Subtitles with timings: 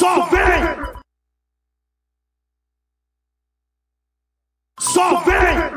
[0.00, 0.62] Só vem!
[4.78, 5.69] Só vem!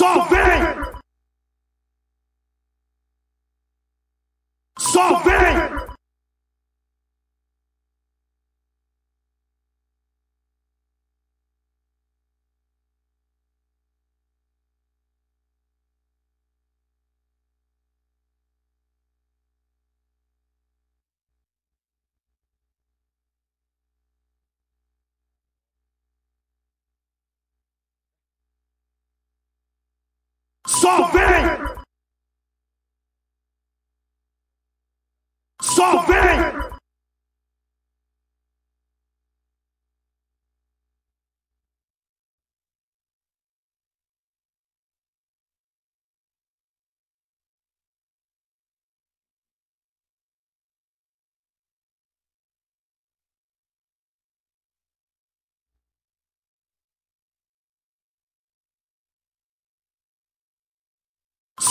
[0.00, 0.62] Só vem!
[4.78, 5.90] Só vem!
[30.80, 31.44] Só vem!
[35.60, 36.19] Só vem!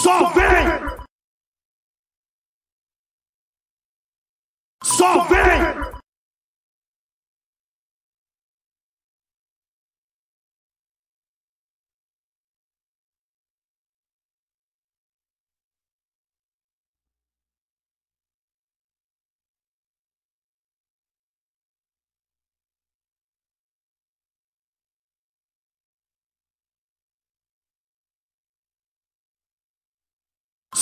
[0.09, 1.05] Só vem!
[4.83, 5.88] Só vem!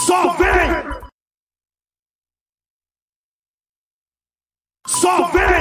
[0.07, 0.71] Só vem!
[4.87, 5.56] Só vem!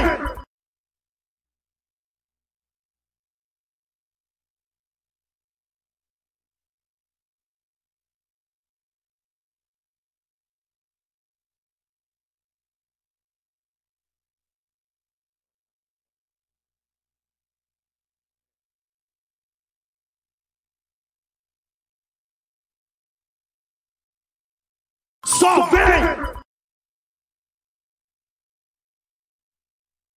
[25.47, 26.03] Só vem!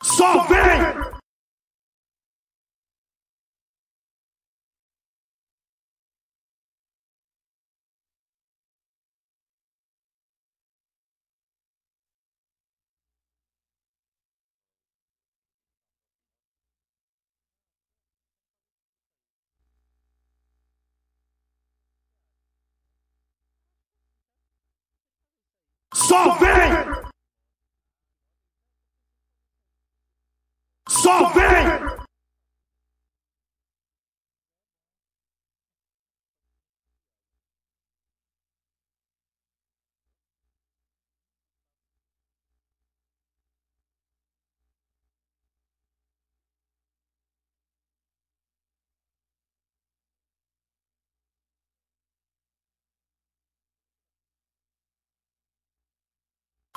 [0.03, 1.10] Só vem!
[26.11, 27.10] Só vem!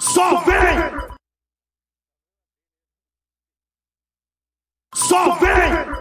[0.03, 1.17] Só vem!
[4.93, 5.92] Só vem!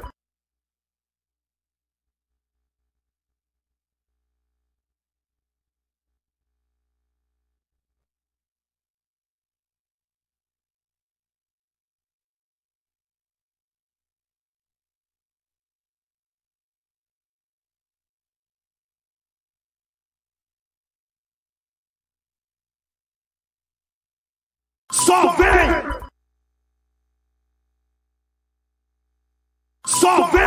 [25.12, 25.68] Só vem!
[29.84, 30.42] Só vem!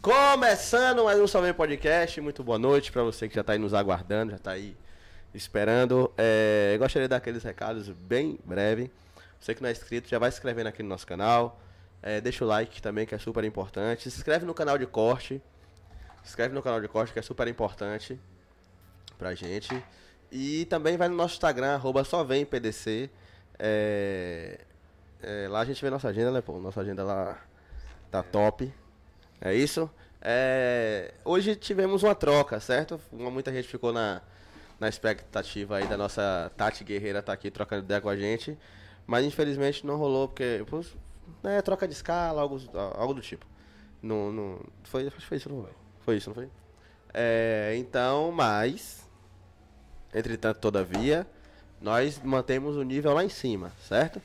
[0.00, 3.74] Começando mais um Salve Podcast, muito boa noite pra você que já tá aí nos
[3.74, 4.74] aguardando, já tá aí
[5.34, 6.12] esperando.
[6.16, 8.90] É, eu gostaria de dar aqueles recados bem breve.
[9.40, 11.60] Você que não é inscrito, já vai se inscrevendo aqui no nosso canal.
[12.02, 14.10] É, deixa o like também, que é super importante.
[14.10, 15.42] Se inscreve no canal de corte.
[16.22, 18.18] Se inscreve no canal de corte, que é super importante
[19.16, 19.82] pra gente.
[20.30, 23.10] E também vai no nosso Instagram, arroba só vem PDC.
[23.58, 24.60] É,
[25.22, 26.58] é, lá a gente vê nossa agenda, né, pô?
[26.60, 27.38] Nossa agenda lá
[28.10, 28.72] tá top.
[29.40, 29.90] É isso?
[30.20, 33.00] É, hoje tivemos uma troca, certo?
[33.12, 34.20] Muita gente ficou na,
[34.78, 38.56] na expectativa aí da nossa Tati Guerreira tá aqui trocando ideia com a gente.
[39.06, 40.64] Mas infelizmente não rolou, porque.
[41.42, 42.60] né, troca de escala, algo,
[42.94, 43.46] algo do tipo.
[44.02, 45.72] Não, não, foi, acho que foi isso, não foi?
[46.00, 46.48] Foi isso, não foi?
[47.14, 49.08] É, então, mas.
[50.14, 51.26] Entretanto, todavia,
[51.80, 54.20] nós mantemos o nível lá em cima, certo?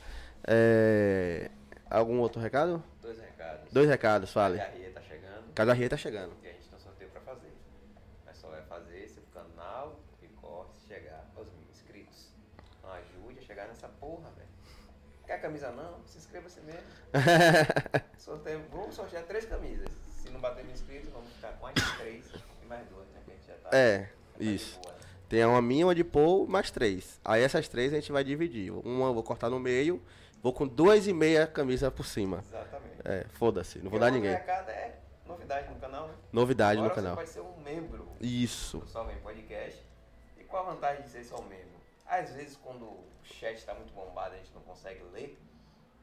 [0.45, 1.49] É,
[1.89, 2.83] algum outro recado?
[3.01, 3.71] Dois recados.
[3.71, 4.57] Dois recados, fale.
[4.57, 6.33] Ria tá chegando Cadarria tá chegando.
[6.43, 7.53] e a gente tem um sorteio pra fazer.
[8.25, 12.31] Mas só vai fazer se o canal e corte chegar aos mil inscritos.
[12.79, 14.49] Então ajude a chegar nessa porra, velho.
[15.33, 15.95] Quer camisa não?
[16.05, 16.81] Se inscreva você mesmo.
[18.19, 19.87] Sorteio, vamos sortear três camisas.
[20.11, 22.25] Se não bater mil inscritos, vamos ficar com as três
[22.61, 23.19] e mais duas, né?
[23.25, 23.69] Que a gente já tá.
[23.75, 24.05] É, já
[24.37, 24.79] tá isso.
[24.85, 24.93] né?
[25.27, 27.19] Tem uma minha, uma de Paul, mais três.
[27.25, 28.71] Aí essas três a gente vai dividir.
[28.71, 29.99] Uma eu vou cortar no meio,
[30.39, 32.43] vou com duas e meia camisa por cima.
[32.47, 32.93] Exatamente.
[33.03, 34.33] É, foda-se, não vou E dar ninguém.
[34.33, 36.13] é novidade no canal, né?
[36.31, 37.15] Novidade no Agora canal.
[37.15, 38.77] Você pode ser um membro Isso.
[38.77, 39.83] do Salve Podcast.
[40.37, 41.73] E qual a vantagem de ser só um membro?
[42.05, 45.39] Às vezes, quando o chat está muito bombado a gente não consegue ler,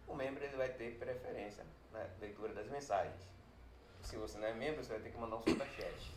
[0.06, 3.28] o membro ele vai ter preferência na leitura das mensagens.
[4.02, 6.14] Se você não é membro, você vai ter que mandar um superchat.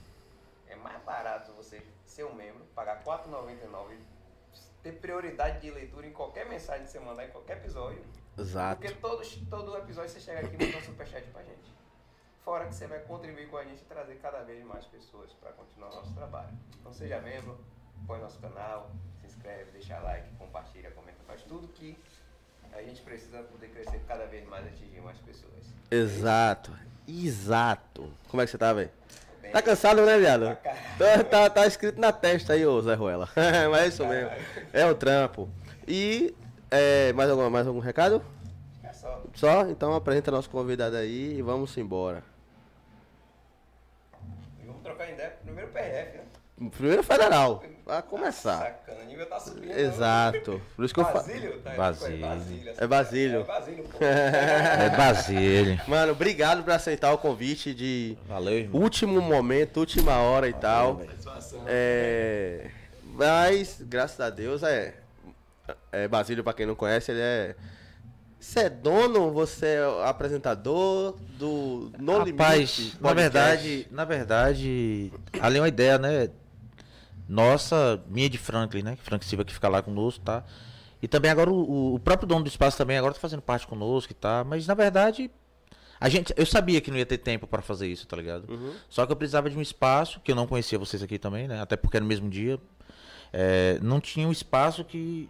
[0.67, 3.99] É mais barato você ser um membro, pagar R$ 4,99 e
[4.81, 8.03] ter prioridade de leitura em qualquer mensagem que você mandar em qualquer episódio.
[8.37, 8.81] Exato.
[8.81, 11.71] Porque todo, todo episódio você chega aqui e manda um superchat pra gente.
[12.43, 15.51] Fora que você vai contribuir com a gente e trazer cada vez mais pessoas para
[15.51, 16.57] continuar o nosso trabalho.
[16.79, 17.57] Então seja membro,
[18.07, 18.89] põe nosso canal,
[19.43, 21.97] inscreve, deixa like, compartilha, comenta, faz tudo que
[22.71, 25.51] a gente precisa poder crescer cada vez mais e atingir mais pessoas.
[25.91, 26.71] Exato.
[27.07, 28.11] Exato.
[28.29, 28.89] Como é que você tá, velho?
[29.51, 30.57] Tá cansado, né, viado?
[30.97, 33.29] Pra Tá, tá, tá escrito na testa aí, ô Zé Ruela.
[33.69, 34.31] Mas é isso mesmo.
[34.71, 35.49] É o trampo.
[35.87, 36.33] E
[36.71, 38.23] é, mais, algum, mais algum recado?
[38.81, 39.21] É só.
[39.35, 39.67] Só?
[39.67, 42.23] Então apresenta nosso convidado aí e vamos embora.
[44.61, 46.69] E vamos trocar ideia primeiro PRF, né?
[46.71, 47.61] Primeiro federal.
[47.85, 48.59] Vai começar.
[48.59, 49.71] Sacana, o nível tá subindo.
[49.77, 50.61] Exato.
[50.75, 51.17] Por isso que eu falo.
[51.17, 51.59] Basílio?
[51.59, 52.19] Tá, Basílio.
[52.27, 52.73] Basílio.
[52.77, 53.39] É Basílio.
[53.39, 53.85] É Basílio.
[53.99, 55.81] É Basílio.
[55.87, 58.81] Mano, obrigado por aceitar o convite de Valeu, irmão.
[58.81, 61.01] último momento, última hora e tal.
[61.67, 62.69] É,
[63.03, 64.95] mas, graças a Deus, é,
[65.91, 67.55] é Basílio, pra quem não conhece, ele é.
[68.39, 72.97] Você é dono, você é apresentador do No Rapaz, Limite.
[72.99, 76.29] na verdade, na verdade, ali é uma ideia, né?
[77.27, 78.97] Nossa, minha de Franklin, né?
[79.01, 80.43] Frank Silva que fica lá conosco, tá?
[81.01, 84.11] E também agora o, o próprio dono do espaço também agora tá fazendo parte conosco
[84.11, 84.43] e tá.
[84.43, 85.29] Mas na verdade,
[85.99, 88.51] a gente, eu sabia que não ia ter tempo para fazer isso, tá ligado?
[88.51, 88.73] Uhum.
[88.89, 91.61] Só que eu precisava de um espaço, que eu não conhecia vocês aqui também, né?
[91.61, 92.59] Até porque era no mesmo dia.
[93.31, 95.29] É, não tinha um espaço que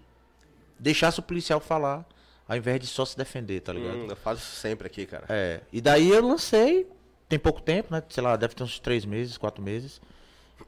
[0.79, 2.05] deixasse o policial falar,
[2.47, 3.97] ao invés de só se defender, tá ligado?
[3.97, 5.25] Hum, eu faço isso sempre aqui, cara.
[5.29, 6.87] É, e daí eu lancei,
[7.29, 8.03] tem pouco tempo, né?
[8.09, 10.01] Sei lá, deve ter uns três meses, quatro meses.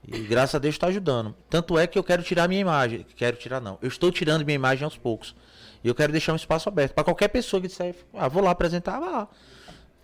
[0.08, 1.36] E graças a Deus está ajudando.
[1.50, 3.06] Tanto é que eu quero tirar minha imagem.
[3.16, 3.78] Quero tirar não.
[3.82, 5.36] Eu estou tirando minha imagem aos poucos.
[5.84, 8.52] E eu quero deixar um espaço aberto para qualquer pessoa que disser, ah, vou lá
[8.52, 9.28] apresentar, vá lá.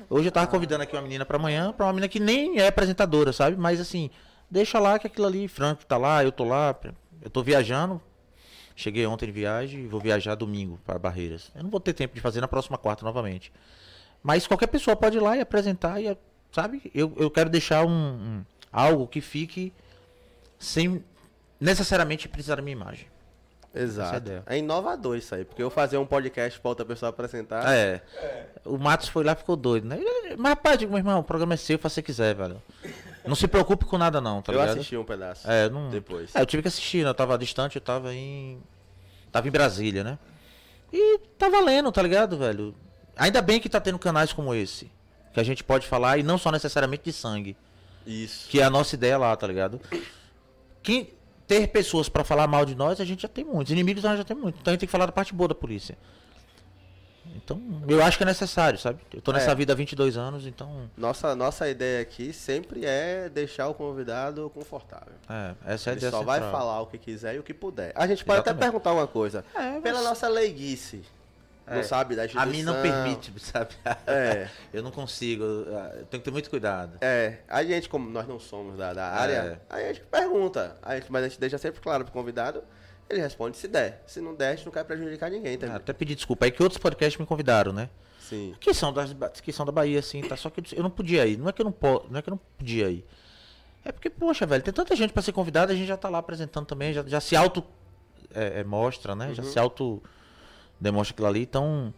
[0.09, 2.67] Hoje eu tava convidando aqui uma menina para amanhã, para uma menina que nem é
[2.67, 3.55] apresentadora, sabe?
[3.57, 4.09] Mas assim,
[4.49, 6.75] deixa lá que aquilo ali, Franco tá lá, eu tô lá,
[7.21, 8.01] eu tô viajando.
[8.75, 11.51] Cheguei ontem de viagem e vou viajar domingo para Barreiras.
[11.55, 13.51] Eu não vou ter tempo de fazer na próxima quarta novamente.
[14.23, 16.15] Mas qualquer pessoa pode ir lá e apresentar, e,
[16.51, 16.91] sabe?
[16.93, 19.73] Eu, eu quero deixar um, um- algo que fique
[20.61, 21.03] sem
[21.59, 23.07] necessariamente precisar da minha imagem.
[23.73, 24.17] É Exato.
[24.17, 24.43] ideia.
[24.45, 27.73] É inovador isso aí, porque eu fazer um podcast pra outra pessoa apresentar.
[27.73, 28.01] É.
[28.65, 29.97] O Matos foi lá e ficou doido, né?
[30.37, 32.35] Mas rapaz, eu digo, meu irmão, o programa é seu, faça o que você quiser,
[32.35, 32.61] velho.
[33.25, 34.77] Não se preocupe com nada não, tá eu ligado?
[34.77, 35.49] assisti um pedaço.
[35.49, 35.89] É, não...
[35.89, 36.35] Depois.
[36.35, 37.09] É, eu tive que assistir, né?
[37.09, 38.61] Eu tava distante, eu tava em.
[39.31, 40.19] Tava em Brasília, né?
[40.91, 42.75] E tá valendo, tá ligado, velho?
[43.15, 44.91] Ainda bem que tá tendo canais como esse.
[45.33, 47.55] Que a gente pode falar, e não só necessariamente de sangue.
[48.05, 48.49] Isso.
[48.49, 49.79] Que é a nossa ideia lá, tá ligado?
[50.83, 51.13] Quem
[51.47, 53.71] ter pessoas pra falar mal de nós, a gente já tem muitos.
[53.71, 54.59] Inimigos nós já tem muitos.
[54.61, 55.97] Então a gente tem que falar da parte boa da polícia.
[57.35, 58.99] Então, eu acho que é necessário, sabe?
[59.13, 59.55] Eu tô nessa É.
[59.55, 60.89] vida há 22 anos, então.
[60.97, 65.13] Nossa, nossa ideia aqui sempre é deixar o convidado confortável.
[65.29, 66.59] É, essa é a Ele ideia só vai central.
[66.59, 67.93] falar o que quiser e o que puder.
[67.95, 68.71] A gente pode até Exatamente.
[68.71, 69.45] perguntar uma coisa.
[69.55, 71.03] É, mas- Pela nossa leiguice,
[71.67, 71.83] não É.
[71.83, 73.75] sabe da A mim não permite, sabe?
[74.07, 74.49] É.
[74.73, 76.97] Eu não consigo, eu tenho que ter muito cuidado.
[77.01, 80.77] É, a gente, como nós não somos da, da área, a gente pergunta.
[80.81, 82.63] A gente, mas a gente deixa sempre claro pro convidado,
[83.09, 84.03] ele responde se der.
[84.05, 85.67] Se não der, a gente não quer prejudicar ninguém, tá?
[85.71, 87.89] Ah, Até pedir desculpa aí que outros podcasts me convidaram, né?
[88.19, 88.55] Sim.
[88.59, 90.37] Que são, das, que são da Bahia, assim, tá?
[90.37, 91.37] Só que eu não podia ir.
[91.37, 93.05] Não é que eu não, po, não é que eu não podia ir.
[93.83, 96.19] É porque, poxa, velho, tem tanta gente pra ser convidada, a gente já tá lá
[96.19, 97.63] apresentando também, já, já se auto
[98.33, 99.33] é, é, mostra, né?
[99.33, 100.01] Já se auto
[100.81, 101.93] demonstra aquilo ali, então.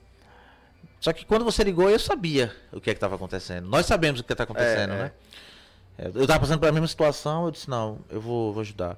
[1.00, 3.68] Só que quando você ligou, eu sabia o que é que tava acontecendo.
[3.68, 5.00] Nós sabemos o que tá acontecendo, É, é.
[5.00, 5.12] né?
[5.98, 8.98] É, eu tava passando pela mesma situação, eu disse, não, eu vou, vou ajudar.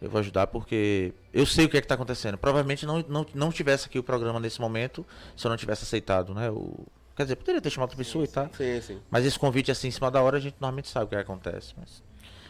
[0.00, 2.36] Eu vou ajudar porque eu sei o que é que tá acontecendo.
[2.36, 6.34] Provavelmente não, não, não tivesse aqui o programa nesse momento se eu não tivesse aceitado,
[6.34, 6.50] né?
[6.50, 8.50] O, quer dizer, poderia ter chamado outra pessoa e tal.
[8.54, 9.00] Sim, sim.
[9.10, 11.72] Mas esse convite assim em cima da hora a gente normalmente sabe o que acontece.
[11.78, 12.02] Mas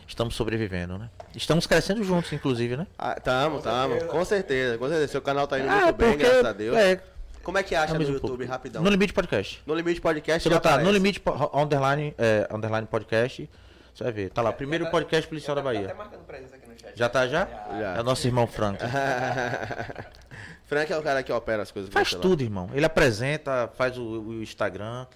[0.06, 1.08] estamos sobrevivendo, né?
[1.34, 2.86] Estamos crescendo juntos, inclusive, né?
[2.98, 4.04] Ah, tamo, tamo.
[4.06, 5.08] Com certeza, com certeza.
[5.08, 6.76] Seu canal tá indo Ah, muito bem, porque- graças a Deus.
[6.76, 7.00] É,
[7.42, 8.44] Como é que acha é no YouTube, pouco.
[8.46, 8.82] rapidão?
[8.82, 9.62] No Limite Podcast.
[9.66, 10.90] No Limite Podcast Se já botar no.
[10.90, 11.22] Limite
[11.54, 13.48] underline, é, underline podcast,
[13.94, 14.30] você vai ver.
[14.30, 15.86] Tá lá, primeiro Já tá- podcast policial já da tá Bahia.
[15.86, 16.92] até marcando presença aqui no chat.
[16.96, 17.44] Já tá já?
[17.78, 17.94] Já.
[17.96, 18.78] É o nosso irmão Frank.
[20.66, 21.92] Frank é o cara que opera as coisas.
[21.92, 22.68] Faz tudo, irmão.
[22.74, 25.06] Ele apresenta, faz o, o Instagram.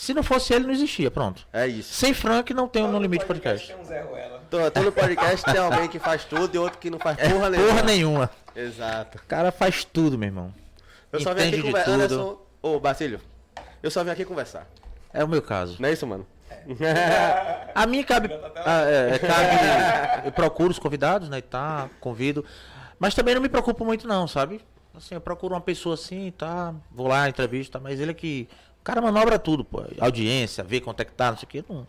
[0.00, 1.46] Se não fosse ele, não existia, pronto.
[1.52, 1.92] É isso.
[1.92, 3.74] Sem Frank não tem Todo No Limite podcast Podcast.
[3.74, 4.42] Tem um Zé Ruela.
[4.48, 7.50] Todo, todo podcast tem alguém que faz tudo e outro que não faz É, porra
[7.50, 7.68] nenhuma.
[7.68, 8.30] porra nenhuma.
[8.56, 9.18] Exato.
[9.18, 10.54] O cara faz tudo, meu irmão.
[11.12, 12.08] Eu só vim Entende aqui de conversar.
[12.08, 12.40] tudo.
[12.62, 13.20] Ô, Basílio.
[13.82, 14.66] Eu só vim aqui conversar.
[15.12, 15.76] É o meu caso.
[15.78, 16.26] Não é isso, mano?
[17.74, 18.30] A mim cabe.
[18.56, 20.24] ah, é, é, cabe.
[20.28, 21.38] Eu procuro os convidados, né?
[21.38, 22.42] E tá, convido.
[22.98, 24.62] Mas também não me preocupo muito, não, sabe?
[24.96, 26.74] Assim, eu procuro uma pessoa assim, tá?
[26.90, 28.48] Vou lá, entrevista, mas ele é que.
[28.80, 29.82] O cara manobra tudo, pô.
[30.00, 31.64] Audiência, vê quanto é que tá, não sei o quê.
[31.68, 31.86] Não.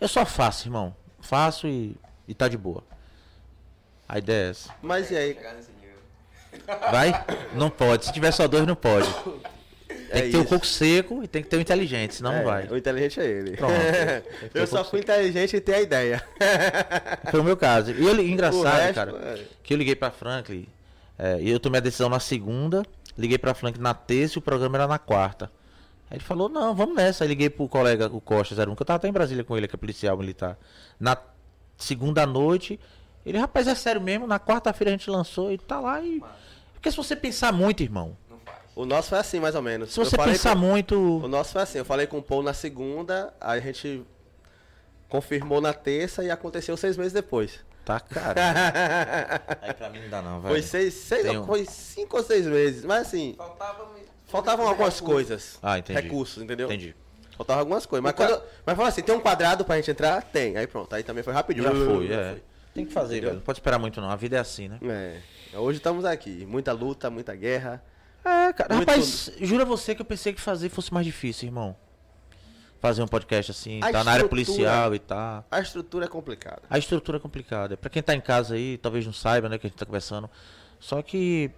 [0.00, 0.94] Eu só faço, irmão.
[1.20, 1.96] Faço e,
[2.28, 2.84] e tá de boa.
[4.08, 4.70] A ideia é essa.
[4.82, 5.36] Mas e aí?
[6.90, 7.12] Vai?
[7.54, 8.04] Não pode.
[8.06, 9.08] Se tiver só dois, não pode.
[9.88, 10.48] Tem É que ter o isso.
[10.48, 12.68] coco seco e tem que ter o inteligente, senão É, não vai.
[12.68, 13.56] O inteligente é ele.
[13.56, 13.72] Pronto.
[14.54, 16.24] eu só fui inteligente e tenho a ideia.
[17.30, 17.90] Foi o meu caso.
[17.90, 19.44] E ele, engraçado, resto, cara, é.
[19.64, 20.68] que eu liguei pra Franklin,
[21.18, 22.84] é, e eu tomei a decisão na segunda,
[23.18, 25.50] liguei pra Franklin na terça e o programa era na quarta.
[26.10, 27.24] Aí ele falou, não, vamos nessa.
[27.24, 29.66] Aí liguei pro colega, o Costa 01, que eu tava até em Brasília com ele,
[29.66, 30.58] que é policial militar.
[31.00, 31.16] Na
[31.76, 32.78] segunda noite,
[33.24, 36.22] ele, rapaz, é sério mesmo, na quarta-feira a gente lançou e tá lá e...
[36.74, 38.58] Porque se você pensar muito, irmão, Não faz.
[38.76, 39.92] O nosso foi assim, mais ou menos.
[39.92, 40.94] se Eu você falei pensar com- muito...
[41.24, 44.04] O nosso foi assim, eu falei com o Paul na segunda, aí a gente
[45.08, 47.60] confirmou na terça e aconteceu seis meses depois.
[47.84, 48.40] Tá, cara.
[49.60, 50.54] Aí pra mim não dá não, velho.
[50.54, 52.82] Foi seis, seis um- foi cinco ou seis meses.
[52.84, 53.86] Mas assim, Faltava.
[54.34, 55.58] Faltavam algumas coisas.
[55.62, 56.00] Ah, entendi.
[56.00, 56.66] Recursos, entendeu?
[56.66, 56.94] Entendi.
[57.36, 58.02] Faltavam algumas coisas.
[58.02, 60.22] Mas, O quando, mas falou assim, tem um quadrado pra gente entrar?
[60.22, 60.56] Tem.
[60.56, 61.64] Aí pronto, aí também foi rapidinho.
[61.64, 62.36] Já foi, Já é.
[62.74, 63.30] Tem que fazer, Entendeu?
[63.30, 63.38] velho.
[63.38, 64.78] Não pode esperar muito não, a vida é assim, né?
[65.52, 65.58] É.
[65.58, 66.44] Hoje estamos aqui.
[66.44, 67.82] Muita luta, muita guerra.
[68.24, 68.74] É, cara.
[68.74, 71.76] Muito- Rapaz, jura você que eu pensei que fazer fosse mais difícil, irmão.
[72.80, 75.44] Fazer um podcast assim, A tá na área policial e tá.
[75.50, 76.62] A estrutura é complicada.
[76.68, 77.76] A estrutura é complicada.
[77.76, 80.28] Pra quem tá em casa aí, talvez não saiba, né, que a gente tá conversando.
[80.80, 81.50] Só que.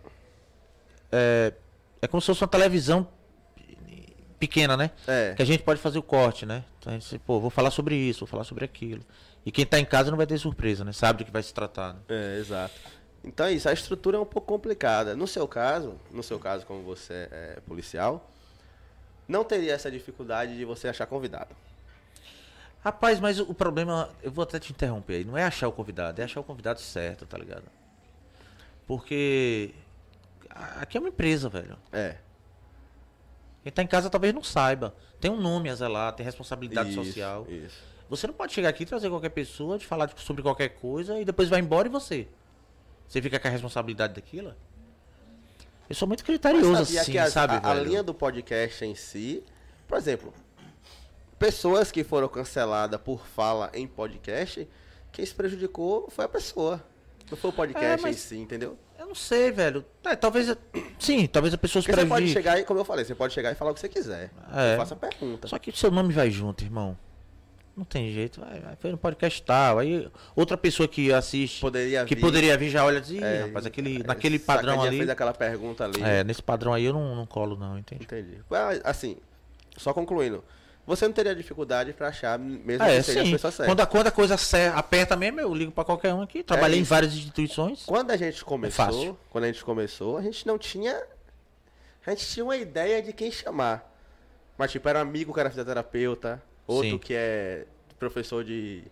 [1.11, 1.53] É,
[2.01, 3.09] é como se fosse uma televisão
[4.39, 4.91] pequena, né?
[5.07, 5.35] É.
[5.35, 6.65] Que a gente pode fazer o corte, né?
[6.79, 9.03] Então a gente, pô, vou falar sobre isso, vou falar sobre aquilo.
[9.45, 10.93] E quem tá em casa não vai ter surpresa, né?
[10.93, 11.95] Sabe do que vai se tratar.
[11.95, 12.01] Né?
[12.09, 12.75] É, exato.
[13.25, 15.17] Então é isso, a estrutura é um pouco complicada.
[15.17, 18.31] No seu caso, no seu caso, como você é policial,
[19.27, 21.55] não teria essa dificuldade de você achar convidado.
[22.85, 26.21] Rapaz, mas o problema, eu vou até te interromper aí, não é achar o convidado,
[26.21, 27.65] é achar o convidado certo, tá ligado?
[28.87, 29.75] Porque
[30.81, 31.77] aqui é uma empresa, velho.
[31.93, 32.17] É.
[33.63, 34.95] Quem tá em casa talvez não saiba.
[35.21, 37.47] Tem um nome a zelar, tem responsabilidade isso, social.
[37.49, 37.83] Isso.
[38.09, 41.25] Você não pode chegar aqui e trazer qualquer pessoa, de falar sobre qualquer coisa e
[41.25, 42.29] depois vai embora e você.
[43.09, 44.55] Você fica com a responsabilidade daquilo?
[45.89, 49.45] Eu sou muito criterioso assim, a, sabe, a, a linha do podcast em si,
[49.87, 50.33] por exemplo,
[51.39, 54.69] pessoas que foram canceladas por fala em podcast,
[55.13, 56.85] quem se prejudicou foi a pessoa.
[57.31, 58.79] Não foi o podcast É, mas- em si, entendeu?
[59.07, 59.85] Eu não sei, velho.
[60.05, 60.53] É, talvez.
[60.99, 62.43] Sim, talvez a pessoa se Porque você pode prejudique.
[62.43, 64.33] chegar e, como eu falei, você pode chegar e falar o que você quiser.
[64.53, 64.75] É.
[64.75, 65.47] Eu faço a pergunta.
[65.47, 66.99] Só que seu nome vai junto, irmão.
[67.77, 68.75] Não tem jeito, vai, vai.
[68.75, 69.79] Foi no podcast tal.
[69.79, 73.23] Aí outra pessoa que assiste, Poderia que vir- poderia vir já olha e diz, Ih,
[73.23, 74.97] É, rapaz, aquele, é, naquele padrão ali.
[74.99, 76.03] fez aquela pergunta ali.
[76.03, 78.03] É, nesse padrão aí eu não, não colo, não, entende?
[78.05, 78.41] Entendi.
[78.83, 79.19] Assim,
[79.77, 80.43] só concluindo.
[80.87, 83.33] Você não teria dificuldade pra achar, mesmo É, que seja a sim.
[83.33, 83.71] pessoa certa.
[83.73, 84.37] Quando a, quando a coisa
[84.75, 86.45] aperta mesmo, eu ligo pra qualquer um aqui.
[86.45, 86.91] Trabalhei em isso.
[86.91, 87.83] várias instituições.
[87.85, 89.19] Quando a gente começou, fácil.
[89.29, 90.97] quando a gente começou, a gente não tinha.
[92.07, 93.93] A gente tinha uma ideia de quem chamar.
[94.57, 96.99] Mas tipo, era um amigo que era fisioterapeuta, outro Sim.
[96.99, 97.67] que é
[97.99, 98.85] professor de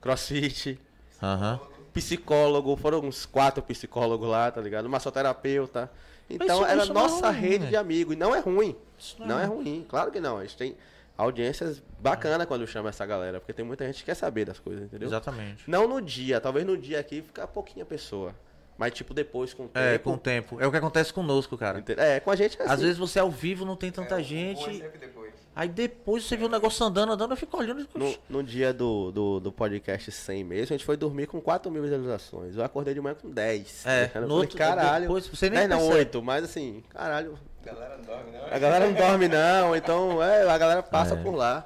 [0.00, 0.78] crossfit,
[1.22, 1.60] Aham.
[1.92, 4.88] psicólogo, foram uns quatro psicólogos lá, tá ligado?
[4.88, 5.90] Massoterapeuta.
[6.28, 7.70] Então isso- era isso não é nossa ruim, rede né?
[7.70, 8.14] de amigos.
[8.14, 8.76] E não é ruim.
[8.98, 10.38] Isso Não é ruim, claro que não.
[10.38, 10.76] A gente tem
[11.16, 14.84] audiências bacanas quando chama essa galera, porque tem muita gente que quer saber das coisas,
[14.84, 15.08] entendeu?
[15.08, 15.68] Exatamente.
[15.68, 18.34] Não no dia, talvez no dia aqui fica pouquinha pessoa.
[18.76, 20.04] Mas tipo depois com o É, tempo.
[20.10, 20.60] com o tempo.
[20.60, 21.82] É o que acontece conosco, cara.
[21.96, 22.82] É, com a gente é Às assim.
[22.82, 24.68] vezes você ao vivo não tem tanta É, gente.
[24.68, 25.23] é sempre depois.
[25.56, 27.82] Aí depois você vê o negócio andando, andando, eu fico olhando.
[27.82, 31.40] e- No, no dia do, do, do podcast 100 mesmo, a gente foi dormir com
[31.40, 32.56] 4 mil visualizações.
[32.56, 33.86] Eu acordei de manhã com 10.
[33.86, 35.02] É, falei, no outro- caralho.
[35.02, 35.98] depois você nem 10 não, percebe.
[35.98, 37.38] 8, mas assim, caralho.
[37.62, 38.46] A galera não dorme, não.
[38.46, 41.16] A galera não dorme não, então é, a galera passa É.
[41.22, 41.64] por lá.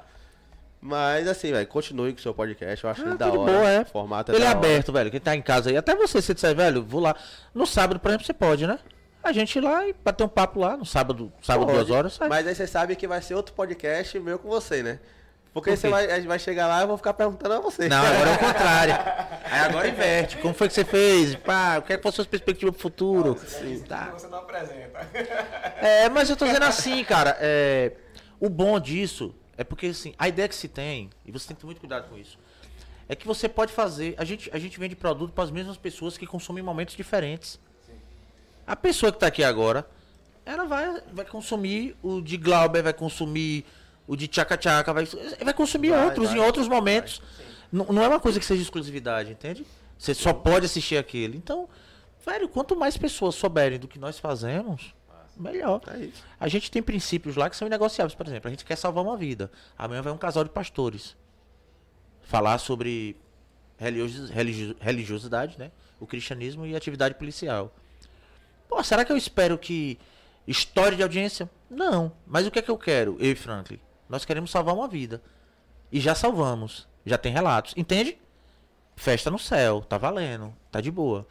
[0.81, 2.85] Mas assim, velho, continue com o seu podcast.
[2.85, 3.37] Eu acho Ah, ele da hora.
[3.37, 3.81] boa, é.
[3.81, 4.57] O formato Ele é da hora.
[4.59, 5.11] aberto, velho.
[5.11, 5.75] Quem tá em casa aí.
[5.75, 7.13] Até você, se disser, velho, vou lá.
[7.53, 8.79] No sábado, por exemplo, você pode, né?
[9.23, 10.77] A gente ir lá e bater um papo lá.
[10.77, 12.13] No sábado, sábado Pode, duas horas.
[12.13, 12.29] sai.
[12.29, 14.99] Mas aí você sabe que vai ser outro podcast meu com você, né?
[15.53, 17.59] Porque Por você vai, a gente vai chegar lá e eu vou ficar perguntando a
[17.59, 17.89] você.
[17.89, 18.93] Não, agora é o contrário.
[19.49, 20.37] Aí agora inverte.
[20.37, 21.35] Como foi que você fez?
[21.35, 23.37] Pá, o que é que foram suas perspectivas pro futuro?
[23.45, 24.11] Sim, tá.
[24.11, 24.99] Você não apresenta.
[25.81, 27.35] É, mas eu tô dizendo assim, cara.
[27.39, 27.93] É,
[28.39, 31.61] o bom disso é porque, assim, a ideia que se tem, e você tem que
[31.61, 32.37] ter muito cuidado com isso,
[33.09, 34.13] é que você pode fazer.
[34.17, 37.59] A gente, a gente vende produto para as mesmas pessoas que consomem em momentos diferentes.
[38.69, 39.89] A pessoa que tá aqui agora,
[40.45, 43.65] ela vai, vai consumir o de Glauber, vai consumir
[44.07, 45.05] o de Tchaca Tchaca, vai,
[45.43, 47.19] vai consumir Vai, outros vai, em outros momentos.
[47.71, 49.65] Não, não é uma coisa que seja exclusividade, entende?
[49.97, 51.35] Você só pode assistir aquele.
[51.35, 51.67] Então,
[52.23, 54.93] velho, quanto mais pessoas souberem do que nós fazemos,
[55.35, 55.81] melhor.
[55.87, 56.09] É.
[56.39, 58.13] A gente tem princípios lá que são inegociáveis.
[58.13, 59.49] Por exemplo, a gente quer salvar uma vida.
[59.77, 61.17] Amanhã vai um casal de pastores
[62.21, 63.15] falar sobre
[63.77, 65.71] religiosi- religio- religiosidade, né?
[65.99, 67.73] O cristianismo e atividade policial.
[68.69, 69.99] Pô, será que eu espero que
[70.47, 71.49] história de audiência?
[71.69, 72.11] Não.
[72.25, 73.79] Mas o que é que eu quero, eu e Franklin?
[74.07, 75.21] Nós queremos salvar uma vida.
[75.91, 76.87] E já salvamos.
[77.05, 77.73] Já tem relatos.
[77.75, 78.17] Entende?
[78.95, 79.81] Festa no céu.
[79.81, 80.53] Tá valendo.
[80.71, 81.25] Tá de boa.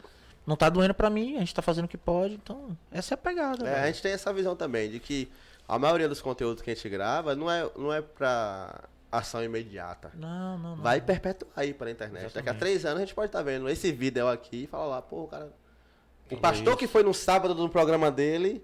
[0.45, 2.33] Não tá doendo pra mim, a gente tá fazendo o que pode.
[2.33, 3.67] Então, essa é a pegada.
[3.67, 5.31] É, a gente tem essa visão também de que
[5.67, 10.11] a maioria dos conteúdos que a gente grava não é, não é pra ação imediata.
[10.15, 10.83] Não, não, não.
[10.83, 12.23] Vai perpetuar aí pela internet.
[12.23, 12.59] Daqui a Exatamente.
[12.59, 15.27] três anos a gente pode estar vendo esse vídeo aqui e falar lá, pô, o
[15.27, 15.51] cara.
[16.35, 16.77] O Que pastor isso?
[16.77, 18.63] que foi no sábado no programa dele.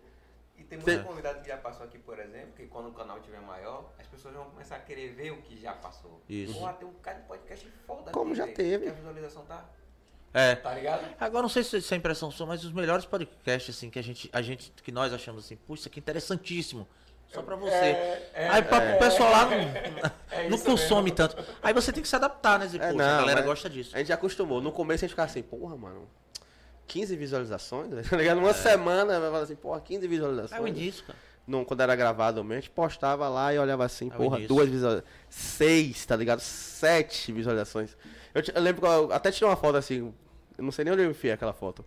[0.57, 3.41] E tem muitos convidados que já passou aqui, por exemplo, que quando o canal tiver
[3.41, 6.21] maior, as pessoas vão começar a querer ver o que já passou.
[6.29, 6.57] Isso.
[6.59, 8.83] Pô, tem um cara de podcast foda Como já velho, teve.
[8.85, 9.65] que a visualização tá,
[10.33, 10.55] É.
[10.55, 11.05] tá ligado?
[11.19, 14.01] Agora não sei se se é impressão sua, mas os melhores podcasts assim que a
[14.03, 16.87] gente, a gente que nós achamos assim, puxa, isso aqui é interessantíssimo.
[17.27, 17.73] Só pra você.
[17.73, 19.57] É, é, Aí pra, o pessoal lá não,
[20.31, 21.15] É não isso consome mesmo.
[21.17, 21.43] tanto.
[21.61, 22.65] Aí você tem que se adaptar, né?
[22.67, 23.95] Dizer, É, não, a galera gosta disso.
[23.95, 24.61] A gente já acostumou.
[24.61, 26.07] No começo a gente ficava assim, porra, mano.
[26.87, 28.37] 15 visualizações, tá ligado?
[28.39, 30.77] Uma semana vai falar assim, porra, 15 É o visualizações.
[30.77, 31.17] início, cara.
[31.47, 34.67] Não, quando era gravado mesmo, a gente postava lá e olhava assim, É porra, duas
[34.67, 35.13] visualizações.
[35.29, 36.39] Seis, tá ligado?
[36.39, 37.95] Sete visualizações.
[38.33, 40.11] Eu, eu lembro que eu até tirei uma foto assim,
[40.57, 41.85] eu não sei nem onde eu enfiei aquela foto.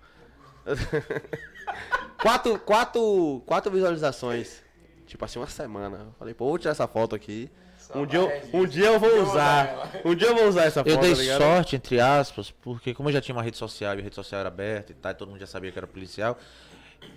[2.23, 4.63] quatro, quatro, quatro visualizações.
[5.07, 5.99] Tipo assim, uma semana.
[6.07, 7.51] Eu falei, pô, vou tirar essa foto aqui.
[7.95, 9.67] Um dia, eu, um dia eu vou usar.
[9.69, 9.91] ela.
[10.05, 11.39] Um dia eu vou usar essa foto, Eu dei tá ligado?
[11.41, 14.41] sorte, entre aspas, porque como eu já tinha uma rede social e a rede social
[14.41, 16.39] era aberta e tal, e todo mundo já sabia que era policial,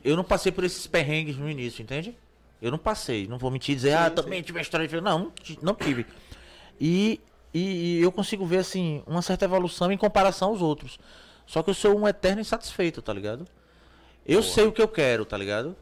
[0.03, 2.17] eu não passei por esses perrengues no início, entende?
[2.61, 5.01] Eu não passei, não vou mentir e dizer, ah, também tive a história de.
[5.01, 6.05] Não, não não tive.
[6.79, 7.19] E,
[7.53, 10.99] e, e eu consigo ver, assim, uma certa evolução em comparação aos outros.
[11.45, 13.47] Só que eu sou um eterno insatisfeito, tá ligado?
[14.25, 15.75] Eu sei o que eu quero, tá ligado?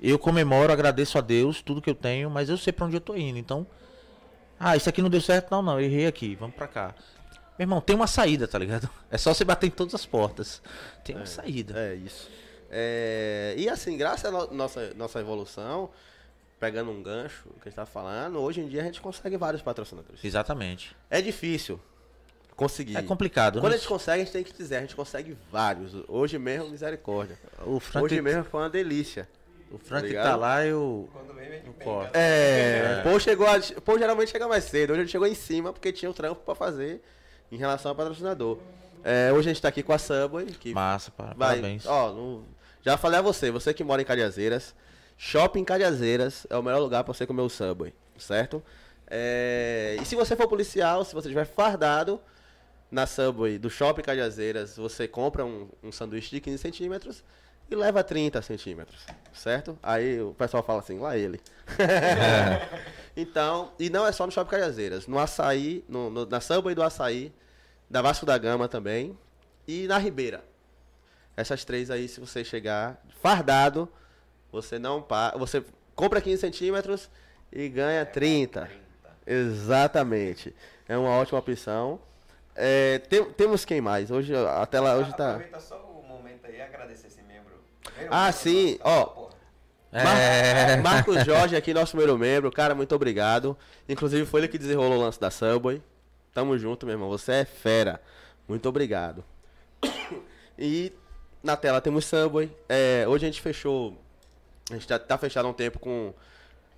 [0.00, 3.00] Eu comemoro, agradeço a Deus tudo que eu tenho, mas eu sei pra onde eu
[3.00, 3.38] tô indo.
[3.38, 3.66] Então,
[4.60, 6.94] ah, isso aqui não deu certo, não, não, errei aqui, vamos pra cá.
[7.58, 8.88] Meu irmão, tem uma saída, tá ligado?
[9.10, 10.62] É só você bater em todas as portas.
[11.02, 11.76] Tem uma saída.
[11.76, 12.30] É isso.
[12.70, 15.90] É, e assim, graças à no- nossa, nossa evolução,
[16.60, 19.62] pegando um gancho que a gente tá falando, hoje em dia a gente consegue vários
[19.62, 20.24] patrocinadores.
[20.24, 20.94] Exatamente.
[21.10, 21.80] É difícil
[22.54, 22.96] conseguir.
[22.96, 23.76] É complicado, Quando né?
[23.76, 25.92] a gente consegue, a gente tem que dizer, a gente consegue vários.
[26.06, 27.36] Hoje mesmo, misericórdia.
[27.66, 29.28] O Frank, Hoje mesmo foi uma delícia.
[29.70, 31.08] O Frank Tá tá, lá, eu.
[31.12, 32.12] Quando vem, vem de bem, corte.
[32.12, 32.24] cara.
[32.24, 33.54] É, Pô, chegou a,
[33.84, 34.92] Pô geralmente chega mais cedo.
[34.92, 37.00] Hoje ele chegou em cima porque tinha o trampo pra fazer
[37.50, 38.58] em relação ao patrocinador.
[39.02, 41.86] É, hoje a gente tá aqui com a Subway, que Massa, Vai, parabéns.
[41.86, 42.44] Ó, não-
[42.82, 44.74] já falei a você, você que mora em Cajazeiras,
[45.16, 48.62] Shopping Cajazeiras é o melhor lugar pra você comer o Subway, certo?
[49.06, 52.20] É, e se você for policial, se você estiver fardado
[52.90, 57.24] na Subway do Shopping Cajazeiras, você compra um, um sanduíche de 15 centímetros
[57.70, 59.00] e leva 30 centímetros,
[59.32, 59.78] certo?
[59.82, 61.40] Aí o pessoal fala assim, lá ele.
[63.16, 66.82] então, e não é só no Shopping Cajazeiras, no Açaí, no, no- na Subway do
[66.82, 67.32] Açaí,
[67.88, 69.16] da Vasco da Gama também,
[69.66, 70.42] e na Ribeira.
[71.36, 73.88] Essas três aí, se você chegar fardado,
[74.52, 75.38] você não paga.
[75.38, 77.08] Você compra 15 centímetros
[77.52, 78.68] e ganha 30.
[79.26, 80.54] Exatamente.
[80.88, 82.00] É uma ótima opção.
[82.54, 84.10] É, tem- temos quem mais?
[84.10, 85.30] Hoje a tela hoje tá.
[85.30, 87.09] Aproveita só o momento aí e agradecer
[88.10, 89.28] Ah, sim, ó.
[89.92, 90.04] É.
[90.04, 92.50] Mar- Marcos Jorge aqui, nosso primeiro membro.
[92.52, 93.56] Cara, muito obrigado.
[93.88, 95.82] Inclusive foi ele que desenrolou o lance da Subway.
[96.32, 97.08] Tamo junto, meu irmão.
[97.08, 98.00] Você é fera.
[98.48, 99.24] Muito obrigado.
[100.62, 100.92] E
[101.42, 102.54] na tela temos Subway.
[102.68, 103.96] É, hoje a gente fechou.
[104.70, 106.12] A gente tá, tá fechado há um tempo com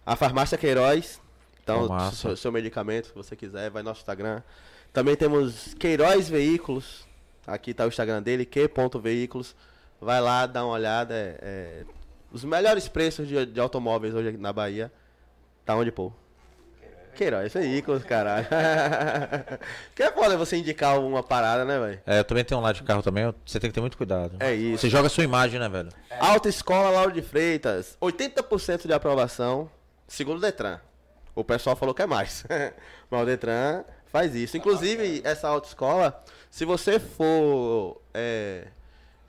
[0.07, 1.21] a Farmácia Queiroz.
[1.65, 4.41] Então, Oh, seu, seu medicamento, se você quiser, vai no nosso Instagram.
[4.93, 7.05] Também temos Queiroz Veículos.
[7.45, 9.57] Aqui tá o Instagram dele, que.veículos.
[10.03, 11.15] Vai lá, dá uma olhada.
[11.15, 11.85] é- é,
[12.33, 14.91] os melhores preços de, de automóveis hoje aqui na Bahia.
[15.65, 16.13] Tá onde, pô?
[17.15, 18.47] Queiroz veículos, caralho.
[19.95, 22.01] que é foda você indicar uma parada, né, velho?
[22.07, 24.37] É, eu também tenho um lado de carro também, você tem que ter muito cuidado.
[24.41, 24.79] É isso.
[24.81, 25.91] Você joga a sua imagem, né, velho?
[26.19, 29.71] Autoescola Lauro de Freitas, 80% de aprovação,
[30.09, 30.81] segundo o Detran.
[31.35, 32.45] O pessoal falou que é mais.
[33.11, 34.57] Mas o Detran faz isso.
[34.57, 38.01] Inclusive, essa autoescola, se você for.
[38.15, 38.69] é,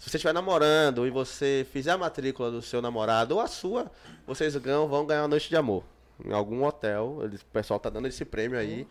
[0.04, 3.90] se você estiver namorando e você fizer a matrícula do seu namorado ou a sua,
[4.28, 5.82] vocês ganham, vão ganhar uma noite de amor.
[6.26, 7.22] Em algum hotel.
[7.24, 8.86] Eles, o pessoal tá dando esse prêmio aí.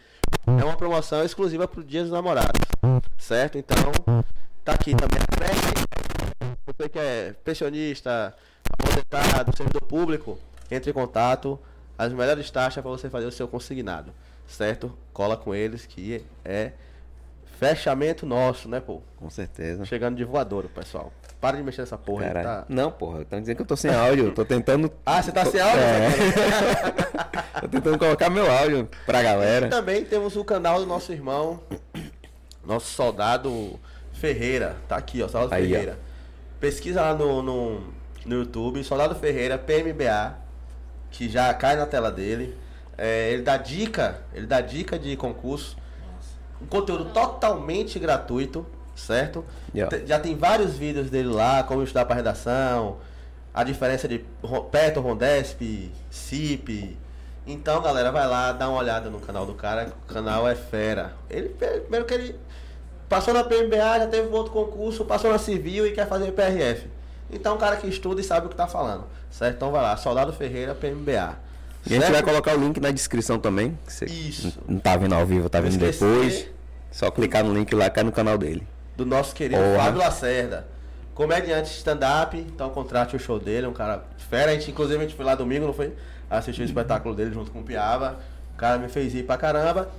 [0.47, 2.63] É uma promoção exclusiva pro Dia dos Namorados.
[3.19, 3.59] Certo?
[3.59, 3.77] Então,
[4.65, 6.57] tá aqui também a creche.
[6.67, 8.35] Você que é pensionista,
[8.73, 10.39] aposentado, servidor público,
[10.71, 11.61] entre em contato.
[11.99, 14.15] As melhores taxas para você fazer o seu consignado.
[14.47, 14.97] Certo?
[15.13, 16.73] Cola com eles que é
[17.69, 19.01] fechamento nosso, né, pô?
[19.17, 19.85] Com certeza.
[19.85, 21.13] Chegando de voador, pessoal.
[21.41, 22.47] Para de mexer nessa porra Caralho.
[22.47, 22.65] tá?
[22.69, 24.27] Não, porra, estão dizendo que eu tô sem áudio.
[24.27, 24.93] eu Tô tentando.
[25.07, 25.81] Ah, você tá sem áudio?
[25.81, 27.61] É.
[27.63, 29.67] tô tentando colocar meu áudio pra galera.
[29.67, 31.61] E também temos o canal do nosso irmão,
[32.65, 33.79] nosso soldado
[34.13, 34.77] Ferreira.
[34.89, 35.69] Tá aqui, ó, Soldado Aí, ó.
[35.71, 35.99] Ferreira.
[36.61, 37.81] Pesquisa lá no, no,
[38.25, 40.37] no YouTube, Soldado Ferreira, PMBA,
[41.11, 42.57] que já cai na tela dele.
[42.97, 45.77] É, ele dá dica, ele dá dica de concurso.
[46.63, 49.45] Um conteúdo totalmente gratuito, certo?
[49.75, 49.97] Yeah.
[50.07, 52.99] Já tem vários vídeos dele lá, como estudar para redação,
[53.53, 56.97] a diferença de Ro- Petro, Rondesp, CIP.
[57.47, 61.15] Então, galera, vai lá, dá uma olhada no canal do cara, o canal é fera.
[61.29, 62.37] Ele, primeiro que ele
[63.09, 66.87] passou na PMBA, já teve um outro concurso, passou na Civil e quer fazer PRF.
[67.31, 69.57] Então, um cara que estuda e sabe o que tá falando, certo?
[69.57, 71.37] Então, vai lá, Soldado Ferreira, PMBA.
[71.85, 73.77] E a gente vai colocar o link na descrição também.
[74.07, 74.53] Isso.
[74.69, 76.47] Não tá vendo ao vivo, tá vendo depois.
[76.93, 78.65] Só clicar no link lá, cai no canal dele.
[78.97, 79.85] do nosso querido Porra.
[79.85, 80.69] Fábio Lacerda.
[81.15, 84.51] Comediante stand-up, então contrate o show dele, um cara fera.
[84.53, 85.93] A gente, inclusive, a gente foi lá domingo, não foi?
[86.31, 88.19] Assistir o espetáculo dele junto com o Piava.
[88.55, 89.91] O cara me fez ir pra caramba.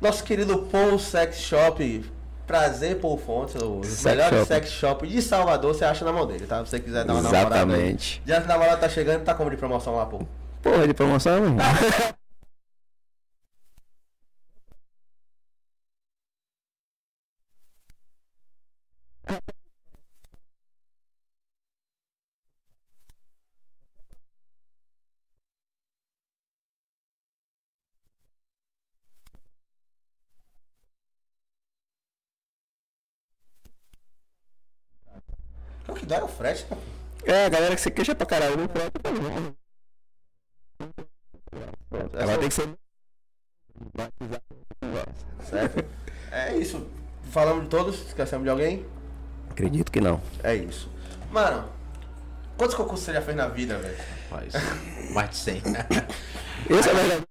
[0.00, 2.04] Nosso querido Paul Sex Shop,
[2.46, 4.46] prazer Paul Fontes, o Sex melhor Shop.
[4.46, 6.62] sex shop de Salvador, você acha na mão dele, tá?
[6.64, 7.56] Se você quiser dar uma namorada.
[7.56, 8.22] Exatamente.
[8.24, 10.20] Dia de namorada tá chegando, tá como de promoção lá, pô.
[10.62, 11.56] Porra de promoção, irmão.
[36.08, 36.78] É o frete, né?
[37.24, 39.56] É, a galera que se queixa pra caralho, não pode também.
[42.12, 42.78] Ela tem que ser.
[45.44, 45.84] Certo?
[46.30, 46.86] É isso.
[47.32, 48.86] Falamos de todos, esquecemos de alguém?
[49.50, 50.20] Acredito que não.
[50.44, 50.88] É isso.
[51.30, 51.68] Mano,
[52.56, 53.96] quantos concursos você já fez na vida, velho?
[54.30, 54.54] Rapaz,
[55.12, 55.56] mais de 100.
[56.70, 57.24] Esse é verdade.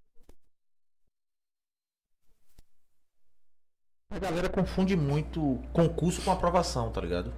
[4.12, 7.34] A galera confunde muito concurso com aprovação, tá ligado?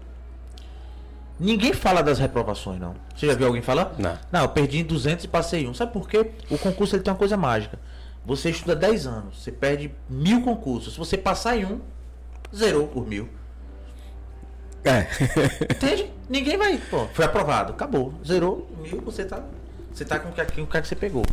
[1.39, 2.95] Ninguém fala das reprovações, não.
[3.15, 3.93] Você já viu alguém falar?
[3.97, 4.17] Não.
[4.31, 5.73] Não, eu perdi em 200 e passei um.
[5.73, 6.31] Sabe por quê?
[6.49, 7.79] O concurso ele tem uma coisa mágica.
[8.25, 10.93] Você estuda 10 anos, você perde mil concursos.
[10.93, 11.79] Se você passar em um,
[12.53, 13.29] zerou por mil.
[14.83, 15.07] É.
[15.71, 16.11] Entende?
[16.29, 16.77] Ninguém vai.
[16.77, 18.13] Pô, foi aprovado, acabou.
[18.25, 19.43] Zerou mil, você tá.
[19.93, 21.23] Você tá com o que, com o que você pegou.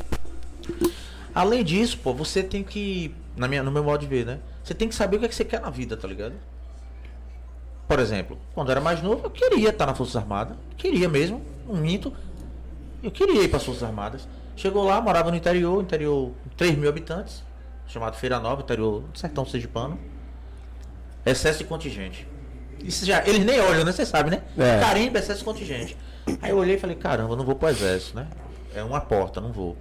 [1.35, 3.15] Além disso, pô, você tem que.
[3.37, 4.39] Na minha, no meu modo de ver, né?
[4.63, 6.35] Você tem que saber o que, é que você quer na vida, tá ligado?
[7.87, 10.57] Por exemplo, quando eu era mais novo, eu queria estar na Forças Armadas.
[10.77, 12.13] Queria mesmo, um minto.
[13.03, 14.27] Eu queria ir para as Forças Armadas.
[14.57, 17.43] Chegou lá, morava no interior, interior, 3 mil habitantes,
[17.87, 19.99] chamado Feira Nova, interior do sertão sergipano.
[21.27, 22.27] Excesso de contingente.
[22.83, 23.93] Isso já, eles nem olham, né?
[23.93, 24.43] Você sabe, né?
[24.57, 24.81] É.
[24.81, 25.97] Carimba, excesso de contingente.
[26.41, 28.29] Aí eu olhei e falei, caramba, não vou pro exército, né?
[28.75, 29.77] É uma porta, não vou.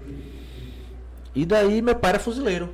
[1.35, 2.73] E daí meu pai era fuzileiro.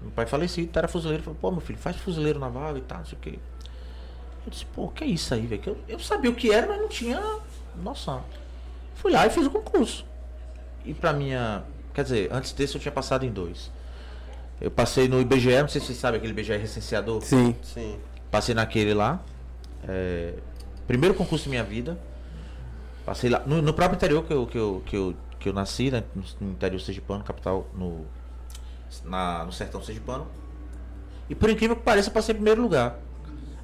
[0.00, 1.22] Meu pai falecido, era fuzileiro.
[1.22, 3.38] Falou, pô, meu filho, faz fuzileiro naval e tal, não sei o quê.
[4.48, 5.60] Eu disse, pô, que é isso aí, velho?
[5.60, 7.20] Que Eu, eu sabia o que era, mas não tinha
[7.76, 8.24] noção.
[8.94, 10.06] Fui lá e fiz o concurso.
[10.86, 11.62] E pra minha.
[11.92, 13.70] Quer dizer, antes desse eu tinha passado em dois.
[14.58, 17.20] Eu passei no IBGE, não sei se vocês sabem aquele IBGE recenseador.
[17.20, 17.54] Sim.
[17.62, 18.00] Sim.
[18.30, 19.20] Passei naquele lá.
[19.86, 20.32] é,
[20.86, 21.98] primeiro concurso da minha vida.
[23.04, 23.42] Passei lá.
[23.44, 26.04] No, no próprio interior que eu, que eu, que eu, que eu nasci, né?
[26.14, 28.06] No, no interior sergipano, capital, no,
[29.04, 30.26] na, no sertão sergipano.
[31.28, 32.98] E por incrível que pareça, passei em primeiro lugar.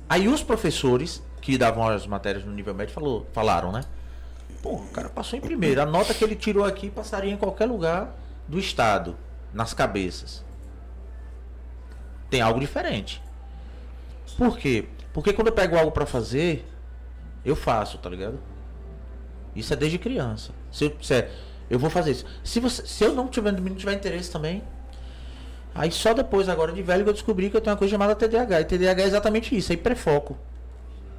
[0.08, 3.82] Aí os professores que davam as matérias no nível médio falou, falaram, né?
[4.62, 5.80] Pô, o cara passou em primeiro.
[5.82, 8.14] A nota que ele tirou aqui passaria em qualquer lugar
[8.48, 9.16] do estado,
[9.52, 10.44] nas cabeças.
[12.30, 13.22] Tem algo diferente.
[14.36, 14.86] Por quê?
[15.12, 16.66] Porque quando eu pego algo pra fazer,
[17.44, 18.38] eu faço, tá ligado?
[19.54, 20.52] Isso é desde criança.
[20.72, 21.30] Se eu disser,
[21.70, 22.26] eu vou fazer isso.
[22.42, 24.62] Se, você, se eu não tiver, não tiver interesse também,
[25.74, 28.14] Aí só depois, agora de velho, que eu descobri que eu tenho uma coisa chamada
[28.14, 28.60] TDAH.
[28.60, 30.38] E TDAH é exatamente isso, é hiperfoco.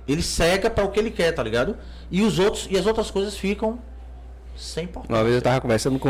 [0.07, 1.75] Ele cega para o que ele quer, tá ligado?
[2.09, 3.79] E os outros, e as outras coisas ficam
[4.55, 5.13] sem importância.
[5.15, 6.09] Uma vez eu tava conversando com.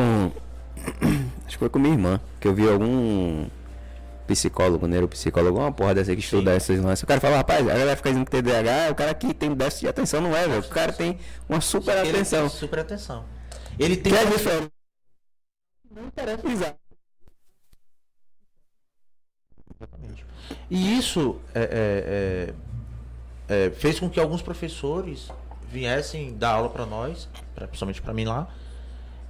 [1.47, 3.47] Acho que foi com minha irmã, que eu vi algum
[4.27, 7.03] psicólogo, neuropsicólogo, uma porra dessa que estuda essas lances.
[7.03, 9.53] O cara fala, rapaz, a galera fica dizendo que TDAH é o cara que tem
[9.53, 10.62] déficit de atenção, não é, velho.
[10.62, 12.49] O cara tem uma super Ele atenção.
[12.49, 13.25] super atenção.
[13.79, 14.71] Ele tem Que é diferente.
[15.91, 16.47] Não interessa.
[16.47, 16.85] Exato.
[20.69, 22.53] E isso é,
[23.49, 25.31] é, é, é, fez com que alguns professores
[25.69, 28.47] viessem dar aula para nós, pra- principalmente para mim lá.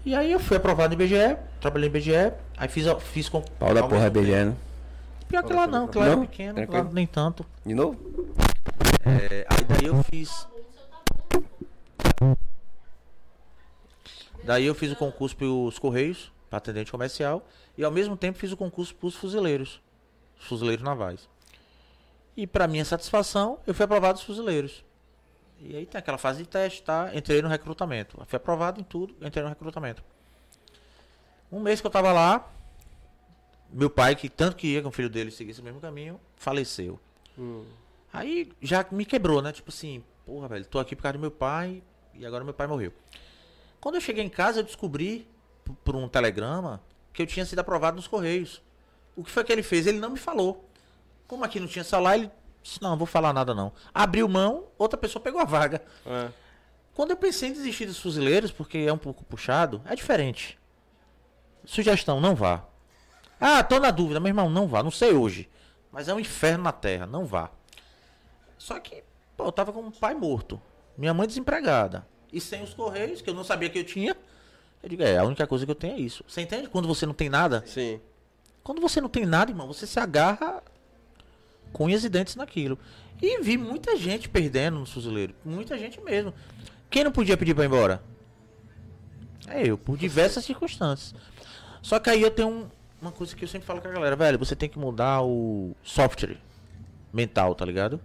[0.06, 3.42] E aí eu fui aprovado em BGE, trabalhei em BGE, aí fiz, fiz com.
[3.42, 4.10] Pau da porra é.
[4.10, 4.56] BGE, né?
[5.28, 6.26] Pior que lá não, que lá era Não?
[6.26, 7.44] pequeno, lá nem tanto.
[7.66, 7.98] De novo?
[9.04, 10.48] É, aí daí eu fiz.
[14.44, 17.44] Daí eu fiz o concurso para os Correios, para atendente comercial,
[17.76, 19.82] e ao mesmo tempo fiz o concurso para os fuzileiros, os
[20.46, 21.28] fuzileiros navais.
[22.36, 24.84] E para minha satisfação, eu fui aprovado dos fuzileiros.
[25.60, 27.12] E aí tem aquela fase de teste, tá?
[27.14, 28.22] Entrei no recrutamento.
[28.26, 30.04] Fui aprovado em tudo, entrei no recrutamento.
[31.52, 32.52] Um mês que eu tava lá,
[33.72, 37.00] meu pai, que tanto queria que o filho dele seguisse o mesmo caminho, faleceu.
[38.12, 39.52] Aí já me quebrou, né?
[39.52, 41.82] Tipo assim, porra, velho, tô aqui por causa do meu pai
[42.14, 42.94] e agora meu pai morreu.
[43.80, 45.28] Quando eu cheguei em casa, eu descobri
[45.84, 46.82] por um telegrama
[47.14, 48.62] que eu tinha sido aprovado nos Correios.
[49.16, 49.88] O que foi que ele fez?
[49.88, 50.70] Ele não me falou.
[51.28, 52.30] Como aqui não tinha celular, ele
[52.62, 53.72] disse, não, não vou falar nada não.
[53.94, 55.82] Abriu mão, outra pessoa pegou a vaga.
[56.06, 56.30] É.
[56.94, 60.58] Quando eu pensei em desistir dos fuzileiros, porque é um pouco puxado, é diferente.
[61.66, 62.64] Sugestão, não vá.
[63.40, 64.82] Ah, tô na dúvida, meu irmão, não vá.
[64.82, 65.50] Não sei hoje.
[65.92, 67.50] Mas é um inferno na terra, não vá.
[68.58, 69.04] Só que,
[69.36, 70.62] pô, eu tava com um pai morto.
[70.98, 72.08] Minha mãe desempregada.
[72.32, 74.16] E sem os correios, que eu não sabia que eu tinha.
[74.82, 76.24] Eu digo, é, a única coisa que eu tenho é isso.
[76.28, 76.70] Você entende?
[76.70, 77.64] Quando você não tem nada.
[77.66, 78.00] Sim.
[78.66, 80.64] Quando você não tem nada, irmão, você se agarra
[81.72, 82.80] com unhas e dentes naquilo.
[83.22, 85.36] E vi muita gente perdendo no fuzileiro.
[85.46, 86.34] Muita gente mesmo.
[86.90, 88.02] Quem não podia pedir pra ir embora?
[89.48, 91.14] É eu, por diversas circunstâncias.
[91.80, 92.68] Só que aí eu tenho um-
[93.00, 95.76] uma coisa que eu sempre falo com a galera, velho, você tem que mudar o
[95.84, 96.38] software
[97.14, 98.02] mental, tá ligado?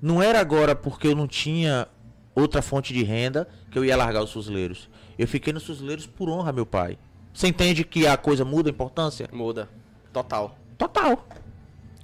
[0.00, 1.88] Não era agora porque eu não tinha
[2.32, 4.88] outra fonte de renda que eu ia largar os fuzileiros.
[5.18, 6.96] Eu fiquei nos fuzileiros por honra, meu pai.
[7.34, 9.28] Você entende que a coisa muda a importância?
[9.32, 9.68] Muda.
[10.12, 10.56] Total.
[10.76, 11.26] Total.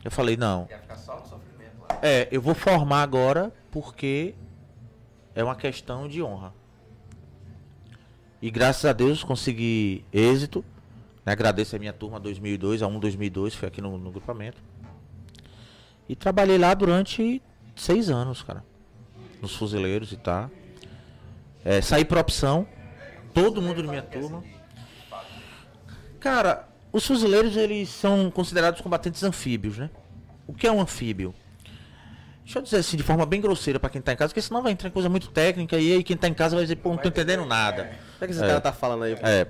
[0.05, 0.67] Eu falei, não.
[0.71, 1.99] Ia ficar só no sofrimento lá.
[2.03, 4.35] É, eu vou formar agora porque
[5.35, 6.53] é uma questão de honra.
[8.41, 10.65] E graças a Deus consegui êxito.
[11.25, 11.33] né?
[11.33, 14.63] Agradeço a minha turma 2002, a 1 2002, foi aqui no, no grupamento.
[16.09, 17.43] E trabalhei lá durante
[17.75, 18.63] seis anos, cara.
[19.43, 20.49] Nos fuzileiros e tá.
[21.65, 22.67] É, saí por opção.
[23.35, 24.45] Todo mundo da minha turma.
[26.21, 29.91] Cara, os fuzileiros eles são considerados combatentes anfíbios, né?
[30.47, 31.35] O que é um anfíbio?
[32.43, 34.63] Deixa eu dizer assim de forma bem grosseira pra quem tá em casa, porque senão
[34.63, 36.91] vai entrar em coisa muito técnica e aí quem tá em casa vai dizer, pô,
[36.91, 37.91] não tô entendendo nada.
[38.15, 38.47] O que, é que esse É.
[38.47, 39.13] cara tá falando aí?
[39.23, 39.47] É.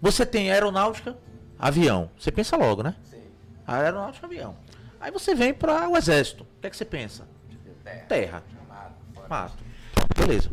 [0.00, 1.16] Você tem aeronáutica,
[1.58, 2.10] avião.
[2.18, 2.94] Você pensa logo, né?
[3.10, 3.20] Sim.
[3.66, 4.56] Aeronáutica, avião.
[4.98, 6.42] Aí você vem para o exército.
[6.44, 7.28] O que é que você pensa?
[7.84, 8.04] Terra.
[8.08, 8.42] Terra,
[9.28, 9.62] Mato.
[10.16, 10.50] Beleza.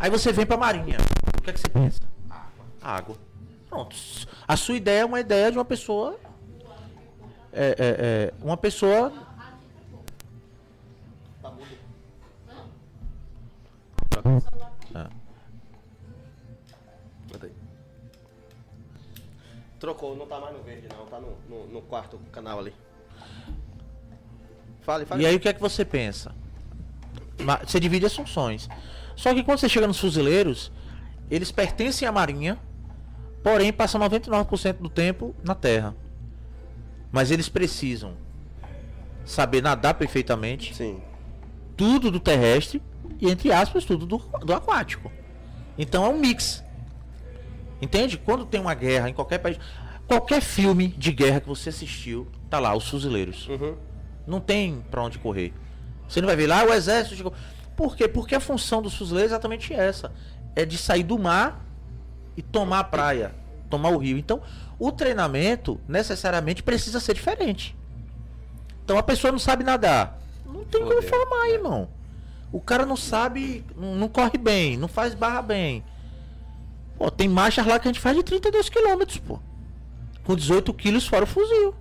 [0.00, 0.96] Aí você vem para marinha.
[1.38, 2.00] O que é que você pensa?
[2.82, 3.16] Água.
[3.76, 3.96] Pronto.
[4.48, 6.18] A sua ideia é uma ideia de uma pessoa.
[7.52, 9.12] É, é, é, uma pessoa.
[14.94, 15.08] Ah.
[19.78, 22.74] Trocou, não tá mais no verde não, tá no, no, no quarto canal ali.
[24.80, 25.22] Fale, fale.
[25.22, 26.34] E aí o que é que você pensa?
[27.64, 28.68] Você divide as funções.
[29.14, 30.72] Só que quando você chega nos fuzileiros,
[31.30, 32.58] eles pertencem à marinha,
[33.42, 35.94] porém passam 99% do tempo na terra.
[37.12, 38.14] Mas eles precisam
[39.24, 41.00] saber nadar perfeitamente, Sim.
[41.76, 42.82] tudo do terrestre
[43.20, 45.10] e entre aspas tudo do, do aquático.
[45.78, 46.62] Então é um mix.
[47.80, 48.16] Entende?
[48.16, 49.58] Quando tem uma guerra em qualquer país,
[50.06, 53.48] qualquer filme de guerra que você assistiu, tá lá os fuzileiros.
[53.48, 53.76] Uhum.
[54.26, 55.52] Não tem pra onde correr.
[56.08, 57.32] Você não vai ver lá "Ah, o exército chegou.
[57.76, 58.08] Por quê?
[58.08, 60.12] Porque a função dos fuzileiros é exatamente essa.
[60.54, 61.65] É de sair do mar
[62.36, 63.34] e tomar a praia,
[63.70, 64.18] tomar o rio.
[64.18, 64.42] Então,
[64.78, 67.76] o treinamento necessariamente precisa ser diferente.
[68.84, 70.18] Então a pessoa não sabe nadar.
[70.44, 71.08] Não tem como Fodeu.
[71.08, 71.88] formar, irmão.
[72.52, 75.84] O cara não sabe, não corre bem, não faz barra bem.
[76.96, 79.40] Pô, tem marchas lá que a gente faz de 32 km, pô.
[80.24, 81.74] Com 18 quilos fora o fuzil.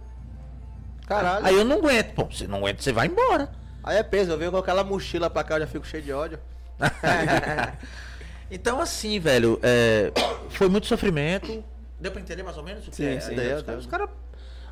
[1.08, 1.46] Caralho.
[1.46, 2.14] Aí eu não aguento.
[2.14, 3.52] Pô, você não aguenta, você vai embora.
[3.84, 6.12] Aí é peso, eu venho com aquela mochila pra cá, eu já fico cheio de
[6.12, 6.40] ódio.
[8.50, 10.12] Então, assim, velho, é,
[10.50, 11.64] foi muito sofrimento.
[12.00, 13.20] Deu pra entender mais ou menos Sim, é?
[13.20, 14.10] sim, os os caras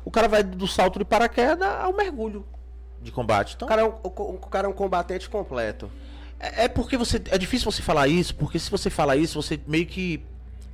[0.04, 2.44] o cara vai do salto de paraquedas ao mergulho
[3.00, 3.54] de combate.
[3.56, 5.90] Então, O cara, é um, o, o cara é um combatente completo.
[6.38, 7.20] é é porque você.
[7.30, 10.22] É difícil você falar isso, porque se você falar isso, você meio que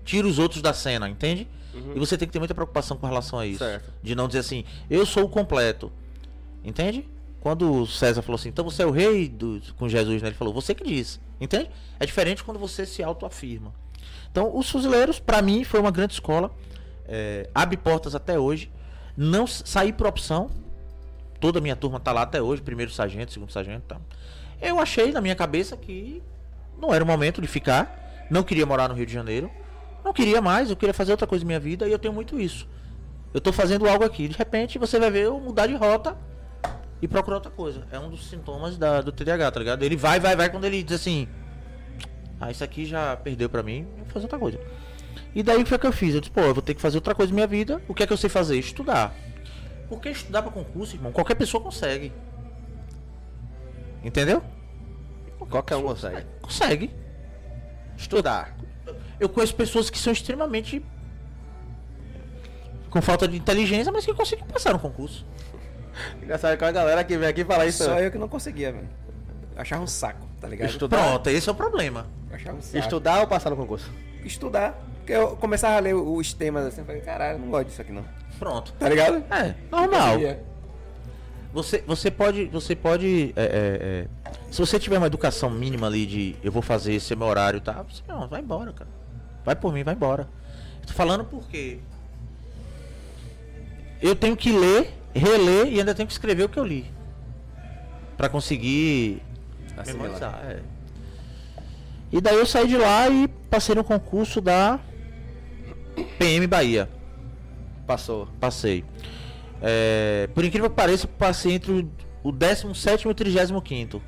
[0.05, 1.47] tira os outros da cena, entende?
[1.95, 3.63] E você tem que ter muita preocupação com relação a isso.
[3.63, 3.71] Uhum.
[3.71, 3.93] Certo.
[4.03, 5.93] De não dizer assim, eu sou o completo.
[6.65, 7.09] Entende?
[7.41, 10.29] Quando o César falou assim, então você é o rei do, com Jesus, né?
[10.29, 11.19] Ele falou, você que disse.
[11.41, 11.71] Entende?
[11.99, 13.73] É diferente quando você se autoafirma.
[14.31, 16.51] Então, os fuzileiros, pra mim, foi uma grande escola.
[17.07, 18.71] É, abre portas até hoje.
[19.17, 20.51] Não saí por opção.
[21.41, 24.01] Toda a minha turma tá lá até hoje, primeiro sargento, segundo sargento, tá.
[24.61, 26.23] Eu achei na minha cabeça que
[26.79, 28.27] não era o momento de ficar.
[28.31, 29.51] Não queria morar no Rio de Janeiro.
[30.05, 32.39] Não queria mais, eu queria fazer outra coisa na minha vida e eu tenho muito
[32.39, 32.69] isso.
[33.33, 36.17] Eu tô fazendo algo aqui, de repente você vai ver eu mudar de rota
[37.03, 37.87] e procurar outra coisa.
[37.91, 39.83] É um dos sintomas da, do TDAH, tá ligado?
[39.83, 41.29] Ele vai, vai, vai quando ele diz assim:
[42.41, 44.61] Ah, isso aqui já perdeu pra mim, eu vou fazer outra coisa.
[45.35, 46.15] E daí o que foi que eu fiz?
[46.15, 47.81] Eu disse, pô, eu vou ter que fazer outra coisa na minha vida.
[47.87, 48.59] O que é que eu sei fazer?
[48.59, 49.15] Estudar.
[49.89, 52.13] Porque estudar pra concurso, irmão, qualquer pessoa consegue.
[54.03, 54.43] Entendeu?
[55.49, 56.27] Qualquer um consegue.
[56.41, 56.91] Consegue.
[57.97, 58.57] Estudar.
[59.19, 60.85] Eu conheço pessoas que são extremamente
[62.89, 65.25] com falta de inteligência, mas que conseguem passar no concurso.
[66.23, 67.85] Engraçado que a galera que vem aqui falar isso.
[67.85, 68.89] Só eu que não conseguia, velho.
[69.55, 70.69] Eu achava um saco, tá ligado?
[70.69, 70.97] Estudar.
[70.97, 72.07] Pronto, esse é o problema.
[72.33, 72.79] Achava um saco.
[72.79, 73.91] Estudar ou passar no concurso?
[74.25, 74.79] Estudar.
[74.99, 77.93] Porque eu começava a ler os temas assim, eu falei, caralho, não gosto disso aqui
[77.93, 78.05] não.
[78.39, 78.73] Pronto.
[78.79, 79.25] Tá ligado?
[79.31, 80.19] É, normal.
[81.53, 82.47] Você, você pode.
[82.47, 83.33] Você pode.
[83.37, 87.13] é, é, é, se você tiver uma educação mínima ali de eu vou fazer esse
[87.13, 88.91] é meu horário e tal, você não, vai embora, cara.
[89.45, 90.29] Vai por mim, vai embora.
[90.87, 91.81] Tô falando porque
[94.01, 96.87] eu tenho que ler, reler e ainda tenho que escrever o que eu li.
[98.17, 99.23] Pra conseguir
[99.87, 100.41] memorizar.
[100.45, 100.61] É.
[102.13, 104.81] E daí eu saí de lá e passei no concurso da
[106.19, 106.89] PM Bahia.
[107.87, 108.29] Passou.
[108.39, 108.85] Passei.
[109.63, 111.91] É, por incrível que pareça, passei entre o,
[112.23, 114.03] o 17 e o 35.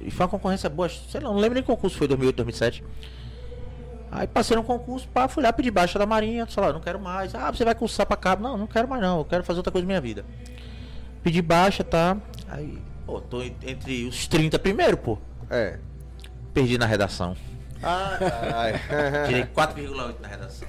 [0.00, 2.84] E foi uma concorrência boa, sei lá, não lembro nem que concurso foi 2008, 2007.
[4.14, 7.00] Aí passei no concurso, pá, fui lá pedir baixa da Marinha, sei lá, não quero
[7.00, 7.34] mais.
[7.34, 8.42] Ah, você vai cursar pra cabo?
[8.42, 10.22] Não, não quero mais não, eu quero fazer outra coisa na minha vida.
[11.22, 12.18] Pedi baixa, tá?
[12.48, 15.16] Aí, pô, tô en- entre os 30 primeiro, pô.
[15.48, 15.78] É.
[16.52, 17.34] Perdi na redação.
[17.82, 18.78] Ah, caralho.
[19.26, 20.68] Tirei 4,8 na redação.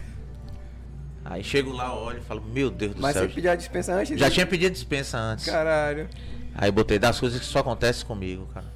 [1.25, 3.27] Aí chego lá, olho e falo, meu Deus do Mas céu.
[3.27, 4.17] você pediu a dispensa antes?
[4.17, 4.31] Já né?
[4.31, 5.45] tinha pedido dispensa antes.
[5.45, 6.07] Caralho.
[6.55, 8.67] Aí botei das coisas que só acontece comigo, cara.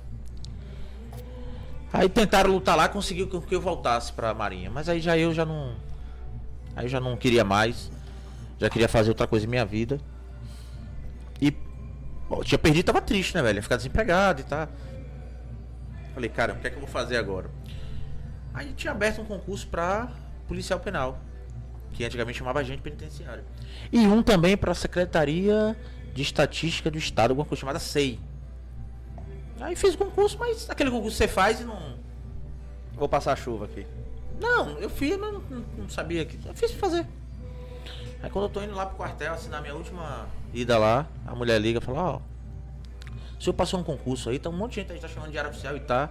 [1.92, 4.70] Aí tentaram lutar lá, conseguiu que eu voltasse pra Marinha.
[4.70, 5.76] Mas aí já eu já não.
[6.76, 7.92] Aí eu já não queria mais.
[8.60, 10.00] Já queria fazer outra coisa em minha vida.
[11.42, 11.56] E.
[12.30, 13.58] Bom, tinha perdido, tava triste, né, velho?
[13.58, 14.68] Ia ficar desempregado e tá.
[16.14, 17.50] Falei, cara, o que é que eu vou fazer agora?
[18.54, 20.10] Aí tinha aberto um concurso pra
[20.48, 21.20] policial penal.
[21.94, 23.44] Que antigamente chamava agente penitenciário.
[23.92, 25.76] E um também pra Secretaria
[26.14, 28.20] de Estatística do Estado, alguma coisa chamada SEI.
[29.60, 31.96] Aí fiz o concurso, mas aquele concurso você faz e não.
[32.94, 33.86] Vou passar a chuva aqui.
[34.40, 35.42] Não, eu fiz, mas não,
[35.78, 36.38] não- sabia que.
[36.48, 37.06] Eu fiz pra fazer.
[38.22, 41.60] Aí quando eu tô indo lá pro quartel, assinar minha última ida lá, a mulher
[41.60, 42.20] liga e fala, ó.
[43.40, 45.38] o senhor passou um concurso aí, tá um monte de gente aí tá chamando de
[45.38, 46.10] área oficial e tá.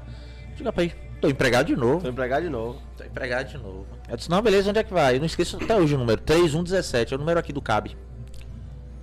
[0.56, 2.08] Diga pra aí, tô empregado de Tô novo.
[2.08, 2.80] empregado de novo.
[2.96, 3.86] Tô empregado de novo.
[4.08, 5.16] Eu disse, não, beleza, onde é que vai?
[5.16, 7.96] Eu não esqueço até hoje o número, 3117, é o número aqui do CAB.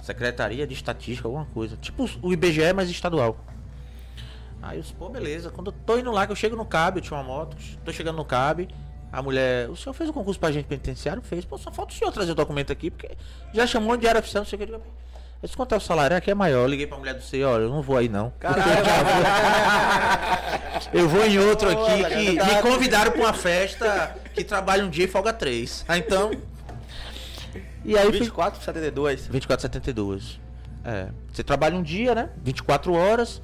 [0.01, 1.77] Secretaria de Estatística, alguma coisa.
[1.77, 3.37] Tipo o IBGE, mas estadual.
[4.63, 5.49] Aí eu disse, pô, beleza.
[5.49, 7.91] Quando eu tô indo lá, que eu chego no CAB, eu tinha uma moto, tô
[7.91, 8.69] chegando no CAB,
[9.11, 11.21] a mulher, o senhor fez o concurso pra gente penitenciário?
[11.21, 11.43] Fez.
[11.43, 13.11] Pô, só falta o senhor trazer o documento aqui, porque
[13.53, 14.73] já chamou de área oficial, não sei o que.
[14.73, 14.81] Eu
[15.43, 16.15] disse, quanto é o salário?
[16.15, 16.61] Aqui é maior.
[16.63, 18.31] Eu liguei pra mulher do CEI, olha, eu não vou aí não.
[20.91, 25.05] Eu vou em outro aqui que me convidaram pra uma festa que trabalha um dia
[25.05, 25.85] e folga três.
[25.87, 26.31] Ah, então.
[27.85, 29.27] E aí eu fiz 24 72.
[29.27, 30.39] 24,72.
[30.83, 31.09] É.
[31.31, 32.29] Você trabalha um dia, né?
[32.43, 33.41] 24 horas.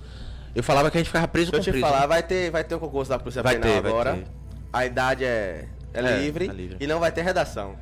[0.56, 1.94] Eu falava que a gente ficava preso Deixa eu com te preso.
[1.94, 4.14] falar, vai ter, vai ter o concurso da Polícia Vai Penal ter, vai agora.
[4.16, 4.26] ter.
[4.74, 6.78] A idade é, é, É, livre, é livre.
[6.80, 7.76] e não vai ter redação.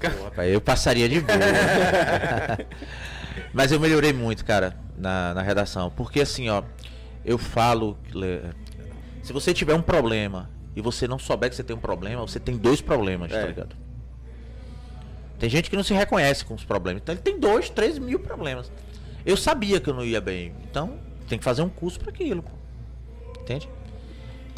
[0.00, 1.38] Pô, rapaz, eu passaria de boa.
[3.52, 5.90] Mas eu melhorei muito, cara, na, na redação.
[5.90, 6.62] Porque assim, ó,
[7.24, 7.96] eu falo.
[9.22, 12.38] Se você tiver um problema e você não souber que você tem um problema, você
[12.38, 13.40] tem dois problemas, É.
[13.40, 13.76] tá ligado?
[15.38, 17.02] Tem gente que não se reconhece com os problemas.
[17.02, 18.70] Então ele tem dois, três mil problemas.
[19.24, 20.54] Eu sabia que eu não ia bem.
[20.70, 22.42] Então tem que fazer um curso pra aquilo.
[22.42, 22.50] pô.
[23.40, 23.68] Entende?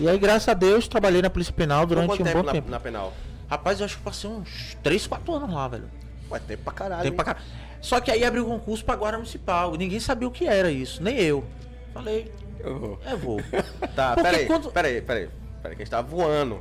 [0.00, 2.70] E aí, graças a Deus, trabalhei na Polícia Penal durante um tempo bom na, tempo.
[2.70, 3.12] na penal?
[3.50, 5.90] Rapaz, eu acho que passei uns 3, 4 anos lá, velho.
[6.30, 7.02] Ué, tempo pra caralho.
[7.02, 7.16] Tem hein?
[7.16, 7.36] pra cá.
[7.80, 9.74] Só que aí abriu o concurso pra Guarda Municipal.
[9.74, 11.44] Ninguém sabia o que era isso, nem eu.
[11.94, 13.00] Falei, Eu vou.
[13.04, 13.40] é vou.
[13.96, 15.28] Tá, peraí, quando- peraí, peraí.
[15.62, 16.60] Peraí, que a gente tá voando.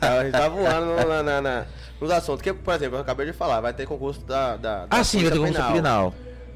[0.00, 1.66] Tá, a gente tá voando na, na- na-
[2.00, 2.42] nos assuntos.
[2.42, 4.56] Que, por exemplo, eu acabei de falar, vai ter concurso da.
[4.56, 6.12] da, da Ah, sim, vai ter concurso penal.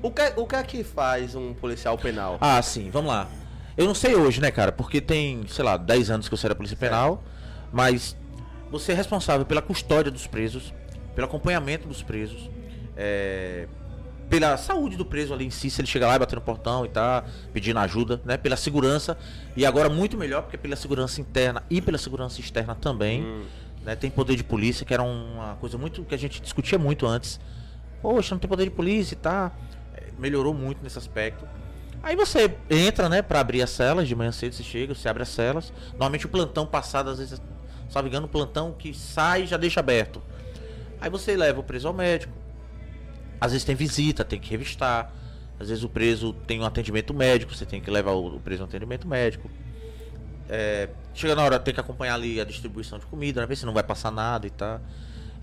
[0.06, 2.38] O que, o que é que faz um policial penal?
[2.40, 3.28] Ah, sim, vamos lá.
[3.76, 4.70] Eu não sei hoje, né, cara?
[4.70, 7.24] Porque tem, sei lá, 10 anos que eu saí da Polícia Penal,
[7.72, 8.16] mas
[8.70, 10.72] você é responsável pela custódia dos presos,
[11.12, 12.48] pelo acompanhamento dos presos,
[12.96, 13.66] é,
[14.30, 16.84] pela saúde do preso ali em si, se ele chegar lá e bater no portão
[16.84, 18.36] e tá pedindo ajuda, né?
[18.36, 19.18] Pela segurança.
[19.56, 23.26] E agora muito melhor, porque pela segurança interna e pela segurança externa também.
[23.84, 23.96] Né?
[23.96, 27.40] Tem poder de polícia, que era uma coisa muito que a gente discutia muito antes.
[28.00, 29.50] Poxa, não tem poder de polícia e tá.
[30.18, 31.46] Melhorou muito nesse aspecto.
[32.02, 35.22] Aí você entra, né, pra abrir as celas, de manhã cedo você chega, você abre
[35.22, 35.72] as celas.
[35.90, 37.40] Normalmente o plantão passado, às vezes,
[37.94, 40.22] me engano, o plantão que sai já deixa aberto.
[41.00, 42.32] Aí você leva o preso ao médico.
[43.40, 45.12] Às vezes tem visita, tem que revistar.
[45.58, 48.66] Às vezes o preso tem um atendimento médico, você tem que levar o preso a
[48.66, 49.50] um atendimento médico.
[50.48, 53.46] É, chega na hora, tem que acompanhar ali a distribuição de comida, né?
[53.46, 54.80] Ver se não vai passar nada e tal.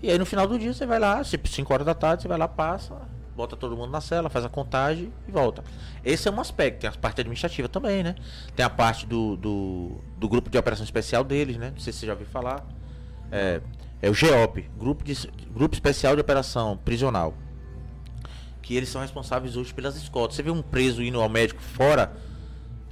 [0.02, 2.38] E aí no final do dia você vai lá, 5 horas da tarde, você vai
[2.38, 2.94] lá, passa,
[3.36, 5.64] bota todo mundo na cela, faz a contagem e volta.
[6.04, 8.14] Esse é um aspecto, tem a parte administrativa também, né?
[8.54, 11.70] Tem a parte do, do, do grupo de operação especial deles, né?
[11.70, 12.64] Não sei se você já ouviu falar.
[13.30, 13.60] É,
[14.00, 15.14] é o GEOP, Grupo, de,
[15.52, 17.34] grupo Especial de Operação Prisional.
[18.62, 20.36] Que eles são responsáveis hoje pelas escoltas.
[20.36, 22.12] Você vê um preso indo ao médico fora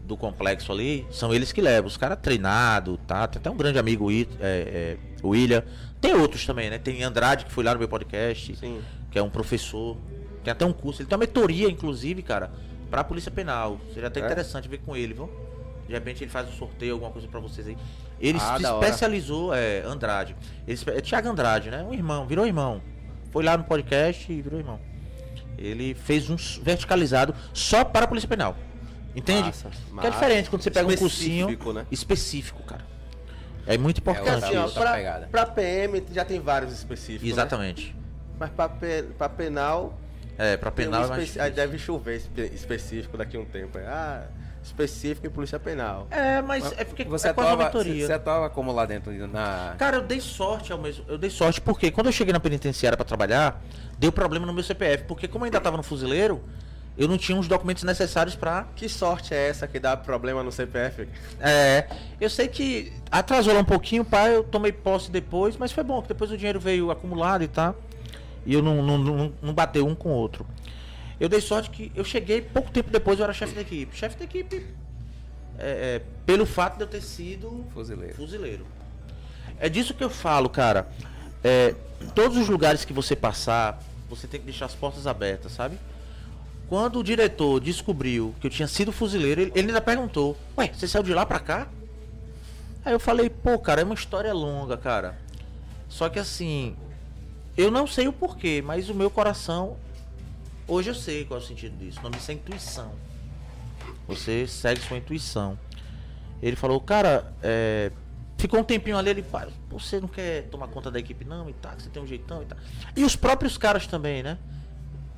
[0.04, 1.86] do complexo ali, são eles que levam.
[1.86, 3.26] Os caras treinados, tá?
[3.26, 5.62] Tem até um grande amigo, é, é, William.
[6.00, 6.78] Tem outros também, né?
[6.78, 8.80] Tem Andrade, que foi lá no meu podcast, Sim.
[9.10, 9.96] que é um professor.
[10.44, 11.02] Tem até um curso.
[11.02, 12.50] Ele tem uma mentoria, inclusive, cara,
[12.90, 13.78] pra Polícia Penal.
[13.94, 14.24] Seria até É?
[14.24, 15.30] interessante ver com ele, viu?
[15.86, 17.76] De repente ele faz um sorteio, alguma coisa pra vocês aí.
[18.20, 18.86] Ele Ah, se hora.
[18.86, 20.36] especializou, é, Andrade.
[20.66, 21.82] Ele, é Thiago Andrade, né?
[21.82, 22.80] Um irmão, virou irmão.
[23.30, 24.78] Foi lá no podcast e virou irmão.
[25.58, 28.56] Ele fez um verticalizado só para a Polícia Penal.
[29.14, 29.48] Entende?
[29.48, 30.10] Massa, Que é massa.
[30.10, 31.86] diferente quando você pega um cursinho Específico, né?
[31.90, 32.84] específico, cara.
[33.66, 35.28] É muito Porque importante assim, pra, pegada.
[35.30, 37.22] pra PM já tem vários específicos.
[37.24, 37.30] né?
[37.30, 37.94] Exatamente.
[38.38, 39.98] Mas pra, pe- pra penal,
[40.38, 43.78] É, pra tem um penal é deve chover espe- específico daqui a um tempo.
[43.78, 44.24] é, Ah,
[44.62, 46.06] específico em polícia penal.
[46.10, 48.06] É, mas é porque Você é atuava, mentoria.
[48.06, 49.74] você atuava como lá dentro na.
[49.78, 51.04] Cara, eu dei sorte ao mesmo.
[51.08, 53.60] Eu dei sorte porque quando eu cheguei na penitenciária pra trabalhar,
[53.98, 55.04] deu problema no meu CPF.
[55.04, 56.40] Porque como eu ainda tava no fuzileiro,
[56.96, 58.66] eu não tinha os documentos necessários pra.
[58.76, 61.08] Que sorte é essa que dá problema no CPF?
[61.40, 61.86] É.
[62.20, 64.36] Eu sei que atrasou lá um pouquinho, pai.
[64.36, 67.74] Eu tomei posse depois, mas foi bom, que depois o dinheiro veio acumulado e tal.
[68.44, 70.46] E eu não, não, não, não bateu um com o outro.
[71.20, 73.96] Eu dei sorte que eu cheguei, pouco tempo depois eu era chefe da equipe.
[73.96, 74.66] Chefe da equipe,
[75.58, 78.14] é, é, pelo fato de eu ter sido Fuzileiro.
[78.14, 78.66] fuzileiro.
[79.58, 80.88] É disso que eu falo, cara.
[81.44, 81.74] É,
[82.14, 85.78] todos os lugares que você passar, você tem que deixar as portas abertas, sabe?
[86.68, 90.88] Quando o diretor descobriu que eu tinha sido fuzileiro, ele, ele ainda perguntou: Ué, você
[90.88, 91.68] saiu de lá pra cá?
[92.84, 95.18] Aí eu falei: Pô, cara, é uma história longa, cara.
[95.88, 96.74] Só que assim,
[97.56, 99.76] eu não sei o porquê, mas o meu coração.
[100.66, 101.98] Hoje eu sei qual é o sentido disso.
[102.00, 102.92] O nome disso é intuição.
[104.06, 105.58] Você segue sua intuição.
[106.42, 107.92] Ele falou, cara, é,
[108.38, 111.52] ficou um tempinho ali, ele, pai, você não quer tomar conta da equipe não e
[111.52, 112.58] tal, que você tem um jeitão e tal.
[112.96, 114.38] E os próprios caras também, né?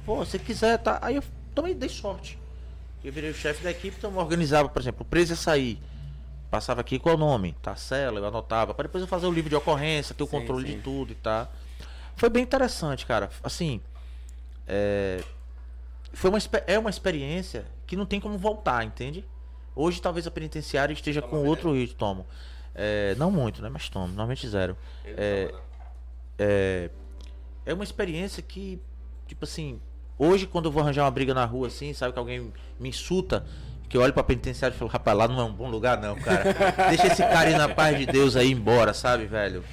[0.05, 0.99] Pô, se quiser, tá.
[1.01, 1.25] Aí eu
[1.55, 2.39] também dei sorte.
[3.03, 5.79] Eu virei o chefe da equipe, então eu organizava, por exemplo, o preso ia sair.
[6.51, 7.75] Passava aqui qual o nome, tá?
[7.75, 8.75] Cela, eu anotava.
[8.75, 10.77] Para depois eu fazer o livro de ocorrência, ter o Sim, controle sim.
[10.77, 11.51] de tudo e tal.
[12.17, 13.31] Foi bem interessante, cara.
[13.43, 13.81] Assim,
[14.67, 15.23] é,
[16.13, 19.25] foi uma, é uma experiência que não tem como voltar, entende?
[19.75, 22.27] Hoje talvez a penitenciária esteja com outro ritmo, tomo.
[22.75, 23.69] É, não muito, né?
[23.69, 24.77] Mas tomo, normalmente zero.
[25.05, 25.53] É,
[26.39, 26.91] é,
[27.67, 28.81] é uma experiência que,
[29.27, 29.81] tipo assim,
[30.19, 33.45] hoje quando eu vou arranjar uma briga na rua assim, sabe que alguém me insulta,
[33.89, 36.17] que eu olho pra penitenciária e falo, rapaz, lá não é um bom lugar não,
[36.17, 36.45] cara.
[36.89, 39.65] Deixa esse cara aí na paz de Deus aí embora, sabe, velho?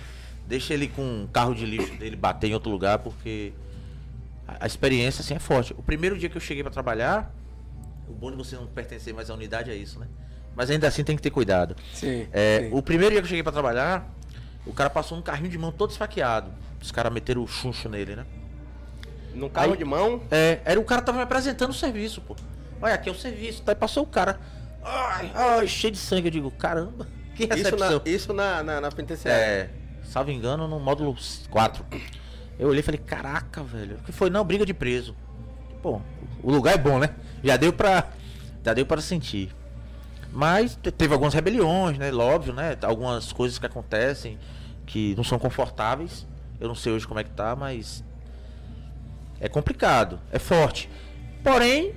[0.47, 3.53] Deixa ele com um carro de lixo dele bater em outro lugar, porque
[4.47, 5.73] a, a experiência assim é forte.
[5.77, 7.33] O primeiro dia que eu cheguei pra trabalhar,
[8.07, 10.07] o bom de você não pertencer mais à unidade é isso, né?
[10.55, 11.75] Mas ainda assim tem que ter cuidado.
[11.93, 12.27] Sim.
[12.33, 12.69] É, sim.
[12.73, 14.05] o primeiro dia que eu cheguei pra trabalhar,
[14.65, 16.51] o cara passou um carrinho de mão todo esfaqueado.
[16.81, 18.25] Os caras meteram o chuncho nele, né?
[19.33, 22.35] No carro Aí- de mão, É, era o cara tava me apresentando o serviço, pô.
[22.81, 23.63] Olha, aqui é o serviço.
[23.65, 24.37] Daí passou o cara.
[24.83, 26.27] Ai, ai, cheio de sangue.
[26.27, 28.01] Eu digo, caramba, que isso, recepção.
[28.03, 29.39] na, isso na, na, na penitenciária.
[29.41, 29.69] É,
[30.11, 31.15] salvo engano, no módulo
[31.49, 31.85] 4.
[32.59, 33.95] Eu olhei e falei, caraca, velho.
[33.95, 34.29] O que foi?
[34.29, 35.15] Não, briga de preso.
[35.81, 36.01] Pô,
[36.43, 37.09] o lugar é bom, né?
[37.43, 38.09] Já deu pra.
[38.63, 39.55] Já deu para sentir.
[40.31, 42.11] Mas te- teve algumas rebeliões, né?
[42.13, 42.77] Óbvio, né?
[42.83, 44.37] Algumas coisas que acontecem
[44.85, 46.27] que não são confortáveis.
[46.59, 48.03] Eu não sei hoje como é que tá, mas.
[49.39, 50.87] É complicado, é forte.
[51.43, 51.95] Porém,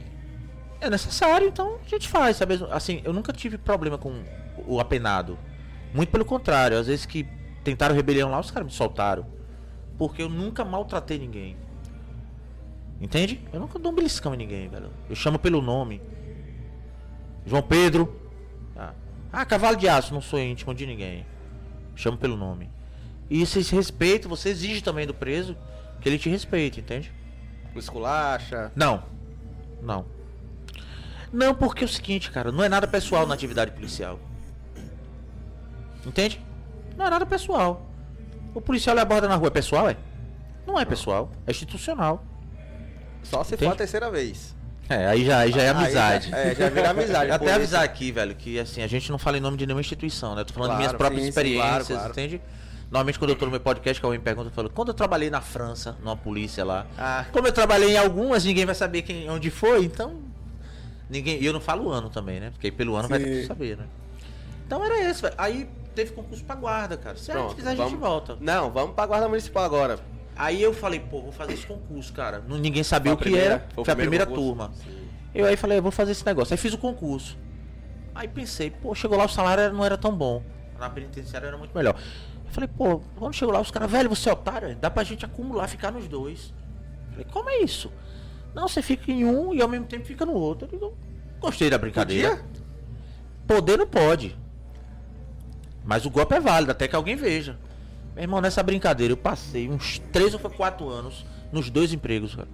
[0.80, 2.58] é necessário, então a gente faz, sabe?
[2.70, 4.22] Assim, eu nunca tive problema com
[4.66, 5.38] o apenado.
[5.92, 7.26] Muito pelo contrário, às vezes que
[7.64, 9.26] tentaram rebelião lá, os caras me soltaram.
[9.98, 11.56] Porque eu nunca maltratei ninguém.
[13.00, 13.40] Entende?
[13.52, 14.90] Eu nunca dou um beliscão em ninguém, velho.
[15.08, 16.00] Eu chamo pelo nome.
[17.46, 18.20] João Pedro.
[18.76, 18.92] Ah,
[19.32, 21.26] ah, cavalo de aço, não sou íntimo de ninguém.
[21.96, 22.70] Chamo pelo nome.
[23.28, 25.56] E esse respeito, você exige também do preso
[26.00, 27.12] que ele te respeite, entende?
[27.74, 28.70] Esculacha.
[28.76, 29.02] Não.
[29.82, 30.06] Não.
[31.32, 34.20] Não, porque é o seguinte, cara, não é nada pessoal na atividade policial.
[36.06, 36.40] Entende?
[36.96, 37.86] Não é nada pessoal.
[38.54, 39.96] O policial lhe aborda na rua é pessoal, é?
[40.66, 42.24] Não é pessoal, é institucional.
[43.22, 43.72] Só se for Entende?
[43.72, 44.54] a terceira vez.
[44.88, 46.30] É, aí já, aí já é amizade.
[46.30, 47.30] já- é, já vira amizade.
[47.32, 49.80] Até isso- avisar aqui, velho, que assim, a gente não fala em nome de nenhuma
[49.80, 50.42] instituição, né?
[50.42, 52.12] Eu tô falando de Claro, minhas próprias sim, sim, experiências, claro, claro.
[52.12, 52.40] entende?
[52.90, 54.94] Normalmente quando eu tô no meu podcast, que alguém me pergunta, eu falo, quando eu
[54.94, 57.24] trabalhei na França, numa polícia lá, Ah.
[57.32, 60.20] como eu trabalhei em algumas, ninguém vai saber quem, onde foi, então.
[61.08, 61.40] Ninguém.
[61.42, 62.50] E eu não falo o ano também, né?
[62.50, 63.84] Porque aí pelo ano vai ter que saber, né?
[64.66, 65.34] Então era esse, velho.
[65.38, 67.16] Aí teve concurso pra guarda, cara.
[67.16, 68.36] Se a gente Pronto, quiser, a gente vamos- volta.
[68.40, 69.98] Não, vamos pra guarda municipal agora.
[70.36, 72.42] Aí eu falei, pô, vou fazer esse concurso, cara.
[72.46, 73.68] Não, ninguém sabia o que primeira- era.
[73.74, 74.48] foi Foi a primeira concurso?
[74.48, 74.72] turma.
[75.34, 76.52] Eu aí falei, eu vou fazer esse negócio.
[76.52, 77.36] Aí fiz o concurso.
[78.14, 80.42] Aí pensei, pô, chegou lá o salário era- não era tão bom.
[80.78, 81.96] Na penitenciária era muito melhor.
[82.44, 85.24] Eu falei, pô, quando chegou lá os caras, velho, você é otário, dá pra gente
[85.24, 86.52] acumular, ficar nos dois.
[87.06, 87.90] Eu falei, como é isso?
[88.54, 90.66] Não, você fica em um e ao mesmo tempo fica no outro.
[90.66, 90.96] Eu digo,
[91.40, 92.36] gostei da brincadeira.
[92.36, 92.44] Podia?
[93.46, 94.36] Poder não pode.
[95.84, 97.58] Mas o golpe é válido, até que alguém veja.
[98.14, 102.34] Meu irmão, nessa brincadeira eu passei uns 3 ou foi 4 anos nos dois empregos,
[102.34, 102.48] cara.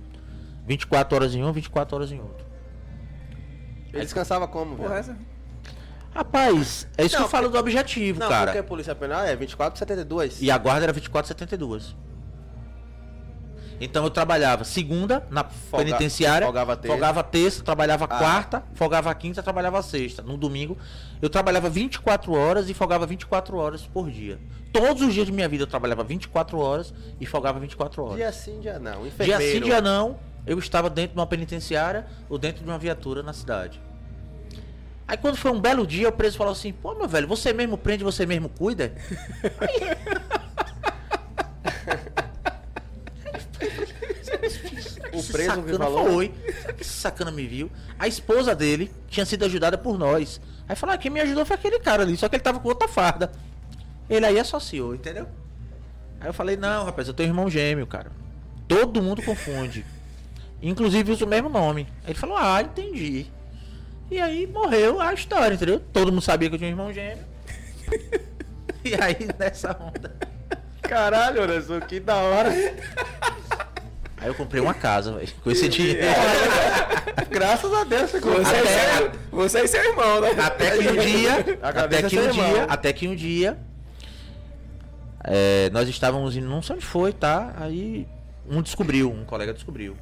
[0.66, 2.46] 24 horas em um, 24 horas em outro.
[3.92, 4.92] Ele descansava como, velho?
[4.92, 5.16] essa.
[6.14, 8.46] Rapaz, é isso Não, que eu falo do objetivo, Não, cara.
[8.46, 10.42] porque a polícia penal é 24 72.
[10.42, 11.94] E a guarda era 24,72.
[13.80, 16.88] Então eu trabalhava segunda na penitenciária, folgava terça.
[16.92, 18.08] folgava terça, trabalhava Ah.
[18.18, 20.20] quarta, folgava quinta, trabalhava sexta.
[20.22, 20.76] No domingo
[21.22, 24.38] eu trabalhava 24 horas e folgava 24 horas por dia.
[24.72, 28.16] Todos os dias de minha vida eu trabalhava 24 horas e folgava 24 horas.
[28.16, 29.00] Dia sim, dia não.
[29.00, 29.42] Dia Enfermeiro.
[29.42, 33.32] sim, dia não, eu estava dentro de uma penitenciária ou dentro de uma viatura na
[33.32, 33.80] cidade.
[35.08, 37.76] Aí quando foi um belo dia, o preso falou assim, pô meu velho, você mesmo
[37.76, 38.92] prende, você mesmo cuida?
[45.20, 46.12] O preso sacana falou.
[46.12, 46.34] Foi.
[46.60, 47.70] Será que esse sacana me viu?
[47.98, 50.40] A esposa dele tinha sido ajudada por nós.
[50.68, 52.68] Aí falou, ah, quem me ajudou foi aquele cara ali, só que ele tava com
[52.68, 53.32] outra farda.
[54.08, 55.26] Ele aí associou, entendeu?
[56.20, 58.10] Aí eu falei, não, rapaz, eu tenho irmão gêmeo, cara.
[58.68, 59.84] Todo mundo confunde.
[60.62, 61.88] Inclusive usa o mesmo nome.
[62.04, 63.26] Aí ele falou, ah, entendi.
[64.10, 65.80] E aí morreu a história, entendeu?
[65.92, 67.24] Todo mundo sabia que eu tinha um irmão gêmeo.
[68.84, 70.14] e aí, nessa onda.
[70.82, 72.50] Caralho, Anderson, que da hora.
[74.20, 76.00] Aí eu comprei uma casa, velho, com esse dinheiro.
[77.30, 78.68] Graças a Deus, você Você, consegue.
[78.68, 80.30] é você é seu irmão, né?
[80.38, 82.52] Até que um dia, até que seu um irmão.
[82.52, 83.58] dia, até que um dia,
[85.24, 87.54] é, nós estávamos indo, não sei onde foi, tá?
[87.58, 88.06] Aí
[88.48, 89.96] um descobriu, um colega descobriu.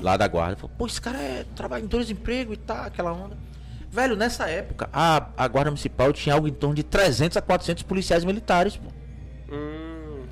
[0.00, 3.12] Lá da guarda, falou, pô, esse cara é, trabalha em dois empregos e tá, aquela
[3.12, 3.36] onda.
[3.90, 7.82] Velho, nessa época, a, a guarda municipal tinha algo em torno de 300 a 400
[7.82, 8.88] policiais militares, pô.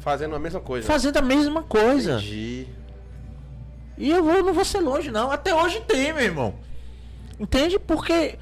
[0.01, 0.87] Fazendo a mesma coisa.
[0.87, 2.15] Fazendo a mesma coisa.
[2.15, 2.67] Entendi.
[3.97, 5.31] E eu vou, não vou ser longe, não.
[5.31, 6.55] Até hoje tem, meu irmão.
[7.39, 7.79] Entende?
[7.79, 8.39] Porque,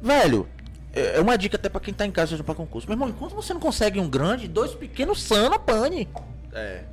[0.00, 0.48] velho,
[0.92, 2.86] é é uma dica até pra quem tá em casa pra concurso.
[2.86, 6.08] Meu irmão, enquanto você não consegue um grande, dois pequenos sana, pane.
[6.52, 6.84] É.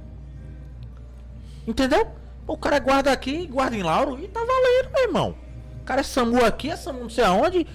[1.68, 2.08] Entendeu?
[2.48, 5.36] O cara guarda aqui, guarda em Lauro e tá valendo, meu irmão.
[5.82, 7.68] O cara é SAMU aqui, é SAMU não sei aonde.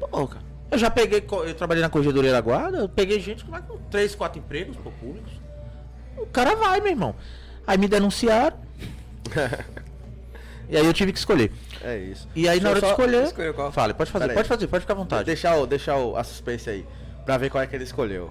[0.00, 0.44] Pô, cara.
[0.70, 3.52] Eu já peguei, eu trabalhei na corregedoria da guarda, eu peguei gente com
[3.90, 5.39] três, quatro empregos pô, públicos.
[6.20, 7.14] O cara vai, meu irmão.
[7.66, 8.56] Aí me denunciaram.
[10.68, 11.52] e aí eu tive que escolher.
[11.82, 12.28] É isso.
[12.34, 13.24] E aí na hora Deixa de só- escolher.
[13.26, 13.72] escolher qual?
[13.72, 14.36] Fale, pode fazer, Pera aí.
[14.36, 15.24] pode fazer, pode ficar à vontade.
[15.24, 16.86] Deixar, o, deixar o, a suspense aí.
[17.24, 18.30] Pra ver qual é que ele escolheu.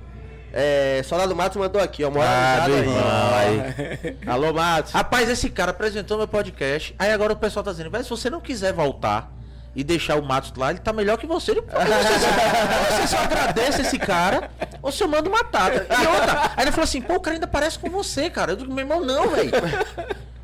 [0.52, 2.10] É, Soldado Matos mandou aqui, ó.
[2.10, 4.18] Mora Ah, aí.
[4.26, 4.92] Alô, Matos.
[4.94, 6.96] Rapaz, esse cara apresentou meu podcast.
[6.98, 9.32] Aí agora o pessoal tá dizendo, velho, se você não quiser voltar
[9.76, 11.52] e deixar o Matos lá, ele tá melhor que você.
[11.52, 14.50] Ele- Você só, você só agradece esse cara
[14.82, 15.86] ou você manda uma tata.
[15.90, 18.52] E outra, aí ele falou assim, pô, o cara ainda parece com você, cara.
[18.54, 19.52] Eu digo, meu irmão, não, velho.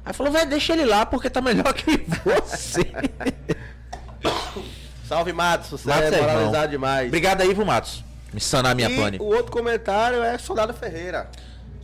[0.05, 2.91] Aí falou, velho, deixa ele lá porque tá melhor que você.
[5.07, 5.69] Salve, Matos.
[5.69, 7.07] Você Matos é é moralizado demais.
[7.07, 8.03] Obrigado aí, viu, Matos?
[8.33, 9.17] Me sanar minha pane.
[9.19, 11.29] o outro comentário é Soldado Ferreira.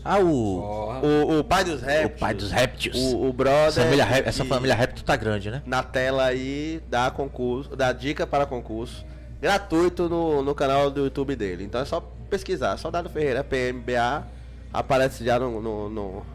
[0.03, 0.59] Ah, o,
[1.03, 2.19] O, o pai dos o répteis.
[2.19, 2.95] pai dos répteis.
[2.95, 3.67] O, o brother.
[3.67, 5.61] Essa família, ré- essa família réptil tá grande, né?
[5.65, 9.05] Na tela aí dá concurso, dá dica para concurso.
[9.39, 11.63] Gratuito no, no canal do YouTube dele.
[11.63, 11.99] Então é só
[12.29, 12.77] pesquisar.
[12.77, 14.25] Soldado Ferreira, PMBA.
[14.73, 16.25] Aparece já no, no, no,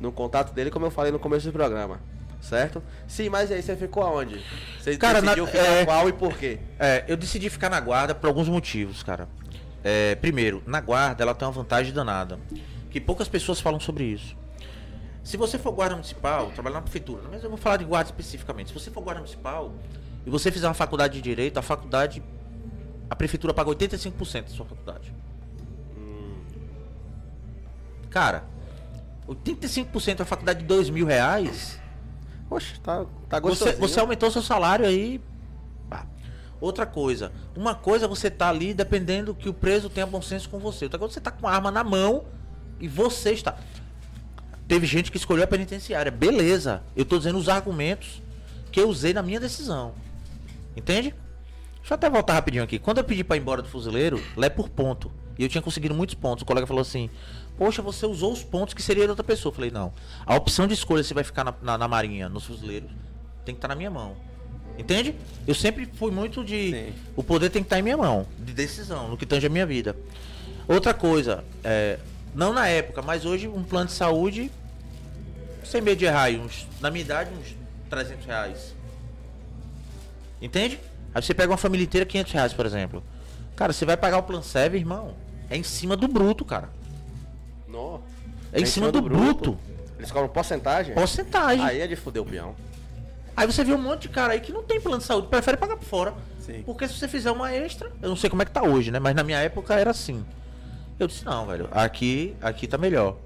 [0.00, 1.98] no contato dele, como eu falei no começo do programa.
[2.40, 2.82] Certo?
[3.06, 4.40] Sim, mas aí você ficou aonde?
[4.80, 6.58] Você Cara, decidiu na- ficar é- qual e por quê?
[6.78, 9.28] É, eu decidi ficar na guarda por alguns motivos, cara.
[9.84, 12.38] É, primeiro, na guarda ela tem uma vantagem danada.
[12.92, 14.36] Que poucas pessoas falam sobre isso.
[15.24, 18.68] Se você for guarda municipal, trabalhar na prefeitura, mas eu vou falar de guarda especificamente.
[18.68, 19.72] Se você for guarda municipal
[20.26, 22.22] e você fizer uma faculdade de direito, a faculdade.
[23.08, 25.14] A prefeitura paga 85% da sua faculdade.
[28.10, 28.44] Cara,
[29.28, 31.80] 85% da faculdade de 2 mil reais.
[32.48, 33.78] Poxa, tá, tá Você, gostosinho.
[33.78, 35.20] você aumentou seu salário aí.
[35.88, 36.06] pá.
[36.60, 37.32] Outra coisa.
[37.56, 40.84] Uma coisa é você tá ali dependendo que o preso tenha bom senso com você.
[40.84, 42.24] Outra coisa é você tá com a arma na mão
[42.80, 43.56] e você está.
[44.66, 46.10] Teve gente que escolheu a penitenciária.
[46.10, 46.82] Beleza.
[46.96, 48.22] Eu tô dizendo os argumentos
[48.70, 49.94] que eu usei na minha decisão.
[50.76, 51.14] Entende?
[51.76, 52.78] Deixa eu até voltar rapidinho aqui.
[52.78, 55.10] Quando eu pedi pra ir embora do fuzileiro, lá é por ponto.
[55.38, 56.42] E eu tinha conseguido muitos pontos.
[56.42, 57.10] O colega falou assim:
[57.58, 59.50] Poxa, você usou os pontos que seria de outra pessoa.
[59.50, 59.92] Eu falei: Não.
[60.24, 62.90] A opção de escolha se vai ficar na, na, na marinha, nos fuzileiros,
[63.44, 64.16] tem que estar na minha mão.
[64.78, 65.14] Entende?
[65.46, 66.70] Eu sempre fui muito de.
[66.70, 66.92] Sim.
[67.14, 69.66] O poder tem que estar em minha mão, de decisão, no que tange a minha
[69.66, 69.96] vida.
[70.66, 71.98] Outra coisa, é,
[72.34, 74.50] não na época, mas hoje um plano de saúde,
[75.64, 77.54] sem medo de errar, aí, uns, na minha idade, uns
[77.90, 78.74] 300 reais.
[80.40, 80.80] Entende?
[81.14, 83.02] Aí você pega uma família inteira, 500 reais, por exemplo.
[83.54, 85.14] Cara, você vai pagar o plano serve, irmão.
[85.50, 86.70] É em cima do bruto, cara.
[87.68, 87.98] Nó.
[88.52, 89.58] É em cima do bruto.
[89.98, 90.94] Eles cobram porcentagem?
[90.94, 91.64] Porcentagem.
[91.64, 92.56] Aí é de fuder o peão.
[93.36, 95.56] Aí você vê um monte de cara aí que não tem plano de saúde, prefere
[95.56, 96.14] pagar por fora.
[96.40, 96.62] Sim.
[96.64, 98.98] Porque se você fizer uma extra, eu não sei como é que tá hoje, né?
[98.98, 100.24] Mas na minha época era assim.
[101.02, 103.16] Eu disse, não, velho, aqui, aqui tá melhor.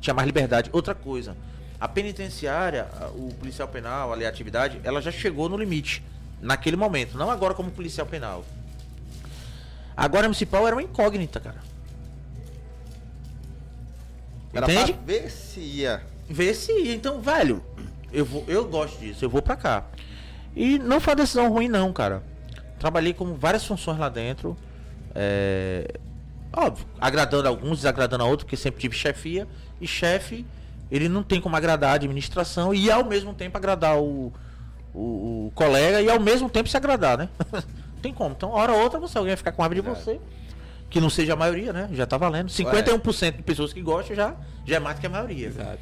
[0.00, 0.70] Tinha mais liberdade.
[0.72, 1.36] Outra coisa,
[1.80, 6.04] a penitenciária, o policial penal, ali a atividade, ela já chegou no limite.
[6.40, 8.44] Naquele momento, não agora como policial penal.
[9.96, 11.58] Agora a municipal era uma incógnita, cara.
[14.52, 14.92] Era Entende?
[14.92, 16.02] pra ver se ia.
[16.28, 16.94] Ver se ia.
[16.94, 17.64] Então, velho,
[18.12, 19.84] eu, vou, eu gosto disso, eu vou pra cá.
[20.54, 22.22] E não foi uma decisão ruim, não, cara.
[22.78, 24.56] Trabalhei com várias funções lá dentro.
[25.14, 25.98] É...
[26.56, 29.46] Óbvio, agradando alguns, desagradando a outros, porque sempre tive chefia.
[29.80, 30.46] E chefe,
[30.90, 34.32] ele não tem como agradar a administração e ao mesmo tempo agradar o,
[34.94, 37.28] o, o colega e ao mesmo tempo se agradar, né?
[37.52, 37.62] Não
[38.00, 38.34] tem como.
[38.36, 40.20] Então, hora ou outra, você alguém vai ficar com raiva de você.
[40.88, 41.88] Que não seja a maioria, né?
[41.92, 42.48] Já tá valendo.
[42.48, 45.48] 51% de pessoas que gostam já, já é mais do que a maioria.
[45.48, 45.78] Exato.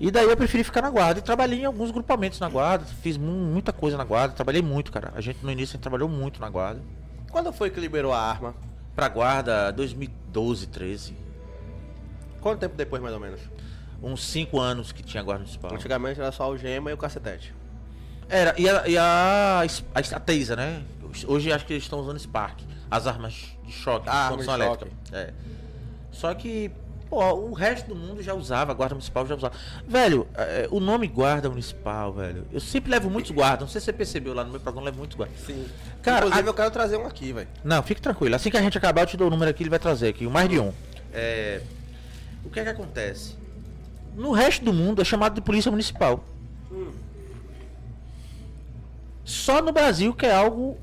[0.00, 1.20] E daí eu preferi ficar na guarda.
[1.20, 2.84] E trabalhei em alguns grupamentos na guarda.
[3.02, 4.34] Fiz mu- muita coisa na guarda.
[4.34, 5.12] Trabalhei muito, cara.
[5.14, 6.80] A gente no início a gente trabalhou muito na guarda.
[7.30, 8.54] Quando foi que liberou a arma?
[8.94, 11.16] Pra guarda 2012, 13.
[12.40, 13.40] Quanto tempo depois, mais ou menos?
[14.02, 15.72] Uns 5 anos que tinha guarda municipal.
[15.74, 17.54] Antigamente era só o gema e o cacetete.
[18.28, 20.82] Era, e a, e a, a, a né?
[21.26, 22.60] Hoje acho que eles estão usando Spark.
[22.90, 24.90] As armas de choque, Ah, condução elétrica.
[25.12, 25.32] É.
[26.10, 26.70] Só que,
[27.14, 29.54] pô, o resto do mundo já usava, a guarda municipal já usava.
[29.86, 32.44] Velho, é, o nome guarda municipal, velho.
[32.52, 33.60] Eu sempre levo muitos guardas.
[33.60, 35.38] Não sei se você percebeu lá no meu programa, eu levo muitos guardas.
[35.40, 35.64] Sim.
[36.02, 37.48] Cara, Inclusive a- eu quero trazer um aqui, velho.
[37.62, 38.34] Não, fique tranquilo.
[38.34, 40.26] Assim que a gente acabar, eu te dou o número aqui, ele vai trazer aqui,
[40.26, 40.72] o mais de um.
[41.12, 41.60] É,
[42.44, 43.36] o que é que acontece?
[44.16, 46.24] No resto do mundo é chamado de polícia municipal.
[49.24, 50.76] Só no Brasil que é algo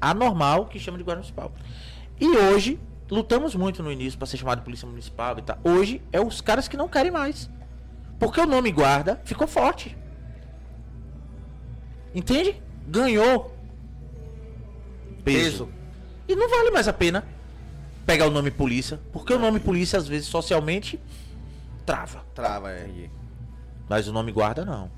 [0.00, 1.52] anormal que chama de guarda municipal.
[2.20, 2.80] E hoje,
[3.10, 5.58] lutamos muito no início para ser chamado de polícia municipal e tal.
[5.62, 7.48] Hoje é os caras que não querem mais.
[8.18, 9.96] Porque o nome guarda ficou forte.
[12.14, 12.60] Entende?
[12.88, 13.54] Ganhou
[15.22, 15.66] peso.
[15.66, 15.68] Peso.
[16.28, 17.24] E não vale mais a pena
[18.06, 20.98] pegar o nome polícia, porque o nome polícia às vezes socialmente
[21.84, 23.08] trava, Trava, é.
[23.88, 24.90] mas o nome guarda não.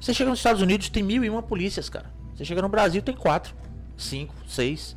[0.00, 2.10] Você chega nos Estados Unidos tem mil e uma polícias, cara.
[2.34, 3.54] Você chega no Brasil tem quatro,
[3.96, 4.96] cinco, seis.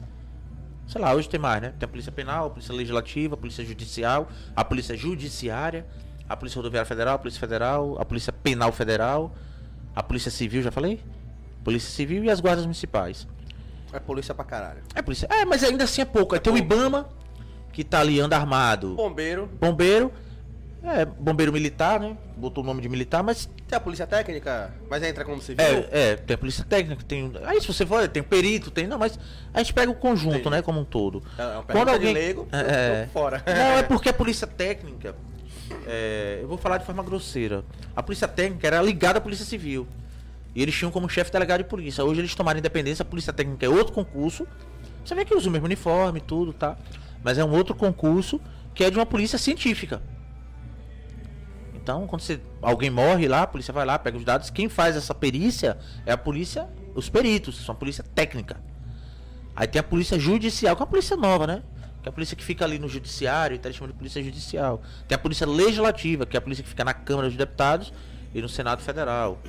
[0.91, 1.73] Sei lá, hoje tem mais, né?
[1.79, 5.85] Tem a polícia penal, a polícia legislativa, a polícia judicial, a polícia judiciária,
[6.27, 9.33] a polícia rodoviária federal, a polícia federal, a polícia penal federal,
[9.95, 11.01] a polícia civil, já falei?
[11.63, 13.25] Polícia civil e as guardas municipais.
[13.93, 14.81] É polícia pra caralho.
[14.93, 15.29] É polícia.
[15.31, 16.35] É, mas ainda assim é pouco.
[16.35, 17.07] Aí tem o IBAMA,
[17.71, 18.95] que tá ali, anda armado.
[18.95, 19.49] Bombeiro.
[19.61, 20.11] Bombeiro.
[20.83, 22.17] É, bombeiro militar, né?
[22.35, 23.47] Botou o nome de militar, mas.
[23.67, 25.63] Tem a polícia técnica, mas entra como civil.
[25.63, 27.31] É, é, tem a polícia técnica, tem.
[27.43, 28.87] Aí se você for, tem o perito, tem.
[28.87, 29.19] Não, mas
[29.53, 30.63] a gente pega o conjunto, né?
[30.63, 31.21] Como um todo.
[31.37, 32.13] É uma Quando pergunta alguém.
[32.13, 33.43] leigo, é, tô fora.
[33.45, 35.15] Não, é porque a polícia técnica.
[35.85, 37.63] é, eu vou falar de forma grosseira.
[37.95, 39.87] A polícia técnica era ligada à polícia civil.
[40.55, 42.03] E eles tinham como chefe delegado de polícia.
[42.03, 44.47] Hoje eles tomaram independência, a polícia técnica é outro concurso.
[45.05, 46.75] Você vê que usa o mesmo uniforme e tudo, tá?
[47.23, 48.41] Mas é um outro concurso
[48.73, 50.01] que é de uma polícia científica.
[51.81, 54.49] Então, quando você, alguém morre lá, a polícia vai lá, pega os dados.
[54.49, 58.61] Quem faz essa perícia é a polícia, os peritos, são a polícia técnica.
[59.55, 61.63] Aí tem a polícia judicial, que é uma polícia nova, né?
[62.03, 64.81] Que é a polícia que fica ali no judiciário, então eles chamam de polícia judicial.
[65.07, 67.91] Tem a polícia legislativa, que é a polícia que fica na Câmara dos Deputados
[68.33, 69.39] e no Senado Federal.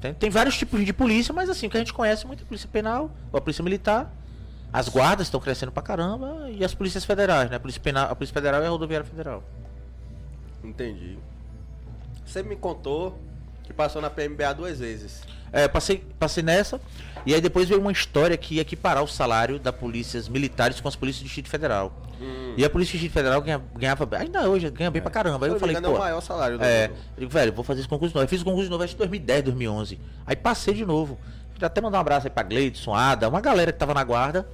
[0.00, 2.44] Tem, tem vários tipos de polícia, mas assim, o que a gente conhece muito é
[2.44, 4.12] a polícia penal, a polícia militar,
[4.74, 7.54] As guardas estão crescendo pra caramba e as polícias federais, né?
[7.54, 9.44] A Polícia, Penal, a Polícia Federal e a Rodoviária Federal.
[10.64, 11.16] Entendi.
[12.34, 13.16] Você me contou
[13.62, 15.22] que passou na PMBA duas vezes.
[15.52, 16.80] É, passei, passei nessa.
[17.24, 20.88] E aí depois veio uma história que ia equiparar o salário da polícias militares com
[20.88, 21.92] as polícias do Distrito Federal.
[22.56, 25.46] E a Polícia do Distrito Federal ganha- ganhava, ainda hoje, ganha bem pra caramba.
[25.46, 27.52] Aí eu me falei, é pô, o maior salário do É, do- eu digo, velho,
[27.52, 28.24] vou fazer esse concurso de novo.
[28.24, 30.00] Eu fiz o concurso de novo acho que em 2010, 2011.
[30.26, 31.16] Aí passei de novo.
[31.52, 34.44] Queria até mandar um abraço aí pra Gleidson, Ada, uma galera que tava na guarda,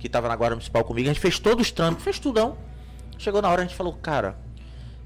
[0.00, 1.08] que tava na guarda municipal comigo.
[1.08, 2.58] A gente fez todos os trâmites, fez tudão.
[3.18, 4.36] Chegou na hora, a gente falou, cara,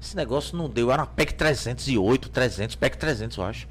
[0.05, 0.91] esse negócio não deu.
[0.91, 3.67] Era uma PEC 308, 300, PEC 300, eu acho.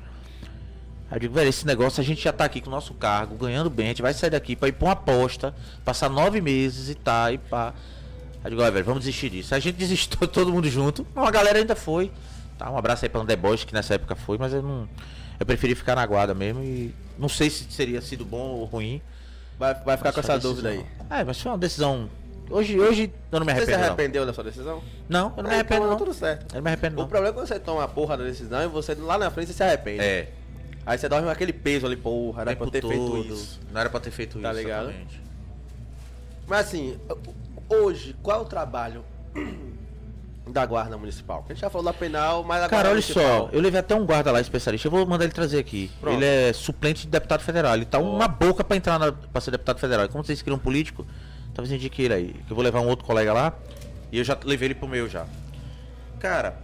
[1.10, 3.36] Aí eu digo, velho, esse negócio a gente já tá aqui com o nosso cargo,
[3.36, 5.54] ganhando bem, a gente vai sair daqui pra ir pra uma aposta,
[5.84, 7.72] passar nove meses e tá, e pá.
[8.42, 9.54] Aí eu digo, velho, vamos desistir disso.
[9.54, 12.10] A gente desistiu todo mundo junto, uma galera ainda foi.
[12.58, 14.88] Tá, um abraço aí pra André Bosch, que nessa época foi, mas eu não.
[15.38, 19.02] Eu preferi ficar na guarda mesmo e não sei se teria sido bom ou ruim.
[19.58, 20.86] Vai, vai ficar com Mas essa foi uma dúvida aí.
[21.10, 22.08] É, mas foi uma decisão.
[22.50, 23.78] Hoje, hoje eu não me Você se arrependo.
[23.80, 24.82] Não, arrependeu da sua decisão?
[25.08, 25.80] não eu não me É, arrependo.
[25.80, 25.96] então Não.
[25.96, 26.52] Tudo certo.
[26.52, 27.08] Eu não me arrependo, O não.
[27.08, 29.54] problema é quando você toma a porra da decisão e você lá na frente você
[29.54, 30.02] se arrepende.
[30.02, 30.28] É.
[30.86, 33.24] Aí você dorme com aquele peso ali, porra, era pra ter feito todo.
[33.34, 33.60] isso.
[33.72, 34.60] Não era pra ter feito Tá isso.
[34.60, 34.84] ligado?
[34.90, 35.22] exatamente.
[36.46, 36.98] Mas assim,
[37.70, 39.02] hoje, qual é o trabalho
[40.46, 41.42] da guarda municipal?
[41.48, 43.48] A gente já falou da penal, mas a Cara, olha municipal.
[43.48, 44.86] só, eu levei até um guarda lá especialista.
[44.86, 45.90] Eu vou mandar ele trazer aqui.
[46.00, 46.16] Pronto.
[46.16, 47.74] Ele é suplente de deputado federal.
[47.74, 50.06] Ele tá uma boca pra entrar na, pra ser deputado federal.
[50.10, 51.06] Como vocês queriam um político,
[51.54, 52.32] talvez indique ele aí.
[52.46, 53.54] Que eu vou levar um outro colega lá.
[54.12, 55.26] E eu já levei ele pro meu já.
[56.20, 56.58] Cara,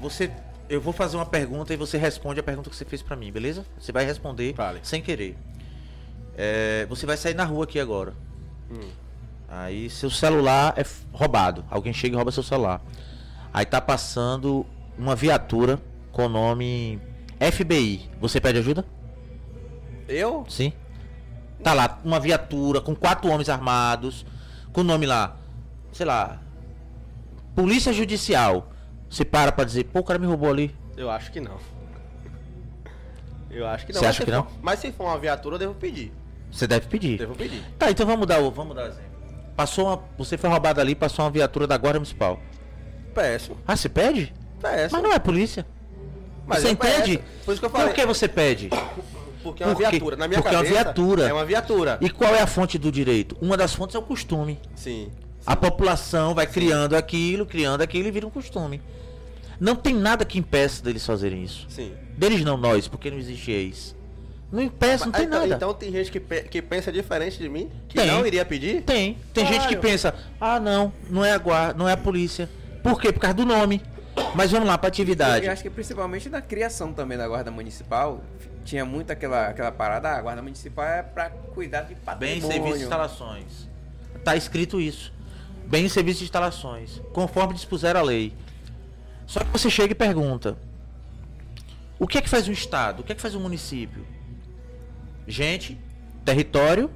[0.00, 0.30] você.
[0.68, 3.30] Eu vou fazer uma pergunta e você responde a pergunta que você fez pra mim,
[3.30, 3.66] beleza?
[3.78, 4.80] Você vai responder Fale.
[4.82, 5.36] sem querer.
[6.36, 8.14] É, você vai sair na rua aqui agora.
[9.48, 11.62] Aí seu celular é roubado.
[11.70, 12.80] Alguém chega e rouba seu celular.
[13.52, 14.64] Aí tá passando
[14.98, 15.78] uma viatura
[16.10, 16.98] com o nome
[17.38, 18.08] FBI.
[18.18, 18.84] Você pede ajuda?
[20.08, 20.46] Eu?
[20.48, 20.72] Sim.
[21.62, 24.26] Tá lá, uma viatura com quatro homens armados,
[24.72, 25.36] com o nome lá,
[25.92, 26.38] sei lá,
[27.54, 28.68] Polícia Judicial.
[29.08, 30.74] Você para pra dizer, pô, o cara me roubou ali.
[30.96, 31.56] Eu acho que não.
[33.50, 34.00] Eu acho que não.
[34.00, 34.46] Você acha que for- não?
[34.62, 36.10] Mas se for uma viatura, eu devo pedir.
[36.50, 37.18] Você deve pedir.
[37.18, 37.62] Devo pedir.
[37.78, 39.12] Tá, então vamos dar o, vamos dar exemplo.
[39.54, 42.40] Passou uma, você foi roubado ali, passou uma viatura da Guarda Municipal.
[43.14, 43.56] Peço.
[43.66, 44.32] Ah, você pede?
[44.60, 44.94] Peço.
[44.94, 45.66] Mas não é polícia.
[46.46, 47.00] Mas você peço.
[47.00, 47.24] entende?
[47.44, 47.88] Por isso que eu falei.
[47.88, 48.70] Por que você pede?
[49.42, 50.16] Porque é uma Por viatura.
[50.16, 51.28] Na minha Porque é uma cabeça, viatura.
[51.28, 51.98] É uma viatura.
[52.00, 53.36] E qual é a fonte do direito?
[53.40, 54.58] Uma das fontes é o costume.
[54.74, 55.08] Sim.
[55.44, 58.80] A população vai criando aquilo, criando aquilo e vira um costume.
[59.58, 61.66] Não tem nada que impeça deles fazerem isso.
[61.68, 61.92] Sim.
[62.16, 63.94] Deles não, nós, porque não existe ex.
[64.50, 65.54] Não impeça, não tem então, nada.
[65.54, 67.70] então tem gente que, pe- que pensa diferente de mim?
[67.88, 68.06] Que Tem.
[68.06, 68.82] não iria pedir?
[68.82, 69.16] Tem.
[69.32, 72.50] Tem gente que pensa, ah não, não é a guarda, não é a polícia.
[72.82, 73.10] Por quê?
[73.12, 73.80] Por causa do nome.
[74.34, 75.46] Mas vamos lá pra atividade.
[75.46, 78.22] Eu acho que principalmente na criação também da guarda municipal,
[78.64, 82.42] tinha muito aquela, aquela parada, ah, a guarda municipal é pra cuidar de Bem patrimônio.
[82.52, 83.68] serviço de instalações.
[84.24, 85.12] Tá escrito isso.
[85.66, 87.00] Bem serviço de instalações.
[87.12, 88.32] Conforme dispuser a lei.
[89.26, 90.56] Só que você chega e pergunta:
[91.98, 93.00] O que é que faz um estado?
[93.00, 94.04] O que é que faz um município?
[95.26, 95.78] Gente,
[96.24, 96.90] território.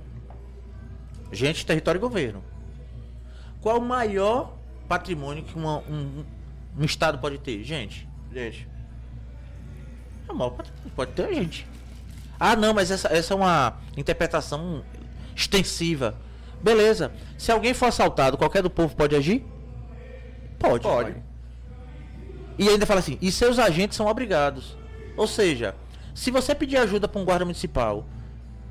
[1.32, 2.42] Gente, território e governo.
[3.60, 4.56] Qual o maior
[4.88, 6.24] patrimônio que uma- um,
[6.78, 7.62] um estado pode ter?
[7.64, 8.68] Gente, Gente.
[10.28, 10.92] É patrimônio.
[10.94, 11.66] Pode ter gente.
[12.38, 14.84] Ah, não, mas essa, essa é uma interpretação
[15.34, 16.14] extensiva.
[16.62, 17.12] Beleza.
[17.38, 19.44] Se alguém for assaltado, qualquer do povo pode agir?
[20.58, 20.82] Pode.
[20.82, 21.14] Pode.
[22.58, 24.76] E ainda fala assim, e seus agentes são obrigados.
[25.16, 25.74] Ou seja,
[26.14, 28.06] se você pedir ajuda para um guarda municipal,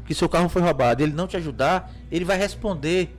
[0.05, 3.15] que seu carro foi roubado, e ele não te ajudar, ele vai responder.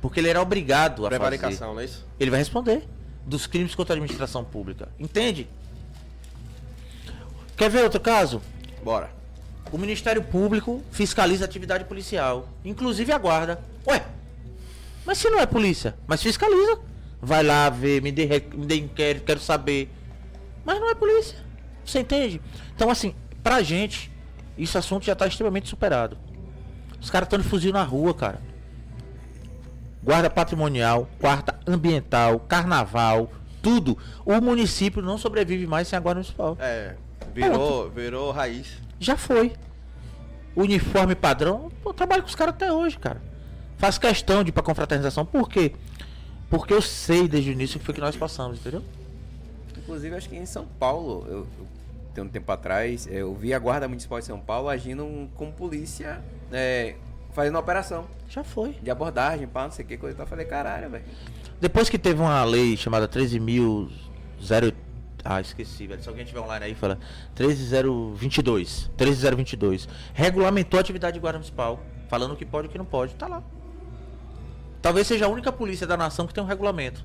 [0.00, 1.18] Porque ele era obrigado a fazer.
[1.18, 2.06] Prevaricação, não é isso?
[2.18, 2.88] Ele vai responder
[3.26, 4.88] dos crimes contra a administração pública.
[4.98, 5.48] Entende?
[7.56, 8.40] Quer ver outro caso?
[8.82, 9.10] Bora.
[9.70, 13.58] O Ministério Público fiscaliza a atividade policial, inclusive a guarda.
[13.86, 14.04] Ué,
[15.04, 16.78] mas se não é polícia, mas fiscaliza.
[17.20, 19.90] Vai lá ver, me dê, me dê inquérito, quero saber.
[20.64, 21.38] Mas não é polícia.
[21.84, 22.40] Você entende?
[22.74, 24.10] Então, assim, pra gente,
[24.58, 26.18] esse assunto já tá extremamente superado.
[27.00, 28.40] Os caras estão de fuzil na rua, cara.
[30.02, 33.30] Guarda patrimonial, guarda ambiental, carnaval,
[33.60, 33.96] tudo.
[34.24, 36.56] O município não sobrevive mais sem a guarda municipal.
[36.60, 36.96] É.
[37.34, 38.78] Virou, virou raiz.
[39.00, 39.52] Já foi.
[40.54, 43.22] Uniforme padrão, eu trabalho com os caras até hoje, cara.
[43.78, 45.24] Faço questão de ir pra confraternização.
[45.24, 45.72] Por quê?
[46.50, 48.82] Porque eu sei desde o início o que foi que nós passamos, entendeu?
[49.76, 51.66] Inclusive, acho que em São Paulo, eu, eu
[52.14, 55.50] tem um tempo atrás, eh, eu vi a guarda municipal de São Paulo agindo como
[55.52, 56.20] polícia,
[56.52, 56.94] eh,
[57.32, 58.72] fazendo operação Já foi.
[58.82, 60.14] de abordagem, pá, não sei o que coisa.
[60.14, 60.24] e tal.
[60.24, 61.04] Eu falei, caralho, velho.
[61.60, 63.90] Depois que teve uma lei chamada 13.000.
[65.24, 66.02] Ah, esqueci, velho.
[66.02, 66.98] Se alguém tiver online aí, fala
[67.34, 68.90] 13022.
[68.96, 69.88] 13022.
[70.12, 71.80] Regulamentou a atividade de guarda municipal.
[72.08, 73.14] Falando o que pode e o que não pode.
[73.14, 73.42] Tá lá.
[74.80, 77.04] Talvez seja a única polícia da nação que tem um regulamento.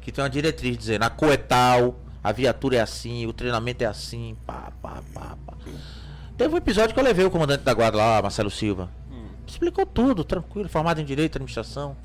[0.00, 3.84] Que tem uma diretriz dizendo a cor é tal, a viatura é assim, o treinamento
[3.84, 5.54] é assim, pá, pá, pá, pá.
[6.36, 8.90] Teve um episódio que eu levei o comandante da guarda lá, Marcelo Silva.
[9.46, 11.96] Explicou tudo, tranquilo, formado em direito, administração.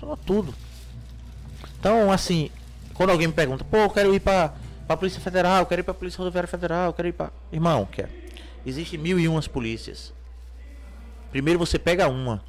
[0.00, 0.54] Falou tudo.
[1.78, 2.50] Então, assim,
[3.00, 4.52] quando alguém me pergunta, pô, eu quero ir pra,
[4.86, 7.32] pra Polícia Federal, eu quero ir pra Polícia Rodoviária Federal, eu quero ir pra.
[7.50, 8.10] Irmão, quer.
[8.66, 10.12] Existem mil e umas polícias.
[11.30, 12.44] Primeiro você pega uma.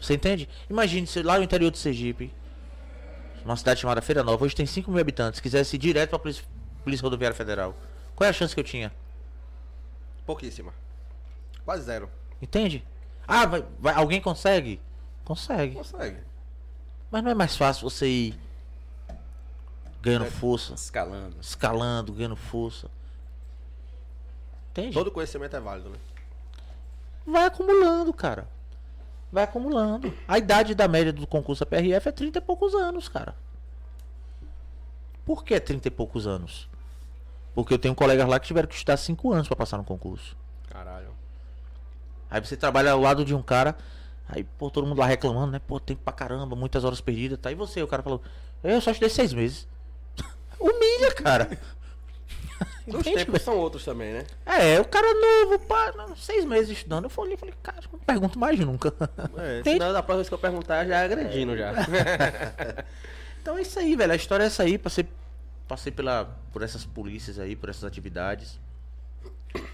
[0.00, 0.48] Você entende?
[0.68, 2.32] Imagine se lá no interior de Sergipe,
[3.44, 6.44] uma cidade chamada Feira Nova, hoje tem 5 mil habitantes, quisesse ir direto pra Polícia,
[6.82, 7.76] Polícia Rodoviária Federal.
[8.16, 8.90] Qual é a chance que eu tinha?
[10.26, 10.74] Pouquíssima.
[11.64, 12.10] Quase zero.
[12.42, 12.84] Entende?
[13.24, 14.80] Ah, vai, vai- alguém consegue?
[15.24, 15.76] Consegue.
[15.76, 16.18] Consegue.
[17.08, 18.44] Mas não é mais fácil você ir
[20.04, 21.36] ganhando força, Escalando.
[21.40, 22.90] escalando, ganhando força.
[24.70, 24.92] Entende?
[24.92, 25.96] Todo conhecimento é válido, né?
[27.26, 28.46] Vai acumulando, cara.
[29.32, 30.12] Vai acumulando.
[30.28, 33.34] A idade da média do concurso da PRF é 30 e poucos anos, cara.
[35.24, 36.68] Por que 30 e poucos anos?
[37.54, 40.36] Porque eu tenho colegas lá que tiveram que estudar 5 anos pra passar no concurso.
[40.68, 41.14] Caralho.
[42.30, 43.76] Aí você trabalha ao lado de um cara,
[44.28, 45.60] aí, pô, todo mundo lá reclamando, né?
[45.60, 47.50] Pô, tempo pra caramba, muitas horas perdidas, tá?
[47.50, 48.20] E você, o cara falou,
[48.62, 49.66] eu só estudei seis meses.
[50.64, 51.58] Humilha, cara.
[52.86, 54.26] Os tempos são outros também, né?
[54.46, 57.04] É, o cara novo, pá, seis meses estudando.
[57.04, 58.94] Eu falei, falei, cara, não pergunto mais nunca.
[59.36, 61.72] É, senão da próxima vez que eu perguntar, já é agredindo já.
[63.44, 64.10] Então é isso aí, velho.
[64.10, 64.78] A história é essa aí.
[64.78, 65.06] Passei,
[65.68, 68.58] passei pela, por essas polícias aí, por essas atividades.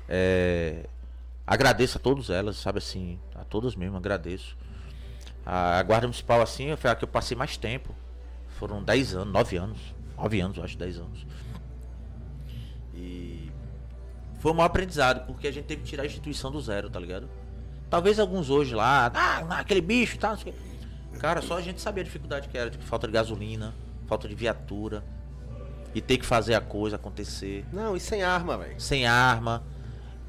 [0.08, 0.86] É,
[1.46, 4.56] agradeço a todas elas, sabe assim, a todas mesmo, agradeço.
[5.46, 7.94] A, a Guarda Municipal, assim, foi a que eu passei mais tempo.
[8.58, 9.78] Foram 10 anos, 9 anos.
[10.20, 11.26] 9 anos, acho, 10 anos.
[12.94, 13.50] E
[14.38, 17.00] foi um maior aprendizado, porque a gente teve que tirar a instituição do zero, tá
[17.00, 17.28] ligado?
[17.88, 20.54] Talvez alguns hoje lá, ah, aquele bicho e quê.
[21.18, 23.74] Cara, só a gente sabia a dificuldade que era de falta de gasolina,
[24.06, 25.04] falta de viatura.
[25.92, 27.64] E ter que fazer a coisa acontecer.
[27.72, 28.80] Não, e sem arma, velho.
[28.80, 29.64] Sem arma.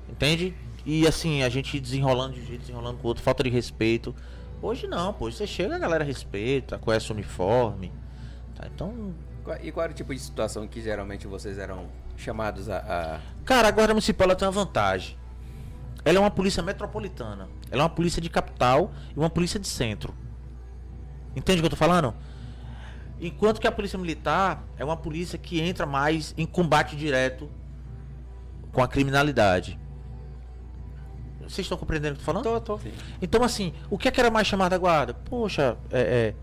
[0.10, 0.56] Entende?
[0.84, 4.16] E assim, a gente desenrolando de um jeito, desenrolando com o outro, falta de respeito.
[4.60, 5.32] Hoje não, pô.
[5.32, 7.94] Você chega, a galera respeita, conhece o uniforme.
[8.56, 8.68] Tá?
[8.74, 9.14] Então.
[9.64, 11.88] E qual era o tipo de situação que geralmente vocês eram
[12.18, 12.78] chamados a.
[12.78, 15.18] a- Cara, a Guarda Municipal ela tem uma vantagem.
[16.06, 17.48] Ela é uma polícia metropolitana.
[17.70, 20.14] Ela é uma polícia de capital e uma polícia de centro.
[21.36, 22.14] Entende o que eu tô falando?
[23.20, 27.50] Enquanto que a polícia militar é uma polícia que entra mais em combate direto
[28.72, 29.80] com a criminalidade.
[31.42, 32.62] Vocês estão compreendendo o que eu tô falando?
[32.64, 32.80] Tô, tô.
[33.22, 35.14] Então, assim, o que é que era mais chamado a guarda?
[35.14, 36.00] Poxa, é.
[36.02, 36.36] é...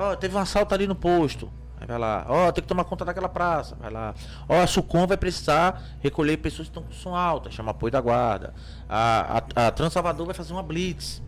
[0.00, 1.50] Ó, teve um assalto ali no posto.
[1.80, 2.26] Aí vai lá.
[2.28, 3.76] Ó, tem que tomar conta daquela praça.
[3.80, 4.14] Vai lá.
[4.48, 7.50] Ó, a Sucom vai precisar recolher pessoas que estão com som alta.
[7.50, 8.54] Chama apoio da guarda.
[8.88, 11.22] A, a, a Transalvador vai fazer uma blitz.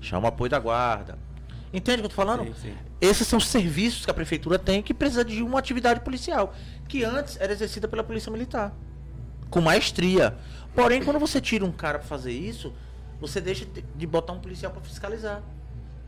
[0.00, 1.18] Chama apoio da guarda.
[1.72, 2.44] Entende o que eu tô falando?
[2.44, 2.74] Sim, sim.
[3.00, 6.54] Esses são os serviços que a prefeitura tem que precisa de uma atividade policial.
[6.88, 8.72] Que antes era exercida pela polícia militar
[9.50, 10.36] com maestria.
[10.74, 12.72] Porém, quando você tira um cara pra fazer isso,
[13.20, 13.64] você deixa
[13.96, 15.40] de- botar um policial pra fiscalizar,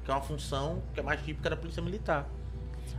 [0.06, 2.26] que é uma função que é mais típica da polícia militar.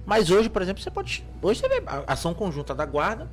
[0.06, 3.30] Mas hoje, por exemplo, você pode, hoje você vê a ação conjunta da guarda,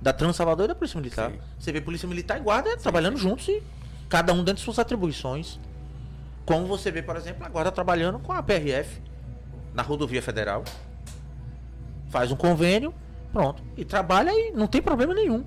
[0.00, 1.30] da Trans Salvador e da polícia militar.
[1.30, 1.38] Sim.
[1.58, 3.62] Você vê polícia militar e guarda trabalhando juntos e
[4.08, 5.60] cada um dentro de suas atribuições.
[6.46, 9.02] Como você vê, por exemplo, a guarda trabalhando com a PRF
[9.74, 10.64] na rodovia federal.
[12.08, 12.94] Faz um convênio,
[13.30, 13.62] pronto.
[13.76, 15.44] E trabalha e não tem problema nenhum.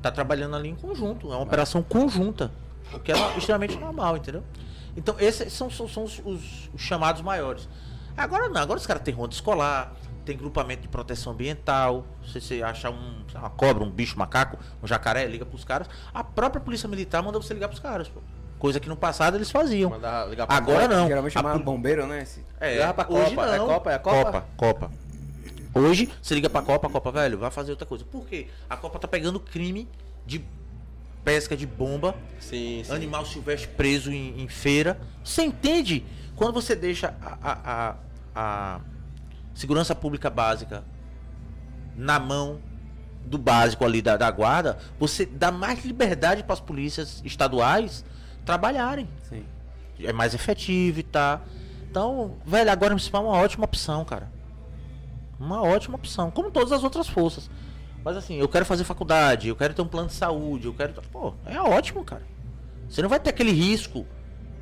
[0.00, 1.32] Tá trabalhando ali em conjunto.
[1.32, 2.52] É uma operação conjunta.
[2.94, 4.44] O que é extremamente normal, entendeu?
[4.96, 7.68] Então, esses são, são, são os, os- os chamados maiores.
[8.16, 12.04] Agora não, agora os caras têm ronda escolar, tem grupamento de proteção ambiental.
[12.30, 15.88] Se você achar um, uma cobra, um bicho, um macaco, um jacaré, liga pros caras.
[16.12, 18.20] A própria polícia militar manda você ligar pros caras, pô.
[18.58, 19.90] Coisa que no passado eles faziam.
[19.90, 21.08] Mandar ligar pra Agora não.
[21.08, 22.22] Geralmente chamava pol- bombeiro, né?
[22.22, 23.46] Esse- é, Ligar pra hoje Copa.
[23.54, 23.66] É não.
[23.66, 23.92] Copa?
[23.92, 24.24] É Copa?
[24.24, 24.90] Copa, Copa.
[25.74, 28.04] Hoje, você liga pra Copa, a Copa, velho, vai fazer outra coisa.
[28.04, 28.46] Por quê?
[28.68, 29.88] A Copa tá pegando crime
[30.26, 30.44] de
[31.24, 32.92] pesca de bomba, Sim, sim.
[32.92, 35.00] animal silvestre preso em, em feira.
[35.24, 36.04] Você entende?
[36.36, 37.96] Quando você deixa a, a- a-
[38.34, 38.80] a
[39.54, 40.82] segurança pública básica
[41.96, 42.60] na mão
[43.24, 48.04] do básico ali da, da guarda, você dá mais liberdade para as polícias estaduais
[48.44, 49.44] trabalharem Sim.
[50.00, 51.40] é mais efetivo e tá.
[51.88, 54.32] Então, velho, agora municipal é uma ótima opção, cara.
[55.38, 57.48] Uma ótima opção, como todas as outras forças.
[58.04, 60.92] Mas assim, eu quero fazer faculdade, eu quero ter um plano de saúde, eu quero.
[61.12, 62.22] Pô, é ótimo, cara.
[62.88, 64.06] Você não vai ter aquele risco,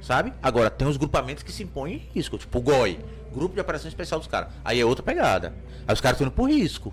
[0.01, 0.33] sabe?
[0.43, 3.01] Agora, tem os grupamentos que se impõem em risco, tipo o GOI,
[3.33, 4.51] Grupo de Operação Especial dos caras.
[4.65, 5.55] Aí é outra pegada.
[5.87, 6.93] Aí os caras estão indo por risco.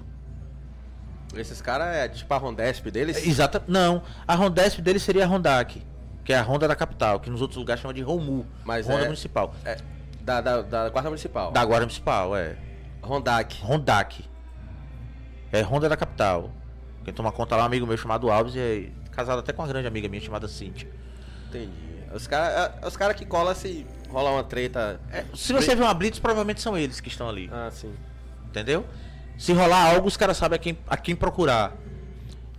[1.35, 3.17] Esses caras é tipo a Rondesp deles?
[3.25, 3.61] Exata.
[3.67, 5.83] Não, a Rondesp dele seria a Rondac,
[6.23, 9.01] que é a Ronda da capital, que nos outros lugares chama de Romu, Mas Ronda
[9.01, 9.53] é- Municipal.
[9.65, 9.77] É,
[10.21, 11.51] da, da, da Guarda Municipal.
[11.51, 12.55] Da Guarda Municipal, é.
[13.01, 13.61] Rondac.
[13.61, 14.23] Rondac.
[15.57, 16.51] É Ronda da capital.
[17.03, 19.61] Quem toma conta lá é um amigo meu chamado Alves e é casado até com
[19.61, 20.89] uma grande amiga minha chamada Cíntia.
[21.49, 21.71] Entendi.
[22.13, 24.99] Os caras os cara que colam se rola uma treta.
[25.11, 27.49] É, se você vê uma blitz, provavelmente são eles que estão ali.
[27.51, 27.93] Ah, sim.
[28.45, 28.85] Entendeu?
[29.37, 31.73] Se rolar algo, os caras sabem a quem, a quem procurar.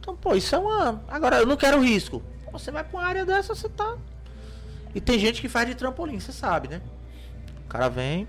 [0.00, 1.02] Então, pô, isso é uma.
[1.08, 2.22] Agora, eu não quero risco.
[2.52, 3.96] Você vai pra uma área dessa, você tá.
[4.94, 6.80] E tem gente que faz de trampolim, você sabe, né?
[7.64, 8.26] O cara vem,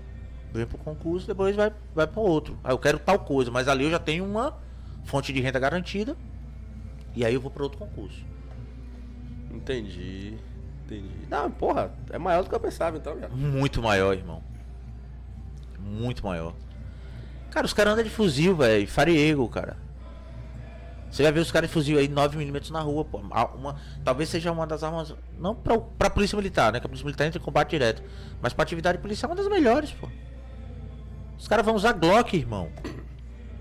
[0.52, 2.58] vem pro concurso, depois vai, vai pro outro.
[2.64, 4.56] Aí eu quero tal coisa, mas ali eu já tenho uma
[5.04, 6.16] fonte de renda garantida.
[7.14, 8.24] E aí eu vou para outro concurso.
[9.50, 10.38] Entendi.
[10.84, 11.26] Entendi.
[11.28, 13.28] Não, porra, é maior do que eu pensava então já.
[13.28, 14.42] Muito maior, irmão.
[15.78, 16.54] Muito maior.
[17.50, 18.86] Cara, os caras andam de fuzil, velho.
[18.86, 19.76] Fariego, cara.
[21.10, 23.18] Você vai ver os caras de fuzil aí 9mm na rua, pô.
[23.18, 25.12] Uma, talvez seja uma das armas.
[25.36, 26.78] Não pra, pra polícia militar, né?
[26.78, 28.02] Que a polícia militar entra em combate direto.
[28.40, 30.08] Mas pra atividade policial é uma das melhores, pô.
[31.40, 32.70] Os caras vão usar Glock, irmão.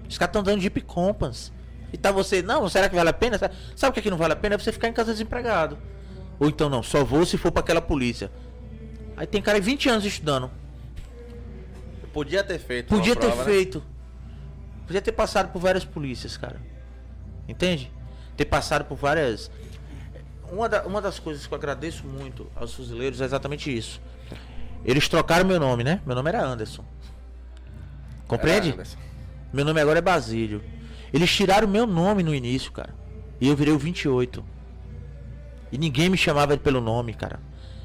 [0.07, 1.51] Os caras estão dando Jeep Compass.
[1.91, 3.39] E tá você, não, será que vale a pena?
[3.75, 4.55] Sabe o que, é que não vale a pena?
[4.55, 5.77] É você ficar em casa desempregado.
[6.39, 8.29] Ou então não, só vou se for pra aquela polícia.
[9.17, 10.51] Aí tem cara de 20 anos estudando.
[12.13, 12.89] Podia ter feito.
[12.89, 13.43] Podia ter prova, né?
[13.43, 13.83] feito.
[14.85, 16.59] Podia ter passado por várias polícias, cara.
[17.47, 17.91] Entende?
[18.35, 19.49] Ter passado por várias.
[20.51, 24.01] Uma, da- uma das coisas que eu agradeço muito aos fuzileiros é exatamente isso.
[24.83, 26.01] Eles trocaram meu nome, né?
[26.05, 26.83] Meu nome era Anderson.
[28.29, 28.75] Compreende?
[28.79, 28.83] É.
[29.51, 30.63] Meu nome agora é Basílio.
[31.11, 32.93] Eles tiraram meu nome no início, cara.
[33.41, 34.45] E eu virei o 28.
[35.71, 37.39] E ninguém me chamava pelo nome, cara.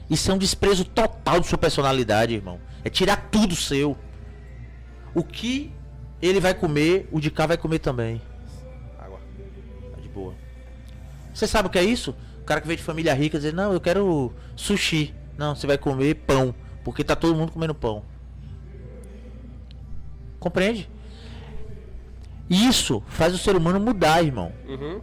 [0.08, 2.60] Isso é um desprezo total de sua personalidade, irmão.
[2.84, 3.96] É tirar tudo seu.
[5.14, 5.72] O que
[6.20, 8.20] ele vai comer, o de cá vai comer também.
[8.98, 9.18] Água.
[9.94, 10.34] Tá de boa.
[11.32, 12.14] Você sabe o que é isso?
[12.42, 15.14] O cara que veio de família rica dizer, não, eu quero sushi.
[15.38, 16.54] Não, você vai comer pão.
[16.84, 18.04] Porque tá todo mundo comendo pão.
[20.44, 20.90] Compreende?
[22.50, 24.52] Isso faz o ser humano mudar, irmão.
[24.68, 25.00] Uhum.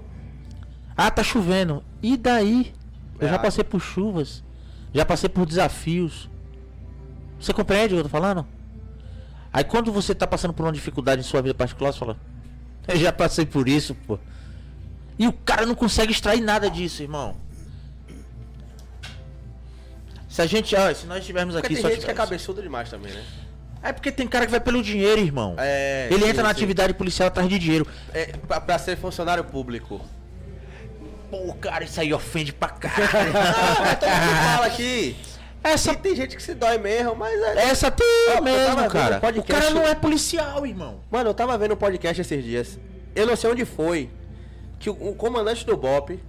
[0.96, 1.84] Ah, tá chovendo.
[2.00, 2.72] E daí?
[3.20, 4.44] Eu É já passei por chuvas.
[4.94, 6.30] Já passei por desafios.
[7.40, 8.46] Você compreende o que eu tô falando?
[9.52, 12.18] Aí quando você tá passando por uma dificuldade em sua vida particular, você fala,
[12.88, 14.20] eu já passei por isso, pô.
[15.18, 17.36] E o cara não consegue extrair nada disso, irmão.
[20.30, 22.62] Se a gente, ó, se nós estivermos Porque aqui tem só gente que é cabeçudo
[22.62, 23.24] demais também, né?
[23.84, 25.56] É porque tem cara que vai pelo dinheiro, irmão.
[25.58, 26.56] É, Ele sim, entra na sim.
[26.56, 27.88] atividade policial atrás de dinheiro.
[28.14, 30.00] É, pra, pra ser funcionário público.
[31.32, 33.32] Pô, cara, isso aí ofende pra caralho.
[33.36, 35.16] Ah, todo mundo fala aqui.
[35.64, 37.70] Essa E tem gente que se dói mesmo, mas é.
[37.70, 38.06] Essa tem
[38.36, 39.16] eu mesmo, cara.
[39.16, 41.00] um O podcast- cara não é policial, irmão.
[41.10, 42.80] Mano, eu tava vendo um podcast esses dias.
[43.16, 44.10] Eu não sei onde foi.
[44.80, 46.20] Que o, o comandante do BOP.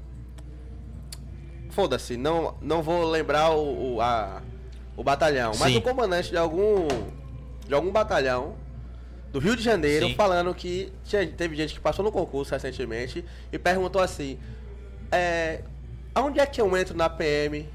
[1.70, 4.42] Foda-se, não, não vou lembrar o, o, a,
[4.96, 5.52] o batalhão.
[5.58, 5.78] Mas Sim.
[5.78, 6.86] o comandante de algum.
[7.72, 8.54] De algum batalhão
[9.32, 10.14] do Rio de Janeiro Sim.
[10.14, 14.38] falando que tinha- teve gente que passou no concurso recentemente e perguntou assim.
[15.10, 15.62] É,
[16.14, 17.66] aonde é que eu entro na PM?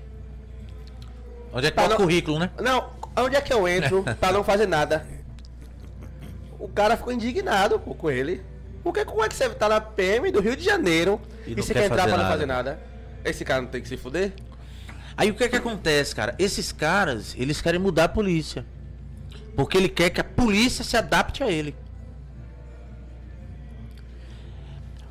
[1.51, 2.51] Onde é que Tá, o não- currículo, né?
[2.61, 5.03] Não, onde é que eu entro pra não fazer nada?
[6.59, 8.43] O cara ficou indignado pô, com ele.
[8.83, 11.73] Porque como é que você tá na PM do Rio de Janeiro E e, você
[11.73, 12.79] quer quer entrar pra não fazer nada?
[13.25, 14.31] Esse cara não tem que se fuder?
[15.17, 16.35] Aí o que é que acontece, cara?
[16.37, 18.63] Esses caras, eles querem mudar a polícia.
[19.57, 21.75] Porque ele quer que a polícia se adapte a ele.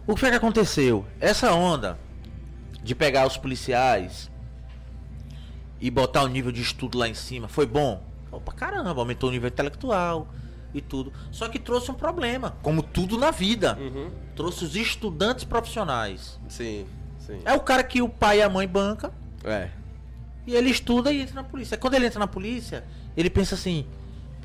[0.07, 1.05] O que foi que aconteceu?
[1.21, 1.99] Essa onda
[2.81, 4.31] de pegar os policiais
[5.81, 8.01] e botar o nível de estudo lá em cima foi bom?
[8.45, 10.29] Pra caramba, aumentou o nível intelectual
[10.73, 11.13] e tudo.
[11.33, 13.77] Só que trouxe um problema, como tudo na vida.
[13.81, 14.11] Uhum.
[14.37, 16.39] Trouxe os estudantes profissionais.
[16.49, 16.87] Sim,
[17.19, 17.41] sim.
[17.45, 19.71] É o cara que o pai e a mãe banca É.
[20.47, 21.77] e ele estuda e entra na polícia.
[21.77, 22.85] Quando ele entra na polícia,
[23.17, 23.87] ele pensa assim: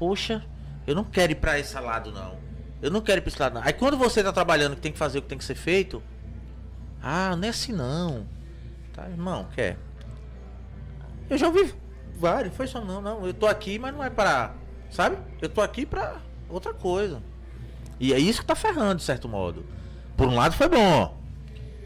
[0.02, 0.44] Poxa,
[0.88, 2.36] eu não quero ir pra esse lado, não.
[2.82, 3.62] Eu não quero ir pra esse lado, não.
[3.62, 6.02] Aí quando você tá trabalhando que tem que fazer o que tem que ser feito,
[7.04, 8.26] ah, não é assim não.
[8.94, 9.78] Tá, irmão, quer?
[11.30, 11.72] Eu já ouvi
[12.18, 13.28] vários, foi só não, não.
[13.28, 14.56] Eu tô aqui, mas não é para.
[14.90, 15.20] Sabe?
[15.40, 16.16] Eu tô aqui pra
[16.50, 17.22] outra coisa.
[18.00, 19.64] E é isso que tá ferrando, de certo modo.
[20.18, 21.16] Por um lado foi bom.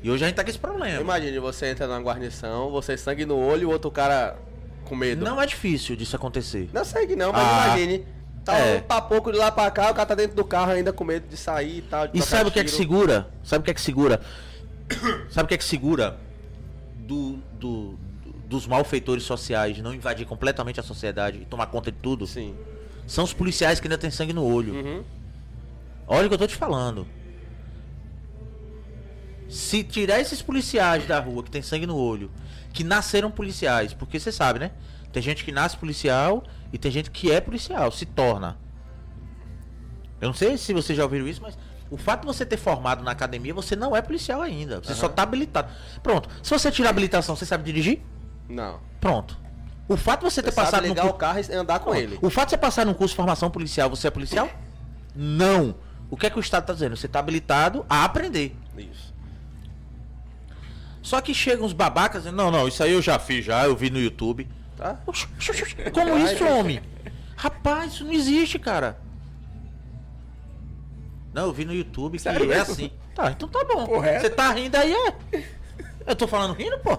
[0.01, 1.01] E hoje a gente tá com esse problema.
[1.01, 4.37] Imagine, você entra numa guarnição, você sangue no olho o outro cara
[4.85, 5.25] com medo.
[5.25, 6.69] Não é difícil disso acontecer.
[6.73, 8.05] Não sangue não, mas Ah, imagine.
[8.45, 8.77] Tá é.
[8.77, 11.27] um papoco de lá pra cá, o cara tá dentro do carro ainda com medo
[11.27, 12.07] de sair e tal.
[12.07, 13.27] de E sabe o que é que segura?
[13.43, 14.21] Sabe o que é que segura?
[15.31, 16.17] Sabe o que é que segura
[16.99, 21.91] do, do- do- dos malfeitores sociais de não invadir completamente a sociedade e tomar conta
[21.91, 22.27] de tudo?
[22.27, 22.55] Sim.
[23.07, 24.75] São os policiais que ainda têm sangue no olho.
[24.75, 25.03] Uhum.
[26.07, 27.07] Olha o que eu tô te falando.
[29.47, 32.31] Se tirar esses policiais da rua que tem sangue no olho,
[32.73, 34.71] que nasceram policiais, porque você sabe, né?
[35.13, 36.43] Tem gente que nasce policial
[36.73, 38.57] e tem gente que é policial, se torna.
[40.19, 41.57] Eu não sei se vocês já ouviram isso, mas
[41.89, 44.81] o fato de você ter formado na academia, você não é policial ainda.
[44.81, 45.69] Você só tá habilitado.
[46.01, 46.27] Pronto.
[46.41, 48.01] Se você tirar a habilitação, você sabe dirigir?
[48.49, 48.79] Não.
[48.99, 49.37] Pronto.
[49.87, 51.79] O fato de você ter Você sabe passado no ligar cu- o carro e andar
[51.79, 52.17] com ele.
[52.21, 54.49] o fato de você passar num curso de formação policial, você é policial?
[55.15, 55.75] Não.
[56.09, 56.95] O que é que o Estado tá dizendo?
[56.97, 58.55] Você tá habilitado a aprender.
[58.77, 59.04] Isso.
[61.05, 63.75] Só que chegam os babacas dizendo, não, não, isso aí eu já fiz já, eu
[63.75, 64.47] vi no YouTube.
[64.75, 64.97] Tá?
[65.93, 66.81] Como isso, homem?
[67.35, 68.97] Rapaz, isso não existe, cara.
[71.31, 72.91] Não, eu vi no YouTube que é assim.
[73.13, 73.85] Tá, então tá bom.
[73.85, 74.21] Correto.
[74.21, 75.43] Você tá rindo aí, é?
[76.07, 76.93] Eu tô falando rindo, pô?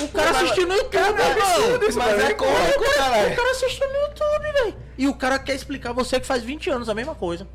[0.00, 1.54] O cara Mas- assistiu no YouTube, Cara, é irmão.
[1.56, 3.34] absurdo isso, mas é cômico, O caralho.
[3.36, 4.76] cara assistiu no YouTube, velho.
[4.96, 7.48] E o cara quer explicar você que faz 20 anos a mesma coisa.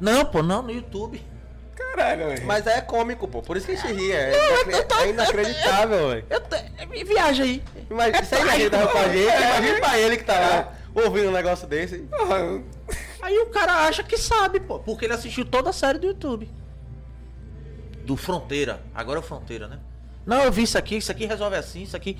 [0.00, 1.22] Não, pô, não, no YouTube.
[1.98, 2.46] Caralho, velho.
[2.46, 3.42] Mas é cômico, pô.
[3.42, 4.12] Por isso que a gente ri.
[4.12, 6.24] É, inacre- é inacreditável, velho.
[7.06, 7.62] Viaja aí.
[7.90, 11.66] Imagina, se é inacreditável pra gente, imagina pra ele que tá lá ouvindo um negócio
[11.66, 12.08] desse.
[13.20, 16.48] Aí o cara acha que sabe, pô, porque ele assistiu toda a série do YouTube.
[18.04, 18.80] Do Fronteira.
[18.94, 19.78] Agora é o Fronteira, né?
[20.24, 22.18] Não, eu vi isso aqui, isso aqui resolve assim, isso aqui.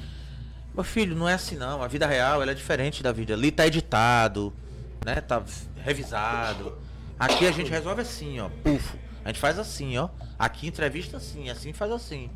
[0.75, 1.83] Meu filho, não é assim não.
[1.83, 3.35] A vida real ela é diferente da vida.
[3.35, 4.53] Ali tá editado,
[5.05, 5.21] né?
[5.21, 5.43] Tá
[5.85, 6.79] revisado.
[7.19, 8.49] Aqui a gente resolve assim, ó.
[8.63, 8.97] Pufo.
[9.29, 10.09] A gente faz assim, ó.
[10.39, 12.31] Aqui entrevista assim, assim faz assim.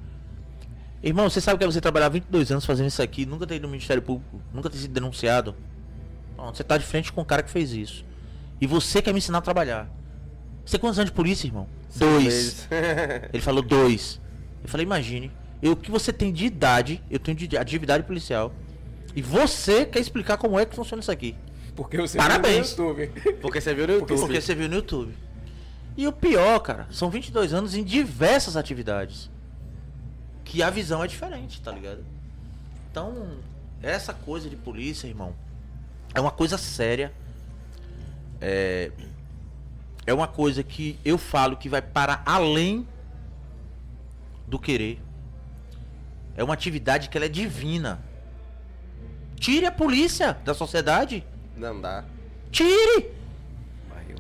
[1.03, 3.63] Irmão, você sabe que é você trabalhar 22 anos fazendo isso aqui, nunca ter ido
[3.63, 5.57] no Ministério Público, nunca ter sido denunciado.
[6.37, 8.05] Pronto, você tá de frente com o cara que fez isso.
[8.61, 9.89] E você quer me ensinar a trabalhar.
[10.67, 11.67] Você tem quantos anos de polícia, irmão?
[11.97, 12.25] Dois.
[12.25, 12.69] Vezes.
[13.33, 14.21] Ele falou dois.
[14.63, 15.33] Eu falei, imagine.
[15.63, 18.53] Eu, o que você tem de idade, eu tenho de atividade policial.
[19.17, 21.35] E você quer explicar como é que funciona isso aqui.
[21.75, 22.75] Porque você Parabéns.
[22.75, 23.39] viu no YouTube.
[23.41, 24.19] Porque você viu no YouTube.
[24.19, 25.15] Porque você viu no YouTube.
[25.97, 29.31] E o pior, cara, são 22 anos em diversas atividades.
[30.45, 32.05] Que a visão é diferente, tá ligado?
[32.91, 33.39] Então,
[33.83, 35.35] essa coisa de polícia, irmão,
[36.15, 37.13] é uma coisa séria.
[38.41, 38.91] É,
[40.07, 42.87] é uma coisa que eu falo que vai para além
[44.47, 45.01] do querer.
[46.37, 48.01] É uma atividade que ela é divina.
[49.37, 51.25] Tire a polícia da sociedade.
[51.57, 52.05] Não dá.
[52.51, 53.22] Tire!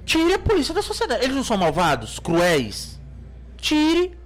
[0.04, 1.24] Tire a polícia da sociedade.
[1.24, 3.00] Eles não são malvados, cruéis.
[3.56, 4.18] Tire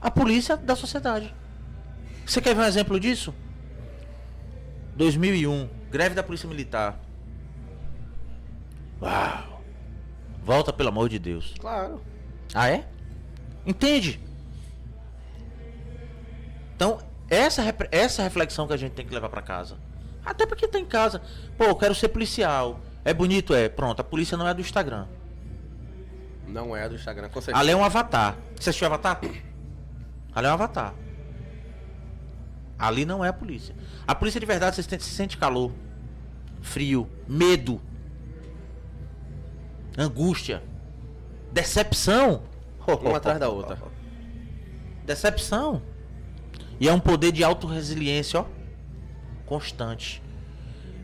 [0.00, 1.34] a polícia da sociedade.
[2.26, 3.34] Você quer ver um exemplo disso?
[4.96, 6.98] 2001, greve da Polícia Militar.
[9.00, 9.62] Uau!
[10.42, 11.54] Volta, pelo amor de Deus.
[11.58, 12.02] Claro.
[12.54, 12.86] Ah, é?
[13.64, 14.20] Entende?
[16.74, 16.98] Então,
[17.30, 19.76] essa, essa reflexão que a gente tem que levar pra casa.
[20.24, 21.22] Até porque tá em casa.
[21.56, 22.80] Pô, eu quero ser policial.
[23.04, 23.68] É bonito, é.
[23.68, 25.06] Pronto, a polícia não é do Instagram.
[26.46, 27.58] Não é do Instagram, com certeza.
[27.58, 28.36] Ali é um avatar.
[28.58, 29.20] Você assistiu Avatar?
[30.34, 30.94] Ali é um avatar.
[32.78, 33.74] Ali não é a polícia.
[34.06, 35.72] A polícia de verdade, você sente- você sente calor,
[36.60, 37.80] frio, medo,
[39.96, 40.62] angústia,
[41.52, 42.42] decepção.
[43.00, 43.78] Uma atrás da outra.
[45.06, 45.82] Decepção.
[46.80, 48.46] E é um poder de autorresiliência, ó.
[49.46, 50.22] Constante.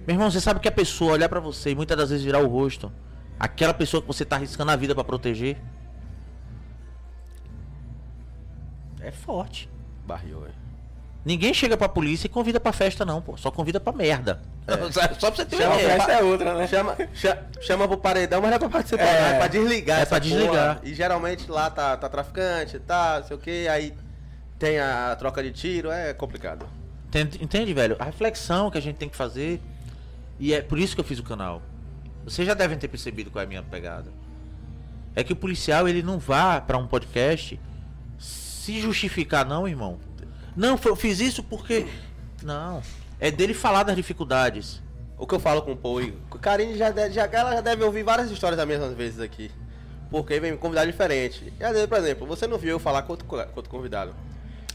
[0.09, 2.39] Meu irmão, você sabe que a pessoa olhar pra você e muitas das vezes virar
[2.39, 2.90] o rosto.
[3.39, 5.59] Aquela pessoa que você tá arriscando a vida pra proteger.
[9.02, 9.68] É forte.
[10.06, 10.55] Barril, velho.
[11.26, 13.36] Ninguém chega pra polícia e convida pra festa, não, pô.
[13.36, 14.40] Só convida pra merda.
[15.18, 15.97] Só pra você ter uma Chama ideia.
[15.97, 16.66] festa é outra, né?
[16.66, 19.20] Chama, cha- chama pro paredão, mas não é pra participar, É.
[19.20, 20.01] não, é pra desligar.
[20.01, 20.76] É pra desligar.
[20.76, 20.80] porra.
[20.85, 23.94] E geralmente lá tá, tá traficante, tá, não sei o que, aí
[24.59, 26.66] tem a troca de tiro, é complicado.
[27.09, 27.97] Entende, entende, velho?
[27.98, 29.60] A reflexão que a gente tem que fazer.
[30.39, 31.62] E é por isso que eu fiz o canal.
[32.24, 34.12] Vocês já devem ter percebido qual é a minha pegada.
[35.15, 37.59] É que o policial ele não vá pra um podcast
[38.19, 39.98] se justificar, não, irmão.
[40.56, 41.86] Não, eu fiz isso porque.
[42.43, 42.82] Não.
[43.19, 44.82] É dele falar das dificuldades.
[45.16, 46.01] O que eu falo com o Paul,
[46.31, 49.51] o Karine já deve, já, ela já deve ouvir várias histórias das mesmas vezes aqui.
[50.10, 51.52] Porque vem me convidar diferente.
[51.59, 53.70] E às vezes, por exemplo, você não viu eu falar com outro, co- com outro
[53.70, 54.15] convidado.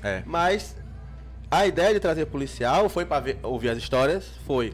[0.03, 0.21] É.
[0.25, 0.75] Mas
[1.49, 4.73] a ideia de trazer policial foi pra ver- ouvir as histórias, foi.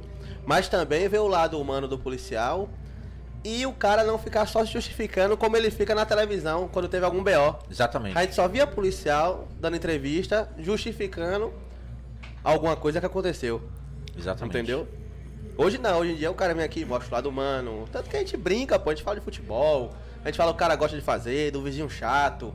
[0.49, 2.67] Mas também ver o lado humano do policial
[3.45, 7.05] e o cara não ficar só se justificando como ele fica na televisão quando teve
[7.05, 7.59] algum BO.
[7.69, 8.17] Exatamente.
[8.17, 11.53] A gente só via policial dando entrevista justificando
[12.43, 13.61] alguma coisa que aconteceu.
[14.17, 14.57] Exatamente.
[14.57, 14.87] Entendeu?
[15.55, 17.87] Hoje não, hoje em dia o cara vem aqui, mostra o lado humano.
[17.91, 19.91] Tanto que a gente brinca, pô, a gente fala de futebol.
[20.25, 22.51] A gente fala o cara gosta de fazer, do vizinho chato.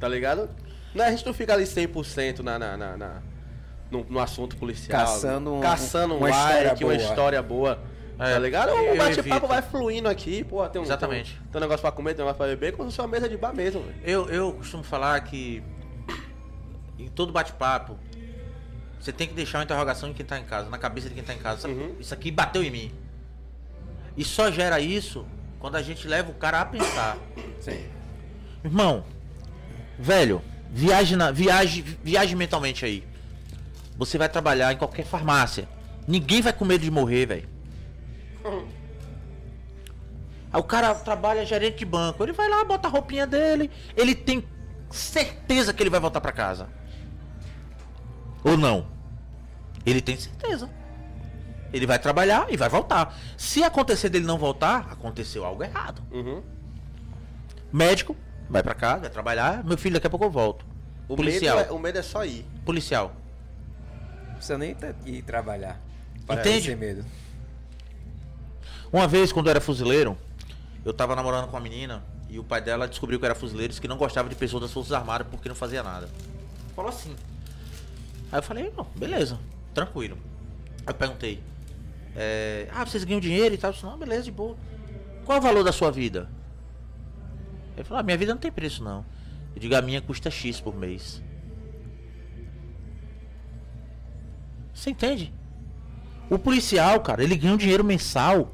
[0.00, 0.48] Tá ligado?
[0.94, 3.22] Não, a gente não fica ali 100% na, na, na, na-
[3.90, 5.00] no, no assunto policial.
[5.06, 7.02] Caçando um- caçando um uma história like, uma boa.
[7.08, 7.78] história boa.
[8.18, 8.70] É, tá ligado?
[8.72, 10.66] O bate-papo vai fluindo aqui, pô.
[10.68, 11.32] Tem um, Exatamente.
[11.34, 13.06] Tem um, tem um negócio pra comer, tem um negócio pra beber, como se fosse
[13.06, 13.96] uma mesa de bar mesmo, velho.
[14.02, 15.62] Eu, eu costumo falar que
[16.98, 17.98] em todo bate-papo
[18.98, 21.22] você tem que deixar uma interrogação em quem tá em casa, na cabeça de quem
[21.22, 21.68] tá em casa.
[21.68, 21.94] Uhum.
[22.00, 22.92] Isso aqui bateu em mim.
[24.16, 25.26] E só gera isso
[25.60, 27.18] quando a gente leva o cara a pensar.
[27.60, 27.84] Sim.
[28.64, 29.04] Irmão,
[29.98, 30.40] velho,
[30.72, 33.04] viaje, na, viaje, viaje mentalmente aí.
[33.98, 35.68] Você vai trabalhar em qualquer farmácia.
[36.06, 37.48] Ninguém vai com medo de morrer, velho.
[40.52, 42.22] Aí o cara trabalha gerente de banco.
[42.22, 43.70] Ele vai lá, bota a roupinha dele.
[43.96, 44.44] Ele tem
[44.90, 46.68] certeza que ele vai voltar pra casa.
[48.44, 48.86] Ou não?
[49.84, 50.70] Ele tem certeza.
[51.72, 53.16] Ele vai trabalhar e vai voltar.
[53.36, 56.02] Se acontecer dele não voltar, aconteceu algo errado.
[56.12, 56.42] Uhum.
[57.72, 58.16] Médico,
[58.48, 59.64] vai pra casa, vai trabalhar.
[59.64, 60.64] Meu filho, daqui a pouco eu volto.
[61.08, 61.56] O, Policial.
[61.58, 62.46] Medo é, o medo é só ir.
[62.64, 63.14] Policial.
[64.36, 64.76] Não precisa nem
[65.06, 65.80] ir trabalhar.
[66.26, 66.68] Pra Entende?
[66.68, 67.04] ter medo.
[68.92, 70.16] Uma vez, quando eu era fuzileiro,
[70.84, 73.72] eu tava namorando com uma menina e o pai dela descobriu que eu era fuzileiro
[73.72, 76.08] e que não gostava de pessoas das Forças Armadas porque não fazia nada.
[76.74, 77.16] Falou assim.
[78.30, 79.38] Aí eu falei, não, beleza,
[79.72, 80.18] tranquilo.
[80.86, 81.42] Aí eu perguntei,
[82.14, 83.70] é, ah, vocês ganham dinheiro e tal?
[83.70, 84.54] Eu disse, não, beleza, de boa.
[85.24, 86.28] Qual é o valor da sua vida?
[87.74, 89.02] Ele falou, ah, minha vida não tem preço não.
[89.54, 91.22] Eu digo, a minha custa X por mês.
[94.76, 95.32] Você entende?
[96.28, 98.50] O policial, cara, ele ganha um dinheiro mensal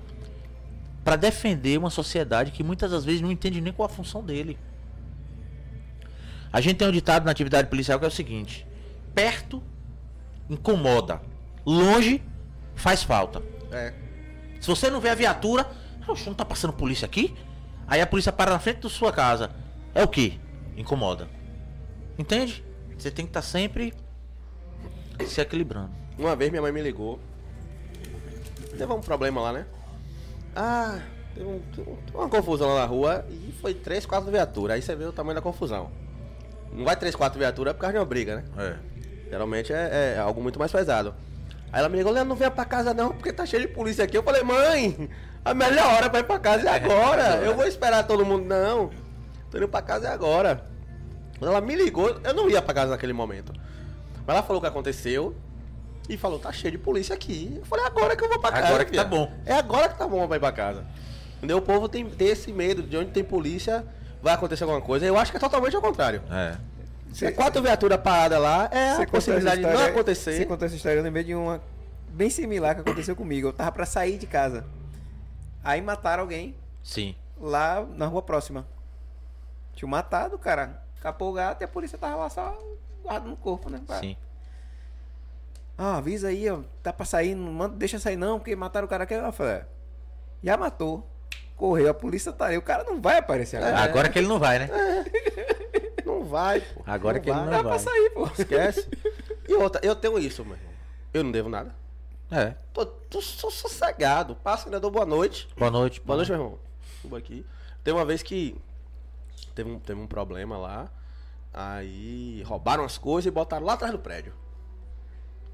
[1.03, 4.57] pra defender uma sociedade que muitas das vezes não entende nem qual a função dele.
[6.53, 8.65] A gente tem um ditado na atividade policial que é o seguinte:
[9.13, 9.61] perto
[10.49, 11.21] incomoda,
[11.67, 12.23] longe
[12.77, 13.43] faz falta.
[13.73, 13.93] É.
[14.61, 15.69] Se você não vê a viatura,
[16.07, 17.35] "Oxe, não tá passando polícia aqui?
[17.89, 19.51] Aí a polícia para na frente da sua casa.
[19.93, 20.41] É o que?
[20.77, 21.29] Incomoda.
[22.17, 22.65] Entende?
[22.97, 23.93] Você tem que estar sempre
[25.27, 26.02] se equilibrando.
[26.23, 27.19] Uma vez minha mãe me ligou.
[28.79, 29.67] Teve um problema lá, né?
[30.55, 31.01] Ah,
[31.35, 31.61] teve, um-
[32.15, 34.77] uma confusão lá na rua e foi três, quatro viaturas.
[34.77, 35.91] Aí você vê o tamanho da confusão.
[36.73, 38.45] Não vai três, quatro viaturas é por causa de uma briga, né?
[38.57, 38.75] É.
[39.31, 41.13] Geralmente é, é algo muito mais pesado.
[41.73, 44.05] Aí ela me ligou, Leandro, não venha pra casa não, porque tá cheio de polícia
[44.05, 44.17] aqui.
[44.17, 45.11] Eu falei, mãe,
[45.45, 47.37] a melhor hora pra ir pra casa é agora.
[47.45, 48.45] Eu vou esperar todo mundo.
[48.45, 48.91] Não,
[49.51, 50.65] tô indo pra casa é agora.
[51.39, 53.53] Quando ela me ligou, eu não ia pra casa naquele momento.
[54.25, 55.35] Mas ela falou o que aconteceu
[56.09, 57.55] e falou, tá cheio de polícia aqui.
[57.59, 58.67] Eu falei, agora que eu vou pra casa.
[58.69, 59.33] Agora que tá bom.
[59.47, 60.85] É agora que tá bom pra ir pra casa.
[61.39, 61.59] Entendeu?
[61.59, 63.85] O povo tem, tem esse medo de onde tem polícia,
[64.23, 65.05] vai acontecer alguma coisa.
[65.07, 66.23] Eu acho que é totalmente ao contrário.
[66.31, 66.57] É.
[67.13, 70.37] Se é quatro viaturas paradas lá, é a possibilidade de contou não história- acontecer.
[70.37, 71.61] Você contou essa história, eu lembrei de uma
[72.09, 73.49] bem similar que aconteceu comigo.
[73.49, 74.65] Eu tava pra sair de casa.
[75.65, 77.15] Aí mataram alguém Sim.
[77.41, 78.67] lá na rua próxima.
[79.75, 80.83] Tinha matado, cara.
[81.01, 82.57] Capou o gato e a polícia tava lá só
[83.03, 83.81] guardando no corpo, né?
[83.87, 84.17] Pra- Sim.
[85.77, 86.61] Ah, avisa aí, ó.
[86.83, 89.15] Tá pra sair, não manda, deixa sair não, porque mataram o cara aqui.
[89.15, 89.67] Eu falei, é,
[90.43, 91.09] já matou.
[91.57, 92.59] Correu, a polícia tá aí.
[92.59, 93.79] O cara não vai aparecer agora.
[93.79, 94.69] Agora que ele não vai, né?
[96.05, 96.83] Não vai, pô.
[96.87, 97.45] Agora que ele vai.
[97.45, 97.73] não Dá vai.
[97.73, 98.27] pra sair, pô.
[98.39, 98.89] Esquece.
[99.49, 100.73] E outra, eu tenho isso, meu irmão.
[101.15, 101.75] Eu não devo nada.
[102.31, 102.55] É.
[102.73, 104.35] Tô, tô, sou sossegado.
[104.37, 105.49] Passa, ainda dou boa noite.
[105.57, 106.01] Boa noite.
[106.01, 106.59] Boa noite, meu irmão.
[107.01, 107.45] Subo aqui.
[107.85, 108.57] Teve uma vez que
[109.55, 110.91] teve um, teve um problema lá.
[111.53, 114.33] Aí roubaram as coisas e botaram lá atrás do prédio.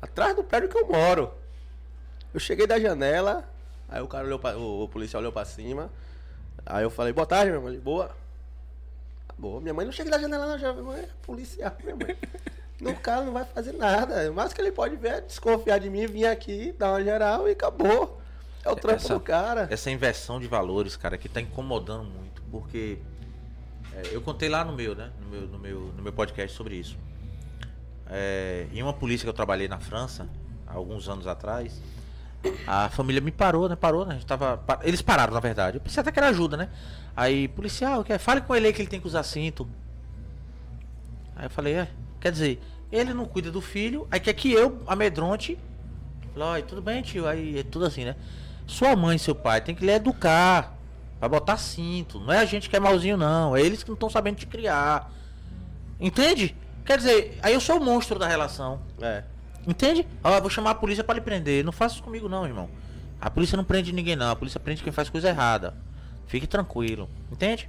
[0.01, 1.33] Atrás do prédio que eu moro.
[2.33, 3.49] Eu cheguei da janela,
[3.89, 5.91] aí o cara olhou pra, o, o policial olhou pra cima.
[6.66, 7.73] Aí eu falei, boa tarde, meu irmão.
[7.73, 8.15] Ele, boa.
[9.37, 12.16] Boa, minha mãe não chega da janela, não, já, minha mãe é policial, minha mãe.
[12.81, 14.31] No cara não vai fazer nada.
[14.31, 17.49] O mais que ele pode ver é desconfiar de mim, vir aqui, dar uma geral
[17.49, 18.20] e acabou.
[18.65, 19.66] É o trampo Essa- do cara.
[19.70, 22.99] Essa inversão de valores, cara, que tá incomodando muito, porque
[23.95, 26.75] é, eu contei lá no meu, né, no meu, no meu, no meu podcast sobre
[26.77, 26.97] isso.
[28.10, 30.28] É, em uma polícia que eu trabalhei na França,
[30.66, 31.80] alguns anos atrás,
[32.66, 35.76] a família me parou, né, parou, né, a gente tava, eles pararam, na verdade.
[35.76, 36.68] Eu pensei até que era ajuda, né.
[37.16, 39.68] Aí, policial, quer, fale com ele aí que ele tem que usar cinto.
[41.36, 41.89] Aí eu falei, é,
[42.20, 42.60] quer dizer,
[42.90, 45.59] ele não cuida do filho, aí quer que eu amedronte
[46.39, 47.26] Falei, "Oi, tudo bem, tio?
[47.26, 48.14] Aí é tudo assim, né?
[48.66, 50.76] Sua mãe e seu pai tem que lhe educar.
[51.18, 52.20] Vai botar cinto.
[52.20, 53.56] Não é a gente que é malzinho, não.
[53.56, 55.10] É eles que não estão sabendo te criar.
[55.98, 56.55] Entende?
[56.89, 58.81] Quer dizer, aí eu sou o monstro da relação.
[58.98, 59.23] É.
[59.66, 60.09] Entende?
[60.40, 61.62] Vou chamar a polícia pra lhe prender.
[61.62, 62.70] Não faça isso comigo, não, irmão.
[63.20, 64.31] A polícia não prende ninguém, não.
[64.31, 65.77] A polícia prende quem faz coisa errada.
[66.27, 67.06] Fique tranquilo.
[67.31, 67.69] Entende?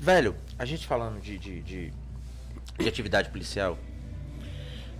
[0.00, 1.92] Velho, a gente falando de, de, de,
[2.78, 3.76] de atividade policial.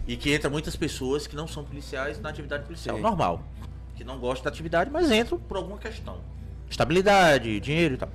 [0.06, 2.96] E que entra muitas pessoas que não são policiais na atividade policial.
[2.96, 3.02] Sim.
[3.02, 3.42] Normal.
[3.96, 6.20] Que não gostam da atividade, mas entram por alguma questão.
[6.68, 8.10] Estabilidade, dinheiro e tal.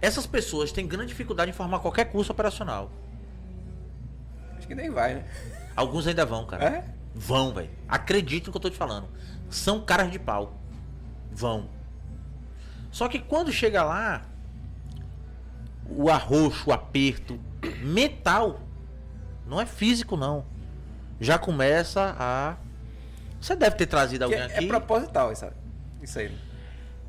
[0.00, 2.90] Essas pessoas têm grande dificuldade em formar qualquer curso operacional.
[4.68, 5.24] Acho que nem vai, né?
[5.74, 6.64] Alguns ainda vão, cara.
[6.64, 6.84] É?
[7.14, 7.70] Vão, velho.
[7.88, 9.08] Acredite no que eu tô te falando.
[9.48, 10.60] São caras de pau.
[11.32, 11.70] Vão.
[12.90, 14.26] Só que quando chega lá,
[15.88, 17.40] o arroxo, o aperto
[17.80, 18.60] mental,
[19.46, 20.44] não é físico não.
[21.18, 22.56] Já começa a.
[23.40, 24.64] Você deve ter trazido alguém é, aqui.
[24.64, 25.46] é proposital isso,
[26.02, 26.36] isso aí.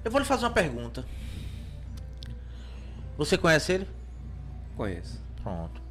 [0.06, 1.06] Eu vou lhe fazer uma pergunta.
[3.18, 3.90] Você conhece ele?
[4.78, 5.22] Conheço.
[5.44, 5.89] Pronto.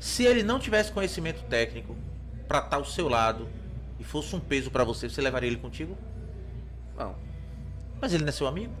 [0.00, 1.94] Se ele não tivesse conhecimento técnico
[2.48, 3.46] pra estar ao seu lado
[3.98, 5.96] e fosse um peso pra você, você levaria ele contigo?
[6.96, 7.14] Não.
[8.00, 8.72] Mas ele não é seu amigo?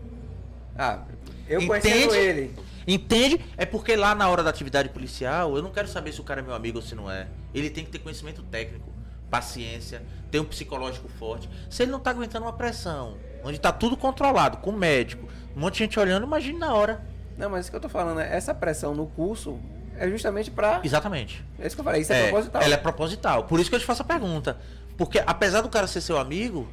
[0.76, 1.02] Ah,
[1.46, 2.56] eu conhecendo ele.
[2.86, 3.38] Entende?
[3.58, 6.40] É porque lá na hora da atividade policial, eu não quero saber se o cara
[6.40, 7.28] é meu amigo ou se não é.
[7.52, 8.90] Ele tem que ter conhecimento técnico,
[9.30, 11.50] paciência, ter um psicológico forte.
[11.68, 15.74] Se ele não tá aguentando uma pressão, onde tá tudo controlado, com médico, um monte
[15.74, 17.04] de gente olhando, imagine na hora.
[17.36, 19.60] Não, mas isso que eu tô falando, é essa pressão no curso
[20.00, 20.80] é justamente pra.
[20.82, 21.44] Exatamente.
[21.58, 22.62] É isso que eu falei, isso é, proposital.
[22.62, 23.44] Ela é proposital.
[23.44, 24.56] Por isso que eu te faço a pergunta.
[24.96, 26.68] Porque apesar do cara ser seu amigo,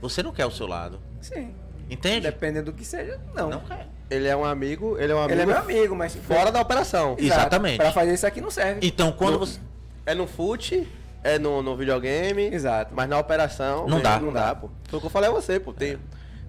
[0.00, 1.00] você não quer o seu lado.
[1.20, 1.54] Sim.
[1.90, 2.20] Entende?
[2.22, 3.50] Dependendo do que seja, não.
[3.50, 3.86] Não quer.
[4.10, 6.14] Ele é um amigo, ele é um amigo Ele é meu amigo, mas.
[6.14, 7.16] fora da operação.
[7.18, 7.78] Exatamente.
[7.78, 8.80] Pra fazer isso aqui não serve.
[8.86, 9.60] Então quando No- você.
[10.04, 10.86] É no fute,
[11.24, 12.92] é no, no videogame, Exato.
[12.94, 13.88] mas na operação.
[13.88, 14.20] Não dá.
[14.20, 14.70] Não dá, pô.
[14.88, 15.72] Foi o que eu falei a você, pô.
[15.72, 15.98] Tem,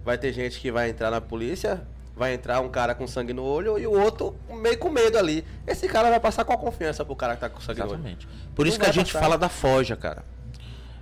[0.06, 1.82] Vai ter gente que vai entrar na polícia,
[2.18, 5.46] vai entrar um cara com sangue no olho e o outro meio com medo ali.
[5.66, 7.94] Esse cara vai passar qual confiança pro cara que tá com sangue no olho?
[7.94, 8.28] Exatamente.
[8.56, 9.24] Por Não isso que a gente passar.
[9.24, 10.26] fala da Foja, cara.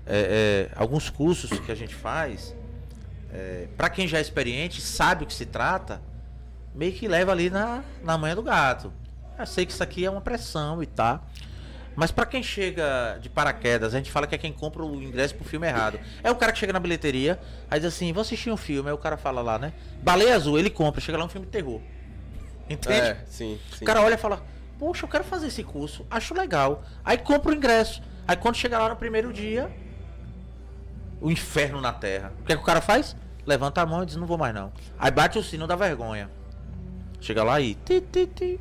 [0.06, 2.54] É, é, alguns cursos que a gente faz,
[3.34, 6.02] é, para quem já é experiente, sabe o que se trata,
[6.76, 8.92] meio que leva ali na, na manha do gato.
[9.40, 11.22] Eu sei que isso aqui é uma pressão e tá.
[11.96, 15.36] Mas pra quem chega de paraquedas, a gente fala que é quem compra o ingresso
[15.36, 16.00] pro filme errado.
[16.24, 17.40] É o cara que chega na bilheteria,
[17.70, 19.74] aí diz assim, vou assistir um filme, aí o cara fala lá, né?
[20.04, 21.82] Baleia Azul, ele compra, chega lá um filme de terror.
[22.70, 23.10] Entende?
[23.10, 23.84] É, sim, sim.
[23.84, 24.44] O cara olha e fala,
[24.78, 26.84] poxa, eu quero fazer esse curso, acho legal.
[27.04, 28.02] Aí compra o ingresso.
[28.28, 29.72] Aí quando chega lá no primeiro dia,
[31.22, 32.34] o inferno na terra.
[32.42, 33.16] O que é que o cara faz?
[33.46, 34.74] Levanta a mão e diz, não vou mais não.
[34.98, 36.30] Aí bate o sino da vergonha.
[37.22, 37.76] Chega lá e.
[37.76, 38.60] Ti, ti, ti.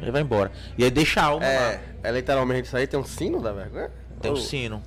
[0.00, 0.50] Ele vai embora.
[0.76, 1.58] E aí deixa a alma É,
[2.02, 2.08] lá.
[2.08, 3.90] é literalmente isso aí, tem um sino da vergonha?
[4.20, 4.82] Tem o Ou- sino.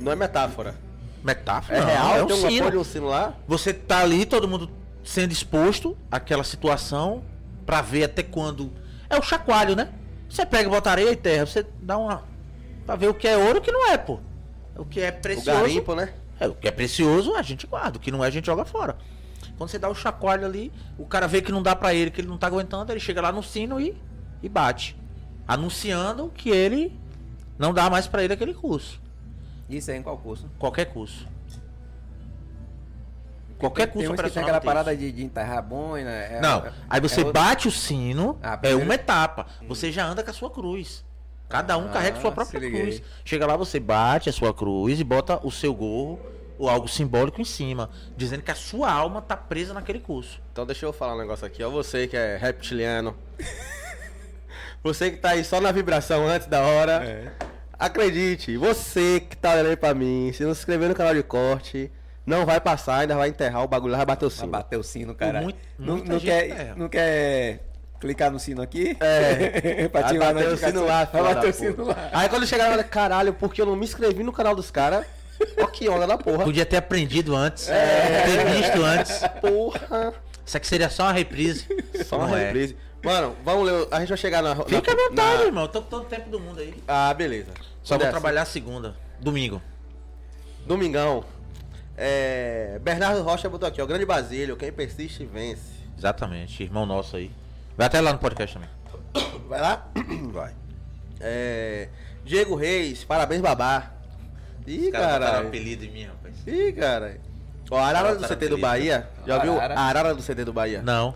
[0.00, 0.74] Não é metáfora.
[1.22, 1.78] Metáfora?
[1.78, 2.70] É não, real, é um tem uma sino.
[2.70, 3.34] de um sino lá?
[3.48, 4.70] Você tá ali, todo mundo
[5.02, 7.22] sendo exposto àquela situação
[7.64, 8.72] pra ver até quando.
[9.08, 9.88] É o chacoalho, né?
[10.28, 12.22] Você pega, bota areia e terra, você dá uma.
[12.84, 14.20] Pra ver o que é ouro e o que não é, pô.
[14.76, 15.60] O que é O precioso.
[15.60, 16.12] garimpo, né?
[16.38, 18.64] É, o que é precioso a gente guarda, o que não é a gente joga
[18.64, 18.96] fora.
[19.56, 22.20] Quando você dá o chacoalho ali, o cara vê que não dá pra ele, que
[22.20, 23.96] ele não tá aguentando, ele chega lá no sino e,
[24.42, 24.96] e bate.
[25.48, 26.98] Anunciando que ele
[27.58, 29.00] não dá mais pra ele aquele curso.
[29.68, 30.48] Isso aí em qual curso?
[30.58, 31.26] Qualquer curso.
[33.58, 34.74] Qualquer Tem curso que tem operacional aquela tem isso.
[34.74, 36.10] parada de, de enterrar a boina.
[36.10, 39.46] é- Não, é- aí você é outro- bate o sino, Ah, é primeiro- uma etapa.
[39.66, 41.02] Você já anda com a sua cruz.
[41.48, 43.00] Cada um Ah, carrega sua própria cruz.
[43.24, 46.18] Chega lá, você bate a sua cruz e bota o seu gorro
[46.58, 50.40] ou algo simbólico em cima, dizendo que a sua alma tá presa naquele curso.
[50.52, 51.70] Então deixa eu falar um negócio aqui, ó.
[51.70, 53.16] Você que é reptiliano.
[54.82, 56.92] você que tá aí só na vibração antes da hora.
[57.04, 57.32] É.
[57.78, 61.22] Acredite, você que tá olhando aí pra mim, se não se inscrever no canal de
[61.22, 61.92] corte,
[62.24, 64.50] não vai passar, ainda vai enterrar o bagulho, lá, vai bater o Vai sino.
[64.50, 65.42] bater o sino, cara.
[65.42, 66.74] muito- não, não quer, erra.
[66.74, 67.60] não quer
[68.00, 68.96] clicar no sino aqui?
[68.98, 69.88] É.
[69.92, 72.10] pra Vai ativar bater o sino lá, Vai bater o sino lá.
[72.14, 75.04] Aí quando chegar, vai falar, caralho, porque eu não me inscrevi no canal dos caras.
[75.62, 76.44] Ó que onda da porra.
[76.44, 79.20] Podia ter aprendido antes, ter visto antes.
[79.40, 80.14] Porra.
[80.44, 81.66] Isso aqui seria só uma reprise.
[82.06, 82.44] Só uma Não é.
[82.46, 82.76] reprise.
[83.02, 83.86] Mano, vamos ler.
[83.90, 84.56] A gente vai chegar na.
[84.56, 85.64] Fica à vontade, na- irmão.
[85.64, 86.74] Eu tô com todo o tempo do mundo aí.
[86.88, 87.50] Ah, beleza.
[87.82, 88.10] Só vou Dessa.
[88.12, 89.60] trabalhar segunda, domingo.
[90.66, 91.24] Domingão.
[91.96, 93.86] É, Bernardo Rocha botou aqui, ó.
[93.86, 95.76] Grande Basílio, quem persiste vence.
[95.96, 97.30] Exatamente, irmão nosso aí.
[97.76, 98.68] Vai até lá no podcast também.
[99.48, 99.88] Vai lá?
[100.32, 100.52] Vai.
[101.20, 101.88] É,
[102.24, 103.92] Diego Reis, parabéns, babá.
[104.66, 105.48] Ih, caralho.
[105.48, 106.34] apelido em mim, rapaz.
[106.46, 107.20] Ih, caralho.
[107.70, 108.58] Ó, a Arara do CT do apelido.
[108.58, 109.08] Bahia.
[109.26, 109.74] Já viu Arara?
[109.74, 110.82] a Arara do CT do Bahia?
[110.82, 111.14] Não.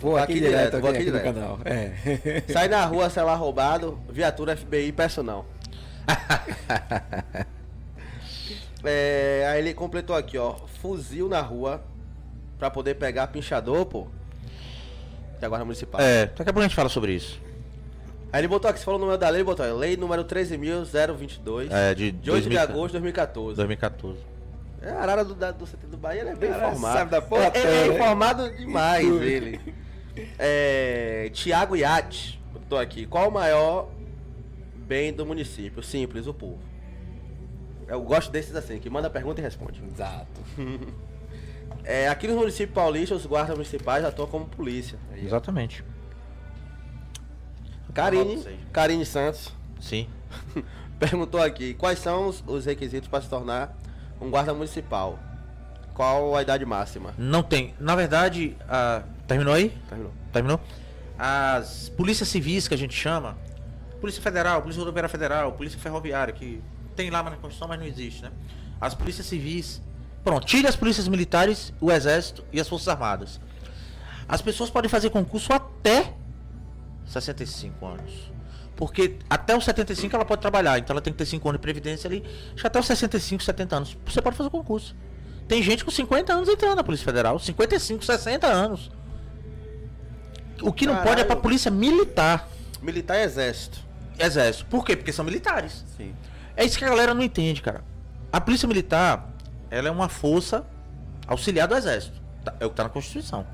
[0.00, 1.34] Vou aqui, aqui direto, direto, vou aqui, aqui no direto.
[1.34, 1.58] canal.
[1.64, 2.42] É.
[2.52, 5.46] Sai na rua, celular roubado, viatura FBI personal.
[8.84, 10.54] é, aí ele completou aqui, ó.
[10.80, 11.82] Fuzil na rua
[12.58, 14.06] pra poder pegar pinchador, pô.
[15.40, 16.00] Da Guarda Municipal.
[16.00, 17.40] É, daqui a pouco a gente fala sobre isso.
[18.32, 20.24] Aí ele botou aqui, você falou o número da lei, ele botou aí, lei número
[20.24, 23.56] 13.022, É, de, de 8 de 2000 agosto de 2014.
[23.56, 24.18] 2014.
[24.82, 26.98] É, a Arara do, da- do CT do Bahia, ele é bem Cara, informado.
[26.98, 27.94] sabe da porra é, ele é toda, né?
[27.94, 29.60] informado demais, ele.
[30.38, 33.88] É, Tiago Iate botou aqui, qual o maior
[34.76, 35.82] bem do município?
[35.82, 36.58] Simples, o povo.
[37.86, 39.82] Eu gosto desses assim, que manda pergunta e responde.
[39.92, 40.40] Exato.
[41.84, 44.98] É, aqui nos municípios paulistas, os guardas municipais atuam como polícia.
[45.16, 45.82] Exatamente.
[48.02, 48.58] Karine.
[48.72, 50.08] Karine Santos Sim.
[50.98, 53.76] perguntou aqui, quais são os, os requisitos para se tornar
[54.20, 55.18] um guarda municipal?
[55.98, 57.12] qual a idade máxima?
[57.18, 57.74] Não tem.
[57.80, 59.02] Na verdade, a...
[59.26, 59.76] terminou aí?
[59.88, 60.12] Terminou.
[60.32, 60.60] Terminou?
[61.18, 63.36] As polícias civis que a gente chama,
[64.00, 66.62] Polícia Federal, Polícia Rodoviária Federal, Polícia Ferroviária, que
[66.94, 68.30] tem lá na Constituição, mas não existe, né?
[68.80, 69.82] As polícias civis.
[70.22, 73.40] Pronto, tira as polícias militares, o Exército e as Forças Armadas.
[74.28, 76.14] As pessoas podem fazer concurso até
[77.08, 78.32] 65 anos.
[78.76, 81.62] Porque até os 75 ela pode trabalhar, então ela tem que ter 5 anos de
[81.62, 82.24] previdência ali.
[82.52, 84.94] Acho que até os 65, 70 anos você pode fazer concurso.
[85.48, 88.90] Tem gente com 50 anos entrando na Polícia Federal, 55, 60 anos.
[90.62, 91.26] O que não pode é Caralho.
[91.26, 92.48] pra Polícia Militar.
[92.82, 93.78] Militar e exército.
[94.18, 94.66] Exército.
[94.66, 94.96] Por quê?
[94.96, 95.84] Porque são militares.
[95.96, 96.14] Sim.
[96.56, 97.82] É isso que a galera não entende, cara.
[98.32, 99.28] A Polícia Militar,
[99.70, 100.64] ela é uma força
[101.26, 102.20] auxiliar do Exército.
[102.44, 103.46] Tá- É o que tá na Constituição.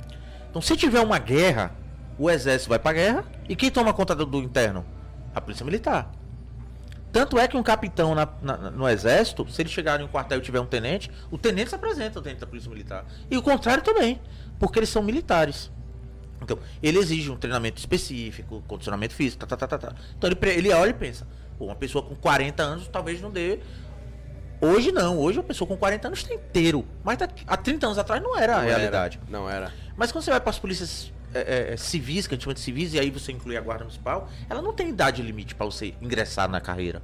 [0.50, 1.72] Então, se tiver uma guerra,
[2.18, 4.84] o Exército vai pra guerra e quem toma conta do, do interno?
[5.34, 6.10] A Polícia Militar.
[7.12, 10.38] Tanto é que um capitão na- na- no Exército, se ele chegar em um quartel
[10.38, 13.04] e tiver um tenente, o tenente se apresenta dentro da Polícia Militar.
[13.30, 14.20] E o contrário também,
[14.58, 15.70] porque eles são militares.
[16.42, 19.96] Então, ele exige um treinamento específico, condicionamento físico, tá, tá, tá, tá, tá.
[20.18, 21.26] Então ele, ele olha e pensa,
[21.56, 23.60] pô, uma pessoa com 40 anos talvez não dê.
[24.60, 26.84] Hoje não, hoje uma pessoa com 40 anos está inteiro.
[27.04, 29.20] Mas há 30 anos atrás não era a Não realidade.
[29.22, 29.72] Era, não era.
[29.96, 32.54] Mas quando você vai para as polícias é, é, é, civis, que a gente chama
[32.54, 35.66] de civis, e aí você inclui a guarda municipal, ela não tem idade limite para
[35.66, 37.02] você ingressar na carreira.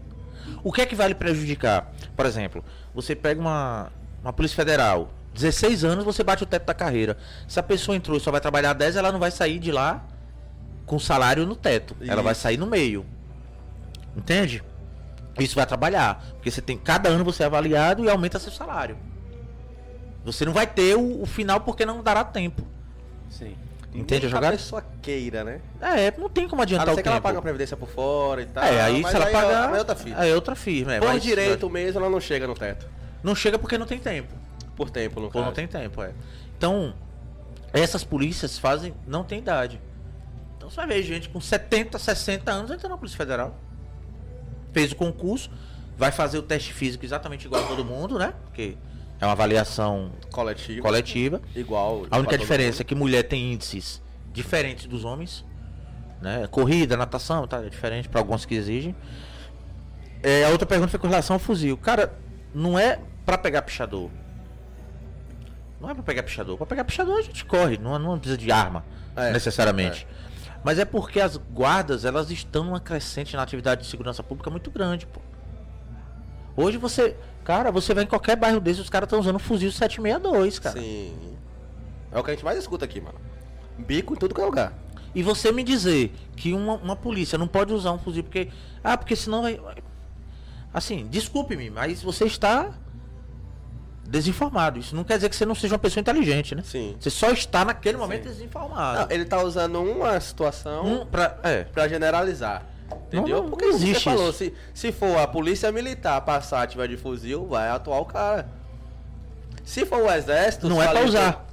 [0.63, 1.93] O que é que vai lhe prejudicar?
[2.17, 3.93] Por exemplo, você pega uma,
[4.23, 7.17] uma polícia federal, 16 anos você bate o teto da carreira.
[7.47, 10.05] Se a pessoa entrou e só vai trabalhar 10, ela não vai sair de lá
[10.87, 11.97] com salário no teto.
[12.01, 12.43] Ela vai Isso.
[12.43, 13.07] sair no meio.
[14.17, 14.63] Entende?
[15.39, 16.25] Isso vai trabalhar.
[16.33, 16.77] Porque você tem.
[16.77, 18.97] Cada ano você é avaliado e aumenta seu salário.
[20.25, 22.63] Você não vai ter o, o final porque não dará tempo.
[23.31, 23.57] Sim.
[23.93, 24.49] Entende a jogada?
[24.55, 25.61] a pessoa queira, né?
[25.81, 27.15] É, não tem como adiantar o ser que tempo.
[27.15, 28.63] ela paga a previdência por fora e tal.
[28.63, 29.75] é, aí mas se ela aí pagar.
[29.75, 30.27] É outra fita.
[30.27, 30.95] É outra firma.
[30.95, 32.87] É, por mas- direito mesmo, ela não chega no teto.
[33.23, 34.33] Não chega porque não tem tempo.
[34.77, 35.45] Por tempo, no caso.
[35.45, 36.13] não tem tempo, é.
[36.57, 36.95] Então,
[37.73, 38.95] essas polícias fazem.
[39.07, 39.81] Não tem idade.
[40.57, 43.59] Então você vai ver gente com 70, 60 anos entrando na Polícia Federal.
[44.73, 45.51] Fez o concurso,
[45.99, 48.33] vai fazer o teste físico exatamente igual a todo mundo, né?
[48.45, 48.77] Porque
[49.21, 50.83] é uma avaliação Coletivo.
[50.83, 51.43] coletiva.
[51.55, 52.07] Igual.
[52.11, 54.03] A única diferença é que mulher tem índices
[54.33, 55.45] diferentes dos homens.
[56.23, 56.47] Né?
[56.51, 57.59] Corrida, natação, tá?
[57.65, 58.95] É diferente para alguns que exigem.
[60.23, 61.77] É, a outra pergunta foi com relação ao fuzil.
[61.77, 62.13] Cara,
[62.55, 64.11] não é para pegar pichador.
[65.81, 66.57] Não é pra pegar pichador.
[66.57, 68.85] Pra pegar pichador a gente corre, não, não precisa de arma,
[69.17, 70.07] É, necessariamente.
[70.63, 74.71] Mas é porque as guardas, elas estão numa crescente na atividade de segurança pública muito
[74.71, 75.21] grande, pô.
[76.55, 80.59] Hoje você, cara, você vai em qualquer bairro desse, os caras estão usando fuzil 762,
[80.59, 80.81] cara.
[80.81, 81.37] Sim.
[82.13, 83.19] É o que a gente mais escuta aqui, mano.
[83.79, 84.73] Bico em tudo que é lugar.
[85.15, 88.49] E você me dizer que uma, uma polícia não pode usar um fuzil porque.
[88.83, 89.61] Ah, porque senão vai.
[90.73, 92.71] Assim, desculpe-me, mas você está
[94.07, 94.79] desinformado.
[94.79, 96.63] Isso não quer dizer que você não seja uma pessoa inteligente, né?
[96.65, 96.97] Sim.
[96.99, 99.01] Você só está naquele momento desinformado.
[99.01, 101.65] Não, ele tá usando uma situação Um pra, é.
[101.65, 102.65] pra generalizar.
[103.09, 103.37] Entendeu?
[103.39, 104.39] Não, não, Porque não você existe falou, isso.
[104.39, 108.49] se, se for a polícia militar passar tiver de fuzil, vai atuar o cara.
[109.65, 111.47] Se for o exército, Não é pra que- usar.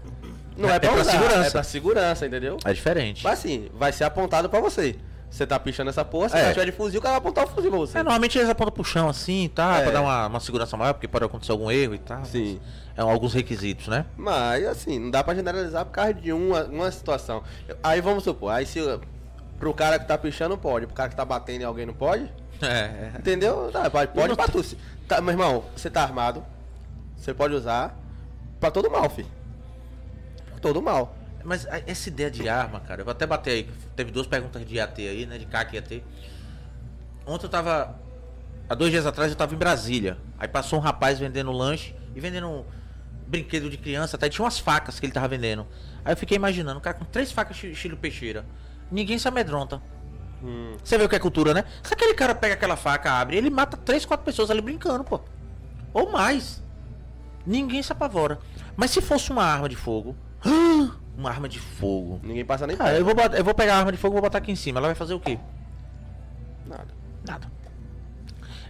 [0.57, 1.47] Não É- é, pra é pra usar, segurança.
[1.47, 2.57] É pra segurança, entendeu?
[2.65, 3.23] É diferente.
[3.23, 4.95] Mas assim, vai ser apontado pra você.
[5.29, 6.49] Você tá pichando essa porra, se É.
[6.53, 7.97] tiver de fuzil, o cara vai apontar o fuzil pra você.
[7.97, 9.79] É, normalmente eles apontam pro chão assim, tá?
[9.79, 9.83] É.
[9.83, 12.23] Pra dar uma, uma segurança maior, porque pode acontecer algum erro e tal.
[12.25, 12.59] Sim.
[12.95, 14.05] É alguns requisitos, né?
[14.15, 17.43] Mas assim, não dá pra generalizar por causa de uma, uma situação.
[17.83, 18.79] Aí vamos supor, aí se
[19.59, 22.31] pro cara que tá pichando pode, pro cara que tá batendo em alguém não pode?
[22.61, 23.11] É.
[23.17, 23.69] Entendeu?
[23.71, 24.63] Tá, pode pode pra tu.
[24.63, 24.77] Se-
[25.07, 26.43] Tá, meu irmão, você tá armado,
[27.15, 27.97] você pode usar
[28.59, 29.25] pra todo mal, fi.
[30.49, 31.15] Pra todo mal.
[31.45, 33.69] Mas essa ideia de arma, cara, eu vou até bater aí.
[33.95, 35.37] Teve duas perguntas de IAT aí, né?
[35.37, 36.03] De CAC e IAT.
[37.25, 37.95] Ontem eu tava.
[38.69, 40.17] Há dois dias atrás eu tava em Brasília.
[40.37, 42.65] Aí passou um rapaz vendendo lanche e vendendo um
[43.25, 45.65] brinquedo de criança, até tinha umas facas que ele tava vendendo.
[46.03, 48.45] Aí eu fiquei imaginando, um cara com três facas esti- estilo peixeira.
[48.91, 49.81] Ninguém se amedronta.
[50.83, 51.63] Você vê o que é cultura, né?
[51.83, 55.19] Se aquele cara pega aquela faca, abre, ele mata três, quatro pessoas ali brincando, pô.
[55.93, 56.63] Ou mais.
[57.45, 58.39] Ninguém se apavora.
[58.75, 60.15] Mas se fosse uma arma de fogo.
[61.17, 62.19] Uma arma de fogo.
[62.21, 64.21] Ninguém passa nem Ah, eu vou, eu vou pegar a arma de fogo e vou
[64.21, 64.79] botar aqui em cima.
[64.79, 65.39] Ela vai fazer o quê?
[66.63, 66.93] Nada.
[67.27, 67.51] Nada.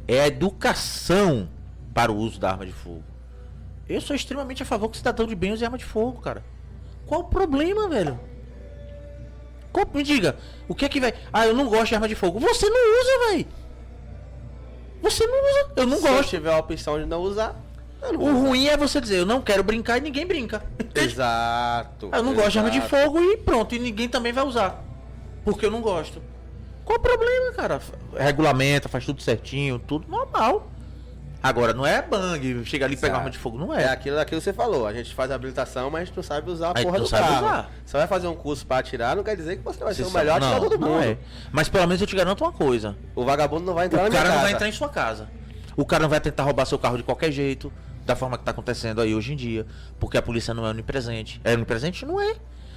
[0.08, 1.50] É a educação
[1.94, 3.04] para o uso da arma de fogo.
[3.90, 6.42] Eu sou extremamente a favor que o cidadão de bem use arma de fogo, cara.
[7.06, 8.18] Qual o problema, velho?
[9.94, 10.36] Me diga,
[10.68, 11.14] o que é que vai.
[11.32, 12.40] Ah, eu não gosto de arma de fogo.
[12.40, 13.46] Você não usa, velho.
[15.02, 15.72] Você não usa.
[15.76, 16.30] Eu não Se gosto.
[16.30, 17.56] tiver a opção de não usar,
[18.02, 18.32] não O usar.
[18.48, 20.64] ruim é você dizer, eu não quero brincar e ninguém brinca.
[20.96, 22.10] Exato.
[22.12, 22.96] Eu não gosto de arma de exato.
[22.96, 24.84] fogo e pronto, e ninguém também vai usar.
[25.46, 26.22] Porque eu não gosto.
[26.84, 27.82] Qual o problema, cara?
[28.16, 30.68] Regulamenta, faz tudo certinho, tudo normal.
[31.42, 33.90] Agora, não é bang, chega ali e pegar arma de fogo, não É é.
[33.90, 34.88] aquilo daquilo que você falou.
[34.88, 37.04] A gente faz a habilitação, mas a gente não sabe usar a Aí porra não
[37.06, 37.46] do sabe carro.
[37.46, 37.72] usar.
[37.86, 40.10] Você vai fazer um curso pra atirar, não quer dizer que você vai Você ser
[40.10, 41.04] o sabe- melhor não, atirador do não mundo.
[41.04, 41.18] é.
[41.52, 42.98] Mas pelo menos eu te garanto uma coisa.
[43.16, 44.48] O vagabundo não vai entrar na O minha cara não casa.
[44.48, 45.30] vai entrar em sua casa.
[45.76, 47.72] O cara não vai tentar roubar seu carro de qualquer jeito,
[48.04, 49.66] da forma que tá acontecendo aí hoje em dia.
[50.00, 51.40] Porque a polícia não é onipresente.
[51.44, 52.04] É onipresente?
[52.06, 52.36] Não é.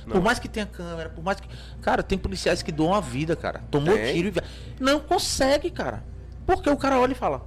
[0.08, 1.48] Por mais que tenha câmera, por mais que.
[1.80, 3.62] Cara, tem policiais que doam a vida, cara.
[3.70, 4.12] Tomou Tem.
[4.14, 4.82] tiro e.
[4.82, 6.02] Não consegue, cara.
[6.46, 7.42] Porque o cara olha e fala: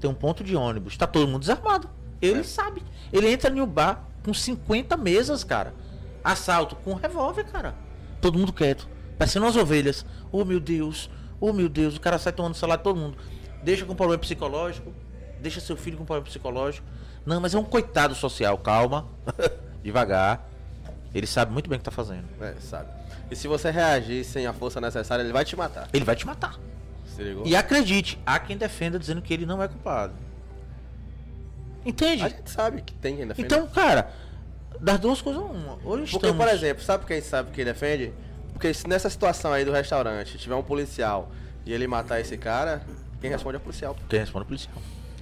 [0.00, 1.88] tem um ponto de ônibus, tá todo mundo desarmado.
[2.20, 2.82] Ele sabe.
[3.12, 5.74] Ele entra um bar com 50 mesas, cara.
[6.22, 7.74] Assalto com revólver, cara.
[8.20, 8.88] Todo mundo quieto.
[9.16, 10.04] Parecendo umas ovelhas.
[10.30, 11.08] Oh meu Deus.
[11.40, 11.96] Oh meu Deus.
[11.96, 13.16] O cara sai tomando celular de todo mundo.
[13.62, 14.92] Deixa com problema psicológico.
[15.40, 16.86] Deixa seu filho com problema psicológico.
[17.24, 18.58] Não, mas é um coitado social.
[18.58, 19.06] Calma.
[19.82, 20.48] Devagar.
[21.14, 22.24] Ele sabe muito bem o que tá fazendo.
[22.40, 22.90] É, sabe.
[23.30, 25.88] E se você reagir sem a força necessária, ele vai te matar.
[25.92, 26.58] Ele vai te matar.
[27.44, 30.12] E acredite, há quem defenda dizendo que ele não é culpado.
[31.84, 32.22] Entende?
[32.22, 33.46] A gente sabe que tem quem defende.
[33.46, 34.10] Então, cara,
[34.80, 35.78] das duas coisas uma.
[35.84, 36.36] Hoje Porque, estamos...
[36.36, 38.12] por exemplo, sabe quem sabe quem defende?
[38.52, 41.30] Porque se nessa situação aí do restaurante tiver um policial
[41.64, 42.82] e ele matar esse cara,
[43.20, 43.96] quem responde é o policial.
[44.08, 44.74] Quem responde é o policial.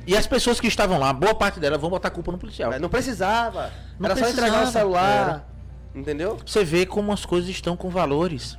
[0.06, 2.70] E as pessoas que estavam lá, boa parte delas vão botar culpa no policial.
[2.70, 3.72] Mas não precisava.
[3.98, 4.70] Não Era só entregar o precisava.
[4.70, 5.48] celular.
[5.94, 6.38] Entendeu?
[6.44, 8.56] Você vê como as coisas estão com valores.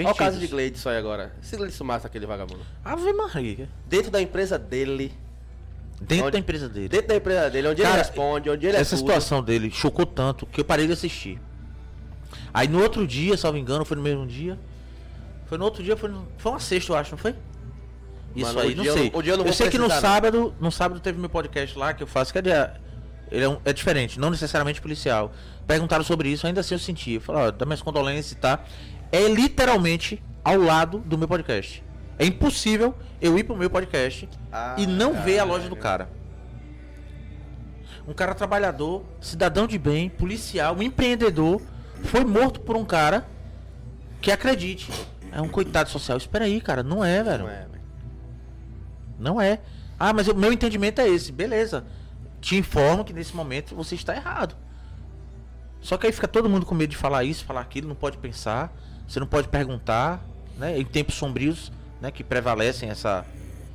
[0.00, 0.46] Olha o caso de.
[0.46, 1.32] Gleidson aí agora.
[1.40, 2.60] Se Gleidson mata aquele vagabundo.
[2.84, 3.68] Ave Maria.
[3.86, 5.12] Dentro da empresa dele.
[6.00, 6.88] Dentro Onde- da empresa dele.
[6.88, 9.06] Dentro da empresa dele, onde ele Cara, responde, onde ele é Essa tudo.
[9.06, 11.40] situação dele chocou tanto que eu parei de assistir.
[12.52, 14.58] Aí no outro dia, salvo engano, foi no mesmo dia.
[15.46, 17.34] Foi no outro dia, foi, no, foi uma sexta, eu acho, não foi?
[18.34, 19.10] Isso Mano, aí, não eu sei.
[19.10, 20.00] não- dia eu não vou sei que no não.
[20.00, 22.50] sábado, no sábado teve meu podcast lá que eu faço, que é, de,
[23.30, 25.30] ele é, um- é diferente, não necessariamente policial.
[25.66, 27.12] Perguntaram sobre isso, ainda assim eu senti.
[27.12, 28.60] Eu falei, ó, dá minhas condolências, tá?
[29.12, 31.84] É literalmente ao lado do meu podcast.
[32.18, 35.70] É impossível eu ir pro meu podcast Ah, e não ver a loja caralho.
[35.70, 36.08] do cara.
[38.08, 41.60] Um cara trabalhador, cidadão de bem, policial, um empreendedor,
[42.04, 43.26] foi morto por um cara
[44.20, 44.90] que acredite.
[45.30, 46.18] É um coitado social.
[46.18, 46.82] Espera aí, cara.
[46.82, 47.44] Não é, velho.
[47.44, 47.66] Não é.
[49.18, 49.60] Não é.
[49.98, 51.30] Ah, mas o meu entendimento é esse.
[51.30, 51.84] Beleza.
[52.40, 54.56] Te informo que nesse momento você está errado.
[55.80, 58.18] Só que aí fica todo mundo com medo de falar isso, falar aquilo, não pode
[58.18, 58.72] pensar,
[59.06, 60.24] você não pode perguntar,
[60.58, 60.78] né?
[60.78, 63.24] Em tempos sombrios, né, que prevalecem essa.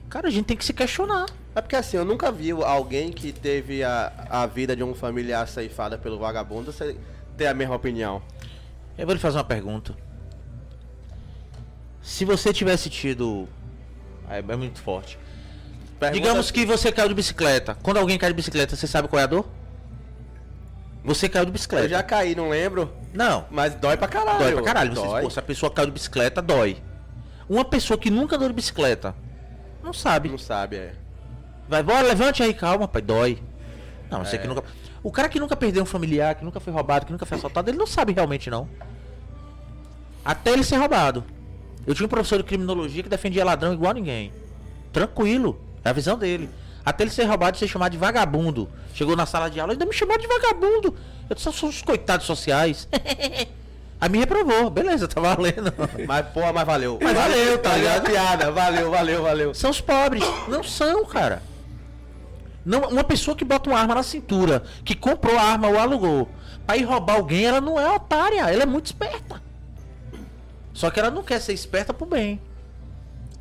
[0.10, 1.26] Cara, a gente tem que se questionar.
[1.56, 5.48] É porque assim, eu nunca vi alguém que teve a, a vida de um familiar
[5.48, 6.96] ceifada pelo vagabundo você
[7.36, 8.22] ter a mesma opinião.
[8.98, 9.96] Eu vou lhe fazer uma pergunta.
[12.02, 13.48] Se você tivesse tido.
[14.30, 15.18] É, é muito forte.
[16.00, 17.76] Pergunta Digamos assim, que você caiu de bicicleta.
[17.82, 19.46] Quando alguém cai de bicicleta, você sabe qual é a dor?
[21.08, 21.86] Você caiu de bicicleta.
[21.86, 23.46] Eu já caí, não lembro, Não.
[23.50, 24.40] mas dói pra caralho.
[24.40, 24.94] Dói pra caralho.
[24.94, 25.22] Você, Dói.
[25.22, 26.84] pô, se a pessoa caiu de bicicleta, dói.
[27.48, 29.16] Uma pessoa que nunca andou de bicicleta,
[29.82, 30.28] não sabe.
[30.28, 30.94] Não sabe, é.
[31.70, 33.42] Vai, bora, levante aí, calma, pai, dói.
[34.12, 34.40] Não, você É.
[34.40, 34.64] que nunca.
[35.02, 37.70] O cara que nunca perdeu um familiar, que nunca foi roubado, que nunca foi assaltado,
[37.70, 38.68] ele não sabe realmente, não.
[40.26, 41.24] Até ele ser roubado.
[41.86, 44.34] Eu tinha um professor de criminologia que defendia ladrão igual ninguém.
[44.92, 45.58] Tranquilo.
[45.86, 46.50] É a visão dele.
[46.88, 48.70] Até ele ser roubado e ser chamado de vagabundo.
[48.94, 50.96] Chegou na sala de aula e ainda me chamou de vagabundo.
[51.30, 52.88] Eu disse, são os coitados sociais.
[54.00, 54.70] Aí me reprovou.
[54.70, 55.74] Beleza, tá valendo.
[56.08, 56.98] Mas, porra, mas valeu.
[57.02, 58.10] Mas valeu, tá Valeu a ligado?
[58.10, 59.54] piada, valeu, valeu, valeu.
[59.54, 60.24] São os pobres.
[60.48, 61.44] Não são, cara.
[62.66, 66.30] Não, uma pessoa que bota uma arma na cintura, que comprou a arma ou alugou,
[66.66, 69.42] pra ir roubar alguém, ela não é otária, ela é muito esperta.
[70.74, 72.40] Só que ela não quer ser esperta pro bem.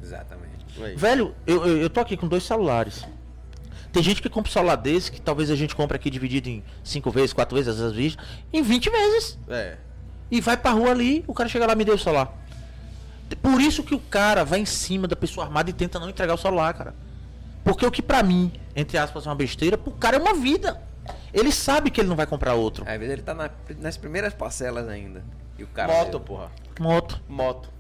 [0.02, 0.96] Exatamente.
[0.96, 3.04] Velho, eu, eu, eu tô aqui com dois celulares.
[3.96, 6.62] Tem gente que compra um celular desse, que talvez a gente compre aqui dividido em
[6.84, 8.18] cinco vezes, quatro vezes, às vezes,
[8.52, 9.38] em 20 vezes.
[9.48, 9.78] É.
[10.30, 12.30] E vai pra rua ali, o cara chega lá e me deu o celular.
[13.40, 16.34] Por isso que o cara vai em cima da pessoa armada e tenta não entregar
[16.34, 16.94] o celular, cara.
[17.64, 20.78] Porque o que pra mim, entre aspas, é uma besteira, pro cara é uma vida.
[21.32, 22.84] Ele sabe que ele não vai comprar outro.
[22.86, 23.48] Às vezes ele tá na-
[23.80, 25.24] nas primeiras parcelas ainda.
[25.58, 25.90] E o cara.
[25.90, 26.50] Moto, porra.
[26.78, 27.18] Moto.
[27.26, 27.70] Moto.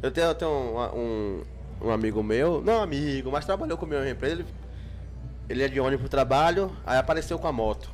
[0.00, 1.42] Eu tenho, eu tenho um, um,
[1.88, 4.36] um amigo meu, não amigo, mas trabalhou comigo na empresa.
[4.36, 4.46] Ele,
[5.50, 7.90] ele é de ônibus pro trabalho, aí apareceu com a moto.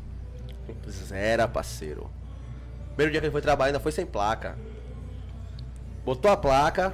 [0.87, 2.11] Zero, parceiro.
[2.89, 4.59] Primeiro dia que ele foi trabalhar ainda foi sem placa.
[6.05, 6.93] Botou a placa,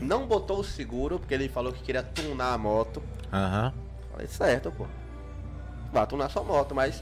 [0.00, 3.00] não botou o seguro, porque ele falou que queria tunar a moto.
[3.32, 3.72] Aham.
[4.10, 4.84] Falei, certo, pô.
[5.92, 7.00] Vai tunar sua moto, mas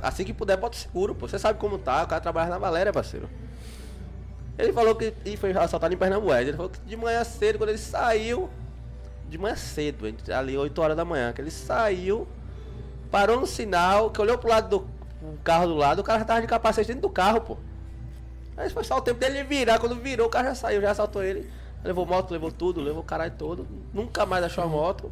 [0.00, 1.26] assim que puder, bota o seguro, pô.
[1.26, 3.28] Você sabe como tá, o cara trabalha na Valéria, parceiro.
[4.56, 6.46] Ele falou que e foi assaltado em Pernambués.
[6.46, 8.48] Ele falou que de manhã cedo, quando ele saiu,
[9.32, 12.28] de manhã cedo, ali 8 horas da manhã, que ele saiu,
[13.10, 16.24] parou no sinal, que olhou pro lado do o carro do lado, o cara já
[16.24, 17.56] tava de capacete dentro do carro, pô.
[18.56, 21.22] Aí foi só o tempo dele virar, quando virou, o cara já saiu, já assaltou
[21.22, 21.48] ele.
[21.84, 23.66] Levou moto, levou tudo, levou o caralho todo.
[23.92, 25.10] Nunca mais achou a moto.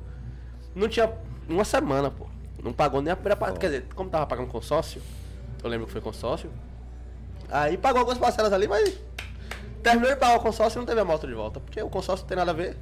[0.74, 1.12] Não tinha
[1.48, 2.26] uma semana, pô.
[2.62, 3.58] Não pagou nem a primeira parte.
[3.58, 5.00] Quer dizer, como tava pagando consórcio,
[5.62, 6.50] eu lembro que foi consórcio.
[7.48, 8.98] Aí pagou algumas parcelas ali, mas
[9.82, 11.58] terminou de pagar o consórcio e não teve a moto de volta.
[11.58, 12.76] Porque o consórcio não tem nada a ver.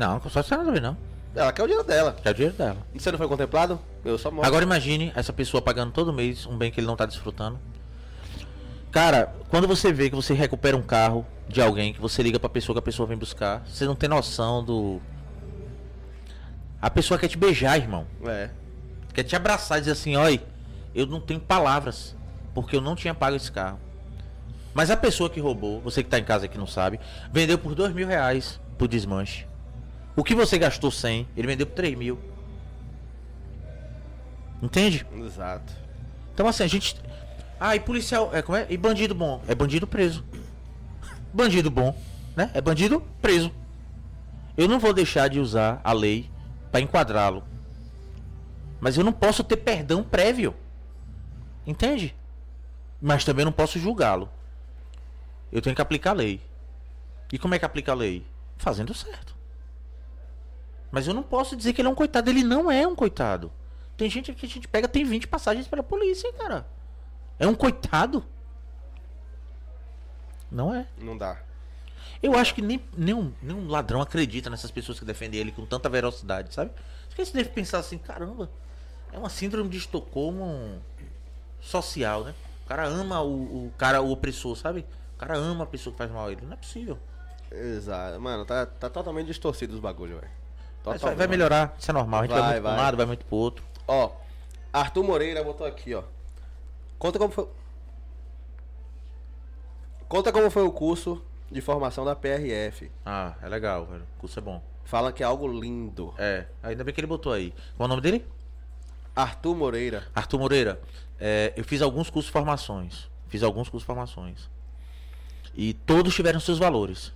[0.00, 0.96] Não, nada a ver, não.
[1.34, 2.16] Ela quer o dinheiro dela.
[2.24, 2.78] É o dinheiro dela.
[2.94, 3.78] Você não foi contemplado?
[4.02, 4.48] Eu só mostro.
[4.48, 7.60] Agora imagine essa pessoa pagando todo mês um bem que ele não tá desfrutando.
[8.90, 12.48] Cara, quando você vê que você recupera um carro de alguém, que você liga pra
[12.48, 15.02] pessoa que a pessoa vem buscar, você não tem noção do.
[16.80, 18.06] A pessoa quer te beijar, irmão.
[18.24, 18.48] É.
[19.12, 20.40] Quer te abraçar e dizer assim, oi,
[20.94, 22.16] eu não tenho palavras,
[22.54, 23.78] porque eu não tinha pago esse carro.
[24.72, 26.98] Mas a pessoa que roubou, você que tá em casa aqui não sabe,
[27.30, 29.49] vendeu por dois mil reais pro desmanche.
[30.16, 32.18] O que você gastou 100, ele vendeu por 3 mil.
[34.62, 35.06] Entende?
[35.16, 35.72] Exato.
[36.34, 36.96] Então assim, a gente.
[37.58, 38.30] Ah, e policial.
[38.34, 38.66] É, como é?
[38.68, 39.42] E bandido bom?
[39.48, 40.24] É bandido preso.
[41.32, 41.96] Bandido bom,
[42.36, 42.50] né?
[42.54, 43.52] É bandido preso.
[44.56, 46.28] Eu não vou deixar de usar a lei
[46.70, 47.44] para enquadrá-lo.
[48.80, 50.54] Mas eu não posso ter perdão prévio.
[51.66, 52.14] Entende?
[53.00, 54.28] Mas também não posso julgá-lo.
[55.52, 56.40] Eu tenho que aplicar a lei.
[57.32, 58.24] E como é que aplica a lei?
[58.56, 59.34] Fazendo certo.
[60.90, 62.30] Mas eu não posso dizer que ele é um coitado.
[62.30, 63.52] Ele não é um coitado.
[63.96, 66.66] Tem gente que a gente pega, tem 20 passagens pela polícia, cara.
[67.38, 68.24] É um coitado?
[70.50, 70.86] Não é.
[70.98, 71.38] Não dá.
[72.22, 75.88] Eu acho que nem, nenhum, nenhum ladrão acredita nessas pessoas que defendem ele com tanta
[75.88, 76.70] velocidade, sabe?
[77.06, 78.50] Acho que você deve pensar assim, caramba,
[79.12, 80.80] é uma síndrome de Estocolmo
[81.60, 82.34] social, né?
[82.64, 84.84] O cara ama o, o cara, o opressor, sabe?
[85.14, 86.42] O cara ama a pessoa que faz mal a ele.
[86.44, 86.98] Não é possível.
[87.50, 88.20] Exato.
[88.20, 90.39] Mano, tá, tá totalmente distorcido os bagulhos, velho.
[90.84, 92.20] Vai, vai melhorar, isso é normal.
[92.20, 92.84] A gente vai, Vai, muito pra um vai.
[92.84, 93.64] lado, vai muito pro outro.
[93.86, 94.12] Ó,
[94.72, 96.02] Arthur Moreira botou aqui, ó.
[96.98, 97.48] Conta como foi.
[100.08, 102.90] Conta como foi o curso de formação da PRF.
[103.04, 104.02] Ah, é legal, velho.
[104.16, 104.62] O curso é bom.
[104.84, 106.12] Fala que é algo lindo.
[106.18, 107.52] É, ainda bem que ele botou aí.
[107.76, 108.26] Qual é o nome dele?
[109.14, 110.06] Arthur Moreira.
[110.14, 110.80] Arthur Moreira,
[111.18, 113.08] é, eu fiz alguns cursos de formações.
[113.28, 114.48] Fiz alguns cursos de formações.
[115.54, 117.12] E todos tiveram seus valores.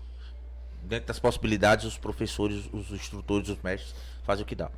[0.85, 4.71] Dentro das possibilidades, os professores, os instrutores, os mestres fazem o que dá.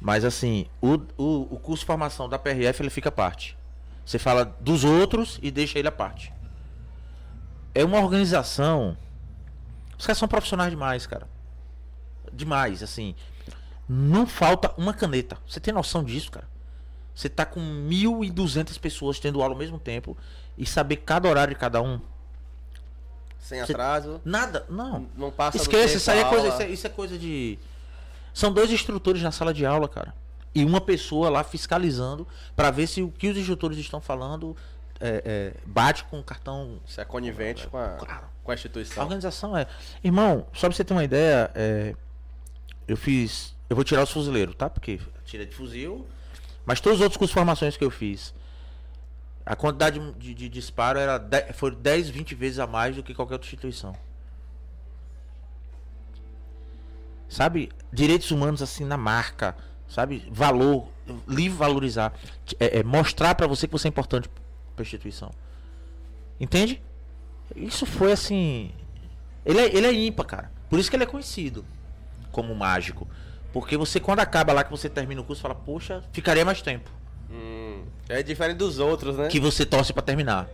[0.00, 3.56] Mas assim, o, o, o curso de formação da PRF ele fica à parte.
[4.04, 6.32] Você fala dos outros e deixa ele à parte.
[7.74, 8.96] É uma organização.
[9.98, 11.28] Os caras são profissionais demais, cara.
[12.32, 13.14] Demais, assim.
[13.88, 15.38] Não falta uma caneta.
[15.46, 16.48] Você tem noção disso, cara?
[17.14, 20.16] Você tá com 1.200 pessoas tendo aula ao mesmo tempo
[20.56, 22.00] e saber cada horário de cada um.
[23.40, 24.20] Sem atraso.
[24.24, 25.06] Nada, não.
[25.16, 27.58] Não passa Esquece, isso aí é a coisa, isso é, isso é coisa de.
[28.34, 30.14] São dois instrutores na sala de aula, cara.
[30.54, 34.56] E uma pessoa lá fiscalizando pra ver se o que os instrutores estão falando
[35.00, 36.78] é, é, bate com o cartão.
[36.86, 38.26] Isso é conivente com a, Claro.
[38.42, 39.02] com a A instituição.
[39.02, 39.66] organização é.
[40.02, 41.94] Irmão, só pra você ter uma ideia, é,
[42.86, 43.54] eu fiz.
[43.70, 44.68] Eu vou tirar os fuzileiros, tá?
[44.68, 46.06] Porque tira de fuzil.
[46.66, 48.34] Mas todos os outros cursos de formações que eu fiz,
[49.48, 53.14] a quantidade de, de disparo era 10, foi 10, 20 vezes a mais do que
[53.14, 53.96] qualquer outra instituição.
[57.26, 57.70] Sabe?
[57.90, 59.56] Direitos humanos assim na marca,
[59.88, 60.28] sabe?
[60.30, 60.88] Valor,
[61.26, 62.12] livre valorizar,
[62.60, 64.28] é, é, mostrar pra você que você é importante
[64.76, 65.30] pra instituição.
[66.38, 66.82] Entende?
[67.56, 68.70] Isso foi assim.
[69.46, 70.52] Ele é, ele é ímpar, cara.
[70.68, 71.64] Por isso que ele é conhecido
[72.30, 73.08] como mágico.
[73.50, 76.97] Porque você, quando acaba lá que você termina o curso, fala, poxa, ficaria mais tempo.
[78.08, 79.28] É diferente dos outros, né?
[79.28, 80.48] Que você torce pra terminar.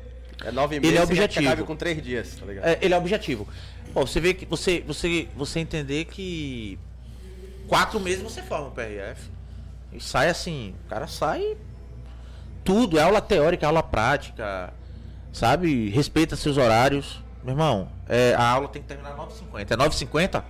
[0.44, 1.64] É nove Ele meses é e que objetivo.
[1.64, 2.64] com três dias, tá ligado?
[2.66, 3.46] É, ele é objetivo.
[3.92, 6.78] Pô, você vê que você, você, você entender que
[7.68, 9.30] quatro meses você forma o PRF.
[9.92, 11.56] E sai assim, o cara sai
[12.64, 14.72] tudo, é aula teórica, aula prática,
[15.32, 15.90] sabe?
[15.90, 17.22] Respeita seus horários.
[17.44, 19.70] Meu irmão, é, a aula tem que terminar 9h50.
[19.70, 20.44] É 9h50?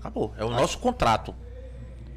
[0.00, 0.34] Acabou.
[0.36, 1.34] É o nosso contrato.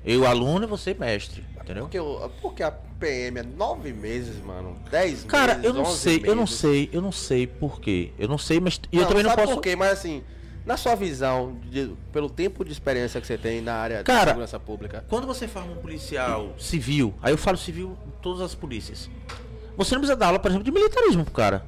[0.03, 1.45] Eu, aluno, e você, mestre.
[1.68, 1.84] Entendeu?
[1.84, 1.99] Porque,
[2.41, 4.76] porque a PM é nove meses, mano.
[4.89, 6.56] Dez Cara, meses, eu não 11 sei, eu não meses.
[6.60, 8.11] sei, eu não sei por quê.
[8.18, 9.53] Eu não sei, mas e eu também não posso.
[9.56, 10.23] por quê, mas assim,
[10.65, 14.30] na sua visão, de- pelo tempo de experiência que você tem na área Cara, de
[14.30, 18.56] segurança pública, Quando você forma um policial civil, aí eu falo civil em todas as
[18.56, 19.10] polícias.
[19.76, 21.65] Você não precisa dar aula, por exemplo, de militarismo pro cara.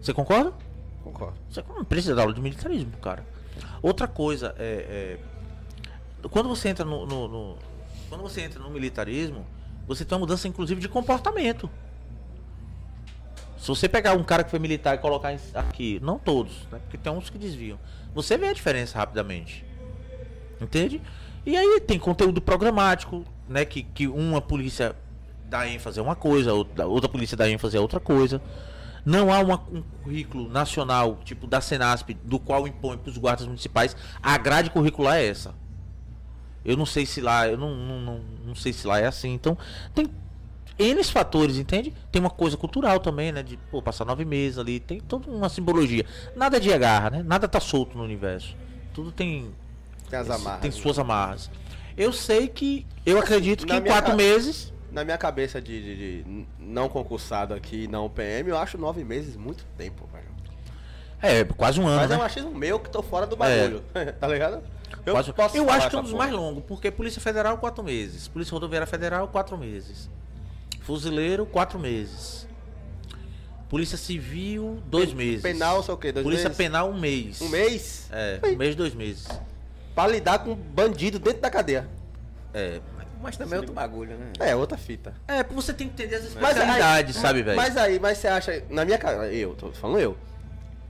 [0.00, 0.52] Você concorda?
[1.02, 1.34] concordo.
[1.50, 3.26] Você não precisa dar aula de militarismo pro cara.
[3.82, 5.18] Outra coisa é.
[6.22, 7.56] é, quando você entra no, no- no-
[8.08, 9.46] Quando você entra no militarismo,
[9.86, 11.68] você tem uma mudança, inclusive, de comportamento.
[13.58, 16.78] Se você pegar um cara que foi militar e colocar aqui, não todos, né?
[16.80, 17.78] Porque tem uns que desviam.
[18.14, 19.64] Você vê a diferença rapidamente.
[20.60, 21.00] Entende?
[21.46, 23.64] E aí tem conteúdo programático, né?
[23.64, 24.94] Que, que uma polícia
[25.48, 28.40] dá ênfase a uma coisa, outra, outra polícia dá ênfase a outra coisa.
[29.04, 33.46] Não há uma- um currículo nacional, tipo da Senasp, do qual impõe para os guardas
[33.46, 33.96] municipais.
[34.22, 35.54] A grade curricular é essa.
[36.64, 39.32] Eu não sei se lá, eu não, não, não, não sei se lá é assim.
[39.34, 39.56] Então,
[39.94, 40.08] tem
[40.78, 41.92] N fatores, entende?
[42.10, 43.42] Tem uma coisa cultural também, né?
[43.42, 46.04] De pô, passar nove meses ali, tem toda uma simbologia.
[46.34, 47.22] Nada de agarra, né?
[47.24, 48.56] Nada tá solto no universo.
[48.92, 49.50] Tudo tem
[50.10, 50.60] Tem as amarras.
[50.62, 50.76] tem né?
[50.76, 51.50] suas amarras.
[51.96, 52.86] Eu sei que.
[53.06, 54.72] Eu acredito que em quatro ca- meses.
[54.90, 59.36] Na minha cabeça de, de- de não concursado aqui, não PM, eu acho nove meses
[59.36, 60.24] muito tempo, velho.
[61.20, 62.00] É, quase um ano.
[62.00, 62.20] Mas é né?
[62.20, 63.82] um achismo meu que tô fora do bagulho.
[64.20, 64.62] tá ligado?
[65.06, 65.32] Eu, eu acho
[65.90, 66.24] que é um dos porra.
[66.24, 68.26] mais longos, porque Polícia Federal, quatro meses.
[68.28, 70.08] Polícia Rodoviária Federal, quatro meses.
[70.80, 72.46] Fuzileiro, quatro meses.
[73.68, 75.42] Polícia Civil, dois meses.
[75.42, 76.12] Penal, sei o quê?
[76.12, 76.56] Dois Polícia meses?
[76.58, 77.40] Penal, um mês.
[77.40, 78.08] Um mês?
[78.12, 78.54] É, Ui.
[78.54, 79.26] um mês, dois meses.
[79.94, 81.88] Pra lidar com bandido dentro da cadeia.
[82.52, 82.80] É,
[83.22, 84.32] Mas também é outro bagulho, né?
[84.38, 85.12] É, outra fita.
[85.26, 87.56] é você tem que entender as Mas aí- especialidades, sabe, velho?
[87.56, 90.16] Mas aí, mas você acha, na minha cara, eu, tô falando eu.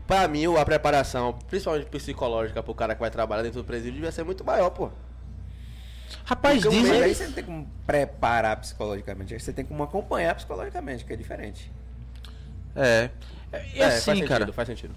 [0.06, 4.12] Pra mim, a preparação, principalmente psicológica pro cara que vai trabalhar dentro do presídio, devia
[4.12, 4.90] ser muito maior, pô.
[6.24, 7.02] Rapaz, Porque dizem.
[7.02, 11.70] aí você não tem como preparar psicologicamente, você tem como acompanhar psicologicamente, que é diferente.
[12.76, 13.10] É.
[13.52, 14.52] É, E É, assim, faz sentido, cara.
[14.52, 14.94] faz sentido.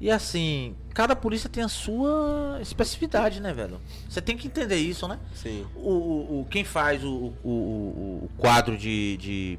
[0.00, 3.80] E assim, cada polícia tem a sua especificidade, né, velho?
[4.08, 5.18] Você tem que entender isso, né?
[5.34, 5.66] Sim.
[5.74, 7.50] O, o, o- quem faz o, o, o,
[8.24, 9.58] o quadro de, de,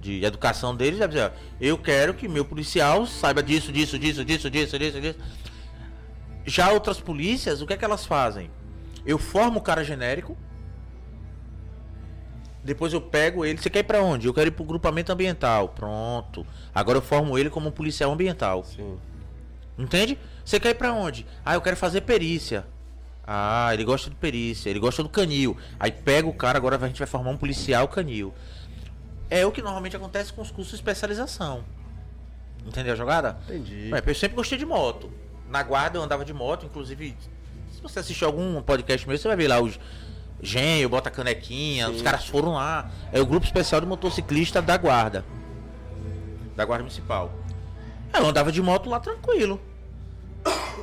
[0.00, 4.50] de educação deles deve dizer, eu quero que meu policial saiba disso, disso, disso, disso,
[4.50, 5.18] disso, disso, disso.
[6.46, 8.50] Já outras polícias, o que é que elas fazem?
[9.04, 10.36] Eu formo o cara genérico,
[12.62, 14.26] depois eu pego ele, você quer ir pra onde?
[14.26, 15.70] Eu quero ir pro grupamento ambiental.
[15.70, 16.46] Pronto.
[16.74, 18.64] Agora eu formo ele como um policial ambiental.
[18.64, 18.98] Sim.
[19.78, 20.18] Entende?
[20.44, 21.24] Você quer ir pra onde?
[21.44, 22.66] Ah, eu quero fazer perícia.
[23.26, 25.56] Ah, ele gosta de perícia, ele gosta do canil.
[25.78, 28.34] Aí pega o cara, agora a gente vai formar um policial canil.
[29.30, 31.64] É o que normalmente acontece com os cursos de especialização.
[32.66, 33.38] Entendeu a jogada?
[33.44, 33.90] Entendi.
[33.92, 35.10] Ué, eu sempre gostei de moto.
[35.48, 37.16] Na guarda eu andava de moto, inclusive,
[37.72, 39.78] se você assistir algum podcast meu, você vai ver lá os
[40.40, 42.90] Genio, bota canequinha, os caras foram lá.
[43.12, 45.24] É o grupo especial de motociclista da guarda.
[46.54, 47.32] Da guarda municipal.
[48.14, 49.60] Eu andava de moto lá tranquilo.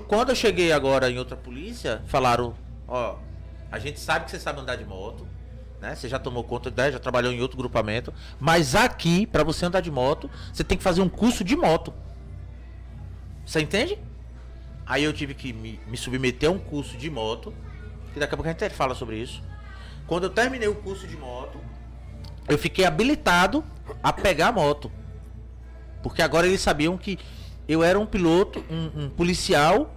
[0.08, 2.54] Quando eu cheguei agora em outra polícia, falaram,
[2.88, 3.16] ó,
[3.72, 5.28] a gente sabe que você sabe andar de moto,
[5.82, 5.96] né?
[5.96, 6.92] Você já tomou conta, né?
[6.92, 10.84] já trabalhou em outro grupamento, mas aqui, pra você andar de moto, você tem que
[10.84, 11.94] fazer um curso de moto.
[13.46, 13.98] Você entende?
[14.86, 17.54] Aí eu tive que me, me submeter a um curso de moto,
[18.14, 19.42] que daqui a pouco a gente fala sobre isso.
[20.08, 21.60] Quando eu terminei o curso de moto,
[22.48, 23.64] eu fiquei habilitado
[24.04, 24.92] a pegar a moto.
[26.04, 27.18] Porque agora eles sabiam que
[27.68, 29.96] eu era um piloto, um, um policial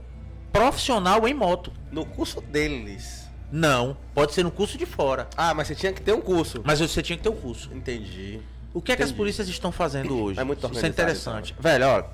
[0.50, 1.70] profissional em moto.
[1.92, 3.27] No curso deles.
[3.50, 5.26] Não, pode ser no curso de fora.
[5.36, 6.60] Ah, mas você tinha que ter um curso.
[6.64, 7.70] Mas você tinha que ter o curso.
[7.72, 8.40] Entendi.
[8.74, 10.38] O que é que as polícias estão fazendo hoje?
[10.38, 11.54] É muito Isso é interessante.
[11.58, 12.04] Velho, ó.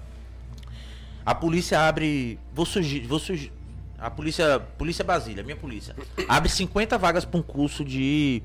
[1.26, 2.38] A polícia abre.
[2.52, 3.00] Vou surgir.
[3.06, 3.52] Vou surgir.
[3.98, 4.60] A polícia.
[4.78, 5.96] Polícia Basília, minha polícia.
[6.28, 8.42] Abre 50 vagas para um curso de.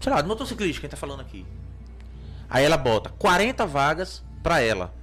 [0.00, 1.44] Sei lá, de motociclista, quem tá falando aqui.
[2.48, 4.94] Aí ela bota 40 vagas para ela.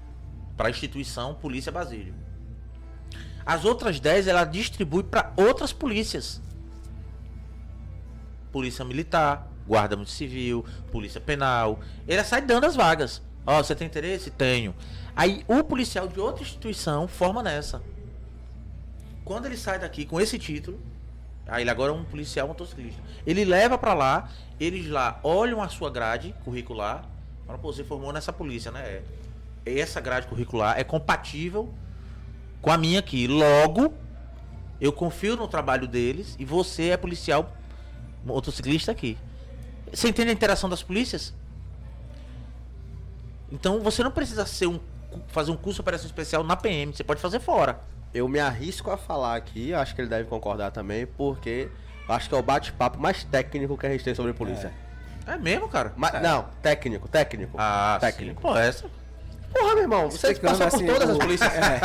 [0.55, 2.13] Para a instituição Polícia Basílio.
[3.45, 6.39] As outras 10 ela distribui para outras polícias.
[8.51, 11.79] Polícia Militar, Guarda Muito Civil, Polícia Penal.
[12.07, 13.21] Ele sai dando as vagas.
[13.45, 14.29] Ó, você tem interesse?
[14.29, 14.75] Tenho.
[15.15, 17.81] Aí o policial de outra instituição forma nessa.
[19.23, 20.79] Quando ele sai daqui com esse título,
[21.47, 23.01] aí ele agora é um policial motociclista.
[23.25, 24.29] Ele leva pra lá,
[24.59, 27.05] eles lá olham a sua grade curricular.
[27.45, 28.81] Falam, pô, você formou nessa polícia, né?
[28.81, 29.03] É.
[29.63, 31.71] Essa grade curricular é compatível
[32.61, 33.27] com a minha aqui.
[33.27, 33.93] Logo,
[34.79, 37.55] eu confio no trabalho deles e você é policial
[38.23, 39.17] motociclista aqui.
[39.93, 41.33] Você entende a interação das polícias?
[43.51, 44.79] Então você não precisa ser um,
[45.27, 47.79] fazer um curso de operação especial na PM, você pode fazer fora.
[48.13, 51.69] Eu me arrisco a falar aqui, acho que ele deve concordar também, porque
[52.07, 54.71] acho que é o bate-papo mais técnico que a gente tem sobre polícia.
[55.25, 55.93] É mesmo, cara?
[55.95, 57.55] Ma- Não, técnico, técnico.
[57.57, 58.41] Ah, técnico.
[58.41, 58.47] sim.
[58.47, 58.89] Pô, essa.
[59.53, 61.51] Porra, meu irmão, você Explicando passou assim, por todas o- as polícias.
[61.61, 61.79] É.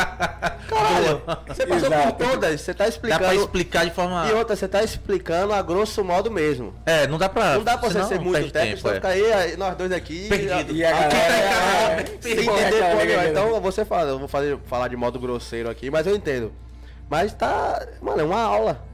[0.66, 2.14] Caralho, você passou Exato.
[2.14, 3.24] por todas, você tá Dá explicando.
[3.24, 4.26] pra explicar de forma.
[4.28, 6.74] E outra, você tá explicando a grosso modo mesmo.
[6.84, 7.54] É, não dá pra.
[7.54, 9.32] Não dá pra você ser muito técnico, senão é.
[9.34, 10.28] aí, nós dois aqui.
[10.28, 10.72] Perdido.
[10.74, 13.22] E a galera- Ah, é, sem é, entender é, porra é, nenhuma.
[13.22, 13.30] é, é.
[13.30, 16.52] Então você fala, eu vou fazer, falar de modo grosseiro aqui, mas eu entendo.
[17.08, 17.86] Mas tá.
[18.02, 18.84] Mano, é uma aula.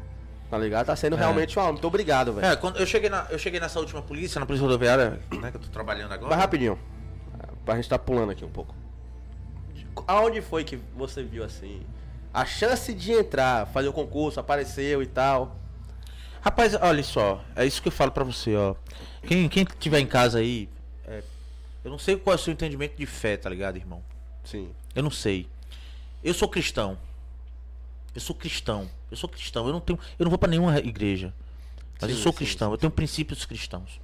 [0.51, 0.85] Tá ligado?
[0.87, 1.19] Tá sendo É.
[1.19, 1.73] realmente uma aula.
[1.73, 2.47] Muito obrigado, velho.
[2.47, 5.57] É, quando eu cheguei, na, eu cheguei nessa última polícia, na polícia rodoviária, né, que
[5.57, 6.29] eu tô trabalhando agora.
[6.31, 6.79] Mas rapidinho.
[7.65, 8.75] Pra gente tá pulando aqui um pouco.
[10.07, 11.83] Aonde foi que você viu assim?
[12.33, 15.57] A chance de entrar, fazer o concurso, apareceu e tal.
[16.41, 18.75] Rapaz, olha só, é isso que eu falo pra você, ó.
[19.27, 20.69] Quem, quem tiver em casa aí,
[21.07, 21.23] é,
[21.85, 24.03] eu não sei qual é o seu entendimento de fé, tá ligado, irmão?
[24.43, 24.71] Sim.
[24.95, 25.49] Eu não sei.
[26.23, 26.99] Eu sou cristão.
[28.15, 28.91] Eu sou cristão.
[29.11, 29.67] Eu sou cristão.
[29.67, 31.33] Eu não tenho, eu não vou pra nenhuma igreja.
[32.01, 32.73] Mas eu Sim, sou sim, cristão.
[32.73, 34.01] Eu tenho princípios cristãos.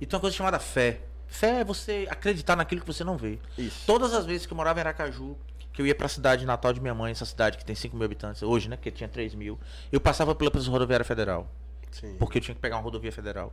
[0.00, 1.00] E tem uma coisa chamada fé.
[1.28, 3.38] Fé é você acreditar naquilo que você não vê.
[3.56, 3.84] Isso.
[3.86, 5.36] Todas as vezes que eu morava em Aracaju,
[5.72, 8.04] que eu ia pra cidade natal de minha mãe, essa cidade que tem 5 mil
[8.04, 8.76] habitantes hoje, né?
[8.76, 9.58] Que tinha 3 mil,
[9.92, 11.48] eu passava pela Rodoviária Federal.
[11.90, 12.16] Sim.
[12.18, 13.52] Porque eu tinha que pegar uma rodovia federal.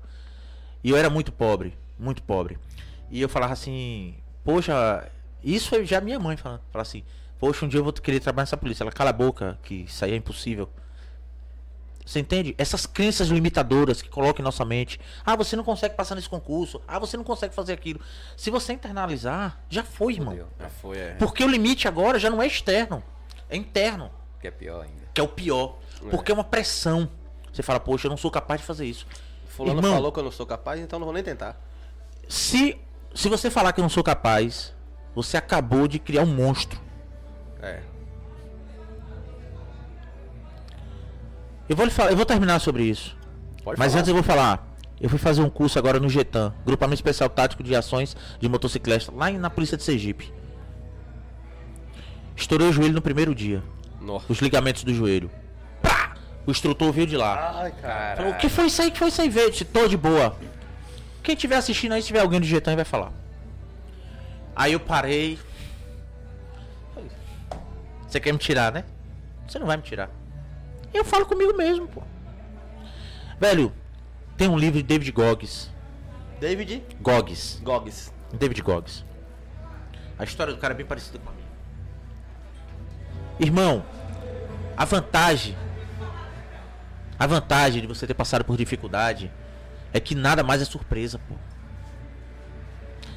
[0.83, 2.57] E eu era muito pobre, muito pobre.
[3.09, 5.09] E eu falava assim, poxa,
[5.43, 7.03] isso foi já minha mãe falando, falava assim,
[7.39, 8.83] poxa, um dia eu vou querer trabalhar nessa polícia.
[8.83, 10.69] Ela cala a boca, que isso aí é impossível.
[12.05, 12.53] Você entende?
[12.57, 14.99] Essas crenças limitadoras que colocam em nossa mente.
[15.25, 16.79] Ah, você não consegue passar nesse concurso.
[16.87, 17.99] Ah, você não consegue fazer aquilo.
[18.37, 20.31] Se você internalizar, já foi, irmão.
[20.33, 20.47] Fudeu.
[20.59, 21.13] Já foi, é.
[21.15, 23.03] Porque o limite agora já não é externo,
[23.49, 25.01] é interno Que é pior ainda.
[25.13, 25.77] que é o pior.
[26.11, 27.09] Porque é uma pressão.
[27.51, 29.07] Você fala, poxa, eu não sou capaz de fazer isso.
[29.47, 29.93] Fulano Irmão.
[29.93, 31.59] falou que eu não sou capaz, então não vou nem tentar.
[32.29, 32.77] Se,
[33.15, 34.73] se você falar que eu não sou capaz,
[35.15, 36.79] você acabou de criar um monstro.
[37.61, 37.81] É.
[41.67, 43.17] Eu vou lhe falar, eu vou terminar sobre isso.
[43.63, 43.99] Pode Mas falar.
[43.99, 44.67] antes eu vou falar.
[44.99, 49.11] Eu fui fazer um curso agora no GETAM, Grupamento Especial Tático de Ações de Motociclista,
[49.13, 50.31] lá na Polícia de Sergipe.
[52.35, 53.61] Estourei o joelho no primeiro dia.
[53.99, 54.25] Nossa.
[54.29, 55.29] Os ligamentos do joelho.
[55.81, 56.15] Pá!
[56.45, 57.61] O instrutor veio de lá.
[57.61, 58.17] Ai, cara.
[58.17, 58.89] Falou, o que foi isso aí?
[58.89, 59.29] O que foi isso aí?
[59.29, 60.37] Veio, tô de boa.
[61.23, 63.11] Quem estiver assistindo aí, se tiver alguém do Getan, vai falar.
[64.55, 65.39] Aí eu parei.
[68.07, 68.85] Você quer me tirar, né?
[69.47, 70.09] Você não vai me tirar.
[70.95, 72.01] Eu falo comigo mesmo, pô.
[73.37, 73.73] Velho,
[74.37, 75.69] tem um livro de David Goggins.
[76.39, 77.59] David Goggins.
[77.61, 78.13] Goggins.
[78.31, 79.03] David Goggins.
[80.17, 81.47] A história do cara é bem parecida com a minha.
[83.37, 83.83] Irmão,
[84.77, 85.57] a vantagem.
[87.19, 89.29] A vantagem de você ter passado por dificuldade
[89.91, 91.35] é que nada mais é surpresa, pô.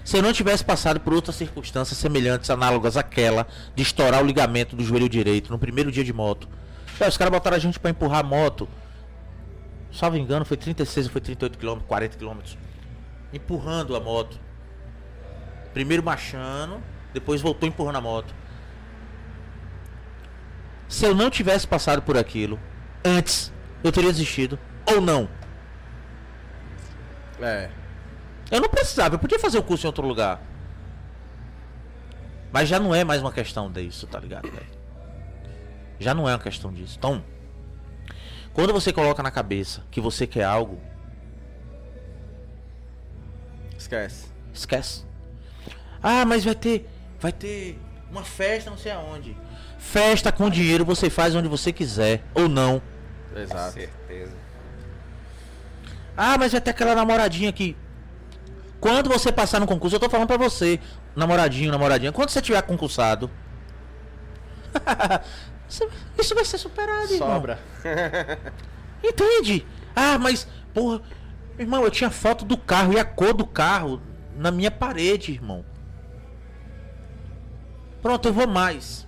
[0.04, 3.46] Se eu não tivesse passado por outras circunstâncias semelhantes, análogas àquela
[3.76, 6.48] de estourar o ligamento do joelho direito no primeiro dia de moto.
[7.06, 8.68] Os caras botaram a gente pra empurrar a moto.
[9.92, 12.40] Salvo engano, foi 36 ou foi 38 km, 40 km.
[13.32, 14.38] Empurrando a moto.
[15.72, 18.34] Primeiro marchando, depois voltou empurrando a moto.
[20.88, 22.58] Se eu não tivesse passado por aquilo
[23.04, 23.52] antes,
[23.84, 25.28] eu teria desistido ou não.
[27.40, 27.70] É.
[28.50, 30.40] Eu não precisava, eu podia fazer o curso em outro lugar.
[32.50, 34.77] Mas já não é mais uma questão disso, tá ligado, velho?
[35.98, 36.96] Já não é uma questão disso.
[36.98, 37.24] Então,
[38.52, 40.80] quando você coloca na cabeça que você quer algo,
[43.78, 44.26] Esquece.
[44.52, 45.04] Esquece.
[46.02, 46.86] Ah, mas vai ter.
[47.20, 47.80] Vai ter
[48.10, 49.36] uma festa não sei aonde.
[49.78, 52.24] Festa com dinheiro você faz onde você quiser.
[52.34, 52.82] Ou não.
[53.34, 53.74] Exato.
[53.74, 54.36] Certeza.
[56.16, 57.76] Ah, mas vai ter aquela namoradinha aqui.
[58.80, 60.80] Quando você passar no concurso, eu tô falando pra você,
[61.14, 63.28] namoradinho, namoradinha, quando você tiver concursado,
[65.68, 67.34] isso vai ser superado, irmão.
[67.34, 67.58] Sobra.
[69.04, 69.66] Entende?
[69.94, 71.02] Ah, mas, porra,
[71.58, 74.00] irmão, eu tinha foto do carro e a cor do carro
[74.36, 75.64] na minha parede, irmão.
[78.00, 79.06] Pronto, eu vou mais.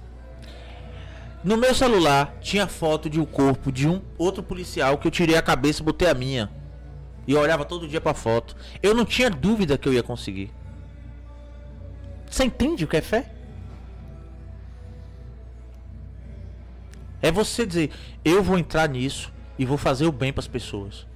[1.43, 5.37] No meu celular tinha foto de um corpo de um outro policial que eu tirei
[5.37, 6.51] a cabeça e botei a minha.
[7.27, 8.55] E eu olhava todo dia pra foto.
[8.83, 10.53] Eu não tinha dúvida que eu ia conseguir.
[12.29, 13.33] Você entende o que é fé?
[17.23, 17.91] É você dizer,
[18.25, 21.07] eu vou entrar nisso e vou fazer o bem pras pessoas.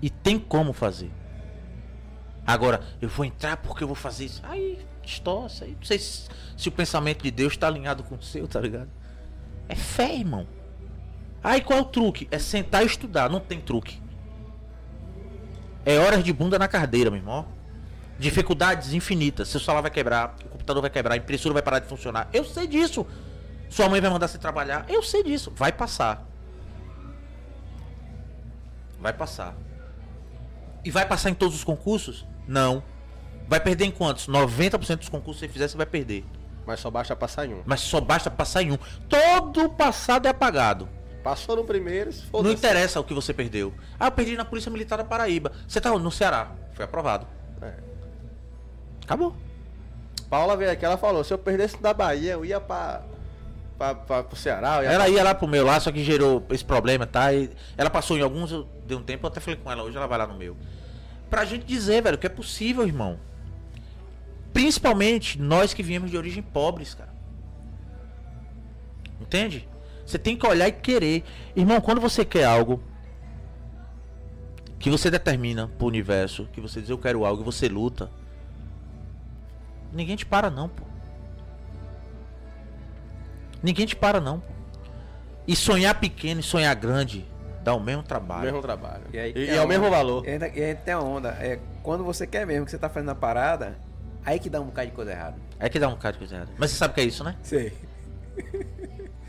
[0.00, 1.10] E tem como fazer.
[2.46, 4.40] Agora, eu vou entrar porque eu vou fazer isso.
[4.44, 5.64] Aí, distorce.
[5.64, 8.60] Aí, não sei se, se o pensamento de Deus tá alinhado com o seu, tá
[8.60, 8.88] ligado?
[9.68, 10.46] É fé, irmão.
[11.42, 12.26] Aí qual é o truque?
[12.30, 14.00] É sentar e estudar, não tem truque.
[15.84, 17.46] É horas de bunda na cadeira, meu irmão.
[18.18, 19.48] Dificuldades infinitas.
[19.48, 22.28] Seu celular vai quebrar, o computador vai quebrar, a impressora vai parar de funcionar.
[22.32, 23.06] Eu sei disso.
[23.68, 24.84] Sua mãe vai mandar você trabalhar.
[24.88, 25.52] Eu sei disso.
[25.54, 26.26] Vai passar.
[29.00, 29.54] Vai passar.
[30.84, 32.26] E vai passar em todos os concursos?
[32.46, 32.82] Não.
[33.46, 34.28] Vai perder em quantos?
[34.28, 36.24] 90% dos concursos que você fizer, você vai perder.
[36.66, 37.62] Mas só basta passar em um.
[37.64, 38.78] Mas só basta passar em um.
[39.08, 40.88] Todo o passado é apagado.
[41.22, 43.72] Passou no primeiro, se Não interessa o que você perdeu.
[43.98, 45.52] Ah, eu perdi na Polícia Militar da Paraíba.
[45.66, 46.52] Você tá no Ceará.
[46.74, 47.26] Foi aprovado.
[47.62, 47.74] É.
[49.04, 49.34] Acabou.
[50.28, 53.02] Paula veio aqui, ela falou, se eu perdesse da Bahia, eu ia pra,
[53.78, 54.82] pra, pra, pro Ceará.
[54.82, 57.32] Ia Ela pra- ia lá pro meu lá, só que gerou esse problema, tá?
[57.32, 59.96] E ela passou em alguns, eu dei um tempo, eu até falei com ela, hoje
[59.96, 60.56] ela vai lá no meu.
[61.30, 63.18] Pra gente dizer, velho, que é possível, irmão.
[64.52, 67.12] Principalmente nós que viemos de origem pobres, cara.
[69.20, 69.68] Entende?
[70.06, 71.22] Você tem que olhar e querer.
[71.54, 72.82] Irmão, quando você quer algo
[74.78, 78.10] que você determina pro universo, que você diz eu quero algo e você luta,
[79.92, 80.84] ninguém te para não, pô.
[83.62, 84.42] Ninguém te para, não.
[85.46, 87.26] E sonhar pequeno e sonhar grande
[87.62, 88.44] dá o mesmo trabalho.
[88.44, 89.02] Mesmo trabalho.
[89.12, 90.26] E, aí E, e é a o mesmo valor.
[90.26, 91.30] E ainda, e ainda tem a onda.
[91.40, 93.78] É, quando você quer mesmo que você tá fazendo a parada,
[94.24, 95.36] aí que dá um bocado de coisa errada.
[95.58, 96.50] É que dá um bocado de coisa errada.
[96.58, 97.36] Mas você sabe o que é isso, né?
[97.42, 97.72] Sei.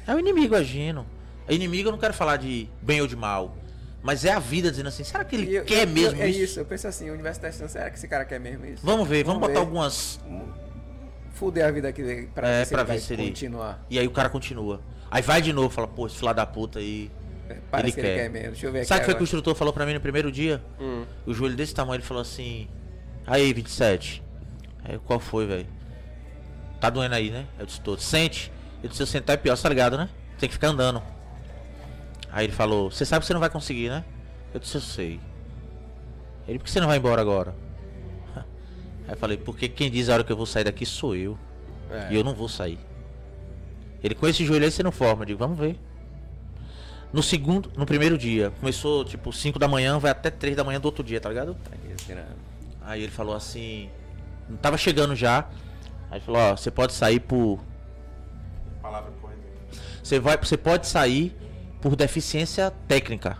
[0.05, 1.05] É o inimigo agindo.
[1.47, 3.55] É inimigo, eu não quero falar de bem ou de mal.
[4.01, 6.39] Mas é a vida dizendo assim, será que ele eu- quer eu- mesmo é isso?
[6.41, 8.85] isso, eu penso assim, o universo testando, será que esse cara quer mesmo isso?
[8.85, 9.65] Vamos ver, vamos, Vamos botar ver.
[9.65, 10.19] algumas.
[11.39, 13.85] Fuder a vida aqui pra É, ver se pra ele ver vai se ele- continuar.
[13.89, 14.81] E aí o cara continua.
[15.09, 17.09] Aí vai de novo, fala, pô, esse filho da puta aí.
[17.49, 18.23] É, Parece Ele que ele quer.
[18.23, 18.51] quer mesmo.
[18.51, 20.61] Deixa eu ver Sabe o que que o instrutor falou pra mim no primeiro dia?
[20.79, 21.03] Hum.
[21.25, 22.67] O joelho desse tamanho, ele falou assim.
[23.25, 24.21] Aí, 27.
[24.83, 25.65] Aí, qual foi, velho?
[26.79, 27.45] Tá doendo aí, né?
[27.57, 27.99] Eu disse, todo.
[28.01, 28.51] Sente.
[28.83, 30.09] Eu disse, se eu sentar é pior, você tá ligado, né?
[30.37, 31.01] Tem que ficar andando.
[32.31, 34.03] Aí ele falou, você sabe que você não vai conseguir, né?
[34.53, 35.19] Eu disse, eu sei.
[36.47, 37.55] Ele, por que você não vai embora agora?
[39.09, 41.35] Aí eu falei, porque quem diz a hora que eu vou sair daqui sou eu.
[41.89, 42.13] É.
[42.13, 42.77] E eu não vou sair.
[44.03, 45.23] Ele com esse joelho aí você não forma.
[45.23, 45.79] Eu digo, vamos ver.
[47.11, 50.79] No segundo, no primeiro dia, começou tipo 5 da manhã, vai até 3 da manhã
[50.79, 51.57] do outro dia, tá ligado?
[52.83, 53.89] Aí ele falou assim,
[54.47, 55.49] não tava chegando já.
[56.11, 57.59] Aí ele falou, ó, você pode sair por.
[58.79, 59.41] Palavra correta.
[60.03, 61.35] Você vai, você pode sair
[61.81, 63.39] por deficiência técnica.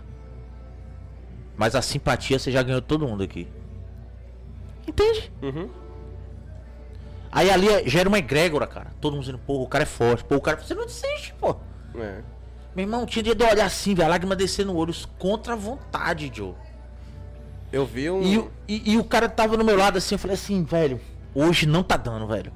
[1.56, 3.46] Mas a simpatia você já ganhou todo mundo aqui.
[4.86, 5.32] Entende?
[5.42, 5.68] Uhum.
[7.32, 8.92] Aí ali é- gera uma egrégora, cara.
[9.00, 10.24] Todo mundo dizendo, porra, o cara é forte.
[10.24, 10.56] Pô, o cara.
[10.60, 11.56] Você não desiste, pô.
[11.96, 12.22] É.
[12.74, 15.56] Meu irmão, tinha dia de olhar assim, velho, a lágrima descer no olho contra a
[15.56, 16.54] vontade, Joe.
[17.72, 18.22] Eu vi um.
[18.22, 21.00] E, o- e, e o cara tava no meu lado assim, eu falei assim, velho,
[21.34, 22.52] hoje não tá dando, velho.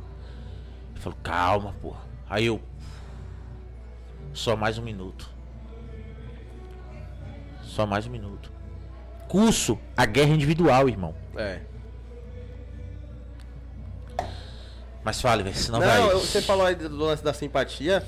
[0.92, 2.00] Ele falou, calma, porra.
[2.28, 2.60] Aí eu.
[4.32, 5.30] Só mais um minuto.
[7.62, 8.52] Só mais um minuto.
[9.28, 11.14] Curso, a guerra individual, irmão.
[11.36, 11.60] É.
[15.04, 16.02] Mas fale, velho, senão Não, vai.
[16.12, 18.02] eu- você falou aí do lance da simpatia.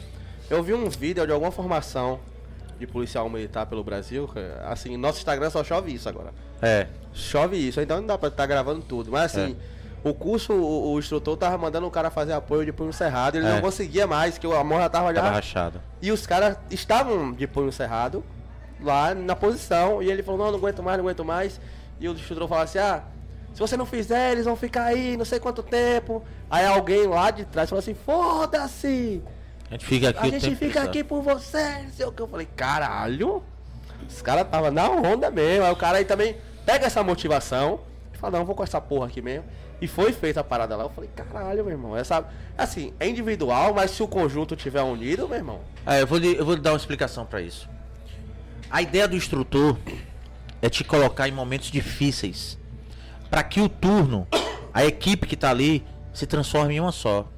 [0.48, 2.18] Eu vi um vídeo de alguma formação
[2.78, 4.28] de policial militar pelo Brasil.
[4.36, 6.32] é, Assim, nosso Instagram só chove isso agora.
[6.62, 6.86] É.
[7.12, 9.10] Chove isso, então não dá pra estar gravando tudo.
[9.10, 9.56] Mas assim,
[10.04, 13.36] o curso, o, o instrutor tava mandando o cara fazer apoio de punho cerrado.
[13.36, 13.54] Ele É.
[13.54, 15.20] não conseguia mais, que a mão já tava já.
[15.20, 15.80] Tava rachado.
[16.00, 18.24] E os caras estavam de punho cerrado
[18.80, 20.02] lá na posição.
[20.02, 21.60] E ele falou, não, não aguento mais, não aguento mais.
[22.00, 23.02] E o instrutor falou assim, ah,
[23.56, 26.22] se você não fizer, eles vão ficar aí não sei quanto tempo.
[26.50, 29.22] Aí alguém lá de trás falou assim, foda-se!
[29.70, 32.20] A gente fica aqui A gente fica aqui por você, não sei o que.
[32.20, 33.42] Eu falei, caralho!
[34.06, 35.64] Os caras tava na onda mesmo.
[35.64, 37.80] Aí o cara aí também pega essa motivação
[38.12, 39.46] e fala, não, vou com essa porra aqui mesmo.
[39.80, 40.84] E foi feita a parada lá.
[40.84, 41.96] Eu falei, caralho, meu irmão.
[41.96, 42.28] Essa,
[42.58, 45.60] assim, é individual, mas se o conjunto tiver unido, meu irmão.
[45.86, 47.66] É, eu vou, lhe, eu vou lhe dar uma explicação pra isso.
[48.70, 49.78] A ideia do instrutor
[50.60, 52.58] é te colocar em momentos difíceis
[53.30, 54.26] Pra que o turno,
[54.72, 57.28] a equipe que tá ali, se transforme em uma só.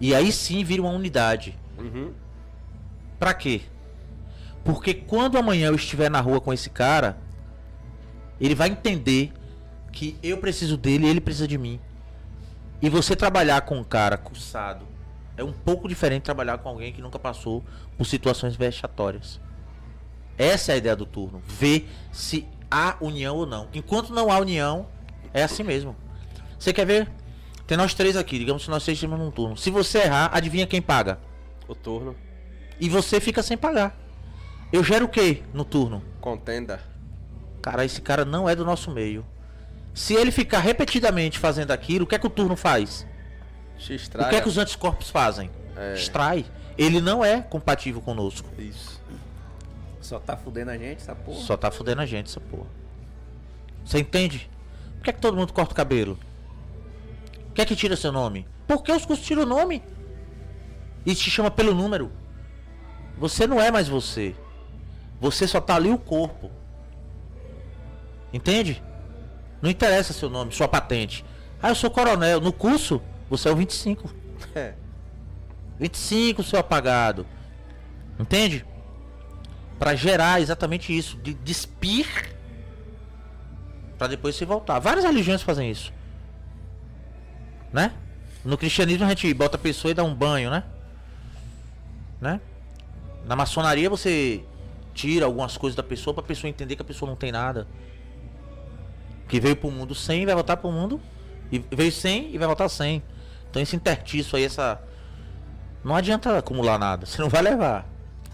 [0.00, 1.58] E aí sim vira uma unidade.
[1.78, 2.12] Uhum.
[3.18, 3.62] Pra quê?
[4.64, 7.18] Porque quando amanhã eu estiver na rua com esse cara,
[8.40, 9.32] ele vai entender
[9.92, 11.80] que eu preciso dele e ele precisa de mim.
[12.80, 14.86] E você trabalhar com um cara cursado
[15.36, 17.64] é um pouco diferente de trabalhar com alguém que nunca passou
[17.96, 19.40] por situações vexatórias.
[20.36, 21.42] Essa é a ideia do turno.
[21.46, 23.68] Ver se há união ou não.
[23.74, 24.86] Enquanto não há união,
[25.34, 25.94] é assim mesmo.
[26.58, 27.10] Você quer ver?
[27.66, 29.56] Tem nós três aqui, digamos que nós três estamos num turno.
[29.56, 31.18] Se você errar, adivinha quem paga?
[31.68, 32.16] O turno.
[32.80, 33.96] E você fica sem pagar.
[34.72, 36.02] Eu gero o que no turno?
[36.20, 36.80] Contenda.
[37.60, 39.24] Cara, esse cara não é do nosso meio.
[39.94, 43.06] Se ele ficar repetidamente fazendo aquilo, o que é que o turno faz?
[43.78, 45.50] Te O que é que os anticorpos fazem?
[45.76, 45.94] É.
[45.94, 46.46] Extrai.
[46.78, 48.48] Ele não é compatível conosco.
[48.58, 49.01] Isso.
[50.02, 51.40] Só tá fudendo a gente, essa porra.
[51.40, 52.66] Só tá fudendo a gente, essa porra.
[53.84, 54.50] Você entende?
[54.96, 56.18] Por que é que todo mundo corta o cabelo?
[57.46, 58.46] Por que é que tira seu nome?
[58.66, 59.82] Por que os cursos tiram o nome?
[61.06, 62.10] E te chama pelo número.
[63.16, 64.34] Você não é mais você.
[65.20, 66.50] Você só tá ali o corpo.
[68.32, 68.82] Entende?
[69.60, 71.24] Não interessa seu nome, sua patente.
[71.62, 72.40] Ah, eu sou coronel.
[72.40, 73.00] No curso,
[73.30, 74.12] você é o 25.
[74.54, 74.74] É.
[75.78, 77.24] 25, seu apagado.
[78.18, 78.66] Entende?
[79.82, 82.06] Pra gerar exatamente isso, de despir
[83.98, 84.78] Pra depois se voltar.
[84.78, 85.92] Várias religiões fazem isso.
[87.72, 87.92] Né?
[88.44, 90.62] No cristianismo a gente bota a pessoa e dá um banho, né?
[92.20, 92.40] Né?
[93.26, 94.44] Na maçonaria você
[94.94, 97.66] tira algumas coisas da pessoa pra pessoa entender que a pessoa não tem nada.
[99.28, 101.00] Que veio pro mundo sem vai voltar pro mundo.
[101.50, 103.02] E veio sem e vai voltar sem.
[103.50, 104.80] Então esse intertício aí, essa.
[105.82, 107.04] Não adianta acumular nada.
[107.04, 107.91] Você não vai levar.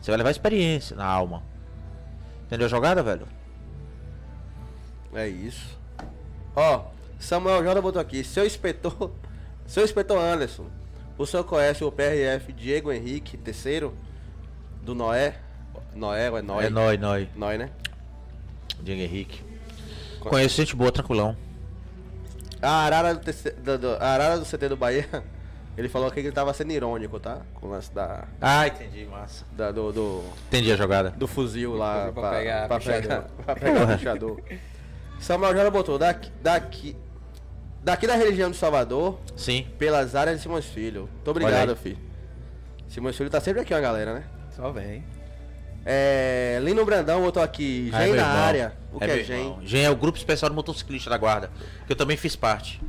[0.09, 1.43] Você vai levar experiência na alma.
[2.47, 3.29] Entendeu a jogada, velho?
[5.13, 5.79] É isso.
[6.57, 6.87] Ó,
[7.19, 8.25] Samuel Jordan botou aqui.
[8.25, 9.11] Seu inspetor.
[9.69, 10.65] Seu inspetor Anderson.
[11.19, 13.91] O senhor conhece o PRF Diego Henrique III?
[14.83, 15.37] Do Noé?
[15.95, 16.67] Noé ou é Noé?
[16.69, 17.29] É Noi, Noi.
[17.37, 17.71] Noé, né?
[18.81, 19.43] Diego Henrique.
[20.21, 21.37] Conheço gente boa, tranquilão.
[22.63, 23.21] A Arara do,
[23.63, 25.07] do, do- a Arara do CT do Bahia,
[25.79, 27.39] ele falou que ele tava sendo irônico, tá?
[27.55, 29.45] Com o lance da, Ah, entendi, massa.
[29.53, 31.11] da- do, do, Entendi a jogada.
[31.11, 34.41] do fuzil lá Fuzil pra pegar pra pegar, pra pegar o pichador.
[35.21, 36.97] Samuel Jara botou, daqui, daqui,
[37.83, 39.67] daqui da região de Salvador, Sim.
[39.79, 41.09] pelas áreas de Simões Filho.
[41.13, 41.99] Muito obrigado, filho.
[42.89, 44.25] Simões Filho tá sempre aqui, ó, galera, né?
[44.55, 45.05] Só vem.
[45.85, 48.37] É, Lino Brandão botou aqui, Ah, é na irmão.
[48.43, 48.73] área.
[48.93, 49.59] O que meu é irmão.
[49.61, 49.67] Gen?
[49.67, 51.51] Gen é o grupo especial do motociclista da guarda.
[51.87, 52.81] Que eu também fiz parte.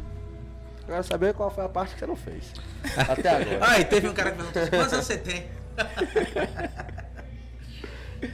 [0.89, 2.51] Eu quero saber qual foi a parte que você não fez.
[2.97, 3.59] Até agora.
[3.61, 5.45] Ah, e teve um cara que perguntou assim, quantos anos você tem?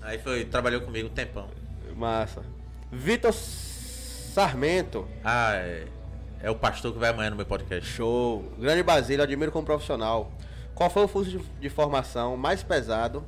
[0.00, 1.50] Aí foi, trabalhou comigo um tempão.
[1.96, 2.44] Massa.
[2.92, 5.08] Vitor Sarmento.
[5.24, 5.88] Ah, é,
[6.40, 7.90] é o pastor que vai amanhã no meu podcast.
[7.90, 8.44] Show.
[8.60, 10.30] Grande Basílio, admiro como profissional.
[10.72, 13.24] Qual foi o curso de, de formação mais pesado?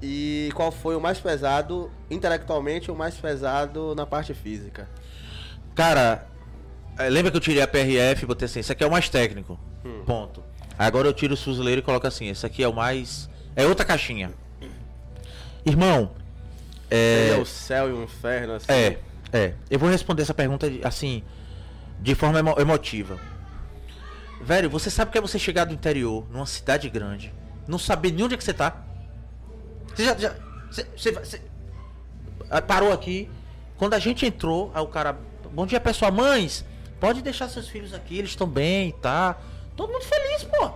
[0.00, 4.88] E qual foi o mais pesado intelectualmente e o mais pesado na parte física?
[5.74, 6.29] Cara,
[7.08, 9.58] lembra que eu tirei a PRF e botei assim, esse aqui é o mais técnico.
[10.06, 10.42] Ponto.
[10.78, 13.28] Agora eu tiro o fuzileiro e coloco assim, esse aqui é o mais.
[13.54, 14.32] É outra caixinha.
[15.64, 16.12] Irmão,
[16.90, 17.38] É, é.
[17.38, 18.66] o céu e o inferno, assim.
[18.72, 18.98] É,
[19.32, 19.54] é.
[19.70, 21.22] Eu vou responder essa pergunta assim,
[22.00, 23.18] de forma emo- emotiva.
[24.42, 27.32] Velho, você sabe o que é você chegar do interior, numa cidade grande,
[27.68, 28.82] não saber nem onde é que você tá?
[29.94, 30.16] Você já.
[30.16, 30.34] já
[30.70, 31.42] você, você- você-
[32.50, 33.28] ah, parou aqui.
[33.76, 35.18] Quando a gente entrou, aí o cara.
[35.52, 36.10] Bom dia, pessoal.
[36.10, 36.64] Mães,
[37.00, 39.36] pode deixar seus filhos aqui, eles estão bem, tá?
[39.76, 40.72] Todo mundo feliz, pô.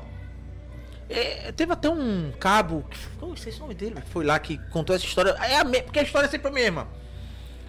[1.09, 2.83] É, teve até um cabo,
[3.21, 5.31] não sei se é o nome dele, foi lá que contou essa história.
[5.43, 6.89] É a me- porque a história é sempre a mesma.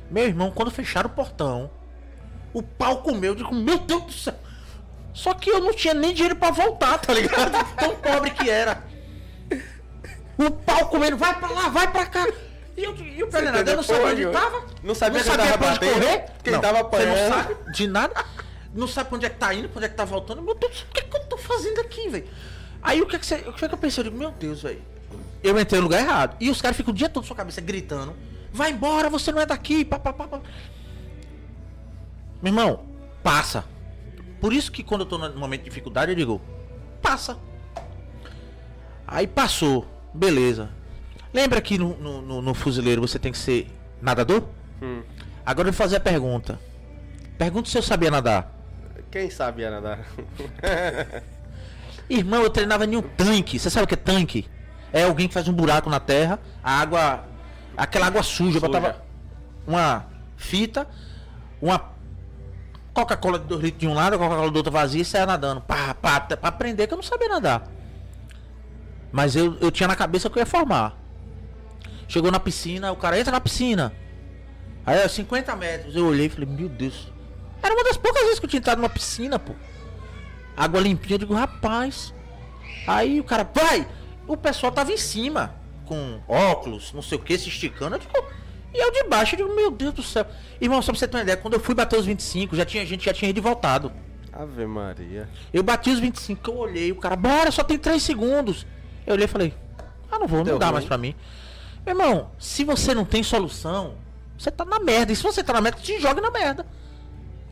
[0.09, 1.69] Meu irmão, quando fecharam o portão,
[2.53, 4.35] o pau comeu, eu digo, meu Deus do céu.
[5.13, 7.51] Só que eu não tinha nem dinheiro pra voltar, tá ligado?
[7.75, 8.83] Tão pobre que era.
[10.37, 12.25] O pau comendo, vai pra lá, vai pra cá.
[12.77, 14.65] E eu, e o Fernando, eu não sabia onde tava.
[14.83, 16.25] não sabia não sabia tava pra onde batendo, correr.
[16.43, 17.33] que não, tava Você não apanhando.
[17.33, 18.25] sabe de nada.
[18.73, 20.41] Não sabe pra onde é que tá indo, pra onde é que tá voltando.
[20.41, 22.27] Meu Deus, o que, é que eu tô fazendo aqui, velho?
[22.83, 24.01] Aí o que é que, você, o que é que eu pensei?
[24.01, 24.81] Eu digo, meu Deus, velho.
[25.41, 26.35] Eu entrei no lugar errado.
[26.39, 28.13] E os caras ficam o dia todo na sua cabeça gritando.
[28.51, 29.85] Vai embora, você não é daqui.
[29.85, 30.41] Pá, pá, pá, pá.
[32.41, 32.85] Meu irmão,
[33.23, 33.63] passa.
[34.41, 36.41] Por isso que quando eu tô num momento de dificuldade, eu digo,
[37.01, 37.37] passa.
[39.07, 40.69] Aí passou, beleza.
[41.35, 43.67] Lembra que no, no, no- fuzileiro você tem que ser
[44.01, 44.43] nadador?
[44.81, 45.01] Hum.
[45.45, 46.57] Agora eu vou fazer a pergunta.
[47.37, 48.49] Pergunta se eu sabia nadar.
[49.11, 49.99] Quem sabia nadar?
[52.09, 53.59] Irmão, eu treinava em um tanque.
[53.59, 54.47] Você sabe o que é tanque?
[54.93, 57.25] É alguém que faz um buraco na terra, a água.
[57.75, 58.59] Aquela água suja, Suja.
[58.61, 59.03] botava
[59.67, 60.05] uma
[60.37, 60.87] fita,
[61.61, 61.91] uma
[62.93, 65.59] Coca-Cola de 2 litros de um lado, a Coca-Cola do outro vazia e saia nadando.
[65.59, 67.63] Pá, pá, pra aprender que eu não sabia nadar.
[69.11, 70.95] Mas eu, eu tinha na cabeça que eu ia formar.
[72.07, 73.93] Chegou na piscina, o cara entra na piscina.
[74.85, 75.95] Aí, ó, 50 metros.
[75.95, 77.11] Eu olhei e falei, meu Deus.
[77.61, 79.53] Era uma das poucas vezes que eu tinha entrado numa piscina, pô.
[80.55, 82.13] Água limpinha, eu digo, rapaz.
[82.87, 83.87] Aí o cara, vai!
[84.27, 85.55] O pessoal tava em cima,
[85.85, 87.95] com óculos, não sei o que, se esticando.
[87.95, 88.13] Eu digo,
[88.73, 90.25] e eu de baixo, eu digo, meu Deus do céu.
[90.61, 92.85] Irmão, só pra você ter uma ideia, quando eu fui bater os 25, já tinha
[92.85, 93.91] gente, já tinha ido e voltado.
[94.31, 95.29] Ave Maria.
[95.53, 98.65] Eu bati os 25, eu olhei, o cara, bora, só tem 3 segundos.
[99.07, 99.53] Eu olhei e falei,
[100.11, 100.73] ah, não vou, não Deu dá ruim.
[100.75, 101.15] mais pra mim.
[101.85, 103.93] Meu irmão, se você não tem solução,
[104.37, 105.11] você tá na merda.
[105.11, 106.65] E se você tá na merda, te joga na merda.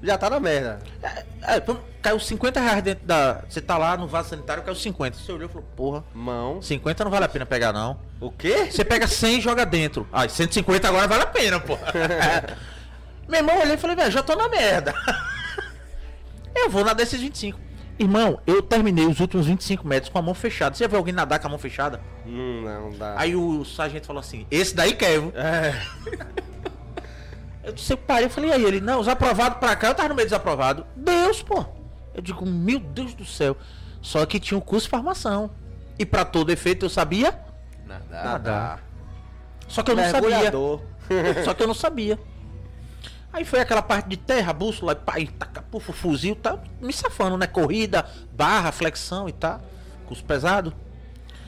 [0.01, 0.79] Já tá na merda.
[1.01, 3.41] É, é, vamos- caiu 50 reais dentro da.
[3.47, 5.17] Você tá lá no vaso sanitário, caiu 50.
[5.17, 6.61] Você olhou e falou, porra, Mão.
[6.61, 7.97] 50 não vale a pena pegar, não.
[8.19, 8.69] O quê?
[8.69, 10.05] Você pega 100 e joga dentro.
[10.11, 11.77] Ah, 150 agora vale a pena, pô.
[13.29, 14.93] Meu irmão, olhei e falei, velho, já tô na merda.
[16.55, 17.57] eu vou nadar esses 25.
[17.99, 20.75] Irmão, eu terminei os últimos 25 metros com a mão fechada.
[20.75, 22.01] Você já viu alguém nadar com a mão fechada?
[22.25, 23.15] Hum, não dá.
[23.17, 25.31] Aí o sargento falou assim, esse daí quer, viu?
[25.35, 25.73] É.
[27.63, 29.95] Eu disse, eu parei, eu falei, e aí ele, não, os aprovados pra cá, eu
[29.95, 30.83] tava no meio dos aprovados.
[30.97, 31.65] Deus, pô.
[32.13, 33.55] Eu digo, meu Deus do céu.
[34.01, 35.49] Só que tinha um curso de formação.
[35.97, 37.39] E pra todo efeito eu sabia,
[37.87, 38.25] Nadar.
[38.25, 38.83] Nadar.
[39.67, 40.51] só que eu não sabia.
[41.45, 42.19] Só que eu não sabia.
[43.33, 47.47] Aí foi aquela parte de terra, bússola, e taca, puf, fuzil, tá me safando, né?
[47.47, 49.59] Corrida, barra, flexão e tá.
[50.05, 50.71] Curso pesado.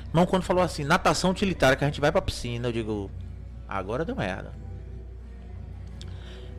[0.07, 3.11] Irmão, quando falou assim, natação utilitária, que a gente vai pra piscina, eu digo,
[3.69, 4.51] agora deu merda.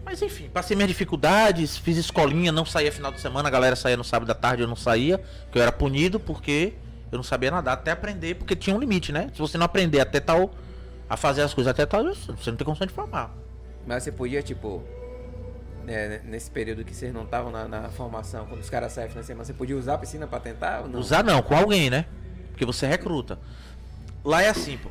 [0.05, 3.97] Mas enfim, passei minhas dificuldades, fiz escolinha, não saía final de semana, a galera saía
[3.97, 5.21] no sábado da tarde, eu não saía,
[5.51, 6.75] que eu era punido porque
[7.11, 9.29] eu não sabia nadar até aprender, porque tinha um limite, né?
[9.33, 10.55] Se você não aprender até tal,
[11.11, 13.35] a fazer as coisas até tal, você não tem condição de formar.
[13.85, 14.85] Mas você podia, tipo,
[15.87, 19.23] é, nesse período que vocês não estavam na, na formação, quando os caras saem na
[19.23, 20.99] semana, você podia usar a piscina pra tentar não?
[20.99, 22.07] Usar não, com alguém, né?
[22.51, 23.39] Porque você recruta.
[24.25, 24.91] Lá é assim, pô.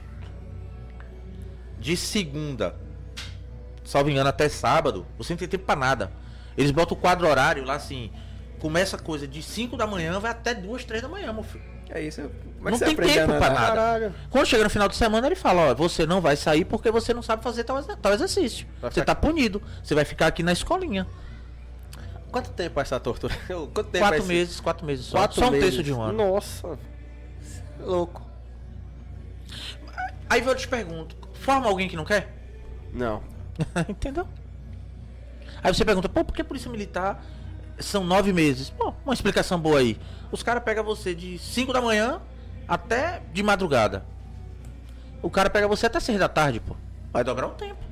[1.80, 2.76] De segunda,
[3.84, 6.12] salvo engano, até sábado, você não tem tempo pra nada.
[6.58, 8.12] Eles botam o quadro horário lá assim.
[8.60, 11.64] Começa a coisa de 5 da manhã, vai até 2, 3 da manhã, meu filho.
[11.90, 12.22] É isso.
[12.72, 13.54] Como é Não tem a tempo pra nadar?
[13.54, 13.76] nada.
[13.76, 14.16] Caralho.
[14.30, 17.14] Quando chega no final de semana, ele fala, ó, você não vai sair porque você
[17.14, 18.66] não sabe fazer tal, tal exercício.
[18.82, 19.62] Vai Você ficar- tá punido.
[19.84, 21.06] Você vai ficar aqui na escolinha.
[22.32, 23.34] Quanto tempo é essa tortura?
[23.48, 25.18] Quanto tempo é quatro esse- meses, quatro meses só.
[25.20, 25.66] Quatro só um meses.
[25.68, 26.18] terço de um ano.
[26.32, 26.78] Nossa.
[27.80, 28.26] Louco.
[30.30, 32.34] Aí eu te pergunto, forma alguém que não quer?
[32.92, 33.22] Não.
[33.88, 34.28] Entendeu?
[35.64, 37.24] Aí você pergunta, pô, por que polícia militar
[37.80, 38.70] são nove meses?
[38.70, 40.00] Pô, uma explicação boa aí.
[40.32, 42.22] Os caras pegam você de 5 da manhã
[42.68, 44.06] até de madrugada.
[45.22, 46.76] O cara pega você até 6 da tarde, pô.
[47.12, 47.84] Vai dobrar o tempo.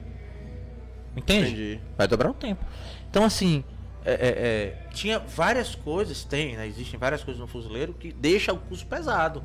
[1.16, 1.48] Entende?
[1.48, 1.82] Entendi.
[1.98, 2.64] Vai dobrar o tempo.
[3.10, 3.64] Então, assim,
[4.06, 6.68] é, é, é, tinha várias coisas, tem, né?
[6.68, 9.44] Existem várias coisas no fuzileiro que deixa o curso pesado.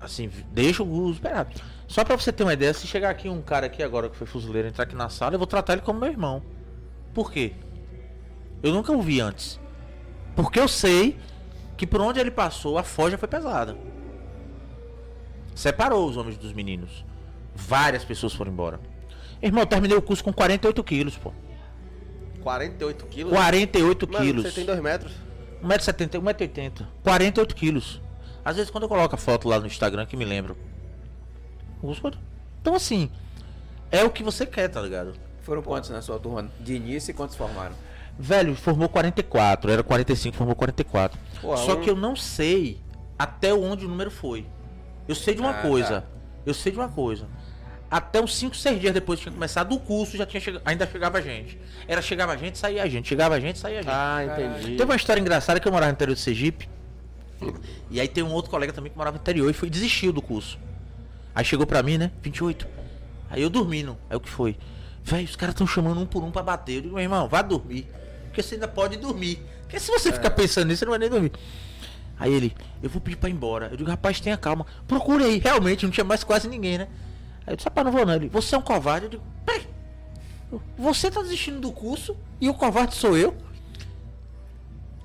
[0.00, 1.60] Assim, deixa o curso pesado.
[1.88, 4.26] Só pra você ter uma ideia, se chegar aqui um cara aqui agora que foi
[4.26, 6.42] fuzileiro entrar aqui na sala, eu vou tratar ele como meu irmão.
[7.12, 7.52] Por quê?
[8.62, 9.60] Eu nunca o vi antes.
[10.36, 11.18] Porque eu sei
[11.76, 13.76] que por onde ele passou, a forja foi pesada.
[15.54, 17.04] Separou os homens dos meninos.
[17.54, 18.80] Várias pessoas foram embora.
[19.42, 21.32] Irmão, eu terminei o curso com 48 quilos, pô.
[22.42, 23.32] 48 quilos?
[23.32, 24.44] 48 Mano, quilos.
[24.44, 25.12] Você tem 2 metros?
[25.62, 26.86] 1,70m, 1,80m.
[27.02, 28.00] 48 quilos.
[28.44, 30.56] Às vezes quando eu coloco a foto lá no Instagram que me lembro.
[32.60, 33.10] Então assim,
[33.90, 35.14] é o que você quer, tá ligado?
[35.42, 37.74] Foram quantos na sua turma de início e quantos formaram?
[38.18, 41.18] Velho, formou 44, era 45, formou 44.
[41.40, 42.80] Pô, Só que eu não sei
[43.18, 44.46] até onde o número foi.
[45.08, 46.00] Eu sei de uma Ah, coisa.
[46.02, 46.06] tá.
[46.46, 47.26] Eu sei de uma coisa.
[47.90, 51.20] Até uns 5, 6 dias depois que tinha começado o curso, já tinha ainda chegava
[51.22, 51.58] gente.
[51.86, 53.08] Era chegava a gente, saía a gente.
[53.08, 53.92] Chegava a gente, saía a gente.
[53.92, 54.76] Ah, entendi.
[54.76, 56.68] Teve uma história engraçada que eu morava no interior de Sergipe.
[57.90, 60.22] E aí tem um outro colega também que morava no interior e foi desistiu do
[60.22, 60.58] curso.
[61.34, 62.10] Aí chegou pra mim, né?
[62.22, 62.66] 28.
[63.30, 63.96] Aí eu dormindo.
[64.08, 64.56] Aí o que foi?
[65.02, 66.76] Véi, os caras estão chamando um por um pra bater.
[66.76, 67.86] Eu digo, meu irmão, vá dormir.
[68.34, 69.40] Porque você ainda pode dormir.
[69.62, 71.30] Porque se você ficar pensando nisso, você não vai nem dormir.
[72.18, 72.52] Aí ele,
[72.82, 73.68] eu vou pedir pra ir embora.
[73.70, 74.66] Eu digo, rapaz, tenha calma.
[74.88, 75.38] Procure aí.
[75.38, 76.88] Realmente, não tinha mais quase ninguém, né?
[77.46, 78.14] Aí eu disse, rapaz, não vou não.
[78.14, 79.06] Ele, você é um covarde.
[79.06, 79.68] Eu digo, peraí.
[80.76, 83.36] Você tá desistindo do curso e o covarde sou eu?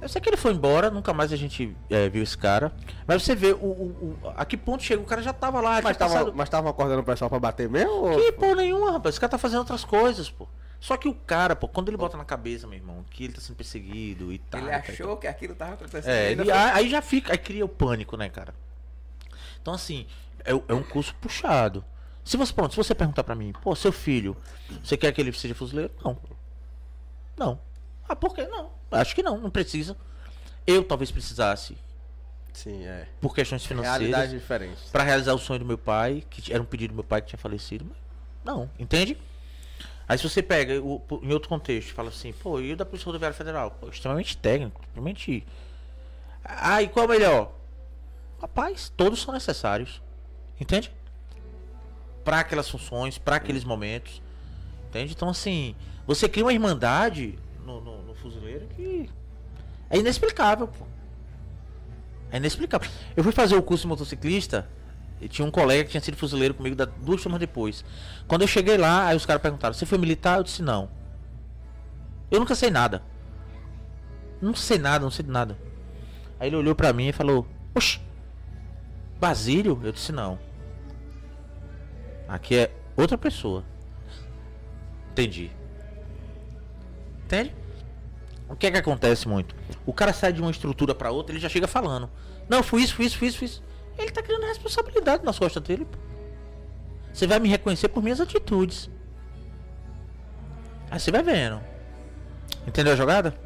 [0.02, 2.72] Eu sei que ele foi embora, nunca mais a gente é, viu esse cara.
[3.06, 5.82] Mas você vê o, o- o- a que ponto chega, o cara já tava lá,
[5.84, 7.92] Mas tava, passado- mas tava acordando o pessoal pra bater mesmo?
[7.92, 9.14] ou- Que porra nenhuma, rapaz.
[9.14, 10.48] Esse cara tá fazendo outras coisas, pô.
[10.80, 13.42] Só que o cara, pô, quando ele bota na cabeça, meu irmão, que ele tá
[13.42, 14.62] sendo perseguido e tal.
[14.62, 16.10] Ele tá, achou que aquilo tava acontecendo.
[16.12, 18.54] é, ele- foi- aí já fica, aí cria o pânico, né, cara?
[19.62, 20.08] Então, assim,
[20.46, 21.84] é, é um curso puxado.
[22.24, 24.38] Se você, pronto, se você perguntar pra mim, pô, seu filho,
[24.84, 25.92] você quer que ele seja fuzileiro?
[26.04, 26.18] Não.
[27.38, 27.60] Não.
[28.08, 28.48] Ah, por quê?
[28.48, 28.72] Não.
[28.92, 29.98] Acho que não, não precisa.
[30.66, 31.78] Eu talvez precisasse,
[32.54, 33.08] Sim, é.
[33.20, 34.80] por questões financeiras, Realidade diferente.
[34.92, 37.28] pra realizar o sonho do meu pai, que era um pedido do meu pai que
[37.30, 37.86] tinha falecido.
[37.86, 37.98] Mas
[38.44, 39.18] não, entende?
[40.10, 43.06] Aí se você pega o- em outro contexto, fala assim, pô, e o da Polícia
[43.06, 43.70] Rodoviária Federal?
[43.80, 45.46] Pô, extremamente técnico, extremamente.
[46.44, 47.52] Ah, e qual é o melhor?
[48.42, 50.02] Rapaz, todos são necessários.
[50.60, 50.92] Entende?
[52.24, 54.20] Para aquelas funções, para aqueles momentos.
[54.90, 55.14] Entende?
[55.14, 55.76] Então, assim,
[56.08, 59.08] você cria uma irmandade no, no, no fuzileiro que
[59.92, 60.86] é inexplicável, pô.
[62.32, 62.90] É inexplicável.
[63.16, 64.68] Eu fui fazer o curso de motociclista
[65.22, 67.84] e tinha um colega que tinha sido fuzileiro comigo da- duas turmas depois.
[68.28, 70.38] Quando eu cheguei lá, aí os caras perguntaram: Você foi militar?
[70.38, 70.90] Eu disse: Não.
[72.32, 73.02] Eu nunca sei nada.
[74.42, 75.58] Não sei nada, não sei de nada.
[76.40, 78.00] Aí ele olhou pra mim e falou: Oxi,
[79.20, 79.80] Basílio?
[79.84, 80.40] Eu disse: Não.
[82.28, 83.64] Aqui é outra pessoa.
[85.12, 85.52] Entendi.
[87.26, 87.54] Entende?
[88.48, 89.56] O que é que acontece muito?
[89.86, 92.10] O cara sai de uma estrutura pra outra, ele já chega falando.
[92.48, 93.64] Não, fui isso, fui isso, fui isso, fui isso.
[94.00, 95.86] Ele tá criando responsabilidade nas costas dele.
[97.14, 98.90] Você vai me reconhecer por minhas atitudes.
[100.90, 101.62] Aí você vai vendo.
[102.66, 103.38] Entendeu a jogada?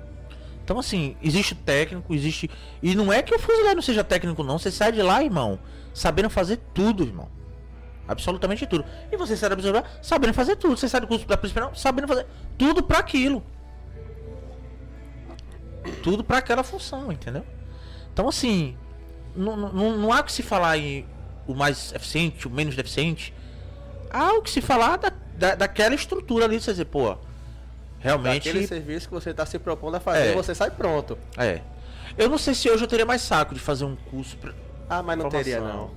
[0.63, 2.49] Então assim, existe técnico, existe.
[2.81, 4.59] E não é que o fuzileiro não seja técnico, não.
[4.59, 5.59] Você sai de lá, irmão,
[5.93, 7.27] sabendo fazer tudo, irmão.
[8.07, 8.85] Absolutamente tudo.
[9.11, 10.77] E você sai da Federal sabendo fazer tudo.
[10.77, 12.27] Você sai do curso da Federal sabendo fazer
[12.57, 13.43] tudo pra aquilo.
[16.01, 17.45] Tudo pra aquela função, entendeu?
[18.13, 18.77] Então assim,
[19.35, 21.05] não, não, não há o que se falar em
[21.47, 23.33] o mais eficiente, o menos deficiente.
[24.09, 27.17] Há o que se falar da, da, daquela estrutura ali, você dizer, pô,
[27.99, 28.49] realmente.
[28.49, 30.33] Aquele serviço que você tá se propondo a fazer, É.
[30.33, 31.17] você sai pronto.
[31.37, 31.61] É.
[32.17, 34.37] Eu não sei se hoje eu teria mais saco de fazer um curso.
[34.37, 34.53] Pra...
[34.89, 35.91] Ah, mas não teria não.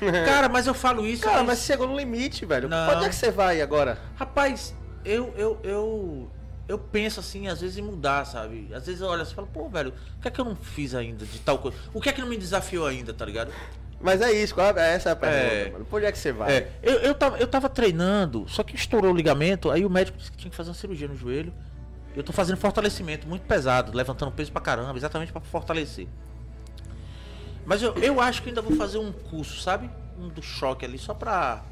[0.26, 1.22] Cara, mas eu falo isso.
[1.22, 2.68] Cara, mas chegou no limite, velho.
[2.68, 2.96] Não.
[2.96, 3.98] Onde é que você vai agora?
[4.16, 4.74] Rapaz,
[5.04, 6.30] eu, eu, eu,
[6.66, 8.68] eu penso assim, às vezes, em mudar, sabe?
[8.74, 10.56] Às vezes eu olho assim e falo, pô, velho, o que é que eu não
[10.56, 11.76] fiz ainda de tal coisa?
[11.92, 13.52] O que é que não me desafiou ainda, tá ligado?
[14.00, 15.70] Mas é isso, qual é, essa é a pergunta, É.
[15.70, 15.84] mano.
[15.86, 16.52] Por onde é que você vai?
[16.52, 20.18] É, eu, eu, tava, eu tava treinando, só que estourou o ligamento, aí o médico
[20.18, 21.52] disse que tinha que fazer uma cirurgia no joelho.
[22.14, 26.06] Eu tô fazendo fortalecimento muito pesado, levantando peso pra caramba, exatamente pra fortalecer.
[27.66, 29.90] Mas eu, eu acho que ainda vou fazer um curso, sabe?
[30.18, 31.62] Um do choque ali, só pra.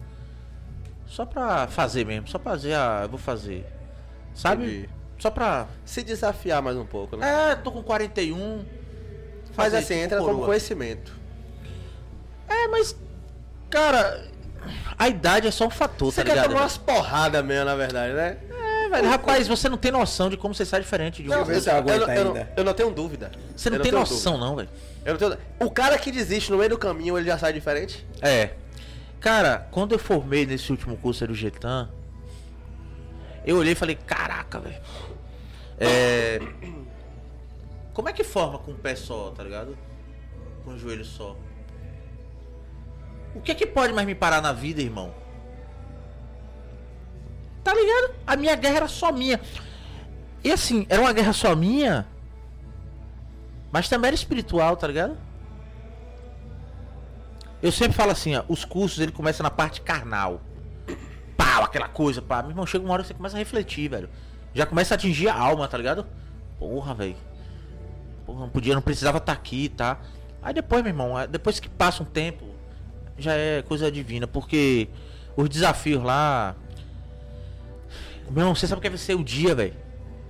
[1.07, 3.01] Só pra fazer mesmo, só pra fazer a.
[3.03, 3.67] Eu vou fazer.
[4.35, 4.65] Sabe?
[4.65, 4.89] Entendi.
[5.19, 5.67] Só pra.
[5.85, 7.53] Se desafiar mais um pouco, né?
[7.53, 8.65] É, tô com 41.
[9.55, 10.47] Mas fazer assim, tipo entra como coroa.
[10.47, 11.13] conhecimento.
[12.49, 12.97] É, mas.
[13.71, 14.31] Cara.
[14.97, 16.51] A idade é só um fator, Você tá quer ligado?
[16.51, 18.37] tomar umas porradas mesmo, na verdade, né?
[18.49, 21.33] É, velho, rapaz, você não tem noção de como você sai diferente de um.
[21.33, 22.53] se eu não- eu não- ainda.
[22.57, 23.33] eu não tenho dúvida.
[23.57, 24.69] Você não Eu tem noção, não, velho.
[24.69, 24.93] dúvida.
[25.05, 25.69] Eu não tenho...
[25.69, 28.07] O cara que desiste no meio do caminho, ele já sai diferente?
[28.21, 28.51] É.
[29.19, 31.91] Cara, quando eu formei nesse último curso do Getan,
[33.45, 34.81] eu olhei e falei, caraca, velho.
[35.79, 36.41] É.
[37.93, 39.77] Como é que forma com o pé só, tá ligado?
[40.65, 41.37] Com o joelho só.
[43.35, 45.15] O que é que pode mais me parar na vida, irmão?
[47.65, 48.15] Tá ligado?
[48.27, 49.41] A minha guerra era só minha.
[50.45, 52.07] E assim, era uma guerra só minha.
[53.71, 55.17] Mas também era espiritual, tá ligado?
[57.63, 60.41] Eu sempre falo assim, ó, os cursos ele começa na parte carnal.
[61.43, 62.41] Pau, aquela coisa, pá.
[62.41, 64.09] Meu irmão, chega uma hora que você começa a refletir, velho.
[64.55, 66.07] Já começa a atingir a alma, tá ligado?
[66.57, 67.17] Porra, velho.
[68.25, 70.01] Porra, não podia, não precisava estar aqui, tá?
[70.41, 72.47] Aí depois, meu irmão, é- depois que passa um tempo,
[73.19, 74.89] já é coisa divina, porque
[75.37, 76.55] os desafios lá.
[78.31, 79.75] Meu irmão, você sabe o que é vencer o dia, velho?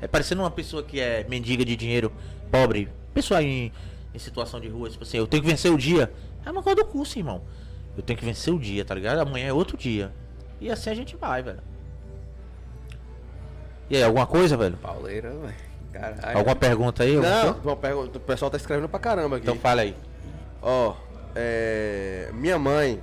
[0.01, 2.10] É parecendo uma pessoa que é mendiga de dinheiro,
[2.51, 3.70] pobre, pessoa em,
[4.14, 6.10] em situação de rua, tipo assim, eu tenho que vencer o dia.
[6.44, 7.43] É uma coisa do curso, irmão.
[7.97, 9.18] Eu tenho que vencer o dia, tá ligado?
[9.20, 10.10] Amanhã é outro dia.
[10.62, 11.59] E assim a gente vai, velho.
[13.90, 14.76] E aí, alguma coisa, velho?
[14.76, 15.55] Pauleira, velho.
[15.93, 16.39] Caralho.
[16.39, 17.16] Alguma pergunta aí?
[17.16, 19.44] Não, uma pergunta- o pessoal tá escrevendo pra caramba aqui.
[19.44, 19.94] Então fala aí.
[20.62, 20.94] Ó,
[21.34, 22.98] é, minha mãe,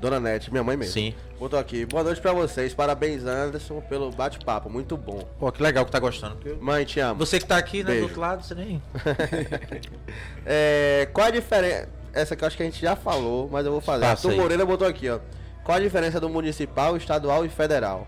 [0.00, 0.92] Dona Nete, minha mãe mesmo.
[0.94, 1.14] Sim.
[1.38, 1.84] Botou aqui.
[1.84, 2.72] Boa noite pra vocês.
[2.72, 4.70] Parabéns, Anderson, pelo bate-papo.
[4.70, 5.28] Muito bom.
[5.38, 6.38] Pô, que legal que tá gostando.
[6.60, 7.18] Mãe, te amo.
[7.18, 8.00] Você que tá aqui, né, Beijo.
[8.02, 8.80] do outro lado, você nem.
[10.46, 11.88] É, qual a diferença?
[12.12, 14.02] Essa que eu acho que a gente já falou, mas eu vou fazer.
[14.02, 14.36] Passa Arthur aí.
[14.38, 15.18] Moreira botou aqui, ó.
[15.64, 18.06] Qual a diferença do municipal, estadual e federal?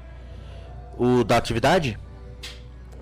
[0.98, 1.98] O da atividade?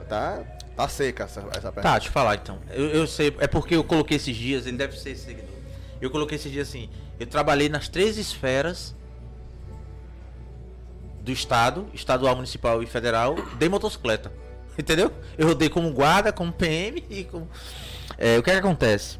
[0.08, 0.44] Tá,
[0.76, 1.82] tá seca essa, essa pergunta.
[1.82, 2.60] Tá, deixa eu falar então.
[2.70, 5.54] Eu, eu sei, é porque eu coloquei esses dias, ele deve ser seguidor.
[6.00, 6.88] Eu coloquei esses dias assim.
[7.18, 8.94] Eu trabalhei nas três esferas
[11.20, 14.30] do estado, estadual, municipal e federal, de motocicleta.
[14.78, 15.12] Entendeu?
[15.36, 17.48] Eu rodei como guarda, como PM e como.
[18.16, 19.18] É, o que, é que acontece?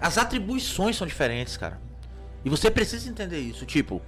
[0.00, 1.78] As atribuições são diferentes, cara.
[2.44, 3.66] E você precisa entender isso.
[3.66, 4.00] Tipo,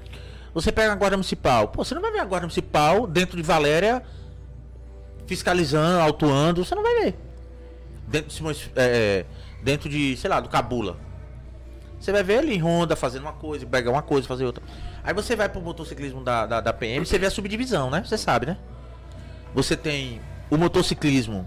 [0.55, 1.69] você pega a guarda municipal.
[1.69, 4.03] Pô, você não vai ver a guarda municipal dentro de Valéria
[5.27, 6.65] fiscalizando, autuando.
[6.65, 7.15] Você não vai ver.
[8.09, 9.25] Dentro de, Simões- é,
[9.63, 10.97] dentro de sei lá, do Cabula.
[11.99, 14.63] Você vai ver ele em Honda fazendo uma coisa, pegar uma coisa, fazer outra.
[15.05, 18.03] Aí você vai pro motociclismo da, da, da PM, você vê a subdivisão, né?
[18.05, 18.57] Você sabe, né?
[19.55, 21.47] Você tem o motociclismo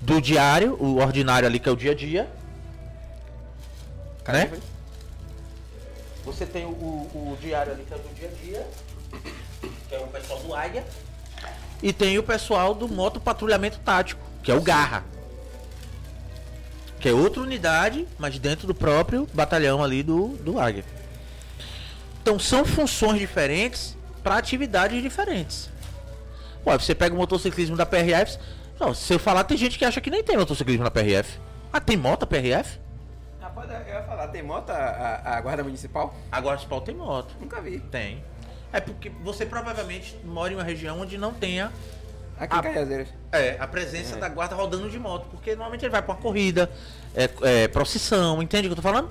[0.00, 2.30] do diário, o ordinário ali que é o dia a dia.
[4.28, 4.46] Né?
[6.24, 8.68] Você tem o, o, diário ali que é do dia a dia,
[9.88, 10.84] que é o pessoal do Águia.
[11.82, 15.04] E tem o pessoal do moto patrulhamento tático, que é o Garra.
[16.98, 20.84] Que é outra unidade, mas dentro do próprio batalhão ali do, do Águia.
[22.22, 25.70] Então são funções diferentes para atividades diferentes.
[26.62, 28.38] Pô, você pega o motociclismo da PRF.
[28.78, 31.38] Não, se eu falar, tem gente que acha que nem tem motociclismo na PRF.
[31.72, 32.78] Ah, tem moto PRF?
[33.60, 34.74] Rapaz, eu ia falar, tem moto a,
[35.24, 36.14] a, a guarda municipal?
[36.30, 37.34] Agora o Spal tem moto.
[37.40, 37.80] Nunca vi.
[37.80, 38.22] Tem.
[38.72, 41.72] É porque você provavelmente mora em uma região onde não tenha
[42.38, 42.58] Aqui Ah.
[42.58, 43.08] em Cajazeiras.
[43.32, 45.26] é, a presença da guarda rodando de moto.
[45.30, 46.70] Porque normalmente ele vai pra uma corrida,
[47.14, 49.10] é, é, procissão, entende o que eu tô falando?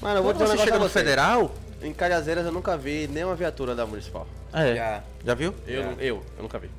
[0.00, 0.98] Mano, eu vou Quando dizer um você chega a no você.
[1.00, 1.50] federal.
[1.82, 4.26] Em Calhazeiras eu nunca vi nenhuma viatura da municipal.
[4.52, 5.02] É, Já.
[5.24, 5.54] já viu?
[5.66, 5.90] Eu, Já.
[5.98, 6.70] eu, eu nunca vi.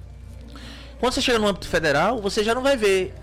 [0.99, 3.13] Quando você chega no âmbito federal, você já não vai ver.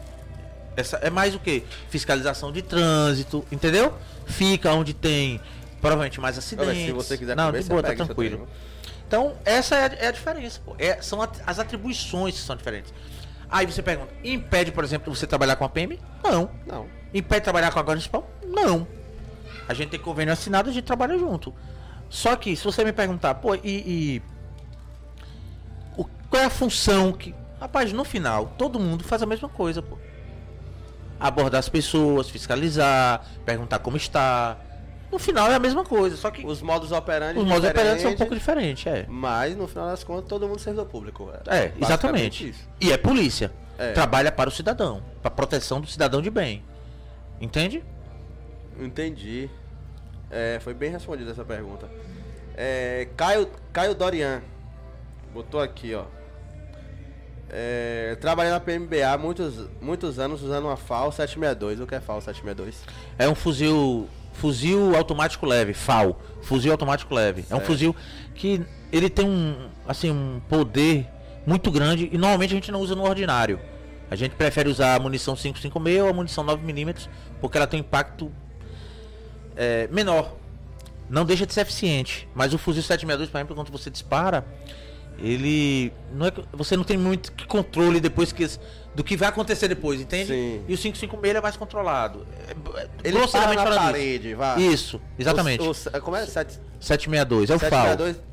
[0.78, 1.64] Essa, é mais o que?
[1.90, 3.92] Fiscalização de trânsito, entendeu?
[4.26, 5.40] Fica onde tem
[5.80, 6.86] provavelmente mais acidentes.
[6.86, 8.48] Se você quiser não, comer, de boa, tá tranquilo.
[9.04, 10.76] Então, essa é a, é a diferença, pô.
[10.78, 12.94] É- são as atribuições que são diferentes.
[13.50, 15.98] Aí você pergunta, impede, por exemplo, você trabalhar com a PM?
[16.22, 16.48] Não.
[16.64, 16.86] Não.
[17.12, 18.30] Impede trabalhar com a Guarda Municipal?
[18.46, 18.86] Não.
[19.68, 21.52] A gente tem convênio assinado, a gente trabalha junto.
[22.08, 23.60] Só que, se você me perguntar, pô, e.
[23.64, 24.22] e
[25.96, 27.34] o, qual é a função que.
[27.60, 29.98] Rapaz, no final, todo mundo faz a mesma coisa, pô.
[31.20, 34.56] Abordar as pessoas, fiscalizar, perguntar como está.
[35.10, 38.12] No final é a mesma coisa, só que Os modos operantes os modos operantes são
[38.12, 39.06] um pouco diferentes, é.
[39.08, 41.30] Mas no final das contas, todo mundo servidor público.
[41.46, 42.48] É, basicamente exatamente.
[42.50, 42.68] Isso.
[42.80, 43.50] E é polícia.
[43.78, 43.92] É.
[43.92, 46.62] Trabalha para o cidadão, para proteção do cidadão de bem.
[47.40, 47.82] Entende?
[48.78, 49.48] Entendi.
[50.30, 51.88] É, foi bem respondida essa pergunta.
[52.54, 54.42] É, Caio, Caio Dorian
[55.32, 56.04] botou aqui, ó.
[57.50, 61.80] É, trabalhei na PMBA muitos, muitos anos usando uma FAL 762.
[61.80, 62.82] O que é FAL 762?
[63.18, 67.44] É um fuzil fuzil automático leve, FAL, fuzil automático leve.
[67.50, 67.66] É um Certo.
[67.66, 67.96] fuzil
[68.34, 68.62] que
[68.92, 71.06] ele tem um assim um poder
[71.46, 73.58] muito grande e normalmente a gente não usa no ordinário.
[74.10, 77.08] A gente prefere usar a munição 556 ou a munição 9mm
[77.40, 78.30] porque ela tem um impacto
[79.56, 80.36] é, menor.
[81.10, 84.46] Não deixa de ser eficiente, mas o fuzil 762, por exemplo, quando você dispara,
[85.18, 88.46] ele não é você não tem muito que controle depois que
[88.94, 90.28] do que vai acontecer depois, entende?
[90.28, 90.62] Sim.
[90.68, 92.26] E o 556 ele é mais controlado.
[92.48, 93.78] É, é, Ele para na falando isso.
[93.80, 94.60] parede, vai.
[94.60, 95.62] Isso, exatamente.
[95.62, 96.26] O, o- como é?
[96.26, 97.70] 7, 762, é o FAL.
[97.70, 98.28] 762.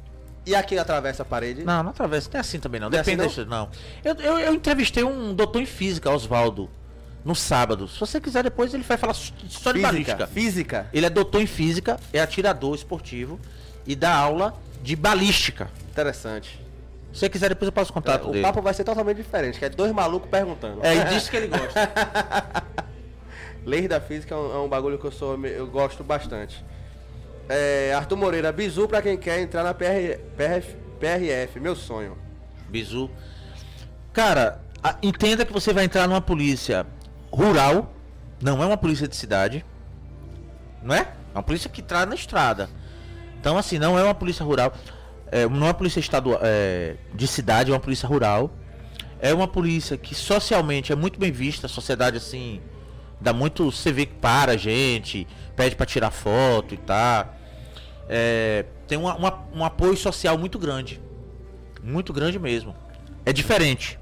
[0.45, 1.63] E aqui atravessa a parede?
[1.63, 2.89] Não, não atravessa, não é assim também não.
[2.89, 3.69] Não é Depende assim, disso, não.
[4.03, 6.69] Eu, eu, eu entrevistei um doutor em física, Oswaldo,
[7.23, 7.87] no sábado.
[7.87, 10.27] Se você quiser depois ele vai falar só de balística.
[10.27, 10.87] Física.
[10.93, 13.39] Ele é doutor em física, é atirador esportivo
[13.87, 15.69] e dá aula de balística.
[15.89, 16.64] Interessante.
[17.15, 18.41] Se você quiser depois eu passo o contato o dele.
[18.43, 20.85] papo vai ser totalmente diferente, que é dois malucos perguntando.
[20.85, 21.79] É, e disse que ele gosta.
[23.65, 26.63] Leis da física é um, é um bagulho que eu sou eu gosto bastante.
[27.47, 32.17] É, Arthur Moreira, bizu pra quem quer entrar na PR, PRF, PRF, meu sonho.
[32.67, 33.09] Bizu.
[34.11, 36.85] Cara, a- entenda que você vai entrar numa polícia
[37.31, 37.93] rural,
[38.41, 39.65] não é uma polícia de cidade,
[40.83, 40.99] não é?
[40.99, 42.69] É uma polícia que traz na estrada.
[43.39, 44.73] Então, assim, não é uma polícia rural,
[45.35, 48.51] é, não é uma polícia estadual, é, de cidade, é uma polícia rural.
[49.19, 52.61] É uma polícia que socialmente é muito bem vista, a sociedade, assim,
[53.19, 53.71] dá muito.
[53.71, 57.33] Você vê que para a gente, pede pra tirar foto e tal.
[58.07, 61.01] É, tem uma- uma- um apoio social muito grande.
[61.83, 62.75] Muito grande mesmo.
[63.25, 63.99] É diferente.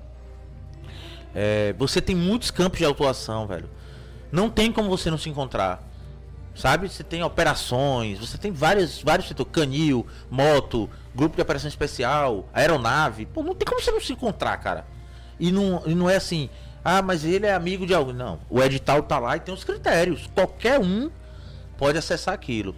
[1.34, 3.69] É, você tem muitos campos de atuação, velho.
[4.31, 5.81] Não tem como você não se encontrar.
[6.55, 6.88] Sabe?
[6.89, 9.51] Você tem operações, você tem vários, vários setores.
[9.51, 13.26] Canil, moto, grupo de operação especial, aeronave.
[13.26, 14.85] Pô, não tem como você não se encontrar, cara.
[15.40, 16.49] E não, e não é assim,
[16.84, 18.14] ah, mas ele é amigo de alguém.
[18.14, 18.40] Não.
[18.49, 20.30] O edital tá lá e tem os critérios.
[20.34, 21.10] Qualquer um
[21.77, 22.76] pode acessar aquilo.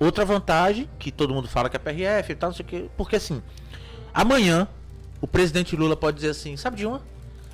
[0.00, 2.90] Outra vantagem, que todo mundo fala que é PRF e tal, não sei o quê.
[2.96, 3.42] Porque assim,
[4.12, 4.66] amanhã
[5.20, 7.02] o presidente Lula pode dizer assim, sabe de uma?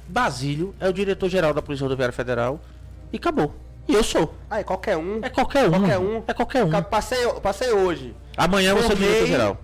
[0.09, 2.60] Basílio é o diretor-geral da Polícia Rodoviária Federal
[3.12, 3.55] e acabou.
[3.86, 4.34] E eu sou.
[4.48, 5.20] Ah, é qualquer um.
[5.22, 5.70] É qualquer um.
[5.70, 6.22] Qualquer um.
[6.26, 6.82] É qualquer um.
[6.82, 8.14] Passei, passei hoje.
[8.36, 9.59] Amanhã você é diretor-geral.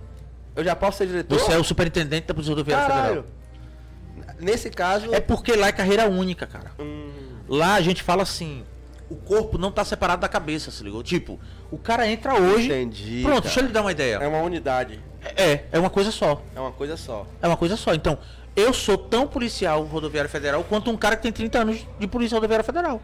[0.57, 1.39] Eu já posso ser diretor?
[1.39, 3.25] Você é o superintendente da Polícia Rodoviária Caralho.
[3.25, 4.37] Federal.
[4.41, 5.13] Nesse caso.
[5.15, 6.71] É porque lá é carreira única, cara.
[6.79, 7.11] Hum,
[7.49, 8.65] Lá a gente fala assim,
[9.11, 11.03] o corpo não tá separado da cabeça, se ligou?
[11.03, 11.39] Tipo,
[11.71, 12.67] o cara entra hoje.
[12.67, 13.21] entendi.
[13.23, 13.41] Pronto, cara.
[13.43, 14.17] deixa eu lhe dar uma ideia.
[14.17, 15.01] É uma unidade.
[15.37, 16.43] É, é uma coisa só.
[16.55, 17.27] É uma coisa só.
[17.43, 17.93] É uma coisa só.
[17.95, 18.19] Então,
[18.57, 22.37] eu sou tão policial rodoviário federal quanto um cara que tem 30 anos de polícia
[22.37, 23.01] rodoviária federal.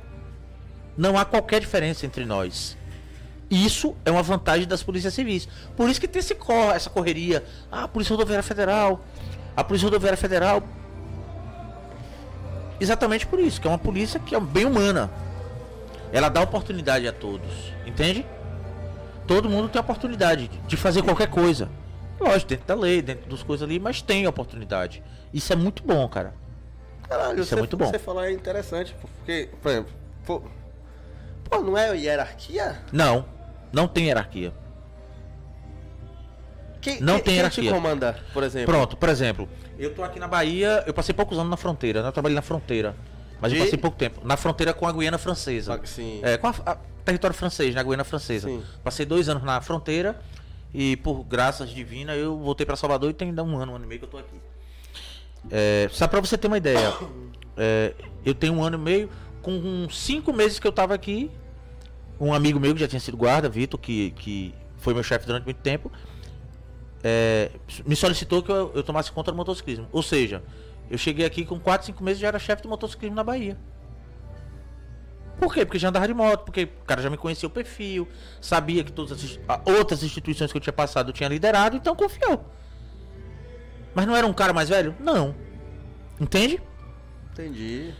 [0.97, 2.77] Não há qualquer diferença entre nós.
[3.51, 5.49] Isso é uma vantagem das polícias civis.
[5.77, 7.45] Por isso que tem esse cor, essa correria.
[7.71, 9.05] Ah, a Polícia Rodoviária Federal.
[9.57, 10.63] A Polícia Rodoviária Federal.
[12.79, 15.11] Exatamente por isso, que é uma polícia que é bem humana.
[16.13, 17.51] Ela dá oportunidade a todos.
[17.87, 18.25] Entende?
[19.27, 21.69] Todo mundo tem oportunidade de- fazer qualquer coisa.
[22.19, 25.03] Lógico, dentro da lei, dentro das coisas ali, mas tem oportunidade.
[25.33, 26.35] Isso é muito bom, cara.
[27.09, 27.87] Caralho, Isso é você, muito bom.
[27.87, 29.93] Você falou é interessante, porque, por exemplo,
[30.25, 30.43] pô,
[31.45, 32.79] pô, não é hierarquia?
[32.93, 33.25] Não,
[33.73, 34.53] não tem hierarquia.
[36.81, 37.65] Quem, Não quem- tem quem hierarquia.
[37.65, 38.73] te comanda, por exemplo?
[38.73, 39.49] Pronto, por exemplo,
[39.79, 42.09] eu tô aqui na Bahia, eu passei poucos anos na fronteira, né?
[42.09, 42.97] Eu trabalhei na fronteira.
[43.41, 44.21] Mas De- eu passei pouco tempo.
[44.25, 45.75] Na fronteira com a Guiana Francesa.
[45.83, 46.21] Ah, sim.
[46.23, 48.49] É, com a, a- território francês, na Guiana Francesa.
[48.49, 48.63] Sim.
[48.85, 50.19] Passei dois anos na fronteira
[50.73, 53.85] e por graças divinas eu voltei pra Salvador e tem ainda um ano, um ano
[53.85, 54.37] e meio que eu tô aqui.
[55.51, 56.93] É, só pra você ter uma ideia,
[57.57, 57.95] é,
[58.25, 59.11] eu tenho um ano e meio,
[59.43, 61.31] com cinco meses que eu tava aqui,
[62.21, 65.45] um amigo meu que já tinha sido guarda, Vitor, que, que foi meu chefe durante
[65.45, 65.91] muito tempo,
[67.03, 67.51] é,
[67.87, 69.89] me solicitou que eu, eu tomasse conta do motociclismo.
[69.91, 70.43] Ou seja,
[70.91, 73.57] eu cheguei aqui com 4, 5 meses e já era chefe de motociclismo na Bahia.
[75.39, 75.65] Por quê?
[75.65, 78.07] Porque já andava de moto, porque o cara já me conhecia o perfil,
[78.43, 82.45] sabia que todas as outras instituições que eu tinha passado eu tinha liderado, então confiou.
[83.95, 84.95] Mas não era um cara mais velho?
[85.01, 85.35] Não.
[86.21, 86.61] Entende?
[87.33, 87.95] Entendi.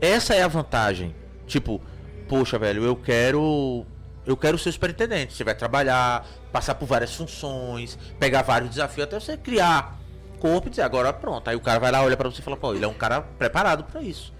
[0.00, 1.14] Essa é a vantagem.
[1.46, 1.82] Tipo,
[2.28, 3.84] poxa, velho, eu quero.
[4.24, 5.34] Eu quero ser superintendente.
[5.34, 9.98] Você vai trabalhar, passar por várias funções, pegar vários desafios, até você criar
[10.40, 11.48] corpo e dizer, agora pronto.
[11.48, 13.22] Aí o cara vai lá, olha pra você e fala, pô, ele é um cara
[13.22, 14.32] preparado pra isso.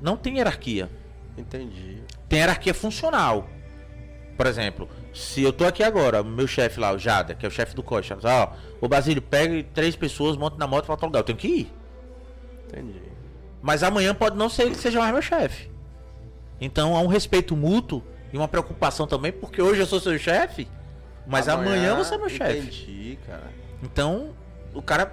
[0.00, 0.88] Não tem hierarquia.
[1.36, 2.02] Entendi.
[2.28, 3.48] Tem hierarquia funcional.
[4.36, 7.52] Por exemplo, se eu tô aqui agora, meu chefe lá, o Jada, que é o
[7.52, 11.06] chefe do Coxa, ó, o Basílio pega três pessoas, monta na moto e vai pra
[11.06, 11.20] outro lugar.
[11.20, 11.72] Eu tenho que ir.
[12.66, 13.02] Entendi.
[13.60, 15.70] Mas amanhã pode não ser ele que seja mais meu chefe.
[16.60, 18.02] Então há um respeito mútuo
[18.32, 20.68] e uma preocupação também, porque hoje eu sou seu chefe,
[21.26, 22.58] mas amanhã, você é meu chefe.
[22.58, 23.50] Entendi, cara.
[23.82, 24.30] Então,
[24.74, 25.12] o cara.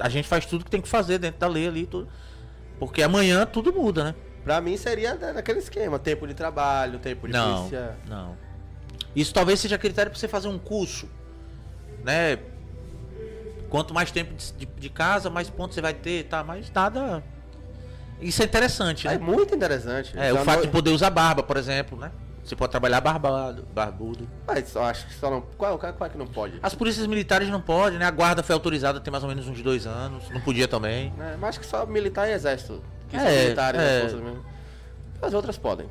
[0.00, 2.08] A gente faz tudo que tem que fazer dentro da lei ali, tudo.
[2.80, 4.14] Porque amanhã tudo muda, né?
[4.42, 7.96] Pra mim seria daquele esquema, tempo de trabalho, tempo de Não, polícia.
[8.08, 8.36] não.
[9.14, 11.08] Isso talvez seja critério pra você fazer um curso,
[12.02, 12.38] né?
[13.70, 16.42] Quanto mais tempo de, de- de casa, mais pontos você vai ter, tá?
[16.44, 17.22] Mas nada.
[18.20, 19.18] Isso é interessante, É né?
[19.18, 20.12] muito interessante.
[20.16, 22.10] É, o Já fato não- de poder usar barba, por exemplo, né?
[22.42, 24.28] Você pode trabalhar barbado, barbudo.
[24.46, 25.40] Mas eu acho que só não.
[25.56, 26.58] Qual, qual, qual é que não pode?
[26.62, 28.04] As polícias militares não podem, né?
[28.04, 30.28] A guarda foi autorizada tem mais ou menos uns dois anos.
[30.30, 31.12] Não podia também.
[31.18, 32.82] É, mas acho que só militar e exército.
[33.08, 33.96] Que são É, militares é.
[33.96, 34.44] as forças mesmo.
[35.22, 35.86] As outras podem.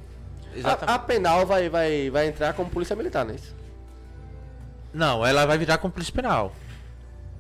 [0.53, 0.95] A, Exatamente.
[0.95, 3.55] a penal vai, vai, vai entrar como polícia militar, não é isso?
[4.93, 6.53] Não, ela vai virar como polícia penal.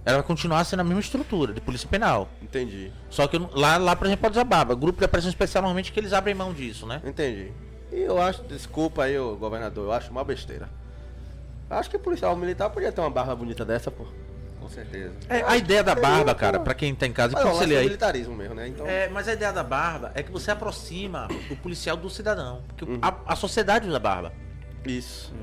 [0.03, 2.27] Ela vai continuar sendo a mesma estrutura de polícia penal.
[2.53, 2.91] Entendi.
[3.09, 4.75] Só que lá, lá por exemplo, pode usar barba.
[4.75, 7.01] Grupo de operação especial normalmente que eles abrem mão disso, né?
[7.03, 7.51] Entendi.
[7.91, 10.69] E eu acho, desculpa aí, ô governador, eu acho uma besteira.
[11.69, 14.05] Acho que o policial militar podia ter uma barra bonita dessa, pô.
[14.59, 15.13] Com certeza.
[15.27, 17.77] É, a ideia da barba, cara, pra quem tá em casa, e Mas o é
[17.77, 17.83] aí.
[17.85, 18.67] militarismo mesmo, né?
[18.67, 22.61] Então, É, mas a ideia da barba é que você aproxima o policial do cidadão.
[22.67, 24.31] Porque a, a sociedade usa barba.
[24.85, 25.33] isso.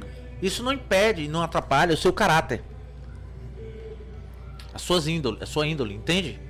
[0.40, 2.62] Isso não impede, não atrapalha o seu caráter.
[4.72, 6.40] A suas índole, a sua índole, entende?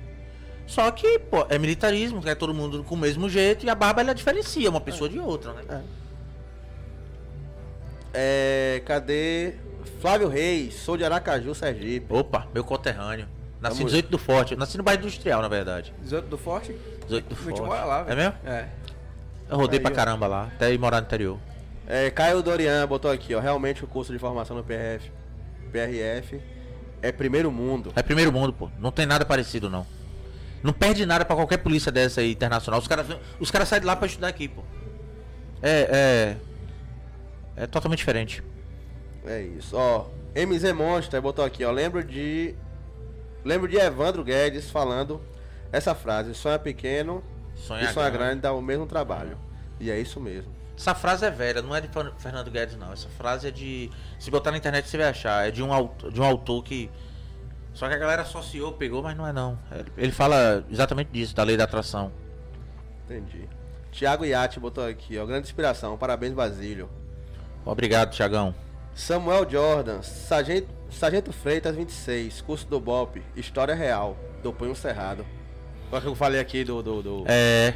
[0.71, 3.99] Só que, pô, é militarismo, é todo mundo com o mesmo jeito, e a barba
[3.99, 5.83] ela diferencia uma pessoa de outra, né?
[8.13, 9.55] É, cadê?
[9.99, 12.05] Flávio Reis, sou de Aracaju, Sergipe.
[12.13, 13.27] Opa, meu conterrâneo.
[13.59, 14.55] Nasci Vamos- 18 do Forte.
[14.55, 15.93] Nasci no bairro industrial, na verdade.
[16.01, 16.73] 18 do Forte?
[17.03, 17.61] 18 do Forte.
[17.61, 18.17] mora lá, É velho.
[18.17, 18.35] mesmo?
[18.45, 18.67] É.
[19.49, 21.37] Eu rodei Aí, pra caramba lá, até ir morar no interior.
[21.85, 23.41] É, Caio Dorian botou aqui, ó.
[23.41, 25.11] Realmente o curso de formação no PRF,
[25.69, 26.39] PRF
[27.01, 27.91] é primeiro mundo.
[27.93, 28.69] É primeiro mundo, pô.
[28.79, 29.85] Não tem nada parecido, não.
[30.63, 32.79] Não perde nada pra qualquer polícia dessa aí internacional.
[32.79, 33.07] Os caras
[33.39, 34.61] os caras saem de lá pra estudar aqui, pô.
[35.61, 36.37] É,
[37.57, 37.63] é.
[37.63, 38.43] É totalmente diferente.
[39.25, 40.05] É isso, ó.
[40.35, 41.71] MZ Monster botou aqui, ó.
[41.71, 42.55] Lembro de.
[43.43, 45.21] Lembro de Evandro Guedes falando
[45.71, 47.23] essa frase: sonha pequeno
[47.55, 48.17] Sonha e sonha grande.
[48.17, 49.37] grande dá o mesmo trabalho.
[49.79, 50.51] E é isso mesmo.
[50.77, 52.91] Essa frase é velha, não é de Fer- Fernando Guedes, não.
[52.93, 53.89] Essa frase é de.
[54.19, 55.47] Se botar na internet você vai achar.
[55.47, 55.69] É de um
[56.11, 56.89] de um autor que.
[57.73, 59.57] Só que a galera associou, pegou, mas não é não.
[59.71, 62.11] Ele- Ele fala exatamente disso, da lei da atração.
[63.05, 63.47] Entendi.
[63.91, 65.25] Tiago Iate botou aqui, ó.
[65.25, 65.97] Grande inspiração.
[65.97, 66.89] Parabéns, Basílio.
[67.65, 68.53] Obrigado, Tiagão.
[68.93, 75.25] Samuel Jordan, Sargento, Sargento Freitas 26, curso do BOP, História Real, do Punho Cerrado.
[75.91, 77.73] Olha que eu falei aqui do, do, do, É.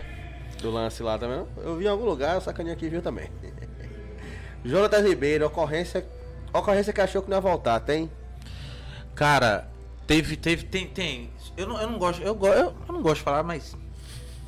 [0.61, 1.45] do lance lá também?
[1.57, 3.29] Eu vi em algum lugar, o sacaninha aqui viu também.
[4.63, 6.05] Jonatas Ribeiro, ocorrência,
[6.53, 8.09] ocorrência que achou que não ia voltar, tem?
[9.13, 9.67] Cara,
[10.07, 11.29] teve, teve, tem, tem.
[11.57, 13.75] Eu não, eu não gosto, eu, go- eu, eu não gosto de falar, mas.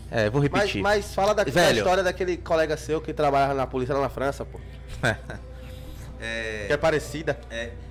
[0.10, 0.82] É, vou Mas, repetir.
[0.82, 4.46] mas fala da, da história daquele colega seu que trabalha na polícia lá na França,
[4.46, 4.60] pô.
[6.68, 7.40] Que é parecida.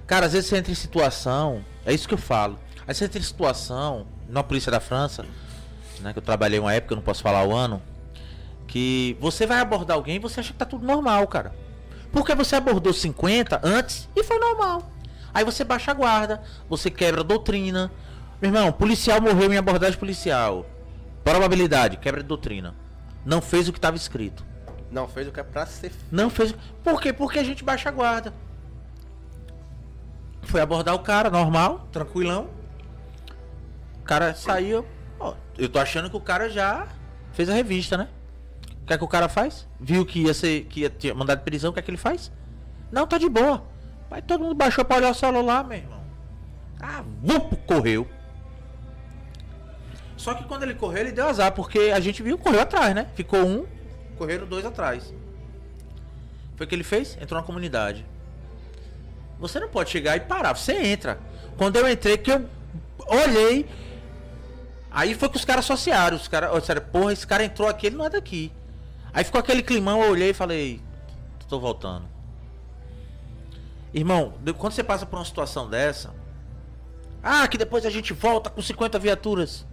[0.06, 2.59] Cara, às vezes você entra em situação, é isso que eu falo.
[2.80, 5.24] Às vezes você entra em situação, na polícia da França,
[6.01, 7.80] né, que eu trabalhei uma época, eu não posso falar o ano,
[8.66, 11.55] que você vai abordar alguém e você acha que tá tudo normal, cara.
[12.12, 14.90] Porque você abordou 50 antes e foi normal.
[15.36, 17.92] Aí você baixa a guarda, você quebra a doutrina.
[18.40, 20.64] Meu irmão, policial morreu em abordagem policial.
[21.22, 22.74] Probabilidade, quebra de doutrina.
[23.22, 24.42] Não fez o que estava escrito.
[24.90, 25.92] Não, fez o que é pra ser.
[26.10, 26.54] Não fez.
[26.82, 27.12] Por quê?
[27.12, 28.32] Porque a gente baixa a guarda.
[30.40, 32.48] Foi abordar o cara, normal, tranquilão.
[34.00, 34.86] O cara saiu.
[35.20, 36.88] ó, eu tô achando que o cara já
[37.34, 38.08] fez a revista, né?
[38.82, 39.68] O que é que o cara faz?
[39.78, 40.64] Viu que ia ser.
[40.64, 42.32] que ia ter mandado de prisão, o que é que ele faz?
[42.90, 43.75] Não, tá de boa.
[44.10, 46.00] Mas todo mundo baixou pra olhar o celular, meu irmão.
[46.80, 48.06] Ah, vup, correu.
[50.16, 53.06] Só que quando ele correu, ele deu azar, porque a gente viu, correu atrás, né?
[53.14, 53.66] Ficou um,
[54.16, 55.12] correram dois atrás.
[56.56, 57.18] Foi o que ele fez?
[57.20, 58.04] Entrou na comunidade.
[59.38, 61.18] Você não pode chegar e parar, você entra.
[61.58, 62.48] Quando eu entrei, que eu
[63.06, 63.68] olhei.
[64.90, 66.16] Aí foi que os caras associaram.
[66.16, 68.50] Os caras disseram, porra, esse cara entrou aqui, ele não é daqui.
[69.12, 70.80] Aí ficou aquele climão, eu olhei e falei,
[71.48, 72.15] tô voltando.
[73.97, 76.14] Irmão, quando você passa por uma situação dessa.
[77.23, 79.66] Ah, que depois a gente volta com 50 viaturas.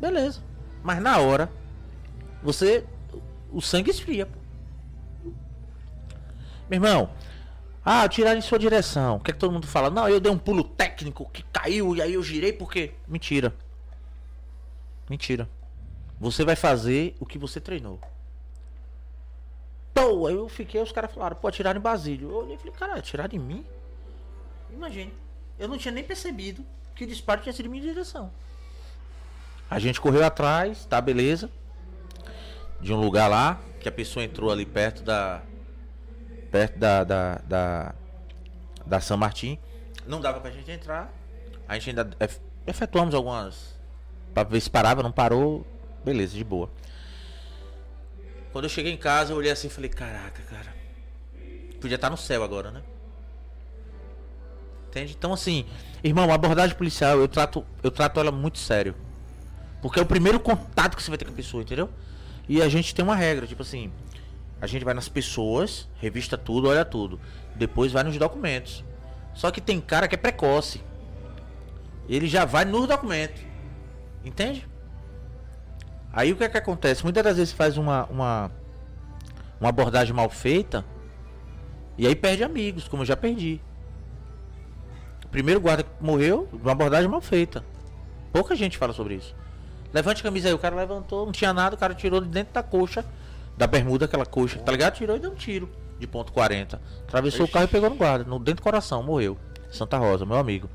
[0.00, 0.40] Beleza.
[0.82, 1.48] Mas na hora,
[2.42, 2.84] você.
[3.52, 4.28] O sangue esfria.
[6.68, 7.10] Meu irmão,
[7.84, 9.16] ah, tiraram em sua direção.
[9.16, 9.88] O que é que todo mundo fala?
[9.88, 12.92] Não, eu dei um pulo técnico que caiu e aí eu girei porque.
[13.06, 13.54] Mentira.
[15.08, 15.48] Mentira.
[16.18, 18.00] Você vai fazer o que você treinou.
[19.94, 22.30] Pô, eu fiquei, os caras falaram, pô, atiraram em Basílio.
[22.30, 23.64] Eu olhei e falei, cara, atiraram em mim?
[24.70, 25.12] Imagine.
[25.58, 26.64] Eu não tinha nem percebido
[26.94, 28.30] que o disparo tinha sido em minha direção.
[29.70, 31.50] A gente correu atrás, tá, beleza.
[32.80, 35.42] De um lugar lá, que a pessoa entrou ali perto da.
[36.50, 37.04] Perto da.
[37.04, 37.94] Da, da,
[38.84, 39.58] da São Martim.
[40.06, 41.12] Não dava pra gente entrar.
[41.68, 43.78] A gente ainda ef- efetuamos algumas.
[44.34, 45.64] Pra ver se parava, não parou.
[46.04, 46.68] Beleza, de boa.
[48.52, 50.74] Quando eu cheguei em casa, eu olhei assim e falei, caraca, cara.
[51.80, 52.82] Podia estar no céu agora, né?
[54.88, 55.16] Entende?
[55.18, 55.64] Então assim,
[56.04, 58.94] irmão, a abordagem policial, eu trato, eu trato ela muito sério.
[59.80, 61.88] Porque é o primeiro contato que você vai ter com a pessoa, entendeu?
[62.48, 63.90] E a gente tem uma regra, tipo assim,
[64.60, 67.18] a gente vai nas pessoas, revista tudo, olha tudo.
[67.56, 68.84] Depois vai nos documentos.
[69.34, 70.80] Só que tem cara que é precoce.
[72.08, 73.42] Ele já vai nos documentos.
[74.24, 74.68] Entende?
[76.12, 77.02] Aí o que é que acontece?
[77.02, 78.50] Muitas das vezes faz uma, uma,
[79.58, 80.84] uma abordagem mal feita
[81.96, 83.60] e aí perde amigos, como eu já perdi.
[85.24, 87.64] O primeiro guarda que morreu, uma abordagem mal feita.
[88.32, 89.34] Pouca gente fala sobre isso.
[89.92, 92.52] Levante a camisa aí, o cara levantou, não tinha nada, o cara tirou de dentro
[92.52, 93.04] da coxa,
[93.56, 94.94] da bermuda, aquela coxa, tá ligado?
[94.94, 96.80] Tirou e deu um tiro de ponto 40.
[97.06, 99.38] Atravessou o carro e pegou no guarda, no dentro do coração, morreu.
[99.70, 100.68] Santa Rosa, meu amigo.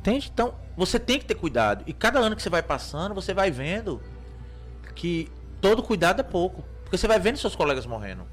[0.00, 0.30] Entende?
[0.32, 1.82] Então, você tem que ter cuidado.
[1.86, 4.00] E cada ano que você vai passando, você vai vendo
[4.94, 5.30] que
[5.60, 6.64] todo cuidado é pouco.
[6.82, 8.26] Porque você vai vendo seus colegas morrendo.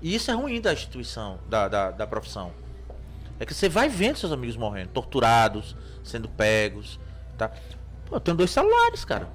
[0.00, 2.52] E isso é ruim da instituição, da, da, da profissão.
[3.40, 6.98] É que você vai vendo seus amigos morrendo, torturados, sendo pegos,
[7.36, 7.50] tá?
[8.06, 9.28] Pô, eu tenho dois celulares, cara.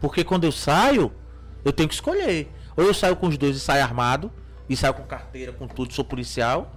[0.00, 1.12] Porque quando eu saio,
[1.64, 2.52] eu tenho que escolher.
[2.76, 4.30] Ou eu saio com os dois e saio armado,
[4.68, 6.72] e saio com carteira, com tudo, sou policial.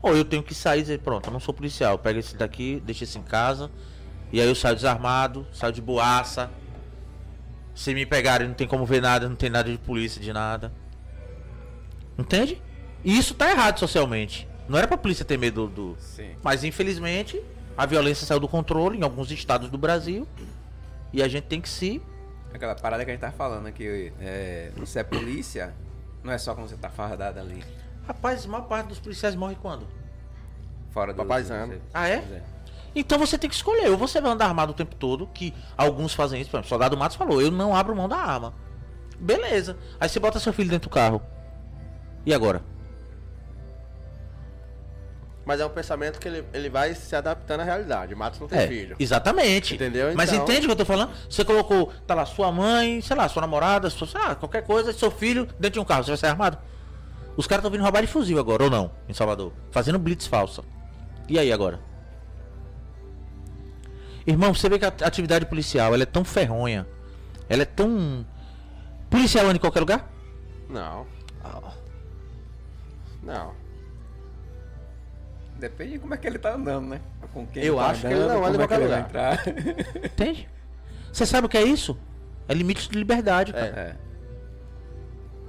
[0.00, 1.98] Ou eu tenho que sair e dizer, pronto, eu não sou policial.
[1.98, 3.70] Pega esse daqui, deixa esse em casa.
[4.32, 6.50] E aí eu saio desarmado, saio de boaça.
[7.78, 10.72] Se me pegarem, não tem como ver nada, não tem nada de polícia, de nada.
[12.18, 12.60] Entende?
[13.04, 14.48] E isso tá errado socialmente.
[14.68, 15.96] Não era pra polícia ter medo do.
[16.00, 16.32] Sim.
[16.42, 17.40] Mas infelizmente,
[17.76, 20.26] a violência saiu do controle em alguns estados do Brasil.
[21.12, 22.02] E a gente tem que se.
[22.52, 25.72] Aquela parada que a gente tá falando que é, você é polícia,
[26.24, 27.62] não é só quando você tá fardado ali.
[28.08, 29.86] Rapaz, a maior parte dos policiais morre quando?
[30.90, 31.18] Fora do.
[31.18, 31.74] Papaizano.
[31.74, 32.14] você- Ah, é?
[32.14, 32.42] É.
[32.94, 33.90] Então você tem que escolher.
[33.90, 36.50] Ou você vai andar armado o tempo todo, que alguns fazem isso.
[36.50, 38.54] Por exemplo, o soldado Matos falou: eu não abro mão da arma.
[39.18, 39.76] Beleza.
[40.00, 41.20] Aí você bota seu filho dentro do carro.
[42.26, 42.62] E agora?
[45.44, 48.14] Mas é um pensamento que ele, ele vai se adaptando à realidade.
[48.14, 48.96] Matos não tem É, filho.
[48.98, 49.74] exatamente.
[49.76, 50.12] Entendeu?
[50.14, 51.10] Mas Então- entende o que eu tô falando?
[51.28, 54.92] Você colocou, tá lá, sua mãe, sei lá, sua namorada, sua, sei lá, qualquer coisa,
[54.92, 56.58] seu filho dentro de um carro, você vai sair armado?
[57.34, 59.52] Os caras estão vindo roubar de fuzil agora, ou não, em Salvador.
[59.70, 60.62] Fazendo blitz falsa.
[61.26, 61.80] E aí agora?
[64.28, 66.86] Irmão, você vê que a atividade policial, ela é tão ferronha.
[67.48, 68.26] Ela é tão...
[69.08, 70.10] Policial anda em qualquer lugar?
[70.68, 71.06] Não.
[73.22, 73.54] Não.
[75.58, 77.00] Depende de como é que ele tá andando, né?
[77.32, 79.00] Com quem Eu ele tá acho que ele não anda em é qualquer vai lugar.
[79.00, 79.48] entrar.
[80.04, 80.48] Entende?
[81.12, 81.98] Você sabe o que é isso?
[82.46, 83.66] É limite de liberdade, cara.
[83.66, 83.96] É.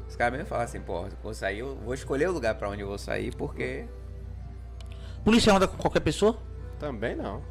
[0.08, 2.82] Os caras mesmo falam assim, pô, vou sair, eu vou escolher o lugar pra onde
[2.82, 3.86] eu vou sair, porque.
[5.24, 6.38] Policial anda com qualquer pessoa?
[6.80, 7.44] Também não.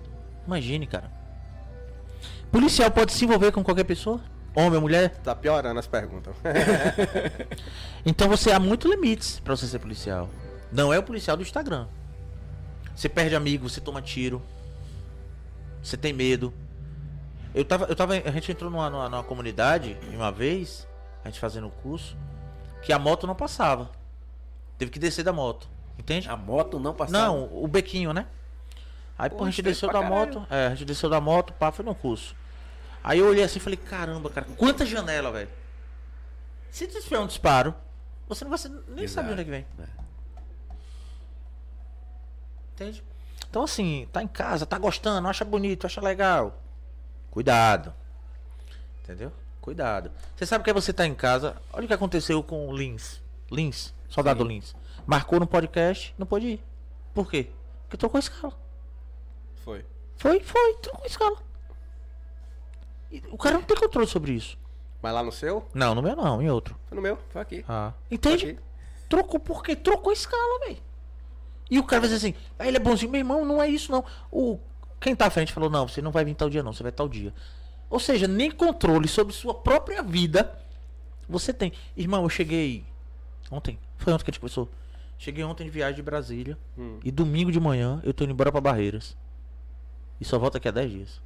[0.47, 1.18] Imagine, cara.
[2.51, 4.21] Policial pode se envolver com qualquer pessoa?
[4.55, 5.11] Homem ou mulher?
[5.19, 6.35] Tá piorando as perguntas.
[8.07, 10.31] Então você há muitos limites pra você ser policial.
[10.73, 11.87] Não é o policial do Instagram.
[12.95, 14.41] Você perde amigo, você toma tiro.
[15.83, 16.55] Você tem medo.
[17.55, 20.89] Eu tava, eu tava, a gente entrou numa, numa, numa comunidade uma vez,
[21.25, 22.17] a gente fazendo o curso,
[22.83, 23.91] que a moto não passava.
[24.79, 25.69] Teve que descer da moto.
[25.99, 26.29] Entende?
[26.29, 27.27] A moto não passava.
[27.27, 28.27] Não, o bequinho, né?
[29.19, 30.15] Aí, pô, a gente desceu da caralho.
[30.15, 30.47] moto.
[30.49, 32.37] É, a gente desceu da moto, pá, foi no curso.
[33.09, 35.49] Aí eu olhei assim e falei, caramba, cara, quanta janela, velho.
[36.71, 37.75] Se tu tiver um disparo,
[38.29, 39.15] você não vai ser, nem Exato.
[39.15, 39.67] saber onde é que vem.
[39.81, 39.87] É.
[42.75, 43.03] Entende?
[43.49, 46.63] Então assim, tá em casa, tá gostando, acha bonito, acha legal.
[47.31, 47.95] Cuidado.
[49.03, 49.33] Entendeu?
[49.63, 50.13] Cuidado.
[50.37, 51.57] Você sabe que você tá em casa.
[51.73, 53.23] Olha o que aconteceu com o Lins.
[53.51, 54.77] Lins, soldado Lins.
[55.07, 56.65] Marcou no podcast, não pôde ir.
[57.15, 57.49] Por quê?
[57.85, 58.53] Porque trocou a escala.
[59.65, 59.83] Foi.
[60.19, 61.48] Foi, foi, trocou a escala.
[63.31, 64.59] O cara não tem controle sobre isso.
[65.03, 65.67] Mas lá no seu?
[65.73, 66.77] Não, no meu não, em outro.
[66.87, 67.19] Foi no meu.
[67.31, 67.65] Foi aqui.
[67.69, 67.93] Ah.
[68.11, 68.51] Entende?
[68.51, 68.59] Aqui.
[69.09, 69.75] Trocou por quê?
[69.77, 70.79] Trocou a escala, velho.
[71.71, 73.93] E o cara vai dizer assim, ah, ele é bonzinho, meu irmão, não é isso
[73.93, 74.05] não.
[74.31, 74.59] O,
[75.01, 76.93] quem tá à frente falou, não, você não vai vir tal dia não, você vai
[76.93, 77.33] tal dia.
[77.91, 80.59] Ou seja, nem controle sobre sua própria vida
[81.29, 81.73] você tem.
[81.97, 82.85] Irmão, eu cheguei
[83.51, 84.69] ontem, foi ontem que a gente começou.
[85.19, 86.99] Cheguei ontem de viagem de Brasília Hum.
[87.05, 89.17] e domingo de manhã eu tô indo embora pra Barreiras.
[90.21, 91.21] E só volto daqui a 10 dias.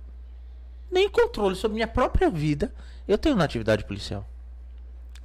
[0.93, 2.73] Nem controle sobre minha própria vida
[3.09, 4.29] eu tenho na atividade policial.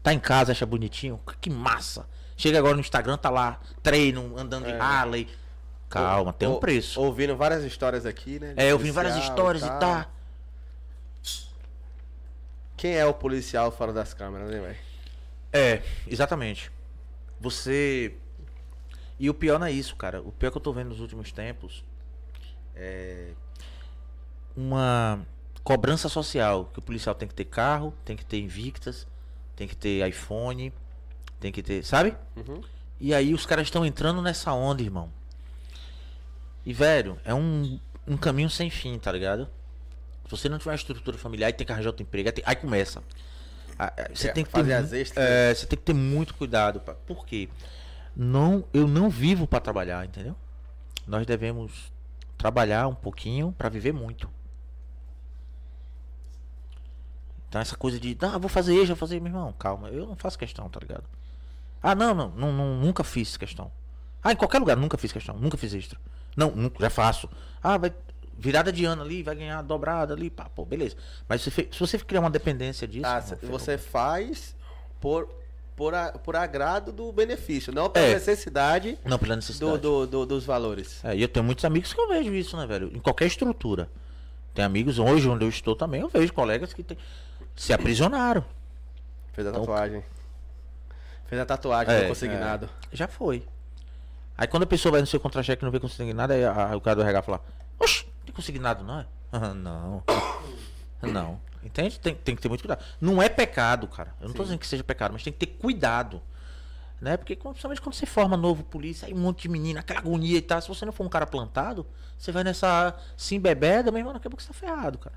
[0.01, 1.19] Tá em casa, acha bonitinho.
[1.41, 2.07] Que massa.
[2.37, 4.79] Chega agora no Instagram, tá lá, treino, andando de É.
[4.79, 5.27] Harley.
[5.89, 6.99] Calma, tem um Ou- preço.
[7.01, 8.53] Ouvindo várias histórias aqui, né?
[8.53, 9.79] de É, eu vi várias histórias e tal.
[9.79, 10.09] tá.
[12.75, 14.77] Quem é o policial fora das câmeras, né, velho?
[15.51, 16.71] É, exatamente.
[17.39, 18.15] Você.
[19.19, 20.21] E o pior não é isso, cara.
[20.21, 21.83] O pior que eu tô vendo nos últimos tempos
[22.75, 23.31] é
[24.55, 25.25] uma
[25.67, 26.69] cobrança social.
[26.71, 29.05] Que o policial tem que ter carro, tem que ter Invictas,
[29.53, 30.71] tem que ter iPhone,
[31.41, 31.83] tem que ter.
[31.83, 32.15] Sabe?
[32.37, 32.61] Uhum.
[33.01, 35.11] E aí os caras estão entrando nessa onda, irmão.
[36.65, 39.49] E, velho, é um, um caminho sem fim, tá ligado?
[40.23, 43.03] Se você não tiver uma estrutura familiar e tem que arranjar outro emprego, aí, começa.
[44.13, 46.79] Você É, tem que fazer ter é, você tem que ter muito cuidado.
[46.79, 46.93] pá.
[46.93, 47.49] Por quê?
[48.15, 50.35] Não, eu não vivo pra trabalhar, entendeu?
[51.05, 51.91] Nós devemos
[52.37, 54.29] trabalhar um pouquinho pra viver muito.
[57.57, 60.15] Então essa coisa de, ah, vou fazer isso, vou fazer, meu irmão, calma, eu não
[60.15, 61.03] faço questão, tá ligado?
[61.81, 63.71] Ah, não, não, não, não, nunca fiz questão.
[64.23, 65.99] Ah, em qualquer lugar, nunca fiz questão, nunca fiz extra.
[66.35, 67.27] Não, nunca, já faço.
[67.63, 67.91] Ah, vai
[68.37, 70.95] virada de ano ali, vai ganhar dobrada ali, pá, pô, beleza.
[71.27, 73.57] Mas se, se você criar uma dependência disso, Ah, ferrou.
[73.57, 74.55] você faz
[75.01, 75.27] por,
[75.75, 78.13] por, a- por agrado do benefício, não pela É.
[78.13, 79.79] necessidade não pela do, necessidade.
[79.79, 81.03] do, do- dos valores.
[81.03, 82.91] É, e eu tenho muitos amigos que eu vejo isso, né, velho?
[82.95, 83.89] Em qualquer estrutura.
[84.53, 86.97] Tem amigos, hoje onde eu estou também, eu vejo colegas que tem,
[87.57, 88.45] se aprisionaram.
[89.33, 90.03] Fez a Então- tatuagem.
[91.25, 92.69] Fez a tatuagem É, do consignado.
[92.93, 93.45] Já foi.
[94.37, 96.79] Aí quando a pessoa vai no seu contra-cheque e não vê consignado, aí a- o
[96.79, 97.41] cara do RH fala,
[97.79, 99.05] oxe, não tem consignado não é?
[99.31, 100.03] Ah, não.
[101.01, 101.39] Não.
[101.63, 101.99] Entende?
[101.99, 102.83] Tem, tem que ter muito cuidado.
[102.99, 104.15] Não é pecado, cara.
[104.21, 106.21] Eu não tô dizendo que seja pecado, mas tem que ter cuidado.
[106.99, 107.17] Né?
[107.17, 110.41] Porque principalmente quando você forma novo polícia, aí um monte de menina, aquela agonia e
[110.41, 110.59] tal.
[110.61, 111.85] Se você não for um cara plantado,
[112.17, 115.15] você vai nessa sim bebeda, meu irmão, daqui a pouco você tá ferrado, cara.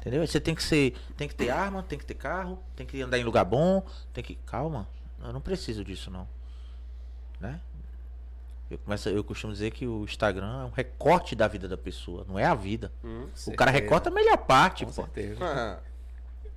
[0.00, 0.26] Entendeu?
[0.26, 0.96] Você tem que ser.
[1.16, 4.24] Tem que ter arma, tem que ter carro, tem que andar em lugar bom, tem
[4.24, 4.34] que.
[4.46, 4.88] Calma.
[5.22, 6.26] Eu não preciso disso, não.
[7.38, 7.60] Né?
[8.70, 12.24] Eu, começo, eu costumo dizer que o Instagram é um recorte da vida da pessoa,
[12.26, 12.90] não é a vida.
[13.04, 15.02] Hum, o cara recorta a melhor parte, Com pô.
[15.02, 15.44] certeza.
[15.44, 15.78] Ah,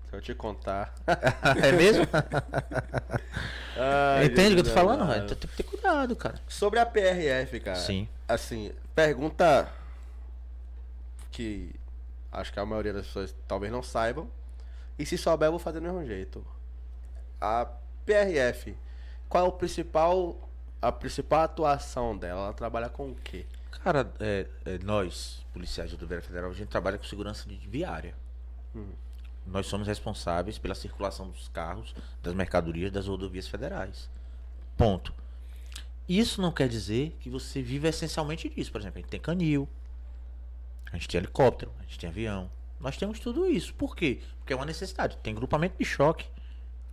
[0.09, 0.93] se eu te contar.
[1.61, 2.07] é mesmo?
[3.75, 5.25] Ai, Entende o que eu tô falando, velho?
[5.25, 6.39] Então tem que ter cuidado, cara.
[6.47, 7.80] Sobre a PRF, cara.
[7.80, 8.07] Sim.
[8.27, 9.67] Assim, pergunta
[11.31, 11.73] que
[12.34, 14.30] acho que a maioria das pessoas talvez não saibam.
[14.98, 16.45] E se souber, eu vou fazer do mesmo jeito.
[17.40, 17.66] A
[18.06, 18.76] PRF,
[19.30, 20.50] qual é o principal
[20.82, 22.42] a principal atuação dela?
[22.42, 23.45] Ela trabalha com o quê?
[23.84, 28.16] Cara, é, é, nós, policiais de Rodoviária Federal, a gente trabalha com segurança viária.
[29.45, 34.10] Nós somos responsáveis pela circulação dos carros, das mercadorias das rodovias federais.
[34.78, 35.14] Ponto.
[36.08, 38.72] Isso não quer dizer que você vive essencialmente disso.
[38.72, 39.68] Por exemplo, a gente tem canil,
[40.92, 42.50] a gente tem helicóptero, a gente tem avião.
[42.80, 43.74] Nós temos tudo isso.
[43.74, 44.20] Por quê?
[44.40, 45.18] Porque é uma necessidade.
[45.24, 46.26] Tem grupamento de choque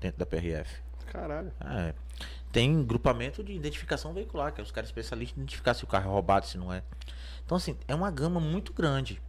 [0.01, 0.81] dentro da PRF.
[1.07, 1.53] Caralho.
[1.61, 1.95] É.
[2.53, 6.09] Tem grupamento de identificação veicular, que é os caras especialistas em identificar se o carro
[6.09, 6.83] é roubado, se não é.
[7.45, 9.21] Então, assim, é uma gama muito grande.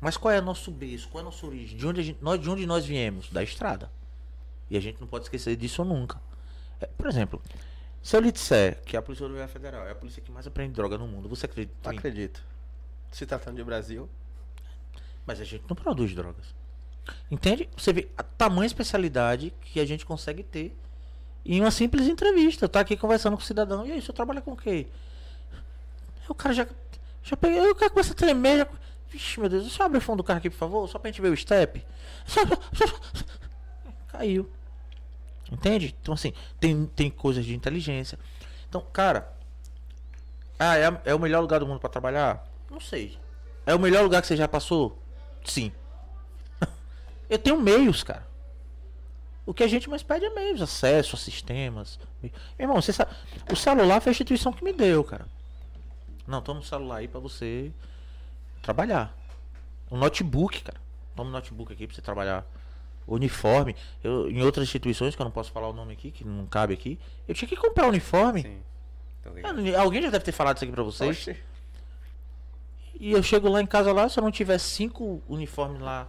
[0.00, 1.08] Mas qual é o nosso berço?
[1.08, 1.76] Qual é a nossa origem?
[1.76, 3.28] De onde, gente, nós, de onde nós viemos?
[3.30, 3.90] Da estrada.
[4.70, 6.20] E a gente não pode esquecer disso nunca.
[6.80, 7.42] É, por exemplo,
[8.02, 10.72] se eu lhe disser que a Polícia Rodoviária Federal é a polícia que mais aprende
[10.72, 11.90] droga no mundo, você acredita?
[11.90, 12.42] Acredito.
[13.10, 14.08] Se tratando de Brasil.
[15.26, 16.54] Mas a gente não produz drogas.
[17.30, 17.68] Entende?
[17.76, 20.76] Você vê a tamanha especialidade que a gente consegue ter
[21.44, 22.68] em uma simples entrevista.
[22.68, 23.86] Tá aqui conversando com o cidadão.
[23.86, 24.86] E aí, senhor trabalha com o quê?
[26.28, 26.66] O cara já.
[27.22, 27.60] Já peguei.
[27.70, 28.58] O cara começa a tremer.
[28.58, 28.68] Já...
[29.10, 31.20] Vixe, meu Deus, só abre o fundo do carro aqui, por favor, só pra gente
[31.20, 31.84] ver o step.
[34.08, 34.48] Caiu.
[35.50, 35.96] Entende?
[36.00, 38.16] Então, assim, tem, tem coisas de inteligência.
[38.68, 39.32] Então, cara.
[40.56, 42.46] Ah, é, é o melhor lugar do mundo pra trabalhar?
[42.70, 43.18] Não sei.
[43.66, 44.98] É o melhor lugar que você já passou?
[45.44, 45.72] Sim.
[47.28, 48.28] Eu tenho meios, cara.
[49.44, 51.98] O que a gente mais pede é meios, acesso a sistemas.
[52.22, 53.10] Meu irmão, você sabe.
[53.50, 55.26] O celular foi a instituição que me deu, cara.
[56.26, 57.72] Não, toma um celular aí pra você
[58.62, 59.16] trabalhar.
[59.90, 60.80] Um notebook, cara.
[61.16, 62.46] Toma um notebook aqui pra você trabalhar.
[63.08, 63.74] Uniforme.
[64.04, 66.72] Eu, em outras instituições, que eu não posso falar o nome aqui, que não cabe
[66.74, 68.42] aqui, eu tinha que comprar uniforme.
[68.42, 68.62] Sim.
[69.42, 71.10] Ah, Alguém já deve ter falado isso aqui pra vocês.
[71.10, 71.36] Oxe.
[73.00, 76.06] E eu chego lá em casa lá, se eu não tiver cinco uniformes lá.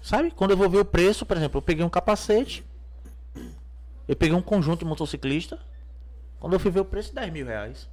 [0.00, 0.30] Sabe?
[0.30, 2.64] Quando eu vou ver o preço, por exemplo, eu peguei um capacete.
[4.06, 5.58] Eu peguei um conjunto de motociclista.
[6.38, 7.88] Quando eu fui ver o preço, 10 mil reais.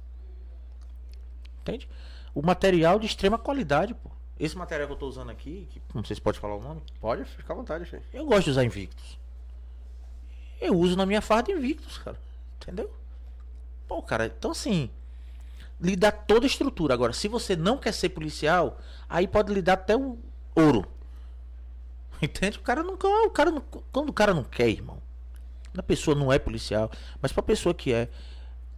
[1.62, 1.88] Entende?
[2.32, 4.10] O material de extrema qualidade, pô.
[4.38, 6.80] Esse material que eu tô usando aqui, que não sei se pode falar o nome,
[7.00, 8.02] Pode ficar à vontade, filho.
[8.12, 9.18] eu gosto de usar Invictus.
[10.60, 12.20] Eu uso na minha farda Invictus, cara.
[12.62, 12.92] Entendeu?
[13.88, 14.88] Pô, cara, então assim.
[15.80, 16.94] Lhe dá toda a estrutura.
[16.94, 18.78] Agora, se você não quer ser policial,
[19.08, 20.18] aí pode lhe dar até o
[20.54, 20.86] ouro.
[22.22, 22.58] Entende?
[22.58, 23.60] O cara não, o cara não,
[23.92, 25.02] quando o cara não quer, irmão.
[25.76, 28.08] A pessoa não é policial, mas pra pessoa que é,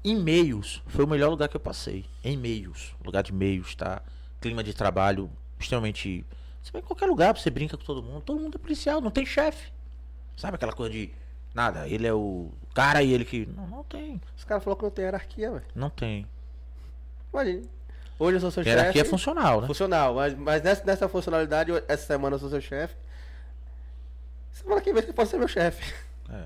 [0.02, 2.07] e-mails foi o melhor lugar que eu passei.
[2.25, 4.02] E-mails, lugar de e-mails, tá?
[4.41, 6.25] Clima de trabalho extremamente.
[6.62, 8.23] Você vai em qualquer lugar, você brinca com todo mundo.
[8.23, 9.70] Todo mundo é policial, não tem chefe.
[10.36, 11.10] Sabe aquela coisa de.
[11.55, 13.47] Nada, ele é o cara e ele que.
[13.47, 14.20] Não, não tem.
[14.36, 15.65] Os caras falaram que não tem hierarquia, velho.
[15.75, 16.26] Não tem.
[17.32, 17.68] Imagine.
[18.18, 18.76] Hoje eu sou seu chefe.
[18.76, 19.66] Hierarquia é funcional, né?
[19.66, 22.94] Funcional, mas, mas nessa, nessa funcionalidade, essa semana eu sou seu chefe.
[24.52, 25.92] Semana que vem você pode ser meu chefe.
[26.30, 26.44] É.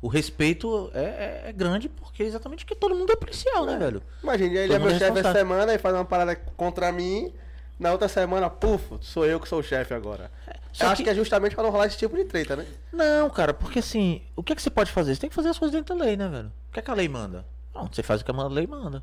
[0.00, 3.76] O respeito é, é- é grande porque é exatamente porque todo mundo é policial, né,
[3.76, 4.02] velho?
[4.22, 7.32] Imagine, ele Todo é meu é chefe essa semana e faz uma parada contra mim.
[7.78, 10.30] Na outra semana, puf, sou eu que sou o chefe agora.
[10.72, 12.66] só Eu acho que- que é justamente pra não rolar esse tipo de treta, né?
[12.92, 15.14] Não, cara, porque assim, o que é que você pode fazer?
[15.14, 16.52] Você tem que fazer as coisas dentro da lei, né, velho?
[16.68, 17.44] O que é que a lei manda?
[17.74, 19.02] Não, você faz o que a lei manda.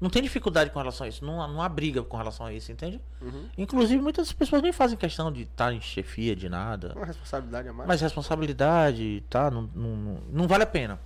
[0.00, 2.52] Não tem dificuldade com relação a isso, não, há- não há briga com relação a
[2.52, 3.00] isso, entende?
[3.56, 6.92] Inclusive, muitas pessoas nem fazem questão de estar em chefia de nada.
[6.94, 7.88] Uma responsabilidade a mais.
[7.88, 9.50] Mas responsabilidade, tá?
[9.50, 11.00] Não, não, não, vale a pena.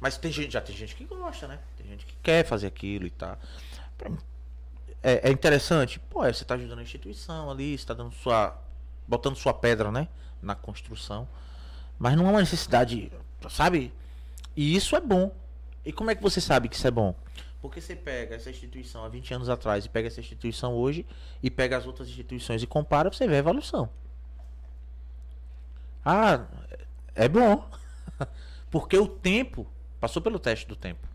[0.00, 1.60] Mas tem gente, já tem gente que gosta, né?
[1.78, 3.38] Tem gente que quer fazer aquilo e tá.
[5.02, 8.56] É, é interessante, pô, é, você tá ajudando a instituição ali, você tá dando sua.
[9.06, 10.08] botando sua pedra, né?
[10.42, 11.28] Na construção.
[11.98, 13.12] Mas não é uma necessidade,
[13.50, 13.92] sabe?
[14.56, 15.30] E isso é bom.
[15.84, 17.14] E como é que você sabe que isso é bom?
[17.64, 21.06] Porque você pega essa instituição há 20 anos atrás e pega essa instituição hoje
[21.42, 23.88] e pega as outras instituições e compara, você vê a evolução.
[26.04, 26.46] Ah,
[27.14, 27.66] é bom.
[28.70, 29.66] Porque o tempo
[29.98, 31.08] passou pelo teste do tempo.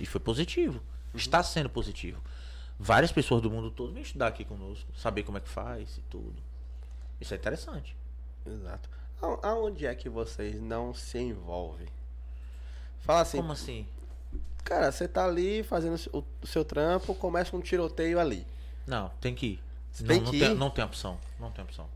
[0.00, 0.82] E foi positivo.
[1.14, 2.20] Está sendo positivo.
[2.76, 6.00] Várias pessoas do mundo todo vêm estudar aqui conosco, saber como é que faz e
[6.10, 6.42] tudo.
[7.20, 7.96] Isso é interessante.
[8.44, 8.90] Exato.
[9.44, 11.86] Aonde é que vocês não se envolvem?
[12.98, 13.86] Fala assim, Como assim?
[14.66, 18.44] Cara, você tá ali fazendo o seu trampo, começa um tiroteio ali.
[18.86, 19.60] Não, tem que ir.
[20.00, 20.54] Não, tem não que tem, ir?
[20.54, 21.18] não tem opção.
[21.38, 21.88] Não tem opção.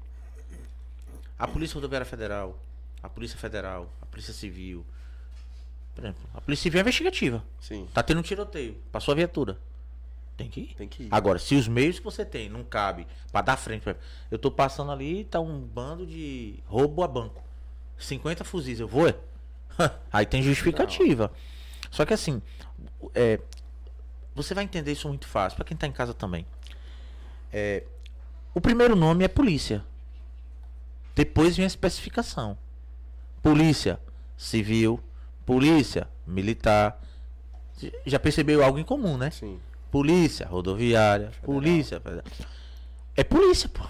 [1.39, 2.57] A Polícia Rodoviária Federal,
[3.03, 4.85] a Polícia Federal, a Polícia Civil.
[5.95, 7.45] Por exemplo, a Polícia Civil é investigativa.
[7.61, 8.77] Sim, Tá tendo um tiroteio.
[8.93, 9.59] Passou a viatura.
[10.37, 10.75] Tem que ir.
[10.75, 11.09] tem que ir.
[11.11, 13.85] Agora, se os meios que você tem não cabe pra dar frente,
[14.31, 17.43] eu tô passando ali, tá um bando de roubo a banco.
[17.99, 19.09] 50 fuzis, eu vou?
[19.09, 19.15] é?
[20.11, 21.31] Aí tem justificativa.
[21.91, 22.41] Só que assim,
[23.15, 23.41] é,
[24.35, 26.47] você vai entender isso muito fácil, pra quem tá em casa também.
[27.52, 27.85] É,
[28.55, 29.85] o primeiro nome é polícia.
[31.15, 32.57] Depois vem a especificação.
[33.43, 33.99] Polícia
[34.36, 35.01] civil,
[35.44, 37.01] polícia militar.
[38.07, 39.31] Já percebeu algo em comum, né?
[39.31, 39.60] Sim.
[39.91, 42.01] Polícia rodoviária, polícia.
[42.01, 42.25] federal.
[43.17, 43.83] É polícia, pô.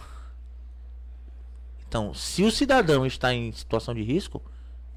[1.86, 4.40] Então, se o cidadão está em situação de risco,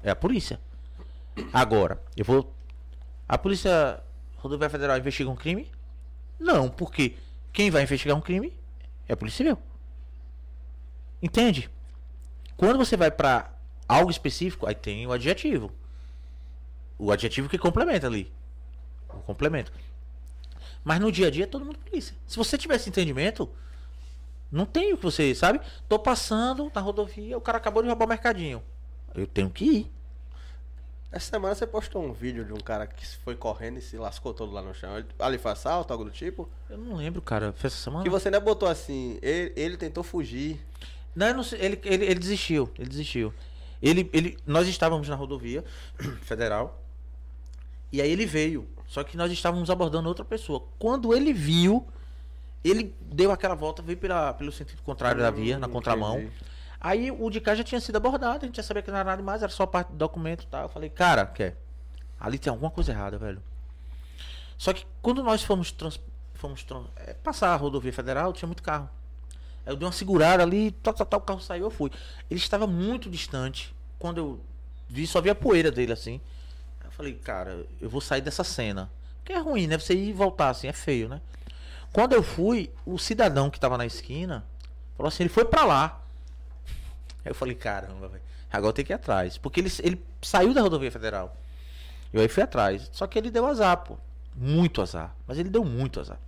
[0.02, 0.60] é a polícia.
[1.52, 2.54] Agora, eu vou.
[3.28, 4.02] A polícia
[4.36, 5.70] rodoviária federal investiga um crime?
[6.38, 7.16] Não, porque
[7.52, 8.52] quem vai investigar um crime
[9.08, 9.58] é a polícia civil.
[11.22, 11.70] Entende?
[12.56, 13.50] Quando você vai pra
[13.88, 15.72] algo específico, aí tem o adjetivo.
[16.98, 18.32] O adjetivo que complementa ali.
[19.08, 19.72] O complemento.
[20.82, 22.14] Mas no dia a dia é todo mundo polícia.
[22.26, 23.50] Se você tivesse entendimento,
[24.52, 25.60] não tem o que você, sabe?
[25.88, 28.62] Tô passando na rodovia, o cara acabou de roubar o mercadinho.
[29.14, 29.92] Eu tenho que ir.
[31.14, 34.34] Essa semana você postou um vídeo de um cara que foi correndo e se lascou
[34.34, 34.98] todo lá no chão.
[34.98, 36.48] Ele, ali foi assalto, algo do tipo.
[36.68, 37.52] Eu não lembro, cara.
[37.56, 38.02] Foi essa semana?
[38.02, 40.60] Que você ainda botou assim, ele, ele tentou fugir.
[41.14, 42.68] Não, eu não sei, ele, ele, ele desistiu.
[42.76, 43.32] Ele desistiu.
[43.80, 45.64] Ele, ele, nós estávamos na rodovia
[46.22, 46.82] federal.
[47.92, 48.66] E aí ele veio.
[48.88, 50.64] Só que nós estávamos abordando outra pessoa.
[50.80, 51.86] Quando ele viu,
[52.64, 56.18] ele deu aquela volta, veio pela, pelo sentido contrário da via, na Hum, contramão.
[56.18, 56.32] entendi.
[56.84, 59.08] Aí o de cá já tinha sido abordado, a gente já sabia que não era
[59.08, 60.64] nada mais, era só parte do documento e tal.
[60.64, 61.56] Eu falei, cara, quer?
[62.20, 63.42] Ali tem alguma coisa errada, velho.
[64.58, 65.98] Só que quando nós fomos, trans,
[66.34, 68.90] fomos trans, é, passar a rodovia federal, tinha muito carro.
[69.64, 71.90] Eu dei uma segurada ali, tal, tal, tal, o carro saiu, eu fui.
[72.30, 73.74] Ele estava muito distante.
[73.98, 74.40] Quando eu
[74.86, 76.20] vi, só vi a poeira dele assim.
[76.84, 78.90] Eu falei, cara, eu vou sair dessa cena.
[79.20, 79.78] Porque é ruim, né?
[79.78, 81.22] Você ir e voltar assim, é feio, né?
[81.94, 84.44] Quando eu fui, o cidadão que tava na esquina
[84.98, 86.03] falou assim: ele foi pra lá.
[87.24, 88.22] Aí eu falei: caramba, velho,
[88.52, 89.38] agora eu tenho que ir atrás.
[89.38, 91.36] Porque ele, ele saiu da rodovia federal.
[92.12, 92.88] Eu aí fui atrás.
[92.92, 93.96] Só que ele deu azar, pô.
[94.36, 95.14] Muito azar.
[95.26, 96.18] Mas ele deu muito azar.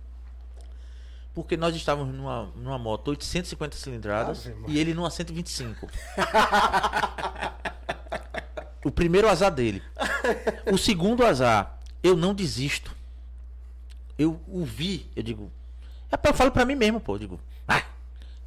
[1.33, 5.87] Porque nós estávamos numa, numa moto 850 cilindradas e ele numa 125.
[8.83, 9.83] o primeiro azar dele.
[10.71, 12.95] O segundo azar, eu não desisto.
[14.17, 15.51] Eu o vi, eu digo.
[16.11, 17.15] É, eu falo pra mim mesmo, pô.
[17.15, 17.83] Eu digo, ah,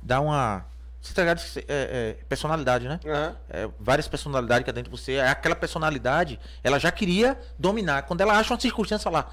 [0.03, 0.67] dá uma.
[1.01, 1.41] Você tá ligado?
[1.57, 3.01] É, é, personalidade, né?
[3.07, 3.37] Aham.
[3.49, 5.19] É, várias personalidades que há dentro de você.
[5.19, 8.03] Aquela personalidade, ela já queria dominar.
[8.03, 9.31] Quando ela acha uma circunstância lá,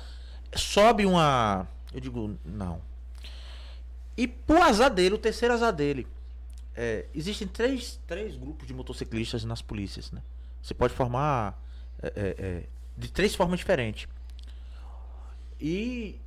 [0.55, 1.67] sobe uma.
[1.93, 2.81] Eu digo, não.
[4.15, 6.07] E pro azar dele, o terceiro azar dele.
[6.77, 10.21] é, existem três, três grupos de motociclistas nas polícias, né?
[10.61, 11.59] Você pode formar
[12.01, 12.63] é, é, é,
[12.95, 14.07] de três formas diferentes.
[15.59, 16.19] E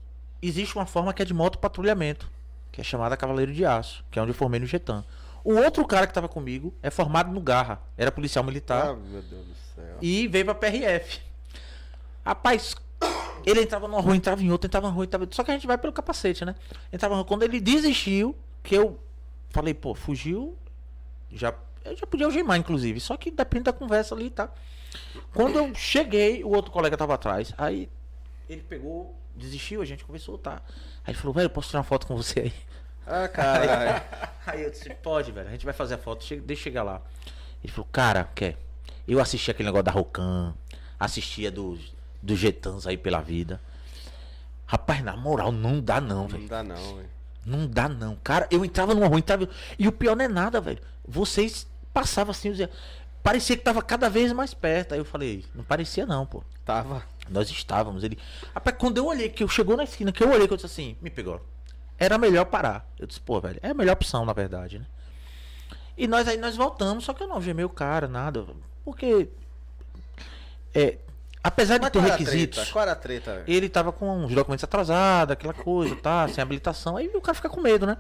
[0.43, 2.29] existe uma forma que é de moto patrulhamento,
[2.73, 5.05] que é chamada Cavaleiro de Aço, que é onde eu formei no Getan.
[5.45, 9.23] O outro cara que estava comigo é formado no Garra, era policial militar Ah, meu
[9.23, 9.97] Deus do céu.
[10.03, 11.21] e veio pra PRF.
[12.25, 12.75] Rapaz,
[13.47, 15.27] ele entrava numa rua, entrava em outra, entrava na rua, entrava...
[15.31, 16.55] Só que a gente vai pelo capacete, né?
[16.93, 17.25] Entrava rua.
[17.25, 19.01] Quando ele desistiu, que eu
[19.49, 20.57] falei, pô, fugiu,
[21.33, 21.55] já,
[21.85, 23.01] eu já podia algemar, inclusive.
[23.01, 24.51] Só que depende da conversa ali, tá?
[25.33, 27.55] Quando eu cheguei, o outro colega tava atrás.
[27.57, 27.89] Aí
[28.49, 30.61] ele pegou, desistiu, a gente conversou, tá?
[31.05, 32.53] Aí ele falou, velho, posso tirar uma foto com você aí?
[33.07, 34.03] Ah, caralho.
[34.47, 36.83] Aí eu disse, pode, velho, a gente vai fazer a foto, chega- deixa eu chegar
[36.83, 37.01] lá.
[37.63, 38.57] Ele falou, cara, quer?
[39.07, 40.55] Eu assisti aquele negócio da Rocan,
[40.99, 43.61] assistia dos, dos Getans aí pela vida.
[44.67, 46.43] Rapaz, na moral, não dá não, velho.
[46.43, 47.09] Não dá não, velho.
[47.45, 48.17] Não dá não.
[48.23, 49.49] Cara, eu entrava numa rua, entrava...
[49.79, 50.81] E o pior não é nada, velho.
[51.07, 52.71] Vocês passavam assim, dizia...
[53.23, 54.93] parecia que tava cada vez mais perto.
[54.93, 56.45] Aí eu falei, não parecia não, pô.
[56.65, 57.03] Tava.
[57.29, 58.05] Nós estávamos.
[58.05, 58.17] Ele.
[58.55, 60.67] Rapaz, quando eu olhei, que eu chegou na esquina, que eu olhei, que eu disse
[60.67, 61.45] assim, me pegou.
[62.01, 62.89] Era melhor parar.
[62.99, 64.87] Eu disse, pô, velho, é a melhor opção, na verdade, né?
[65.99, 68.47] E nós aí nós voltamos, só que eu não vi meu cara, nada.
[68.83, 69.29] Porque.
[70.75, 70.97] É,
[71.45, 72.71] apesar de Mas ter era a requisitos.
[72.71, 73.45] Qual era a treta, velho?
[73.47, 76.27] Ele tava com os documentos atrasados, aquela coisa, tá?
[76.29, 76.97] Sem habilitação.
[76.97, 77.99] Aí o cara fica com medo, né?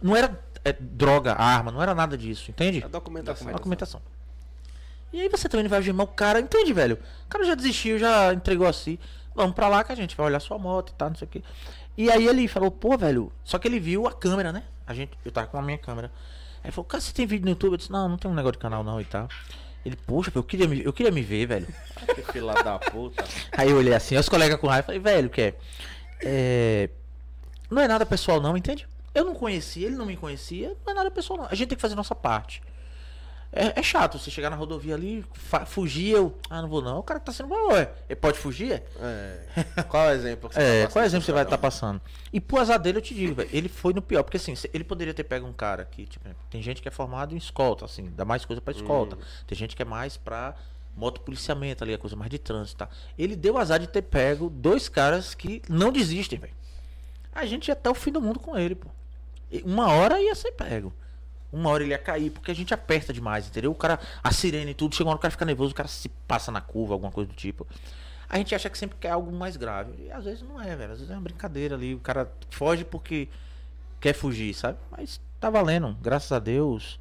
[0.00, 2.82] Não era é, droga, arma, não era nada disso, entende?
[2.82, 3.52] A documentação.
[3.52, 4.00] Documentação.
[5.12, 6.98] E aí você também vai algemar o cara, entende, velho?
[7.26, 8.98] O cara já desistiu, já entregou assim.
[9.34, 11.30] Vamos pra lá que a gente vai olhar sua moto e tal, não sei o
[11.30, 11.42] quê.
[11.96, 13.32] E aí ele falou, pô, velho.
[13.44, 14.64] Só que ele viu a câmera, né?
[14.86, 16.10] A gente, eu tava com a minha câmera.
[16.62, 17.72] Aí ele falou, cara, você tem vídeo no YouTube?
[17.72, 19.28] Eu disse, não, não tem um negócio de canal não e tal.
[19.84, 21.66] Ele, poxa, eu queria me, eu queria me ver, velho.
[22.14, 23.24] Que fila da puta.
[23.56, 25.54] Aí eu olhei assim, os colegas com raiva, falei, velho, que é,
[26.20, 26.90] é.
[27.70, 28.86] Não é nada pessoal, não, entende?
[29.14, 31.46] Eu não conhecia, ele não me conhecia, não é nada pessoal, não.
[31.46, 32.62] A gente tem que fazer nossa parte.
[33.52, 35.22] É, é chato você chegar na rodovia ali,
[35.66, 36.38] fugir, eu.
[36.48, 36.98] Ah, não vou não.
[36.98, 37.52] O cara que tá sendo.
[37.52, 38.72] Ué, ele pode fugir?
[38.72, 38.82] é?
[39.76, 39.82] É.
[39.82, 42.00] Qual é o exemplo que É, tá qual passando exemplo você vai estar passando?
[42.32, 44.84] E pro azar dele, eu te digo, velho, ele foi no pior, porque assim, ele
[44.84, 48.10] poderia ter pego um cara que, tipo, tem gente que é formado em escolta, assim,
[48.16, 49.18] dá mais coisa pra escolta.
[49.46, 50.54] Tem gente que é mais pra
[50.96, 52.88] motopoliciamento ali, a coisa mais de trânsito, tá?
[53.18, 56.54] Ele deu azar de ter pego dois caras que não desistem, velho.
[57.34, 58.88] A gente ia até o fim do mundo com ele, pô.
[59.64, 60.92] Uma hora ia ser pego.
[61.52, 63.70] Uma hora ele ia cair, porque a gente aperta demais, entendeu?
[63.70, 65.88] O cara, a sirene e tudo, chega uma hora o cara fica nervoso, o cara
[65.88, 67.66] se passa na curva, alguma coisa do tipo.
[68.28, 69.92] A gente acha que sempre quer algo mais grave.
[70.06, 70.92] E às vezes não é, velho.
[70.92, 71.94] Às vezes é uma brincadeira ali.
[71.94, 73.28] O cara foge porque
[74.00, 74.78] quer fugir, sabe?
[74.90, 75.94] Mas tá valendo.
[76.00, 76.98] Graças a Deus,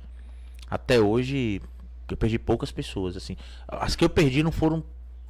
[0.70, 1.62] até hoje,
[2.10, 3.38] eu perdi poucas pessoas, assim.
[3.66, 4.84] As que eu perdi não foram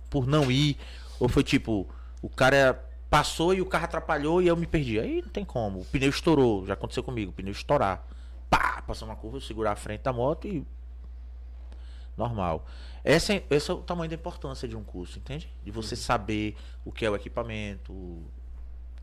[0.09, 0.75] por não ir,
[1.19, 1.87] ou foi tipo,
[2.21, 4.99] o cara passou e o carro atrapalhou e eu me perdi.
[4.99, 5.81] Aí não tem como.
[5.81, 8.07] O pneu estourou, já aconteceu comigo, o pneu estourar.
[8.51, 10.67] Pá, passou uma curva, segurar a frente da moto e
[12.17, 12.65] normal.
[13.03, 15.49] Esse é, esse é o tamanho da importância de um curso, entende?
[15.63, 18.21] De você saber o que é o equipamento,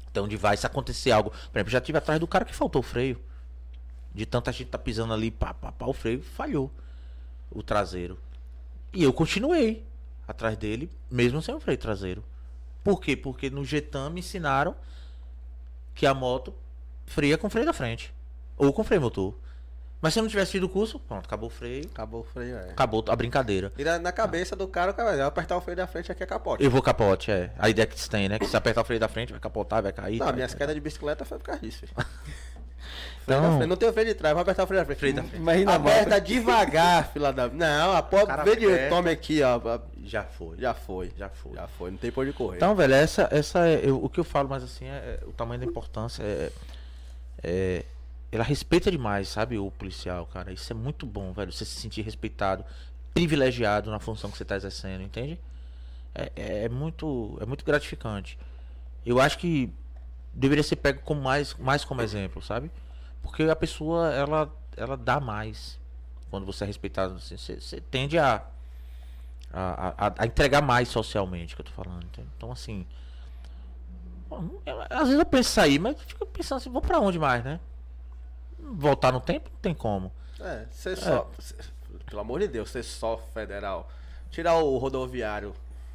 [0.07, 1.31] até onde vai, se acontecer algo.
[1.31, 3.19] Por exemplo, já tive atrás do cara que faltou o freio.
[4.15, 6.71] De tanta gente tá pisando ali, pá, pá, pá, o freio falhou.
[7.51, 8.19] O traseiro.
[8.93, 9.87] E eu continuei
[10.27, 12.23] atrás dele, mesmo sem o freio traseiro.
[12.85, 13.17] Por quê?
[13.17, 14.77] Porque no Getam me ensinaram
[15.95, 16.55] que a moto
[17.07, 18.13] freia com freio da frente.
[18.59, 19.35] Ou com freio motor.
[20.01, 22.57] Mas se eu não tivesse tido o curso, pronto, acabou o freio, Acabou o freio,
[22.57, 22.71] é.
[22.71, 23.73] acabou a brincadeira.
[23.77, 26.23] E na, na cabeça do cara, o cara vai apertar o freio da frente aqui
[26.23, 26.63] é capote.
[26.63, 27.51] Eu vou capote, é.
[27.59, 28.39] A ideia que se tem, né?
[28.39, 30.19] Que se apertar o freio da frente, vai capotar, vai cair.
[30.19, 31.85] Não, vai- minhas quedas de bicicleta foi por causa disso,
[33.25, 33.67] Então-.
[33.67, 34.99] Não tem o freio de trás, vai apertar o freio da frente.
[34.99, 35.37] Freio da frente.
[35.37, 37.49] Imagina a Aperta devagar, fila da.
[37.49, 38.67] Não, a Cara vem de.
[38.67, 38.89] aperta.
[38.95, 39.61] Tome aqui, ó.
[40.05, 40.57] Já foi.
[40.59, 41.13] Já foi.
[41.19, 41.55] Já foi.
[41.55, 42.57] Já foi, não tem por onde correr.
[42.57, 45.33] Então, velho, essa, essa é, eu- o que eu falo mais assim é, é o
[45.33, 46.23] tamanho da importância.
[46.23, 46.51] É,
[47.43, 47.85] é-
[48.31, 50.53] ela respeita demais, sabe, o policial, cara.
[50.53, 51.51] Isso é muito bom, velho.
[51.53, 52.65] Você se sentir respeitado,
[53.15, 55.39] privilegiado na função que você tá exercendo, entende?
[56.15, 58.39] É, é- é muito, é muito gratificante.
[59.07, 59.73] Eu acho que
[60.35, 62.71] deveria ser pego como mais, mais como exemplo, sabe?
[63.23, 65.79] Porque a pessoa, ela, ela dá mais
[66.31, 67.15] quando você é respeitado.
[67.15, 67.37] assim.
[67.37, 68.45] Você, você tende a,
[69.53, 72.05] a, a, a entregar mais socialmente, que eu tô falando.
[72.05, 72.29] entende?
[72.37, 72.87] Então, assim.
[74.67, 77.43] eu- às vezes eu penso sair, mas eu fico pensando assim, vou pra onde mais,
[77.43, 77.59] né?
[78.73, 79.51] Voltar no tempo?
[79.53, 80.13] Não tem como.
[80.41, 81.31] É, você só.
[81.39, 81.55] cê-
[82.07, 83.89] pelo amor de Deus, você só federal.
[84.31, 85.55] Tirar o rodoviário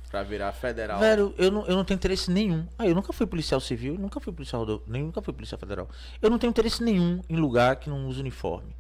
[0.10, 1.00] pra virar federal.
[1.00, 2.68] Velho, eu não, eu não tenho interesse nenhum.
[2.78, 4.84] Ah, eu nunca fui policial civil, nunca fui policial rodo...
[4.86, 5.90] nem nunca fui policial federal.
[6.22, 8.76] Eu não tenho interesse nenhum em lugar que não use uniforme.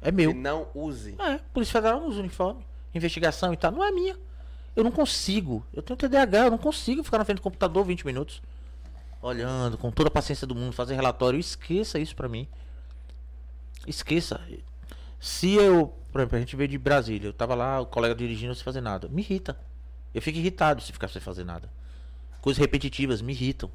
[0.00, 0.30] É meu.
[0.30, 1.16] E não use.
[1.18, 2.64] É, Polícia Federal não usa uniforme.
[2.94, 3.72] Investigação e tal.
[3.72, 4.16] Não é minha.
[4.76, 5.64] Eu não consigo.
[5.72, 8.42] Eu tenho TDAH, eu não consigo ficar na frente do computador 20 minutos.
[9.22, 11.38] Olhando, com toda a paciência do mundo, fazer relatório.
[11.40, 12.46] Esqueça isso pra mim.
[13.86, 14.40] Esqueça.
[15.20, 18.54] Se eu, por exemplo, a gente veio de Brasília, eu tava lá, o colega dirigindo
[18.54, 19.08] sem fazer nada.
[19.08, 19.56] Me irrita.
[20.12, 21.68] Eu fico irritado se ficar sem fazer nada.
[22.40, 23.70] Coisas repetitivas me irritam.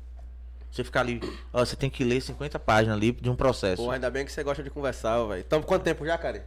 [0.72, 1.20] Você ficar ali,
[1.52, 3.84] ó, você tem que ler 50 páginas ali de um processo.
[3.84, 5.42] Pô, ainda bem que você gosta de conversar, velho.
[5.42, 6.42] Então, quanto tempo já, Karen?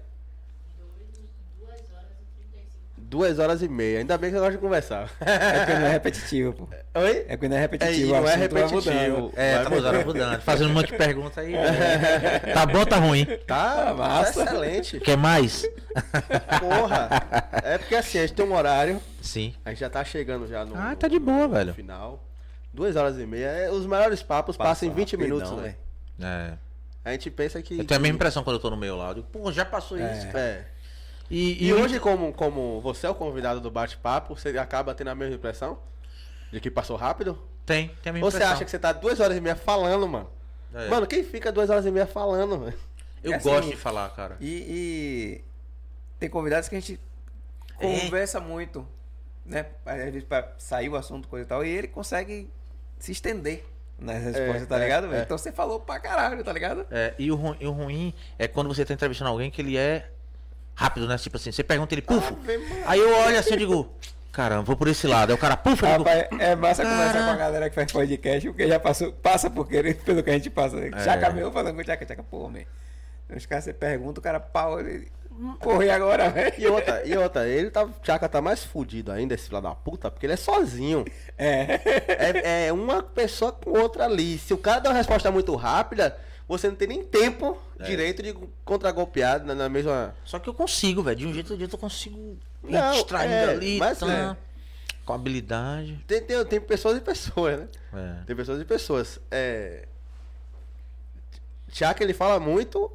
[3.12, 3.98] Duas horas e meia.
[3.98, 5.10] Ainda bem que você gosta de conversar.
[5.20, 6.68] É não é repetitivo, pô.
[6.98, 7.26] Oi?
[7.28, 8.10] É não é É, repetitivo.
[8.14, 8.74] o não é repetitivo.
[8.74, 9.32] mudando.
[9.36, 10.40] É, Vai tá mudando, tá mudando.
[10.40, 11.52] Fazendo um monte de perguntas aí.
[12.54, 13.26] tá bom ou tá ruim?
[13.46, 14.42] Tá, Ah, massa.
[14.44, 14.98] excelente.
[14.98, 15.62] Quer mais?
[16.58, 17.08] Porra.
[17.62, 18.98] É porque assim, a gente tem um horário.
[19.20, 19.54] Sim.
[19.62, 20.74] A gente já tá chegando já no.
[20.74, 21.74] Ah, tá de boa, no velho.
[21.74, 22.24] Final.
[22.72, 23.46] Duas horas e meia.
[23.48, 25.74] É, Os maiores papos Passa passam em 20 rapidão, minutos, né?
[26.18, 26.32] velho.
[26.32, 26.52] É.
[27.04, 27.78] A gente pensa que.
[27.78, 29.22] Eu tenho a mesma impressão quando eu tô no meu lado.
[29.30, 30.12] Pô, já passou É.
[30.16, 30.34] isso.
[30.36, 30.64] É.
[31.34, 35.14] E, E hoje, como, como você é o convidado do bate-papo, você acaba tendo a
[35.14, 35.78] mesma impressão?
[36.52, 37.38] De que passou rápido?
[37.64, 38.54] tem, tem a mesma Ou você impressão.
[38.56, 40.28] acha que você tá duas horas e meia falando, mano?
[40.74, 40.88] É.
[40.88, 42.78] Mano, quem fica duas horas e meia falando, velho?
[43.22, 44.36] Eu É assim, gosto de falar, cara.
[44.40, 45.44] E, e
[46.18, 47.00] tem convidados que a gente
[47.76, 48.86] conversa muito,
[49.46, 49.66] né?
[49.86, 52.50] Às vezes pra sair o assunto, coisa e tal, e ele consegue
[52.98, 53.64] se estender
[53.98, 55.20] nas respostas, tá é, ligado, velho?
[55.20, 55.22] é.
[55.22, 56.84] Então você falou pra caralho, tá ligado?
[56.90, 59.76] É, e, o, ru- e o ruim é quando você tá entrevistando alguém que ele
[59.76, 60.10] é
[60.74, 61.16] rápido, né?
[61.18, 62.36] Tipo assim, você pergunta ele, pufo.
[62.86, 63.90] Aí eu olho assim e digo,
[64.32, 65.30] caramba, vou por esse lado.
[65.30, 67.24] Aí o cara, pufo, eu digo, Rapaz, é massa conversar Cara.
[67.24, 70.34] com a galera que faz podcast, porque já passou, passa por querer, pelo que a
[70.34, 70.76] gente passa.
[70.76, 70.90] Né?
[70.94, 71.04] É.
[71.04, 72.60] Chaca meu falando com chaca, chaca, pô, man.
[73.34, 75.08] Os caras, você pergunta, o cara pau, ele.
[75.60, 76.54] Porra, e agora, velho?
[76.58, 77.88] E outra, e outra, ele tá.
[78.02, 81.04] Tchaka tá mais fudido ainda, esse filho da puta, porque ele é sozinho.
[81.38, 81.80] É.
[82.06, 84.38] É, é uma pessoa com outra ali.
[84.38, 87.86] Se o cara dá uma resposta muito rápida, você não tem nem tempo É.
[87.86, 90.14] direito de contragolpear na, na mesma.
[90.24, 91.16] Só que eu consigo, velho.
[91.16, 94.36] De um jeito ou de outro eu consigo ir Não, distraindo é, ali, mas tá,
[95.04, 96.02] com habilidade.
[96.06, 97.68] Tem, tem, tem pessoas e pessoas, né?
[97.92, 98.24] É.
[98.24, 99.20] Tem pessoas e pessoas.
[99.30, 99.86] É.
[101.70, 102.90] Tchaka, ele fala muito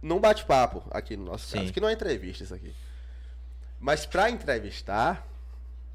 [0.00, 1.58] num bate-papo aqui no nosso Sim.
[1.58, 2.74] caso, que não é entrevista isso aqui.
[3.80, 5.26] Mas pra entrevistar,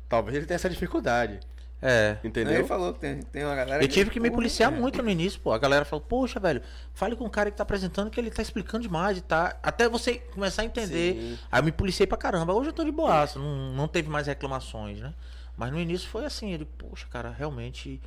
[0.08, 1.40] talvez ele tenha essa dificuldade.
[1.82, 2.18] É.
[2.24, 2.53] Entendeu?
[2.53, 4.76] Ele falou que tem, tem uma galera Eu tive que me Porra, policiar é.
[4.76, 5.51] muito no início, pô.
[5.51, 6.61] A galera falou, poxa, velho,
[6.93, 9.58] fale com o cara que tá apresentando que ele tá explicando demais e tá.
[9.64, 11.14] Até você começar a entender.
[11.16, 11.40] Sim.
[11.51, 12.53] Aí eu me policiei pra caramba.
[12.53, 15.11] Hoje eu tô de boaça, não, não teve mais reclamações, né?
[15.58, 18.00] Mas no início foi assim, ele, poxa, cara, realmente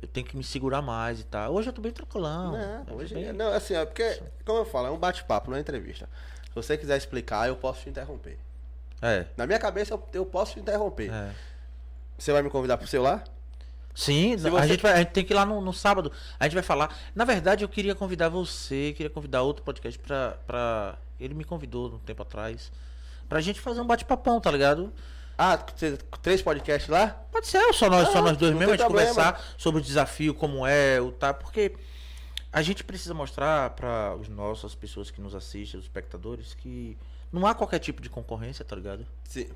[0.00, 1.52] eu tenho que me segurar mais e tal.
[1.52, 2.52] Hoje eu tô bem tranquilão.
[2.86, 5.60] Não, hoje, bem- não, assim, é porque, como eu falo, é um bate-papo, não é
[5.60, 6.08] entrevista.
[6.48, 8.38] Se você quiser explicar, eu posso te interromper.
[9.02, 9.26] É.
[9.36, 11.10] Na minha cabeça, eu, eu posso te interromper.
[11.12, 11.30] é.
[12.20, 13.24] Você vai me convidar pro seu lá?
[13.94, 16.12] Sim, Se a, você- gente vai, a gente tem que ir lá no, no sábado.
[16.38, 16.94] A gente vai falar.
[17.14, 20.36] Na verdade, eu queria convidar você, queria convidar outro podcast pra.
[20.46, 20.96] pra...
[21.18, 22.70] Ele me convidou um tempo atrás.
[23.28, 24.92] Pra gente fazer um bate-papão, tá ligado?
[25.36, 25.56] Ah,
[26.22, 27.08] três podcasts lá?
[27.32, 29.08] Pode ser, só nós, só Ah, nós dois mesmo, a gente problema.
[29.14, 31.74] conversar sobre o desafio, como é, o tá, porque
[32.52, 36.96] a gente precisa mostrar para os nossos, as pessoas que nos assistem, os espectadores, que
[37.32, 39.06] não há qualquer tipo de concorrência, tá ligado?
[39.24, 39.48] Sim.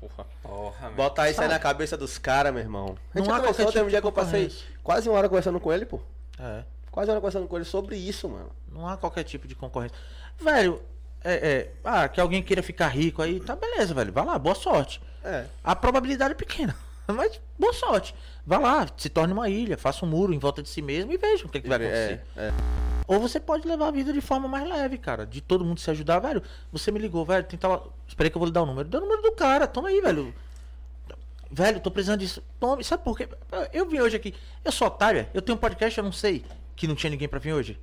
[0.00, 0.90] Porra.
[0.96, 2.96] Botar isso aí na cabeça dos caras, meu irmão.
[3.14, 5.08] A gente Não há já conversou, teve um tipo dia de que eu passei quase
[5.08, 6.00] uma hora conversando com ele, pô.
[6.38, 6.64] É.
[6.90, 8.50] Quase uma hora conversando com ele sobre isso, mano.
[8.72, 9.96] Não há qualquer tipo de concorrência.
[10.38, 10.80] Velho,
[11.22, 14.12] é, é, ah, que alguém queira ficar rico aí, tá beleza, velho.
[14.12, 15.00] Vai lá, boa sorte.
[15.22, 15.44] É.
[15.62, 16.74] A probabilidade é pequena,
[17.06, 18.14] mas boa sorte.
[18.46, 21.18] Vai lá, se torne uma ilha, faça um muro em volta de si mesmo e
[21.18, 22.22] veja o que, que vai acontecer.
[22.36, 22.52] É, é.
[23.10, 25.26] Ou você pode levar a vida de forma mais leve, cara.
[25.26, 26.40] De todo mundo se ajudar, velho.
[26.70, 27.44] Você me ligou, velho.
[27.44, 27.92] Tentava.
[28.06, 28.88] Esperei que eu vou lhe dar o número.
[28.88, 29.66] Dê o número do cara.
[29.66, 30.32] Toma aí, velho.
[31.50, 32.40] Velho, tô precisando disso.
[32.60, 32.84] Tome.
[32.84, 33.28] Sabe por quê?
[33.72, 34.32] Eu vim hoje aqui.
[34.64, 35.26] Eu sou otário.
[35.34, 36.44] Eu tenho um podcast, eu não sei.
[36.76, 37.80] Que não tinha ninguém pra vir hoje.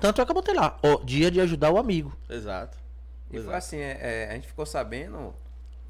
[0.00, 0.76] Tanto é que eu botei lá.
[0.82, 2.12] Ó, dia de ajudar o amigo.
[2.28, 2.76] Exato.
[3.28, 3.56] E foi Exato.
[3.56, 5.32] assim, é, é, a gente ficou sabendo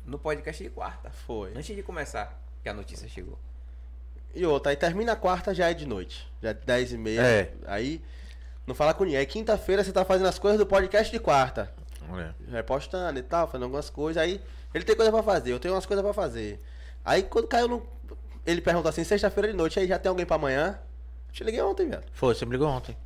[0.05, 1.09] no podcast de quarta.
[1.09, 1.53] Foi.
[1.57, 3.39] Antes de começar, que a notícia chegou.
[4.35, 6.31] E outra, aí termina a quarta, já é de noite.
[6.43, 7.21] Já é 10 e meia.
[7.23, 7.53] É.
[7.67, 8.03] Aí,
[8.67, 9.19] não fala com ninguém.
[9.19, 11.71] Aí quinta-feira você tá fazendo as coisas do podcast de quarta.
[12.51, 14.23] repostando e tal, fazendo algumas coisas.
[14.23, 14.41] Aí
[14.73, 16.61] ele tem coisa pra fazer, eu tenho umas coisas pra fazer.
[17.05, 17.87] Aí quando caiu no.
[18.47, 20.79] Ele perguntou assim, sexta-feira de noite, aí já tem alguém pra amanhã?
[21.29, 22.03] Eu te liguei ontem, velho.
[22.13, 22.97] Foi, você me ligou ontem.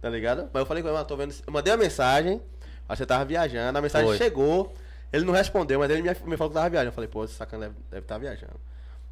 [0.00, 0.50] Tá ligado?
[0.52, 1.34] Mas eu falei com ele, mano, tô vendo.
[1.46, 2.42] Eu mandei uma mensagem,
[2.88, 4.18] aí você tava viajando, a mensagem Foi.
[4.18, 4.74] chegou,
[5.12, 6.88] ele não respondeu, mas ele me, me falou que tava viajando.
[6.90, 8.60] Eu falei, pô, esse sacana deve estar viajando.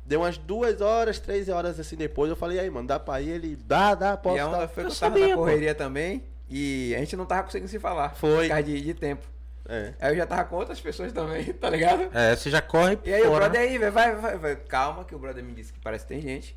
[0.04, 3.30] Deu umas duas horas, três horas assim depois, eu falei, aí, mano, dá pra ir?
[3.30, 4.36] Ele, dá, dá, posso.
[4.36, 4.68] e a onda tá.
[4.68, 5.40] foi Eu tava sabia, na pô.
[5.42, 6.24] correria também.
[6.50, 8.10] E a gente não tava conseguindo se falar.
[8.16, 8.46] Foi.
[8.46, 9.26] Por causa de, de tempo.
[9.68, 9.94] É.
[10.00, 12.08] Aí eu já tava com outras pessoas também, tá ligado?
[12.12, 13.66] É, você já corre E aí o fora, brother né?
[13.68, 14.56] aí, velho, vai, vai, vai.
[14.56, 16.56] Calma que o brother me disse que parece que tem gente.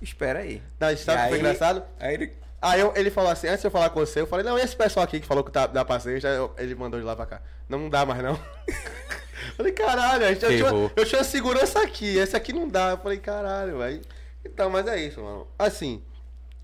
[0.00, 0.62] Espera aí.
[0.78, 1.82] Não, sabe o que foi aí- engraçado?
[1.98, 2.32] Aí ele.
[2.60, 4.62] Aí eu- ele falou assim, antes de eu falar com você, eu falei, não, e
[4.62, 7.16] esse pessoal aqui que falou que tá, dá pra sexta, eu- ele mandou de lá
[7.16, 7.40] pra cá.
[7.68, 8.38] Não, não dá mais não.
[9.58, 10.50] falei, caralho, eu tinha,
[10.96, 12.90] eu tinha segurança aqui, esse aqui não dá.
[12.92, 14.00] Eu falei, caralho, velho.
[14.44, 15.46] Então, mas é isso, mano.
[15.58, 16.02] Assim,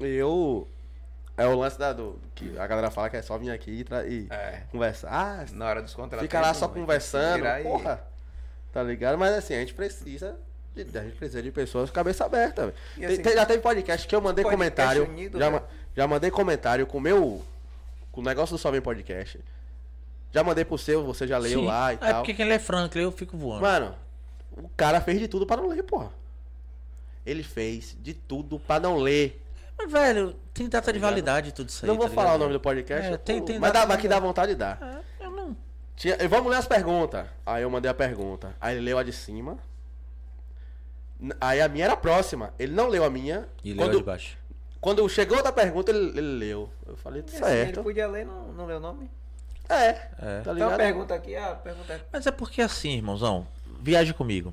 [0.00, 0.66] eu
[1.36, 4.10] É o lance da, do, que a galera fala que é só vir aqui e,
[4.12, 4.62] e É.
[4.70, 5.08] conversar.
[5.12, 6.22] Ah, Na hora dos contratos.
[6.24, 8.04] fica lá só conversando, virar e- porra.
[8.72, 9.18] Tá ligado?
[9.18, 10.36] Mas assim, a gente precisa.
[10.74, 12.74] De, a gente precisa de pessoas com cabeça aberta, velho.
[12.96, 15.04] Tem- assim, tem- já teve podcast que eu mandei comentário.
[15.04, 15.62] unido, já, né?
[15.96, 17.44] já mandei comentário com o meu.
[18.10, 19.38] Com o negócio do Só Vem Podcast.
[20.34, 21.66] Já mandei pro seu, você já leu Sim.
[21.66, 22.14] lá e É tal.
[22.16, 23.62] porque quem lê Franklin, eu fico voando.
[23.62, 23.94] Mano,
[24.56, 26.10] o cara fez de tudo pra não ler, porra.
[27.24, 29.40] Ele fez de tudo pra não ler.
[29.78, 31.88] Mas, velho, tem data de validade tudo isso aí.
[31.88, 33.12] não vou tá falar o nome do podcast.
[33.12, 35.04] É, tem- tem mas dá, de aqui dá vontade de dar.
[35.20, 35.56] É, eu não.
[35.94, 37.26] Tinha, e vamos ler as perguntas.
[37.46, 38.56] Aí eu mandei a pergunta.
[38.60, 39.56] Aí ele leu a de cima.
[41.40, 42.52] Aí a minha era a próxima.
[42.58, 43.48] Ele não leu a minha.
[43.62, 44.36] E leu a quando, de baixo.
[44.80, 46.70] quando chegou da pergunta, ele, ele leu.
[46.86, 47.76] Eu falei, assim, certo.
[47.78, 49.08] ele podia ler, não, não leu o nome.
[49.68, 50.40] É, É.
[50.44, 52.00] tá Então pergunta aqui, a pergunta é.
[52.12, 53.46] Mas é porque assim, irmãozão,
[53.80, 54.52] viaje comigo.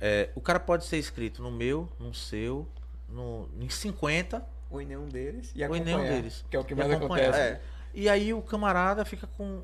[0.00, 2.66] É, o cara pode ser inscrito no meu, no seu,
[3.08, 5.52] no, em 50, Ou em nenhum deles.
[5.54, 6.44] E ou em nenhum deles.
[6.48, 7.38] Que é o que mais acontece.
[7.38, 7.60] É.
[7.92, 9.62] E aí o camarada fica com.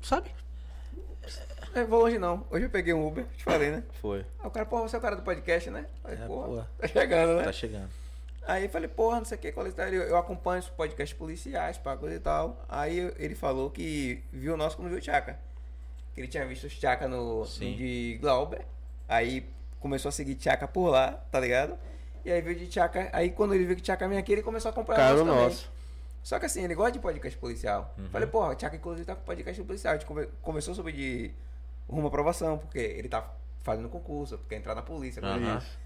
[0.00, 0.30] Sabe?
[1.74, 2.46] Não vou longe não.
[2.50, 3.82] Hoje eu peguei um Uber, te falei, né?
[4.00, 4.20] Foi.
[4.40, 5.86] Aí o cara, porra, você é o cara do podcast, né?
[6.02, 6.70] Falei, É, porra, porra.
[6.78, 7.44] tá chegando, né?
[7.44, 7.90] Tá chegando.
[8.46, 9.70] Aí eu falei, porra, não sei o que, qual é?
[9.70, 12.64] Eu, eu acompanho os podcasts policiais, pá, coisa e tal.
[12.68, 15.38] Aí ele falou que viu o nosso como viu o Tchaka.
[16.14, 18.62] Que ele tinha visto o Tchaka no, no de Glauber.
[19.08, 19.48] Aí
[19.78, 21.78] começou a seguir Tchaka por lá, tá ligado?
[22.24, 23.08] E aí veio de Tchaka.
[23.12, 25.30] Aí quando ele viu que Tchaka vinha aqui, ele começou a acompanhar Cara, o nosso
[25.30, 25.44] também.
[25.44, 25.70] nosso.
[26.24, 27.94] Só que assim, ele gosta de podcast policial.
[27.96, 28.08] Uhum.
[28.10, 29.94] Falei, porra, o Tchaka inclusive tá com podcast policial.
[29.94, 31.30] A gente come- começou sobre de
[31.88, 33.24] rumo à aprovação, porque ele tá
[33.62, 35.22] fazendo concurso, porque entrar na polícia.
[35.22, 35.78] disso.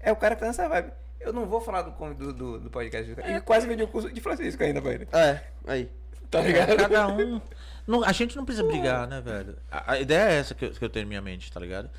[0.00, 0.92] É o cara que tá nessa vibe.
[1.24, 3.14] Eu não vou falar do, do, do, do podcast.
[3.24, 5.08] Ele quase vendi o curso de Francisco ainda pra ele.
[5.12, 5.90] É, aí.
[6.30, 6.76] Tá ligado?
[6.76, 7.40] Cada um.
[7.86, 9.56] não- a gente não precisa brigar, né, velho?
[9.70, 11.90] A, a ideia é essa que eu, que eu tenho em minha mente, tá ligado?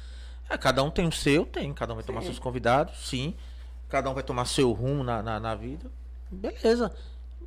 [0.49, 1.71] É, cada um tem o seu, tem.
[1.73, 3.35] Cada um vai tomar seus convidados, sim.
[3.89, 5.85] Cada um vai tomar seu rumo na, na, na vida.
[6.31, 6.91] Beleza.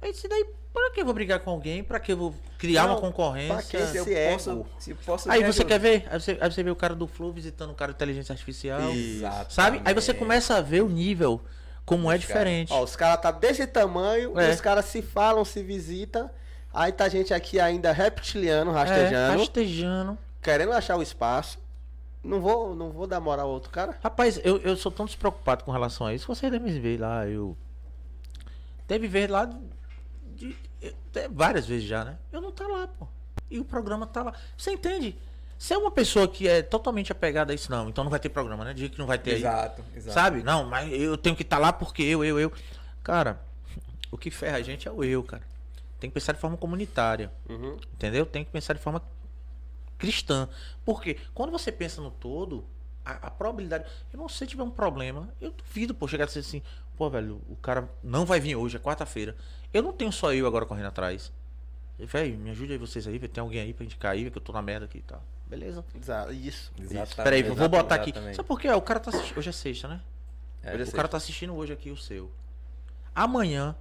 [0.00, 1.82] Mas isso daí, pra que eu vou brigar com alguém?
[1.82, 3.54] Pra que eu vou criar Não, uma concorrência?
[3.54, 3.86] pra quê?
[3.86, 6.06] Se eu Esse posso, se posso Aí você quer ver?
[6.08, 8.80] Aí você, aí você vê o cara do Flow visitando o cara de inteligência artificial.
[8.92, 9.52] Exatamente.
[9.54, 9.82] Sabe?
[9.84, 11.40] Aí você começa a ver o nível,
[11.86, 12.70] como é diferente.
[12.72, 14.50] Ó, os caras tá desse tamanho, É.
[14.50, 16.28] os caras se falam, se visitam.
[16.74, 20.18] Aí tá gente aqui ainda reptiliano, É, rastejando, rastejando.
[20.42, 21.58] querendo achar o espaço.
[22.22, 23.96] Não vou, não vou dar moral ao outro cara.
[24.02, 26.26] Rapaz, eu, eu sou tão despreocupado com relação a isso.
[26.26, 27.56] Você deve me ver lá, eu.
[28.88, 29.44] Deve ver lá
[30.34, 32.18] de, de- várias vezes já, né?
[32.32, 33.06] Eu não tá lá, pô.
[33.50, 34.32] E o programa tá lá.
[34.58, 35.16] Você entende?
[35.58, 38.28] Se é uma pessoa que é totalmente apegada a isso, não, então não vai ter
[38.28, 38.74] programa, né?
[38.74, 39.36] Diga que não vai ter aí.
[39.38, 40.14] Exato, exato.
[40.14, 40.42] Sabe?
[40.42, 42.52] Não, mas eu tenho que estar lá porque eu, eu, eu.
[43.02, 43.40] Cara,
[44.10, 45.42] o que ferra a gente é o eu, cara.
[45.98, 47.32] Tem que pensar de forma comunitária.
[47.48, 47.78] Uhum.
[47.94, 48.26] Entendeu?
[48.26, 49.02] Tem que pensar de forma
[49.96, 50.48] cristã.
[50.84, 52.64] Porque quando você pensa no todo,
[53.04, 53.86] a, a probabilidade.
[54.12, 56.60] Irmão, se você tiver um problema, eu duvido, pô, chegar a dizer assim,
[56.96, 59.36] pô, velho, o cara não vai vir hoje, é quarta-feira.
[59.72, 61.32] Eu não tenho só eu agora correndo atrás.
[61.98, 63.18] Velho, me ajude aí vocês aí.
[63.18, 65.22] Tem alguém aí pra indicar aí, que eu tô na merda aqui e tal.
[65.46, 65.84] Beleza.
[65.94, 66.72] Exa- Isso.
[66.78, 67.06] Exatamente.
[67.08, 67.16] isso.
[67.22, 68.10] Peraí, eu vou botar aqui.
[68.10, 68.36] exatamente.
[68.36, 68.68] Sabe por quê?
[68.68, 69.38] Ó, O cara tá assistindo.
[69.38, 70.00] Hoje é sexta, né?
[70.62, 70.96] É, Hoje é o sexta.
[70.96, 72.30] cara tá assistindo hoje aqui o seu.
[73.14, 73.74] Amanhã,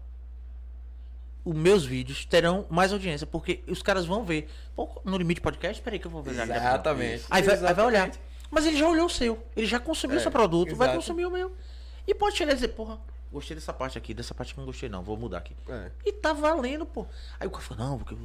[1.43, 4.49] os meus vídeos terão mais audiência, porque os caras vão ver.
[4.75, 6.31] Pô, no limite podcast, peraí que eu vou ver.
[6.31, 7.25] Exatamente.
[7.29, 8.07] Aí vai, aí vai olhar.
[8.07, 8.19] Exatamente.
[8.49, 9.43] Mas ele já olhou o seu.
[9.55, 10.99] Ele já consumiu o É, seu produto, vai exato.
[10.99, 11.51] consumir o meu.
[12.07, 12.99] E pode chegar e dizer, porra,
[13.31, 15.55] gostei dessa parte aqui, dessa parte que não gostei, não, vou mudar aqui.
[15.67, 15.91] É.
[16.05, 17.05] E tá valendo, pô.
[17.39, 18.19] Aí o cara fala, não, porque eu,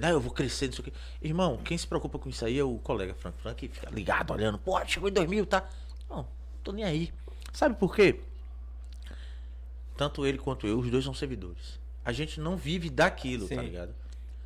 [0.00, 0.92] não, eu vou crescer, não sei o quê.
[1.22, 3.38] Irmão, quem se preocupa com isso aí é o colega Frank.
[3.40, 5.68] Frank fica ligado, olhando, pô, chegou em 2000, tá?
[6.10, 6.26] Não,
[6.62, 7.12] tô nem aí.
[7.52, 8.20] Sabe por quê?
[9.96, 11.78] Tanto ele quanto eu, os dois são servidores.
[12.04, 13.60] A gente não vive daquilo, tá Sim.
[13.62, 13.94] ligado?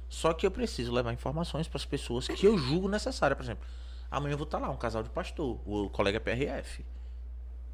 [0.08, 3.34] Só que eu preciso levar informações para as pessoas que eu julgo necessária.
[3.34, 3.66] Por exemplo,
[4.10, 6.84] amanhã eu vou estar lá, um casal de pastor, o colega PRF.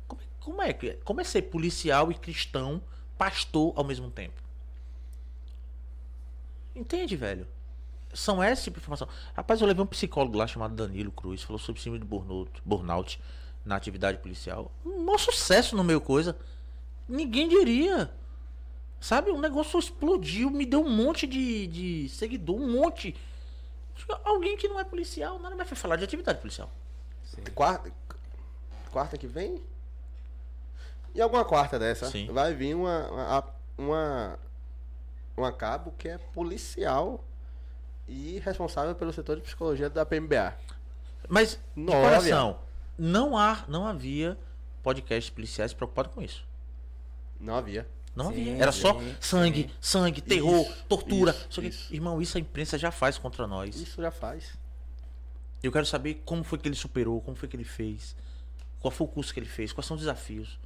[0.06, 2.82] Como é, como é, como é ser policial e cristão,
[3.18, 4.42] pastor ao mesmo tempo?
[6.74, 7.46] Entende, velho?
[8.14, 9.08] São esse tipo de informação.
[9.34, 13.20] Rapaz, eu levei um psicólogo lá chamado Danilo Cruz, falou sobre síndrome de burnout, burnout
[13.64, 14.70] na atividade policial.
[14.84, 16.36] Um maior sucesso no meu coisa.
[17.08, 18.10] Ninguém diria.
[19.00, 19.30] Sabe?
[19.30, 23.14] O negócio explodiu, me deu um monte de, de seguidor, um monte.
[24.24, 26.70] Alguém que não é policial, nada mais foi falar de atividade policial.
[27.54, 27.92] Quarta,
[28.90, 29.62] quarta que vem?
[31.14, 32.10] E alguma quarta dessa?
[32.10, 32.26] Sim.
[32.32, 33.44] Vai vir uma, uma,
[33.78, 34.38] uma,
[35.36, 37.24] uma cabo que é policial
[38.08, 40.54] e responsável pelo setor de psicologia da PMBA.
[41.28, 42.58] Mas, de Nossa, coração,
[42.98, 44.38] não, há, não havia
[44.82, 46.46] podcasts policiais preocupados com isso.
[47.40, 47.88] Não havia.
[48.14, 48.62] Não Sim, havia.
[48.62, 49.70] Era só sim, sangue, sim.
[49.80, 51.32] sangue, terror, Isso, tortura.
[51.32, 51.92] isso, Só que, isso.
[51.92, 53.74] Irmão, isso a imprensa já faz contra nós.
[53.80, 54.56] Isso já faz.
[55.62, 58.14] Eu quero saber como foi que ele superou, como foi que ele fez,
[58.78, 60.58] qual foi o curso que ele fez, quais são os desafios.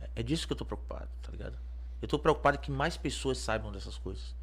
[0.00, 1.58] É- É disso que eu tô preocupado, tá ligado?
[2.00, 4.34] Eu tô preocupado que mais pessoas saibam dessas coisas.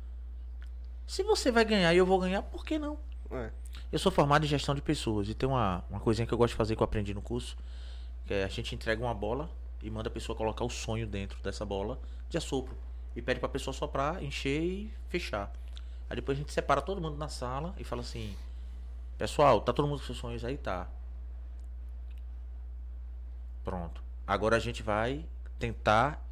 [1.08, 2.98] Se você vai ganhar e eu vou ganhar, por que não?
[3.32, 3.52] É.
[3.92, 6.52] Eu sou formado em gestão de pessoas e tem uma, uma coisinha que eu gosto
[6.52, 7.58] de fazer que eu aprendi no curso,
[8.26, 9.50] que é a gente entrega uma bola
[9.82, 12.76] e manda a pessoa colocar o sonho dentro dessa bola de assopro
[13.16, 15.52] e pede pra pessoa soprar, encher e fechar.
[16.10, 18.36] Aí depois a gente separa todo mundo na sala e fala assim:
[19.18, 20.90] "Pessoal, tá todo mundo com seus sonhos aí, tá?
[23.64, 24.04] Pronto.
[24.28, 25.26] Agora a gente vai
[25.58, 26.24] tentar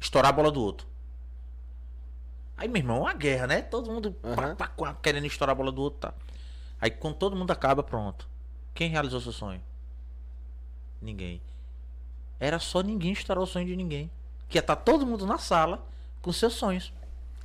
[0.00, 0.86] estourar a bola do outro.
[2.56, 3.62] Aí, meu irmão, é uma guerra, né?
[3.62, 4.56] Todo mundo pá, Aham.
[4.56, 6.14] pá, pá, querendo estourar a bola do outro, tá?
[6.80, 8.28] Aí quando todo mundo acaba, pronto.
[8.74, 9.60] Quem realizou seu sonho?
[11.00, 11.40] Ninguém.
[12.38, 14.10] Era só ninguém estourar o sonho de ninguém.
[14.48, 15.84] Que ia estar todo mundo na sala
[16.22, 16.92] com seus sonhos.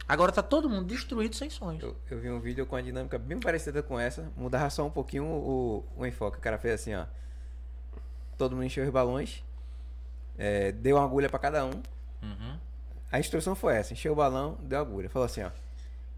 [0.07, 1.83] Agora tá todo mundo destruído sem sonhos.
[1.83, 4.31] Eu, eu vi um vídeo com a dinâmica bem parecida com essa.
[4.35, 6.37] Mudava só um pouquinho o, o enfoque.
[6.37, 7.05] O cara fez assim, ó.
[8.37, 9.43] Todo mundo encheu os balões.
[10.37, 11.71] é, deu uma agulha pra cada um.
[12.23, 12.58] Uhum.
[13.11, 15.09] A instrução foi essa: encheu o balão, deu agulha.
[15.09, 15.51] Falou assim, ó.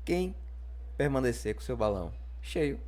[0.03, 0.35] Quem
[0.97, 2.11] permanecer com o seu balão
[2.41, 2.79] cheio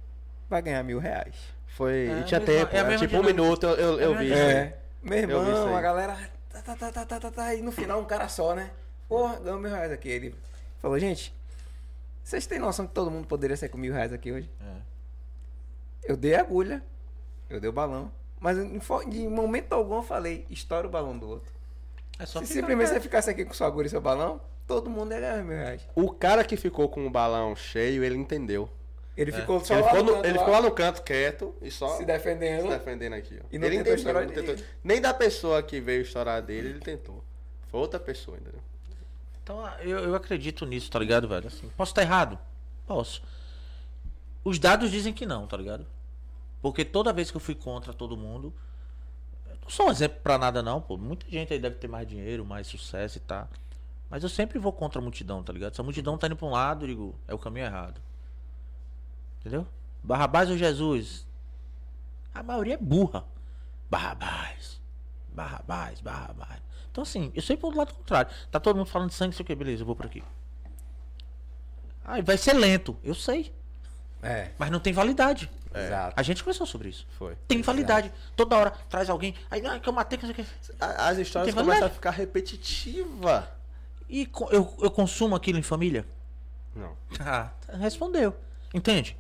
[0.49, 1.35] vai ganhar mil reais.
[1.67, 2.07] Foi.
[2.07, 4.33] É, e tinha mesma- tempo, é mesma tipo um minuto, eu, eu, eu É vi.
[4.33, 4.79] É.
[5.01, 6.17] Meu Eu vi isso irmão, a galera.
[6.49, 8.71] Tá, tá, tá, tá, tá, tá, tá, e no final um cara só, né?
[9.07, 10.07] Porra, ganhou mil reais aqui.
[10.07, 10.35] Ele
[10.79, 11.33] falou, gente,
[12.23, 14.49] vocês têm noção que todo mundo poderia ser com mil reais aqui hoje?
[14.61, 14.75] É.
[16.03, 16.83] Eu dei a agulha,
[17.49, 18.79] eu dei o balão, mas em,
[19.11, 21.51] em momento algum eu falei, estoura o balão do outro.
[22.19, 25.11] É só Se simplesmente você ficasse aqui com sua agulha e seu balão, todo mundo
[25.13, 25.81] ia ganhar mil reais.
[25.95, 28.69] O cara que ficou com o balão cheio, ele entendeu.
[29.15, 31.03] Ele ficou só Ele lá ficou, no no, canto ele lá, ficou lá no canto
[31.03, 32.63] quieto e só se defendendo.
[32.63, 33.39] se defendendo aqui.
[33.39, 33.45] Ó.
[33.51, 34.43] E não ele tentou entendeu, estourar ninguém.
[34.43, 37.23] tentou- Nem da pessoa que veio estourar dele, ele tentou.
[37.69, 38.59] Foi outra pessoa, entendeu?
[39.43, 41.47] Então eu, eu acredito nisso, tá ligado, velho?
[41.47, 42.39] Assim, posso estar errado?
[42.87, 43.21] Posso.
[44.43, 45.85] Os dados dizem que não, tá ligado?
[46.61, 48.53] Porque toda vez que eu fui contra todo mundo.
[49.63, 50.97] Não sou um exemplo pra nada, não, pô.
[50.97, 53.47] Muita gente aí deve ter mais dinheiro, mais sucesso e tá.
[54.09, 55.73] Mas eu sempre vou contra a multidão, tá ligado?
[55.73, 57.99] Se a multidão tá indo pra um lado, eu digo, é o caminho errado.
[59.39, 59.67] Entendeu?
[60.03, 61.25] Barrabás ou Jesus?
[62.33, 63.25] A maioria é burra.
[63.89, 64.81] Barrabás.
[65.33, 66.61] Barrabás, Barrabás.
[66.91, 68.31] Então assim, eu sempre vou do lado contrário.
[68.51, 70.23] Tá todo mundo falando de sangue, sei o que, beleza, eu vou por aqui.
[72.05, 73.51] Aí vai ser lento, eu sei.
[74.23, 75.49] É, Mas não tem validade.
[75.75, 76.13] exato.
[76.15, 77.05] A gente conversou sobre isso.
[77.17, 77.35] Foi.
[77.47, 78.11] Tem validade.
[78.35, 79.35] Toda hora traz alguém.
[79.51, 80.53] Aí, ah, que eu matei, que não sei o que.
[80.79, 83.43] As histórias começam a ficar repetitivas.
[84.09, 86.05] E eu, eu consumo aquilo em família?
[86.75, 86.95] Não.
[87.19, 88.35] Ah, respondeu.
[88.73, 89.17] Entende?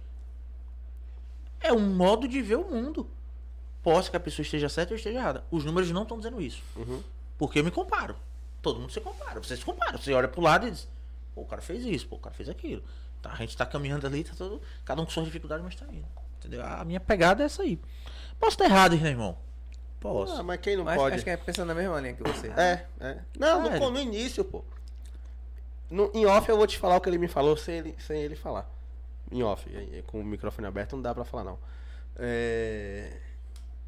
[1.59, 3.09] É um modo de ver o mundo.
[3.81, 5.43] Posso que a pessoa esteja certa ou esteja errada.
[5.51, 6.61] Os números não estão dizendo isso.
[6.75, 7.03] Uhum.
[7.37, 8.15] Porque eu me comparo.
[8.61, 9.41] Todo mundo se compara.
[9.41, 9.97] Você se compara.
[9.97, 10.87] Você olha pro lado e diz:
[11.35, 12.83] pô, o cara fez isso, pô, o cara fez aquilo.
[13.23, 14.61] Tá, a gente tá caminhando ali, tá todo.
[14.83, 16.05] Cada um com suas dificuldades, mas tá indo.
[16.37, 16.63] Entendeu?
[16.63, 17.79] A minha pegada é essa aí.
[18.37, 19.37] Posso estar errado, né, irmão?
[20.01, 20.41] Posso.
[20.41, 21.15] Ah, mas quem não Mas pode?
[21.15, 22.47] acho que é pensando na mesma linha que você.
[22.49, 23.19] É, é.
[23.39, 24.61] Não, no, no início, pô.
[25.89, 28.21] No, em off eu vou te falar o que ele me falou sem ele, sem
[28.21, 28.69] ele falar.
[29.31, 29.65] Em off,
[30.07, 31.57] com o microfone aberto não dá pra falar não.
[32.17, 33.17] É...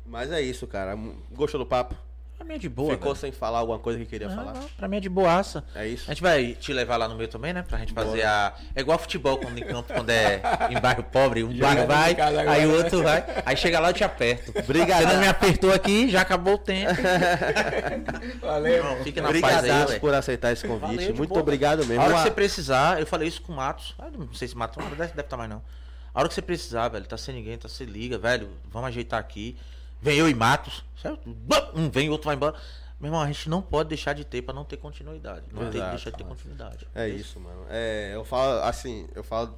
[0.06, 0.98] Mas é isso, cara.
[1.32, 1.94] Gostou do papo?
[2.38, 2.92] Pra mim é de boa.
[2.92, 3.22] Ficou velho.
[3.22, 4.54] sem falar alguma coisa que queria Não, falar?
[4.54, 5.64] não, pra mim é de boaça.
[5.74, 6.04] É isso?
[6.06, 7.64] A gente vai te levar lá no meu também, né?
[7.64, 8.54] Pra gente fazer a.
[8.76, 11.44] É igual futebol quando em campo, quando é em bairro pobre.
[11.44, 12.78] Um bairro vai, casa agora, aí o né?
[12.78, 13.24] outro vai.
[13.46, 14.52] Aí chega lá eu te aperto.
[14.60, 15.02] Obrigado.
[15.08, 16.92] Você não me apertou aqui, já acabou o tempo.
[18.42, 18.74] Valeu.
[18.76, 20.96] Irmão, fica na paz aí, por aceitar esse convite.
[20.96, 22.04] Valeu, Muito boa, obrigado A mesmo.
[22.04, 23.96] hora que você precisar, eu falei isso com o Matos.
[23.98, 25.62] Ah, não sei se Matos não deve, deve estar mais não.
[26.14, 29.20] A hora que você precisar, velho, tá sem ninguém, tá sem liga, velho, vamos ajeitar
[29.20, 29.58] aqui.
[30.02, 31.36] Vem eu e Matos, certo?
[31.74, 32.56] Um vem, outro vai embora.
[33.00, 35.44] Meu irmão, a gente não pode deixar de ter pra não ter continuidade.
[35.52, 35.92] Não tem que Exato.
[35.96, 36.88] deixar de ter continuidade.
[36.96, 37.66] É isso, mano.
[37.70, 39.58] É, eu falo assim, eu falo.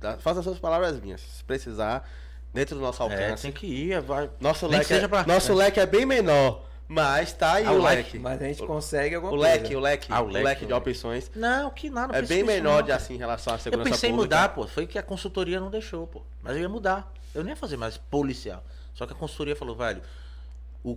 [0.00, 1.20] Da, faça as suas palavras minhas.
[1.20, 2.08] Se precisar,
[2.52, 3.42] dentro do nosso É, alcance.
[3.42, 4.30] tem que ir, vai.
[4.40, 6.64] Nosso, Nem leque, é, pra- nosso leque é bem menor.
[6.88, 7.96] Mas tá aí Ah, o o leque.
[8.02, 8.18] leque.
[8.18, 9.52] Mas a gente consegue alguma O coisa.
[9.54, 10.90] leque, o leque, Ah, o o leque, de o leque.
[10.90, 12.16] opções Não, que nada.
[12.18, 14.36] é bem menor não, de assim em relação à Eu segurança pensei em pública.
[14.36, 14.66] mudar, pô.
[14.66, 16.22] Foi que a consultoria não deixou, pô.
[16.42, 17.10] Mas eu ia mudar.
[17.34, 18.62] Eu nem ia fazer mais policial.
[19.02, 20.00] Só que a consultoria falou, velho,
[20.84, 20.96] o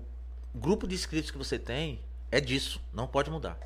[0.54, 2.00] grupo de inscritos que você tem
[2.32, 2.80] é disso.
[2.94, 3.58] Não pode mudar.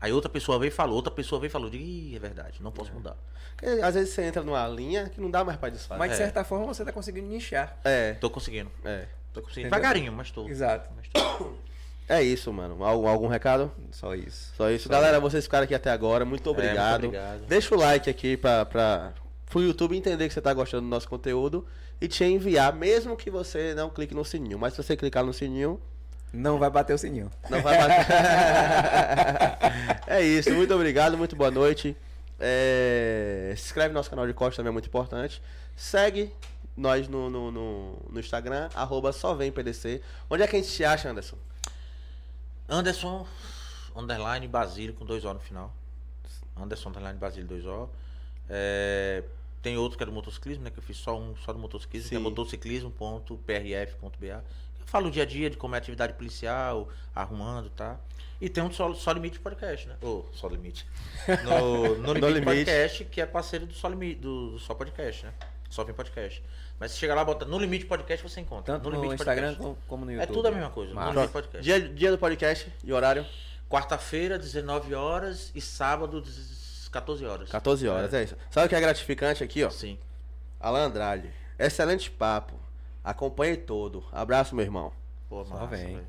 [0.00, 2.70] Aí outra pessoa veio e falou, outra pessoa veio e falou, Ih, é verdade, não
[2.70, 3.16] posso mudar.
[3.56, 5.98] Porque, às vezes você entra numa linha que não dá mais pra desfazer.
[5.98, 6.18] Mas de É.
[6.18, 7.76] certa forma você tá conseguindo nichar.
[7.84, 8.70] É, Tô conseguindo.
[8.84, 9.06] é.
[9.32, 9.66] Tô conseguindo.
[9.66, 9.80] Entendeu?
[9.80, 10.46] Devagarinho, mas tô.
[10.48, 10.90] Exato.
[10.96, 11.54] Mas tô.
[12.08, 12.84] É isso, mano.
[12.84, 13.72] Algum, algum recado?
[13.90, 14.52] Só isso.
[14.56, 14.88] Só isso.
[14.88, 16.24] Galera, vocês ficaram aqui até agora.
[16.24, 17.02] Muito obrigado.
[17.02, 17.46] muito obrigado.
[17.46, 19.12] Deixa o like aqui pra, pra
[19.46, 21.66] pro YouTube entender que você tá gostando do nosso conteúdo
[22.02, 24.58] e te enviar, mesmo que você não clique no sininho.
[24.58, 25.80] Mas se você clicar no sininho,
[26.32, 27.30] Não vai bater o sininho.
[27.48, 28.06] não vai bater.
[30.08, 30.52] é isso.
[30.52, 31.96] Muito obrigado, muito boa noite.
[32.40, 35.40] É, Se inscreve no nosso canal de corte também é muito importante.
[35.76, 36.32] Segue
[36.76, 40.02] nós no, no, no, no Instagram, arroba só vem PDC.
[40.28, 41.36] Onde é que a gente te acha, Anderson?
[42.68, 43.24] Anderson
[43.94, 45.72] underline Basílio com dois O no final.
[46.56, 47.88] Anderson underline Basílio, dois O.
[48.50, 49.22] É,
[49.62, 50.70] tem outro que é do motociclismo, né?
[50.70, 52.24] Que eu fiz só um só do motociclismo, que é Sim.
[52.24, 54.44] motociclismo.prf.ba.
[54.80, 57.98] Eu falo o dia a dia de como é a atividade policial, arrumando, tá?
[58.40, 59.96] E tem um Só, Só Limite Podcast, né?
[60.02, 60.86] Ô, Só Limite.
[61.44, 62.44] No, no Limite Limite.
[62.44, 65.32] Podcast, que é parceiro do Só Limite, do, do Só Podcast, né?
[65.70, 66.42] Só Vem Podcast.
[66.78, 68.74] Mas se chegar lá, bota no Limite Podcast, você encontra.
[68.74, 69.86] Tanto no no, Instagram Podcast.
[69.86, 70.34] como, no É YouTube.
[70.34, 70.92] tudo a mesma coisa.
[70.92, 71.08] Massa.
[71.12, 71.62] No Limite Podcast.
[71.62, 73.24] Dia, dia do podcast e horário?
[73.70, 76.20] Quarta-feira, 19 horas e sábado,
[76.92, 77.48] 14 horas.
[77.50, 78.36] 14 horas, é isso.
[78.50, 79.70] Sabe o que é gratificante aqui, ó?
[79.70, 79.98] Sim.
[80.60, 81.30] Alan Andrade.
[81.58, 82.54] Excelente papo.
[83.02, 84.04] Acompanhe todo.
[84.12, 84.92] Abraço, meu irmão.
[85.28, 85.86] Pô, Só massa, vem.
[85.96, 85.98] velho.
[85.98, 86.06] Tá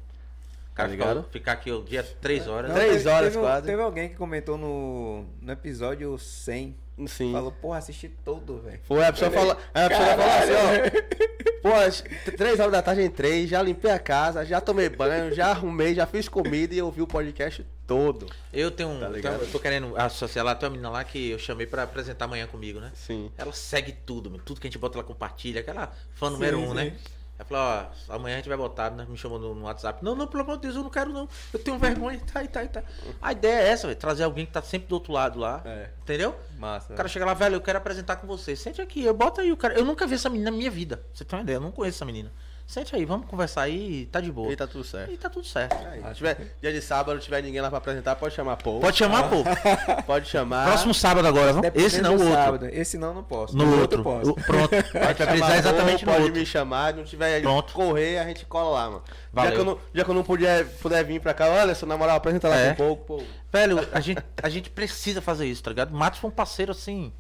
[0.76, 1.24] Cara, ligado?
[1.32, 2.70] ficar, aqui o dia 3 horas.
[2.70, 3.66] Não, Três teve- horas teve, quase.
[3.68, 6.76] Teve alguém que comentou no, no episódio 100.
[7.08, 7.32] Sim.
[7.32, 8.80] Falou, porra, assisti todo, velho.
[8.84, 9.58] Foi, a pessoa falou.
[9.74, 11.44] A pessoa falou assim, ó.
[11.64, 15.96] Pô, três horas da tarde entrei, já limpei a casa, já tomei banho, já arrumei,
[15.96, 18.28] já fiz comida e ouvi o podcast todo.
[18.52, 19.00] Eu tenho um.
[19.00, 19.42] Tá ligado?
[19.42, 22.48] eu tô querendo associar lá, tem uma menina lá que eu chamei pra apresentar amanhã
[22.48, 22.92] comigo, né?
[22.94, 23.32] Sim.
[23.38, 26.94] Ela segue tudo, tudo que a gente bota ela compartilha, aquela fã número um, né?
[27.38, 29.06] Ela falou, ó, amanhã a gente vai botar, né?
[29.10, 30.04] Me chamou no, no WhatsApp.
[30.04, 31.28] Não, não, pelo amor de Deus, eu não quero não.
[31.52, 32.84] Eu tenho vergonha, tá, e tá, tá.
[33.22, 35.62] A ideia é essa, velho, trazer alguém que tá sempre do outro lado lá.
[35.66, 35.90] É.
[36.02, 36.36] Entendeu?
[36.60, 36.94] Massa.
[36.94, 38.56] O cara chega lá, velho, eu quero apresentar com você.
[38.56, 39.74] Sente aqui, eu boto aí o cara.
[39.74, 41.04] Eu nunca vi essa menina na minha vida.
[41.12, 41.58] Você tem uma ideia?
[41.58, 42.32] Eu não conheço essa menina.
[42.66, 44.52] Sente aí, vamos conversar aí, tá de boa.
[44.52, 45.12] E tá tudo certo.
[45.12, 45.76] E tá tudo certo.
[45.86, 48.80] Aí, se tiver dia de sábado, tiver ninguém lá pra apresentar, pode chamar Paul.
[48.80, 49.44] Pode chamar, pô.
[50.08, 50.66] Pode chamar.
[50.68, 51.62] Próximo sábado agora, vamos?
[51.62, 52.34] Dependendo Esse não, o outro.
[52.34, 52.66] sábado.
[52.72, 53.56] Esse não, não posso.
[53.56, 54.02] No outro.
[54.02, 54.32] posso.
[54.32, 54.74] O- Pronto.
[54.74, 56.40] A gente vai chamar precisar exatamente Paul, no pode outro.
[56.40, 57.74] me chamar, não tiver Pronto.
[57.74, 59.04] correr, a gente cola lá, mano.
[59.08, 59.52] Já Valeu.
[59.54, 61.98] que, eu não, já que eu não puder, puder vir pra cá, olha, seu na
[61.98, 62.72] moral, apresenta lá É.
[62.72, 63.24] um pouco, pô.
[63.52, 65.94] Velho, a gente, a gente precisa fazer isso, tá ligado?
[65.94, 67.14] Matos foi um parceiro assim.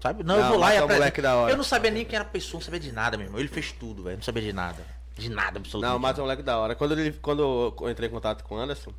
[0.00, 0.22] Sabe?
[0.22, 1.52] Não, eu Não, vou lá e é da hora.
[1.52, 3.40] Eu não sabia nem quem era a pessoa, não sabia de nada, meu irmão.
[3.40, 4.16] Ele fez tudo, velho.
[4.16, 4.82] Não sabia de nada.
[5.16, 5.92] De nada, absolutamente.
[5.94, 6.74] Não, mas é um moleque da hora.
[6.74, 8.92] Quando, ele, quando eu entrei em contato com o Anderson,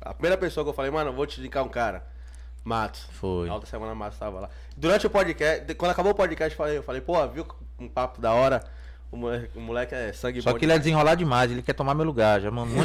[0.00, 2.04] a primeira pessoa que eu falei, mano, eu vou te indicar um cara.
[2.64, 3.06] Matos.
[3.12, 3.46] Foi.
[3.46, 4.50] Na outra semana Matos tava lá.
[4.76, 7.46] Durante o podcast, quando acabou o podcast, eu falei, eu falei, pô, viu
[7.78, 8.64] um papo da hora?
[9.10, 11.94] O moleque, o moleque é sangue Só que ele é desenrolar demais, ele quer tomar
[11.94, 12.42] meu lugar.
[12.42, 12.76] Já mandou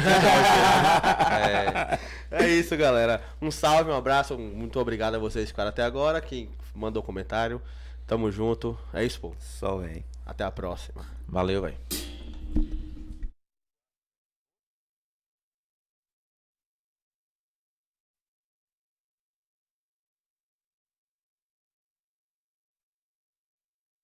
[1.30, 1.98] é,
[2.30, 3.20] É isso, galera.
[3.42, 6.20] Um salve, um abraço, um- muito obrigado a vocês que ficaram até agora.
[6.22, 7.60] Quem mandou comentário.
[8.06, 8.78] Tamo junto.
[8.92, 9.32] É isso, pô.
[9.38, 10.04] Só vem.
[10.26, 11.04] Até a próxima.
[11.26, 11.76] Valeu, velho.